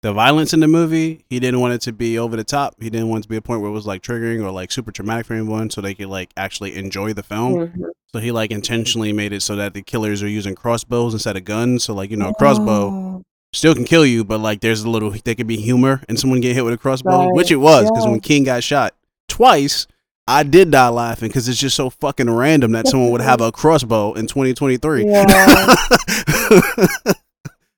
the 0.03 0.13
violence 0.13 0.53
in 0.55 0.61
the 0.61 0.69
movie, 0.69 1.25
he 1.29 1.41
didn't 1.41 1.59
want 1.59 1.75
it 1.75 1.81
to 1.81 1.93
be 1.93 2.17
over 2.21 2.37
the 2.37 2.45
top. 2.45 2.77
He 2.81 2.89
didn't 2.89 3.09
want 3.09 3.23
it 3.23 3.23
to 3.25 3.29
be 3.31 3.37
a 3.37 3.43
point 3.43 3.61
where 3.63 3.71
it 3.71 3.75
was 3.75 3.85
like 3.87 4.01
triggering 4.01 4.45
or 4.45 4.53
like 4.53 4.71
super 4.71 4.93
traumatic 4.93 5.27
for 5.27 5.35
anyone, 5.35 5.71
so 5.71 5.81
they 5.81 5.95
could 5.95 6.07
like 6.07 6.31
actually 6.37 6.77
enjoy 6.77 7.13
the 7.13 7.25
film. 7.25 7.55
Mhm. 7.55 7.91
So 8.13 8.21
he 8.21 8.31
like 8.31 8.53
intentionally 8.53 9.13
made 9.13 9.33
it 9.33 9.43
so 9.43 9.57
that 9.57 9.75
the 9.75 9.83
killers 9.83 10.23
are 10.23 10.29
using 10.29 10.55
crossbows 10.55 11.13
instead 11.15 11.37
of 11.37 11.45
guns. 11.45 11.83
So 11.85 11.95
like 11.95 12.11
you 12.13 12.17
know, 12.17 12.29
a 12.29 12.35
crossbow 12.35 12.91
Oh, 12.91 13.23
still 13.53 13.75
can 13.75 13.85
kill 13.85 14.05
you, 14.07 14.25
but 14.25 14.41
like 14.41 14.61
there's 14.61 14.83
a 14.83 14.91
little 14.91 15.11
there 15.25 15.35
could 15.35 15.47
be 15.47 15.57
humor 15.57 16.03
and 16.09 16.19
someone 16.19 16.41
get 16.41 16.55
hit 16.55 16.65
with 16.65 16.75
a 16.75 16.79
crossbow, 16.79 17.27
Right, 17.27 17.35
which 17.35 17.51
it 17.51 17.57
was 17.57 17.85
because 17.91 18.05
yeah. 18.05 18.11
when 18.11 18.21
King 18.21 18.45
got 18.45 18.63
shot 18.63 18.95
twice, 19.29 19.87
I 20.27 20.43
did 20.43 20.71
die 20.71 20.89
laughing 20.89 21.29
because 21.29 21.49
it's 21.49 21.59
just 21.59 21.77
so 21.77 21.89
fucking 21.91 22.29
random 22.31 22.73
that 22.73 22.87
someone 22.89 23.11
would 23.13 23.21
have 23.23 23.41
a 23.41 23.51
crossbow 23.51 24.13
in 24.15 24.27
2023. 24.27 25.07
Yeah. 25.07 25.75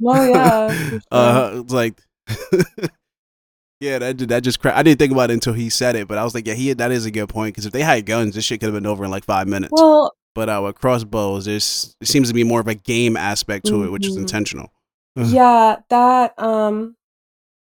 No, 0.03 0.15
yeah. 0.15 0.73
sure. 0.89 1.01
uh, 1.11 1.61
it's 1.61 1.73
like. 1.73 1.95
Yeah, 3.83 3.99
that 3.99 4.19
that 4.29 4.43
just 4.43 4.61
cra- 4.61 4.77
I 4.77 4.83
didn't 4.83 4.99
think 4.99 5.11
about 5.11 5.31
it 5.31 5.33
until 5.33 5.55
he 5.55 5.71
said 5.71 5.97
it, 5.97 6.07
but 6.07 6.19
I 6.19 6.25
was 6.25 6.35
like, 6.35 6.47
yeah, 6.47 6.53
he 6.53 6.71
that 6.75 6.93
is 6.93 7.07
a 7.07 7.11
good 7.11 7.31
point 7.31 7.55
because 7.55 7.65
if 7.65 7.73
they 7.73 7.81
had 7.81 8.05
guns, 8.05 8.35
this 8.35 8.45
shit 8.45 8.61
could 8.61 8.67
have 8.67 8.75
been 8.75 8.85
over 8.85 9.07
in 9.07 9.11
like 9.11 9.25
five 9.25 9.49
minutes. 9.49 9.73
well, 9.73 10.13
But 10.35 10.51
uh, 10.51 10.61
with 10.63 10.75
crossbows, 10.77 11.47
there's 11.47 11.97
it 11.99 12.07
seems 12.07 12.29
to 12.29 12.35
be 12.35 12.45
more 12.45 12.61
of 12.61 12.69
a 12.69 12.75
game 12.75 13.17
aspect 13.17 13.65
to 13.69 13.85
it, 13.85 13.91
which 13.91 14.07
is 14.07 14.19
Mhm. 14.19 14.21
intentional. 14.21 14.71
Ugh. 15.17 15.27
yeah, 15.33 15.77
that 15.91 16.39
um 16.39 16.97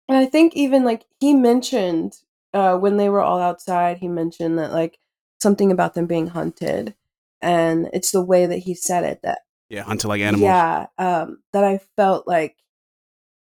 and 0.08 0.18
I 0.18 0.26
think 0.26 0.54
even 0.56 0.84
like 0.84 1.04
he 1.20 1.34
mentioned 1.34 2.18
uh 2.54 2.76
when 2.78 2.96
they 2.96 3.08
were 3.08 3.22
all 3.22 3.40
outside, 3.40 3.98
he 3.98 4.08
mentioned 4.08 4.58
that 4.58 4.72
like 4.72 4.98
something 5.40 5.72
about 5.72 5.94
them 5.94 6.06
being 6.06 6.28
hunted. 6.28 6.94
And 7.42 7.88
it's 7.92 8.12
the 8.12 8.22
way 8.22 8.46
that 8.46 8.58
he 8.58 8.74
said 8.74 9.04
it 9.04 9.20
that 9.22 9.40
Yeah, 9.68 9.82
hunted 9.82 10.08
like 10.08 10.20
animals. 10.22 10.42
Yeah, 10.42 10.86
um, 10.98 11.42
that 11.52 11.64
I 11.64 11.78
felt 11.96 12.26
like 12.26 12.56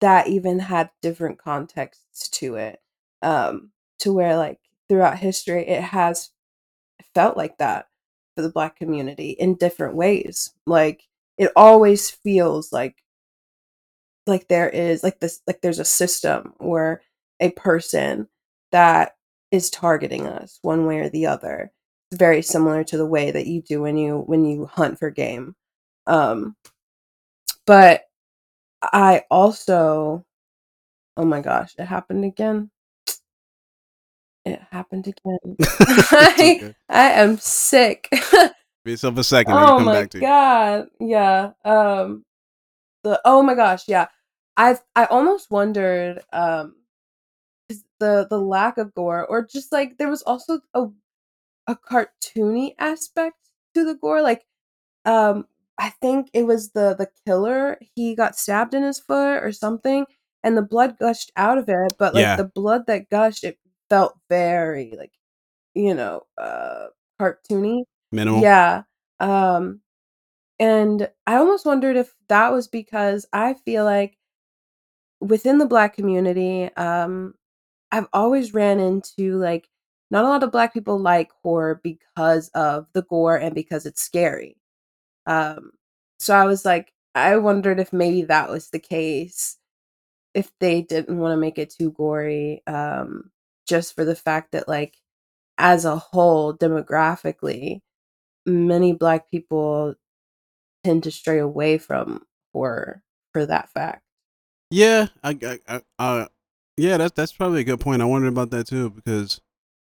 that 0.01 0.27
even 0.27 0.59
had 0.59 0.89
different 1.01 1.39
contexts 1.39 2.29
to 2.29 2.55
it. 2.55 2.81
Um, 3.21 3.71
to 3.99 4.13
where 4.13 4.35
like 4.37 4.59
throughout 4.89 5.17
history 5.19 5.65
it 5.67 5.81
has 5.81 6.31
felt 7.15 7.37
like 7.37 7.57
that 7.57 7.87
for 8.35 8.41
the 8.41 8.49
black 8.49 8.75
community 8.77 9.31
in 9.31 9.55
different 9.55 9.95
ways. 9.95 10.53
Like 10.65 11.03
it 11.37 11.51
always 11.55 12.09
feels 12.11 12.71
like 12.73 13.02
like 14.27 14.47
there 14.47 14.69
is 14.69 15.03
like 15.03 15.19
this 15.19 15.41
like 15.47 15.61
there's 15.61 15.79
a 15.79 15.85
system 15.85 16.53
where 16.57 17.01
a 17.39 17.51
person 17.51 18.27
that 18.71 19.15
is 19.51 19.69
targeting 19.69 20.25
us 20.27 20.59
one 20.61 20.85
way 20.85 20.99
or 20.99 21.09
the 21.09 21.25
other. 21.27 21.71
It's 22.11 22.19
very 22.19 22.41
similar 22.41 22.83
to 22.85 22.97
the 22.97 23.05
way 23.05 23.31
that 23.31 23.47
you 23.47 23.61
do 23.61 23.81
when 23.81 23.97
you 23.97 24.19
when 24.19 24.45
you 24.45 24.65
hunt 24.65 24.99
for 24.99 25.09
game. 25.09 25.55
Um 26.07 26.55
but 27.65 28.03
I 28.81 29.23
also 29.29 30.25
oh 31.17 31.25
my 31.25 31.41
gosh, 31.41 31.73
it 31.77 31.85
happened 31.85 32.25
again. 32.25 32.71
It 34.45 34.61
happened 34.71 35.07
again. 35.07 35.55
I, 36.11 36.61
okay. 36.61 36.75
I 36.89 37.09
am 37.11 37.37
sick. 37.37 38.09
be 38.85 38.91
yourself 38.91 39.17
a 39.17 39.23
second, 39.23 39.53
oh 39.53 39.77
come 39.77 39.85
my 39.85 39.93
back 39.93 40.09
to 40.11 40.17
you. 40.17 40.21
god. 40.21 40.87
Yeah. 40.99 41.51
Um 41.63 42.25
the 43.03 43.21
oh 43.25 43.41
my 43.43 43.55
gosh, 43.55 43.83
yeah. 43.87 44.07
I've 44.57 44.81
I 44.95 45.05
almost 45.05 45.51
wondered 45.51 46.21
um 46.33 46.75
the 47.99 48.27
the 48.29 48.39
lack 48.39 48.77
of 48.77 48.93
gore, 48.93 49.25
or 49.25 49.45
just 49.45 49.71
like 49.71 49.97
there 49.97 50.09
was 50.09 50.21
also 50.23 50.59
a 50.73 50.87
a 51.67 51.75
cartoony 51.75 52.75
aspect 52.79 53.37
to 53.75 53.85
the 53.85 53.95
gore. 53.95 54.21
Like, 54.21 54.45
um, 55.05 55.45
I 55.79 55.91
think 56.01 56.29
it 56.33 56.43
was 56.45 56.71
the 56.71 56.95
the 56.97 57.09
killer. 57.27 57.79
He 57.95 58.15
got 58.15 58.37
stabbed 58.37 58.73
in 58.75 58.83
his 58.83 58.99
foot 58.99 59.43
or 59.43 59.51
something, 59.53 60.05
and 60.43 60.57
the 60.57 60.63
blood 60.63 60.97
gushed 60.99 61.31
out 61.37 61.57
of 61.59 61.69
it. 61.69 61.93
But 61.99 62.15
like 62.15 62.23
Yeah. 62.23 62.37
the 62.37 62.45
blood 62.45 62.87
that 62.87 63.09
gushed, 63.09 63.43
it 63.45 63.59
felt 63.89 64.17
very 64.29 64.93
like, 64.97 65.13
you 65.75 65.95
know, 65.95 66.23
uh, 66.37 66.87
cartoony. 67.21 67.83
Minimal. 68.11 68.41
Yeah. 68.43 68.83
Um 69.21 69.81
and 70.59 71.09
I 71.27 71.35
almost 71.35 71.65
wondered 71.65 71.97
if 71.97 72.13
that 72.29 72.51
was 72.51 72.67
because 72.67 73.25
I 73.33 73.53
feel 73.55 73.85
like 73.85 74.17
within 75.19 75.57
the 75.57 75.65
black 75.65 75.95
community, 75.95 76.69
um 76.77 77.33
I've 77.91 78.07
always 78.13 78.53
ran 78.53 78.79
into 78.81 79.37
like 79.37 79.69
not 80.11 80.25
a 80.25 80.29
lot 80.29 80.43
of 80.43 80.51
black 80.51 80.73
people 80.73 80.99
like 80.99 81.31
horror 81.43 81.81
because 81.83 82.49
of 82.55 82.87
the 82.93 83.03
gore 83.03 83.37
and 83.37 83.55
because 83.55 83.85
it's 83.85 84.03
scary. 84.03 84.57
Um 85.27 85.71
so 86.19 86.35
I 86.35 86.45
was 86.45 86.65
like 86.65 86.93
I 87.15 87.37
wondered 87.37 87.79
if 87.81 87.93
maybe 87.93 88.23
that 88.23 88.49
was 88.49 88.69
the 88.71 88.79
case 88.79 89.57
if 90.33 90.51
they 90.59 90.81
didn't 90.81 91.17
want 91.19 91.33
to 91.33 91.37
make 91.37 91.57
it 91.59 91.71
too 91.71 91.91
gory 91.93 92.63
um 92.67 93.31
just 93.67 93.95
for 93.95 94.05
the 94.05 94.15
fact 94.15 94.51
that 94.53 94.67
like 94.67 94.97
as 95.57 95.85
a 95.85 95.97
whole 95.97 96.53
demographically 96.57 97.81
many 98.45 98.93
black 98.93 99.29
people 99.31 99.95
tend 100.83 101.03
to 101.03 101.11
stray 101.11 101.39
away 101.39 101.77
from 101.77 102.23
horror 102.53 103.01
for 103.31 103.45
that 103.45 103.69
fact. 103.69 104.01
Yeah, 104.69 105.07
I, 105.23 105.37
I, 105.45 105.59
I, 105.67 105.81
uh, 105.99 106.27
yeah, 106.77 106.97
that's 106.97 107.13
that's 107.13 107.31
probably 107.33 107.61
a 107.61 107.63
good 107.63 107.79
point. 107.79 108.01
I 108.01 108.05
wondered 108.05 108.29
about 108.29 108.49
that 108.51 108.67
too 108.67 108.89
because 108.89 109.39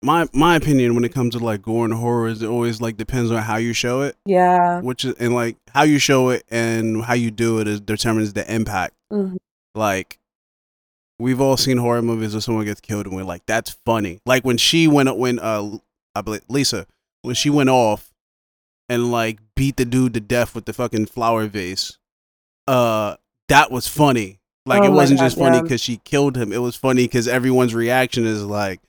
my 0.02 0.28
my 0.34 0.56
opinion 0.56 0.94
when 0.94 1.04
it 1.04 1.12
comes 1.14 1.34
to 1.34 1.42
like 1.42 1.62
gore 1.62 1.84
and 1.86 1.94
horror 1.94 2.28
is 2.28 2.42
it 2.42 2.48
always 2.48 2.80
like 2.80 2.96
depends 2.98 3.30
on 3.30 3.42
how 3.42 3.56
you 3.56 3.72
show 3.72 4.02
it, 4.02 4.16
Yeah. 4.26 4.80
which 4.82 5.04
is 5.04 5.14
and 5.14 5.34
like 5.34 5.56
how 5.72 5.82
you 5.84 5.98
show 5.98 6.28
it 6.28 6.44
and 6.50 7.02
how 7.02 7.14
you 7.14 7.30
do 7.30 7.58
it 7.60 7.66
is 7.68 7.80
determines 7.80 8.34
the 8.34 8.52
impact. 8.54 8.94
Mhm. 9.12 9.36
Like 9.74 10.18
we've 11.18 11.40
all 11.40 11.56
seen 11.56 11.78
horror 11.78 12.02
movies 12.02 12.34
where 12.34 12.42
someone 12.42 12.66
gets 12.66 12.82
killed 12.82 13.06
and 13.06 13.16
we're 13.16 13.24
like, 13.24 13.46
that's 13.46 13.70
funny. 13.86 14.20
Like 14.26 14.44
when 14.44 14.58
she 14.58 14.86
went 14.86 15.16
when 15.16 15.38
uh 15.38 15.78
I 16.14 16.20
believe 16.20 16.42
Lisa 16.48 16.86
when 17.22 17.34
she 17.34 17.48
went 17.48 17.70
off 17.70 18.12
and 18.90 19.10
like 19.10 19.38
beat 19.56 19.76
the 19.76 19.84
dude 19.84 20.14
to 20.14 20.20
death 20.20 20.54
with 20.54 20.66
the 20.66 20.72
fucking 20.72 21.06
flower 21.06 21.46
vase. 21.46 21.98
Uh, 22.68 23.16
that 23.48 23.70
was 23.70 23.88
funny. 23.88 24.38
Like 24.64 24.82
Oh 24.82 24.86
it 24.86 24.90
wasn't 24.90 25.20
God, 25.20 25.26
just 25.26 25.38
funny 25.38 25.62
because 25.62 25.80
she 25.80 25.98
killed 26.04 26.36
him. 26.36 26.52
It 26.52 26.58
was 26.58 26.76
funny 26.76 27.04
because 27.04 27.28
everyone's 27.28 27.74
reaction 27.74 28.26
is 28.26 28.42
like, 28.44 28.80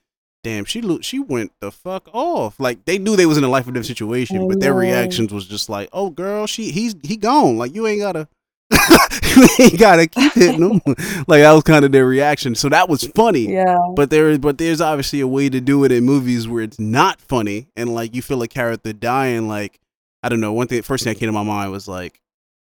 "Damn, 0.42 0.64
she 0.64 0.80
lo- 0.82 1.00
she 1.00 1.20
went 1.20 1.52
the 1.60 1.70
fuck 1.70 2.08
off." 2.12 2.58
Like 2.58 2.84
they 2.84 2.98
knew 2.98 3.14
they 3.14 3.26
was 3.26 3.38
in 3.38 3.44
a 3.44 3.48
life 3.48 3.68
or 3.68 3.70
death 3.70 3.86
situation, 3.86 4.48
but 4.48 4.58
their 4.60 4.74
reactions 4.74 5.32
was 5.32 5.46
just 5.46 5.68
like, 5.68 5.88
"Oh, 5.92 6.10
girl, 6.10 6.46
she 6.48 6.72
he's 6.72 6.96
he 7.04 7.16
gone. 7.16 7.56
Like 7.56 7.74
you 7.74 7.86
ain't 7.86 8.00
gotta." 8.00 8.28
you 9.36 9.46
ain't 9.60 9.78
gotta 9.78 10.06
keep 10.08 10.32
hitting 10.34 10.62
him. 10.70 10.80
like 11.28 11.42
that 11.42 11.52
was 11.52 11.62
kind 11.62 11.84
of 11.84 11.92
their 11.92 12.04
reaction. 12.06 12.54
So 12.56 12.68
that 12.68 12.88
was 12.88 13.04
funny. 13.14 13.52
Yeah. 13.52 13.78
But 13.94 14.10
there 14.10 14.30
is, 14.30 14.38
but 14.38 14.58
there's 14.58 14.80
obviously 14.80 15.20
a 15.20 15.26
way 15.28 15.48
to 15.48 15.60
do 15.60 15.84
it 15.84 15.92
in 15.92 16.04
movies 16.04 16.48
where 16.48 16.62
it's 16.62 16.78
not 16.78 17.20
funny 17.20 17.68
and 17.76 17.94
like 17.94 18.14
you 18.14 18.20
feel 18.20 18.42
a 18.42 18.48
character 18.48 18.92
dying. 18.92 19.48
Like 19.48 19.78
I 20.22 20.28
don't 20.28 20.40
know. 20.40 20.52
One 20.52 20.66
thing, 20.66 20.82
first 20.82 21.04
thing 21.04 21.12
that 21.12 21.18
came 21.18 21.28
to 21.28 21.32
my 21.32 21.42
mind 21.42 21.70
was 21.70 21.88
like 21.88 22.20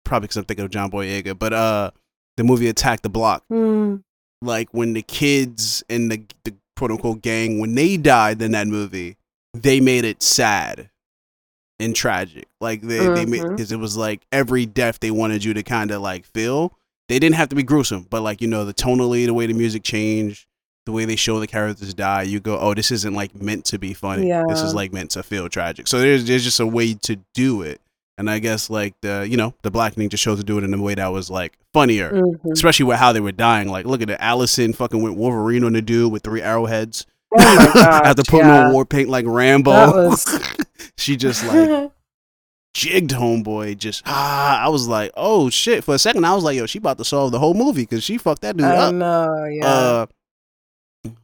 probably 0.04 0.24
because 0.24 0.36
I'm 0.36 0.44
thinking 0.44 0.64
of 0.64 0.70
John 0.70 0.90
Boyega, 0.90 1.38
but 1.38 1.52
uh, 1.52 1.90
the 2.36 2.44
movie 2.44 2.68
Attack 2.68 3.02
the 3.02 3.08
Block. 3.08 3.44
Hmm. 3.48 3.96
Like 4.40 4.68
when 4.72 4.92
the 4.92 5.02
kids 5.02 5.82
and 5.88 6.10
the 6.10 6.22
the 6.44 6.54
quote 6.76 6.90
unquote 6.90 7.22
gang 7.22 7.58
when 7.58 7.74
they 7.74 7.96
died 7.96 8.40
in 8.40 8.52
that 8.52 8.68
movie, 8.68 9.16
they 9.54 9.80
made 9.80 10.04
it 10.04 10.22
sad 10.22 10.90
and 11.80 11.94
tragic. 11.94 12.46
Like 12.60 12.82
they 12.82 13.06
they 13.08 13.26
made 13.26 13.48
because 13.48 13.72
it 13.72 13.78
was 13.78 13.96
like 13.96 14.22
every 14.32 14.66
death 14.66 15.00
they 15.00 15.10
wanted 15.10 15.44
you 15.44 15.54
to 15.54 15.62
kind 15.62 15.90
of 15.90 16.02
like 16.02 16.24
feel. 16.24 16.72
They 17.08 17.18
didn't 17.18 17.36
have 17.36 17.48
to 17.48 17.56
be 17.56 17.62
gruesome, 17.62 18.06
but 18.08 18.22
like 18.22 18.40
you 18.40 18.48
know 18.48 18.64
the 18.64 18.74
tonally, 18.74 19.26
the 19.26 19.34
way 19.34 19.46
the 19.46 19.54
music 19.54 19.82
changed, 19.82 20.46
the 20.89 20.93
way 20.93 21.05
they 21.05 21.16
show 21.16 21.39
the 21.39 21.47
characters 21.47 21.93
die, 21.93 22.23
you 22.23 22.40
go, 22.40 22.59
oh, 22.59 22.73
this 22.73 22.90
isn't 22.90 23.12
like 23.12 23.35
meant 23.35 23.66
to 23.66 23.78
be 23.78 23.93
funny. 23.93 24.27
Yeah. 24.28 24.44
This 24.48 24.62
is 24.62 24.74
like 24.74 24.90
meant 24.90 25.10
to 25.10 25.23
feel 25.23 25.47
tragic. 25.51 25.86
So 25.86 26.01
there's 26.01 26.24
there's 26.27 26.43
just 26.44 26.60
a 26.60 26.66
way 26.66 26.94
to 26.94 27.16
do 27.35 27.60
it, 27.60 27.82
and 28.16 28.31
I 28.31 28.39
guess 28.39 28.70
like 28.70 28.94
the 29.02 29.27
you 29.28 29.36
know 29.36 29.52
the 29.60 29.70
Blackening 29.70 30.09
show 30.09 30.35
to 30.35 30.43
do 30.43 30.56
it 30.56 30.65
in 30.65 30.73
a 30.73 30.81
way 30.81 30.94
that 30.94 31.09
was 31.09 31.28
like 31.31 31.59
funnier, 31.74 32.10
Mhm. 32.10 32.52
especially 32.52 32.86
with 32.86 32.97
how 32.98 33.12
they 33.12 33.20
were 33.20 33.32
dying. 33.32 33.69
Like 33.69 33.85
look 33.85 34.01
at 34.01 34.09
it, 34.09 34.16
Allison 34.19 34.73
fucking 34.73 35.02
went 35.02 35.16
Wolverine 35.19 35.62
on 35.65 35.74
the 35.74 35.82
dude 35.82 36.10
with 36.10 36.23
three 36.23 36.40
arrowheads. 36.40 37.05
Oh 37.39 37.70
gosh. 37.74 38.02
After 38.06 38.23
putting 38.23 38.47
yeah. 38.47 38.69
on 38.69 38.73
war 38.73 38.86
paint 38.86 39.10
like 39.10 39.27
Rambo, 39.28 40.09
was- 40.09 40.24
she 40.97 41.16
just 41.16 41.44
like 41.44 41.90
jigged 42.74 43.10
homeboy. 43.10 43.77
Just 43.77 44.02
ah, 44.06 44.65
I 44.65 44.69
was 44.70 44.89
like, 44.89 45.10
oh 45.16 45.51
shit. 45.51 45.85
For 45.85 45.94
a 45.94 45.98
second, 45.98 46.24
I 46.24 46.35
was 46.35 46.44
like, 46.44 46.56
yo, 46.56 46.65
she 46.66 46.78
about 46.78 46.97
to 46.98 47.05
solve 47.05 47.32
the 47.32 47.39
whole 47.39 47.52
movie 47.55 47.82
because 47.82 48.02
she 48.05 48.16
fucked 48.16 48.40
that 48.43 48.56
dude 48.56 48.66
I 48.66 48.77
up. 48.77 48.94
know, 48.94 49.44
yeah. 49.44 49.66
Uh, 49.66 50.06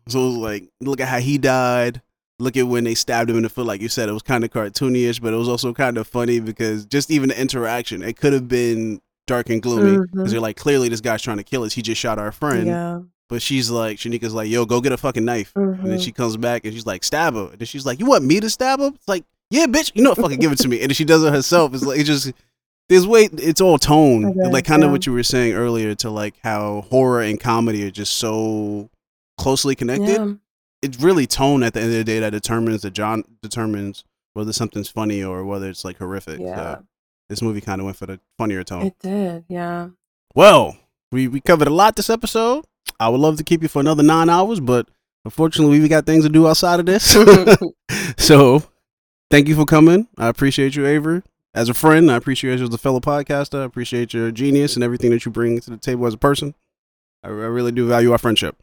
so 0.09 0.21
it 0.21 0.29
was 0.29 0.37
like, 0.37 0.69
look 0.81 1.01
at 1.01 1.09
how 1.09 1.19
he 1.19 1.39
died. 1.39 2.03
Look 2.41 2.57
at 2.57 2.67
when 2.67 2.85
they 2.85 2.95
stabbed 2.95 3.31
him 3.31 3.37
in 3.37 3.45
the 3.45 3.49
foot, 3.49 3.67
like 3.67 3.81
you 3.81 3.89
said, 3.89 4.09
it 4.09 4.13
was 4.13 4.23
kind 4.23 4.43
of 4.43 4.51
cartoonish, 4.51 5.23
but 5.23 5.33
it 5.33 5.37
was 5.37 5.49
also 5.49 5.73
kind 5.73 5.97
of 5.97 6.07
funny 6.09 6.41
because 6.41 6.85
just 6.85 7.11
even 7.11 7.29
the 7.29 7.41
interaction, 7.41 8.03
it 8.03 8.17
could 8.17 8.33
have 8.33 8.49
been 8.49 9.01
dark 9.27 9.49
and 9.51 9.63
gloomy 9.63 9.99
because 10.07 10.29
Mhm. 10.29 10.31
they're 10.33 10.41
like, 10.41 10.57
clearly 10.57 10.89
this 10.89 11.01
guy's 11.01 11.23
trying 11.23 11.37
to 11.37 11.45
kill 11.45 11.63
us. 11.63 11.73
He 11.75 11.81
just 11.83 12.01
shot 12.01 12.19
our 12.19 12.33
friend, 12.33 12.67
yeah. 12.67 13.01
but 13.29 13.41
she's 13.41 13.71
like, 13.71 13.99
Shanika's 13.99 14.35
like, 14.35 14.51
yo, 14.51 14.67
go 14.67 14.81
get 14.81 14.93
a 14.93 14.97
fucking 14.97 15.25
knife. 15.25 15.53
And 15.55 15.79
then 15.87 15.99
Mhm. 15.99 16.05
she 16.05 16.11
comes 16.13 16.37
back 16.37 16.65
and 16.65 16.75
she's 16.75 16.87
like, 16.87 17.05
stab 17.05 17.35
her. 17.35 17.51
And 17.51 17.59
then 17.59 17.67
she's 17.67 17.87
like, 17.87 18.01
you 18.01 18.07
want 18.07 18.25
me 18.25 18.41
to 18.41 18.51
stab 18.51 18.81
him? 18.81 18.95
It's 18.95 19.09
like, 19.09 19.25
yeah, 19.51 19.67
bitch, 19.67 19.93
you 19.95 20.03
know 20.03 20.11
what? 20.11 20.19
Fucking 20.19 20.41
give 20.41 20.51
it 20.53 20.59
to 20.59 20.69
me. 20.69 20.81
And 20.81 20.91
then 20.91 20.95
she 20.95 21.05
does 21.05 21.23
it 21.23 21.33
herself. 21.33 21.73
It's 21.73 21.85
like, 21.85 22.01
it 22.01 22.05
just, 22.05 22.33
there's 22.89 23.07
way, 23.07 23.29
it's 23.33 23.61
all 23.61 23.79
tone. 23.79 24.25
Okay, 24.27 24.51
like 24.51 24.65
kind 24.67 24.83
of 24.83 24.89
yeah. 24.89 24.93
what 24.93 25.07
you 25.07 25.13
were 25.13 25.23
saying 25.23 25.55
earlier 25.55 25.95
to 25.97 26.11
like 26.11 26.35
how 26.43 26.85
horror 26.91 27.23
and 27.23 27.39
comedy 27.39 27.87
are 27.87 27.91
just 27.93 28.15
so 28.15 28.91
closely 29.39 29.75
connected. 29.75 30.09
Yeah. 30.09 30.33
It's 30.83 31.01
really 31.01 31.27
tone 31.27 31.63
at 31.63 31.75
the 31.75 31.81
end 31.81 31.91
of 31.91 31.97
the 31.97 32.05
day 32.05 32.21
that 32.21 32.31
determines 32.31 32.83
the 32.83 32.91
John 32.91 33.25
determines 33.43 34.05
whether 34.35 34.53
something's 34.53 34.89
funny 34.89 35.23
or 35.23 35.45
whether 35.45 35.69
it's 35.69 35.85
like 35.85 35.99
horrific. 35.99 36.41
Yeah. 36.41 36.57
So 36.57 36.85
this 37.29 37.43
movie 37.43 37.61
kind 37.61 37.81
of 37.81 37.87
went 37.87 37.97
for 37.97 38.07
the 38.07 38.21
funnier 38.37 38.63
tone. 38.65 38.87
It 38.87 38.99
did, 39.01 39.45
yeah. 39.49 39.89
Well, 40.35 40.77
we, 41.11 41.29
we 41.29 41.41
covered 41.41 41.69
a 41.69 41.73
lot 41.73 41.97
this 41.97 42.11
episode. 42.11 42.65
I 43.01 43.09
would 43.09 43.21
love 43.21 43.39
to 43.39 43.45
keep 43.45 43.63
you 43.63 43.69
for 43.69 43.81
another 43.81 44.03
nine 44.03 44.29
hours, 44.29 44.61
but 44.61 44.89
unfortunately, 45.25 45.81
we 45.81 45.89
got 45.89 46.07
things 46.07 46.25
to 46.25 46.29
do 46.29 46.47
outside 46.47 46.81
of 46.81 46.87
this. 46.87 47.17
so, 48.19 48.63
thank 49.31 49.49
you 49.49 49.55
for 49.55 49.65
coming. 49.65 50.09
I 50.19 50.29
appreciate 50.29 50.77
you, 50.77 50.87
Avery. 50.87 51.23
As 51.55 51.69
a 51.69 51.75
friend, 51.75 52.11
I 52.11 52.17
appreciate 52.17 52.59
you 52.59 52.65
as 52.65 52.75
a 52.75 52.79
fellow 52.79 53.01
podcaster. 53.01 53.61
I 53.61 53.65
appreciate 53.65 54.13
your 54.13 54.33
genius 54.33 54.75
and 54.75 54.83
everything 54.85 55.11
that 55.13 55.25
you 55.25 55.31
bring 55.31 55.61
to 55.61 55.71
the 55.71 55.77
table 55.77 56.07
as 56.07 56.15
a 56.15 56.19
person. 56.19 56.55
I, 57.23 57.29
I 57.29 57.31
really 57.31 57.73
do 57.73 57.87
value 57.87 58.13
our 58.13 58.19
friendship. 58.19 58.57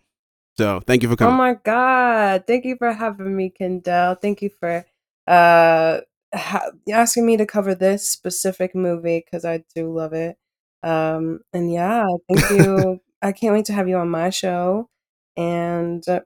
So, 0.58 0.82
thank 0.86 1.04
you 1.04 1.10
for 1.10 1.16
coming. 1.16 1.34
Oh 1.34 1.38
my 1.38 1.54
god! 1.54 2.46
Thank 2.46 2.66
you 2.66 2.76
for 2.78 2.92
having 2.92 3.36
me, 3.36 3.50
Kendall. 3.50 4.16
Thank 4.16 4.42
you 4.42 4.50
for 4.50 4.86
uh 5.28 6.02
ha- 6.34 6.72
asking 6.92 7.26
me 7.26 7.38
to 7.38 7.46
cover 7.46 7.76
this 7.76 8.10
specific 8.10 8.76
movie 8.76 9.24
because 9.26 9.46
I 9.46 9.64
do 9.76 9.94
love 9.94 10.14
it. 10.14 10.38
Um, 10.84 11.42
and 11.54 11.72
yeah, 11.72 12.06
thank 12.30 12.50
you. 12.52 13.00
I 13.22 13.32
can't 13.32 13.54
wait 13.54 13.66
to 13.66 13.74
have 13.74 13.88
you 13.88 13.98
on 13.98 14.10
my 14.10 14.32
show. 14.32 14.90
And 15.38 16.08
uh, 16.08 16.22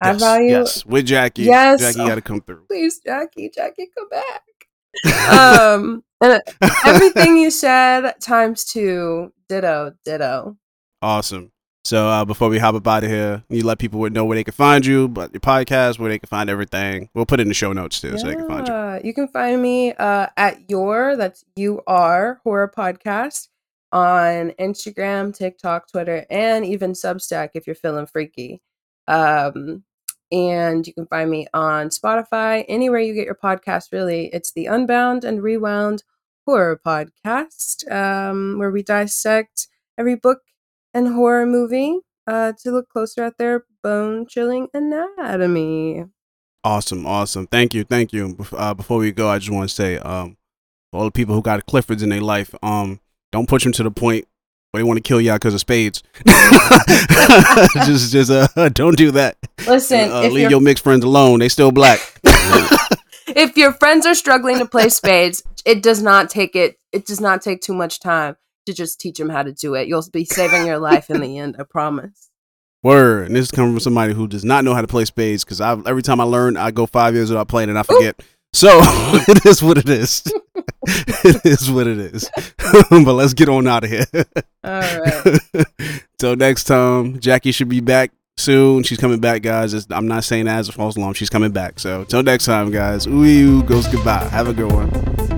I 0.00 0.12
yes, 0.12 0.20
value. 0.20 0.50
yes, 0.50 0.86
with 0.86 1.06
Jackie. 1.06 1.44
Yes. 1.44 1.80
Jackie 1.80 1.98
got 1.98 2.16
to 2.16 2.20
come 2.20 2.40
through. 2.46 2.66
Please, 2.68 3.00
Jackie, 3.04 3.50
Jackie, 3.54 3.90
come 3.96 4.08
back. 4.10 4.42
um, 5.30 6.04
and 6.20 6.40
everything 6.84 7.36
you 7.36 7.50
said 7.50 8.12
times 8.20 8.64
two. 8.64 9.32
Ditto, 9.48 9.92
ditto. 10.04 10.56
Awesome. 11.02 11.52
So 11.84 12.08
uh, 12.08 12.24
before 12.24 12.48
we 12.48 12.58
hop 12.58 12.74
up 12.74 12.86
out 12.86 13.04
of 13.04 13.10
here, 13.10 13.44
you 13.50 13.62
let 13.62 13.78
people 13.78 14.08
know 14.08 14.24
where 14.24 14.36
they 14.36 14.44
can 14.44 14.54
find 14.54 14.86
you, 14.86 15.06
but 15.06 15.34
your 15.34 15.40
podcast, 15.40 15.98
where 15.98 16.08
they 16.08 16.18
can 16.18 16.28
find 16.28 16.48
everything. 16.48 17.10
We'll 17.12 17.26
put 17.26 17.40
it 17.40 17.42
in 17.42 17.48
the 17.48 17.54
show 17.54 17.74
notes 17.74 18.00
too, 18.00 18.16
so 18.16 18.26
they 18.26 18.34
can 18.34 18.48
find 18.48 18.66
you. 18.66 19.00
You 19.04 19.12
can 19.12 19.28
find 19.28 19.60
me 19.60 19.92
uh, 19.92 20.28
at 20.38 20.70
your 20.70 21.14
that's 21.16 21.44
you 21.56 21.82
are 21.86 22.40
horror 22.42 22.72
podcast 22.74 23.48
on 23.92 24.52
Instagram, 24.58 25.36
TikTok, 25.36 25.90
Twitter, 25.90 26.24
and 26.30 26.64
even 26.64 26.92
Substack 26.92 27.50
if 27.54 27.66
you're 27.66 27.76
feeling 27.76 28.06
freaky. 28.06 28.62
Um, 29.06 29.84
and 30.32 30.86
you 30.86 30.94
can 30.94 31.06
find 31.06 31.30
me 31.30 31.46
on 31.52 31.90
Spotify, 31.90 32.64
anywhere 32.66 33.00
you 33.00 33.12
get 33.12 33.26
your 33.26 33.34
podcast. 33.36 33.92
Really, 33.92 34.30
it's 34.32 34.52
the 34.52 34.66
Unbound 34.66 35.22
and 35.22 35.42
Rewound 35.42 36.02
Horror 36.46 36.80
Podcast, 36.84 37.90
um, 37.92 38.58
where 38.58 38.70
we 38.70 38.82
dissect 38.82 39.68
every 39.98 40.16
book 40.16 40.40
and 40.94 41.08
horror 41.08 41.44
movie 41.44 41.98
uh, 42.26 42.52
to 42.62 42.70
look 42.70 42.88
closer 42.88 43.24
at 43.24 43.36
their 43.36 43.64
bone 43.82 44.26
chilling 44.26 44.68
anatomy. 44.72 46.04
Awesome, 46.62 47.06
awesome. 47.06 47.46
Thank 47.48 47.74
you, 47.74 47.84
thank 47.84 48.12
you. 48.12 48.38
Uh, 48.56 48.72
before 48.72 48.98
we 48.98 49.12
go, 49.12 49.28
I 49.28 49.38
just 49.38 49.50
want 49.50 49.68
to 49.68 49.74
say, 49.74 49.98
um, 49.98 50.38
for 50.90 50.98
all 50.98 51.04
the 51.04 51.10
people 51.10 51.34
who 51.34 51.42
got 51.42 51.66
Cliffords 51.66 52.02
in 52.02 52.08
their 52.08 52.22
life, 52.22 52.54
um, 52.62 53.00
don't 53.32 53.48
push 53.48 53.64
them 53.64 53.72
to 53.72 53.82
the 53.82 53.90
point 53.90 54.26
where 54.70 54.80
they 54.80 54.84
want 54.84 54.96
to 54.96 55.02
kill 55.02 55.20
y'all 55.20 55.36
because 55.36 55.52
of 55.52 55.60
spades. 55.60 56.02
just, 57.84 58.12
just 58.12 58.30
uh, 58.30 58.68
don't 58.70 58.96
do 58.96 59.10
that. 59.10 59.36
Listen, 59.66 60.10
Uh, 60.10 60.22
if, 60.22 60.32
leave 60.32 60.42
your, 60.42 60.52
your 60.52 60.60
mixed 60.60 60.84
friends 60.84 61.04
alone. 61.04 61.40
They 61.40 61.50
still 61.50 61.72
black. 61.72 62.00
if 62.24 63.56
your 63.58 63.72
friends 63.74 64.06
are 64.06 64.14
struggling 64.14 64.58
to 64.58 64.66
play 64.66 64.88
spades, 64.88 65.42
it 65.66 65.82
does 65.82 66.02
not 66.02 66.30
take 66.30 66.56
it. 66.56 66.78
It 66.92 67.04
does 67.04 67.20
not 67.20 67.42
take 67.42 67.60
too 67.60 67.74
much 67.74 68.00
time 68.00 68.36
to 68.66 68.72
just 68.72 69.00
teach 69.00 69.18
them 69.18 69.28
how 69.28 69.42
to 69.42 69.52
do 69.52 69.74
it. 69.74 69.88
You'll 69.88 70.04
be 70.12 70.24
saving 70.24 70.66
your 70.66 70.78
life 70.78 71.10
in 71.10 71.20
the 71.20 71.38
end. 71.40 71.56
I 71.58 71.64
promise. 71.64 72.30
Word. 72.82 73.28
And 73.28 73.36
this 73.36 73.46
is 73.46 73.50
coming 73.50 73.72
from 73.72 73.80
somebody 73.80 74.12
who 74.12 74.26
does 74.28 74.44
not 74.44 74.64
know 74.64 74.74
how 74.74 74.82
to 74.82 74.86
play 74.86 75.04
spades 75.06 75.44
because 75.44 75.60
I 75.60 75.72
every 75.86 76.02
time 76.02 76.20
I 76.20 76.24
learn, 76.24 76.56
I 76.56 76.70
go 76.70 76.86
five 76.86 77.14
years 77.14 77.30
without 77.30 77.48
playing 77.48 77.70
and 77.70 77.78
I 77.78 77.82
forget. 77.82 78.20
So 78.52 78.68
it 78.82 79.44
is 79.46 79.62
what 79.62 79.78
it 79.78 79.88
is. 79.88 80.22
it 80.86 81.44
is 81.44 81.70
what 81.70 81.86
it 81.86 81.98
is. 81.98 82.30
but 82.90 83.14
let's 83.14 83.34
get 83.34 83.48
on 83.48 83.66
out 83.66 83.84
of 83.84 83.90
here. 83.90 84.04
All 84.62 84.80
right. 84.80 85.40
Till 86.18 86.36
next 86.36 86.64
time, 86.64 87.18
Jackie 87.20 87.52
should 87.52 87.68
be 87.68 87.80
back 87.80 88.12
soon. 88.36 88.82
She's 88.82 88.98
coming 88.98 89.18
back, 89.18 89.42
guys. 89.42 89.74
It's, 89.74 89.86
I'm 89.90 90.06
not 90.06 90.24
saying 90.24 90.44
that 90.44 90.58
as 90.58 90.68
a 90.68 90.72
false 90.72 90.96
alarm. 90.96 91.14
She's 91.14 91.30
coming 91.30 91.52
back. 91.52 91.80
So 91.80 92.04
till 92.04 92.22
next 92.22 92.44
time, 92.44 92.70
guys. 92.70 93.06
Ooh, 93.06 93.62
goes 93.62 93.88
goodbye. 93.88 94.28
Have 94.28 94.48
a 94.48 94.52
good 94.52 94.70
one. 94.70 95.33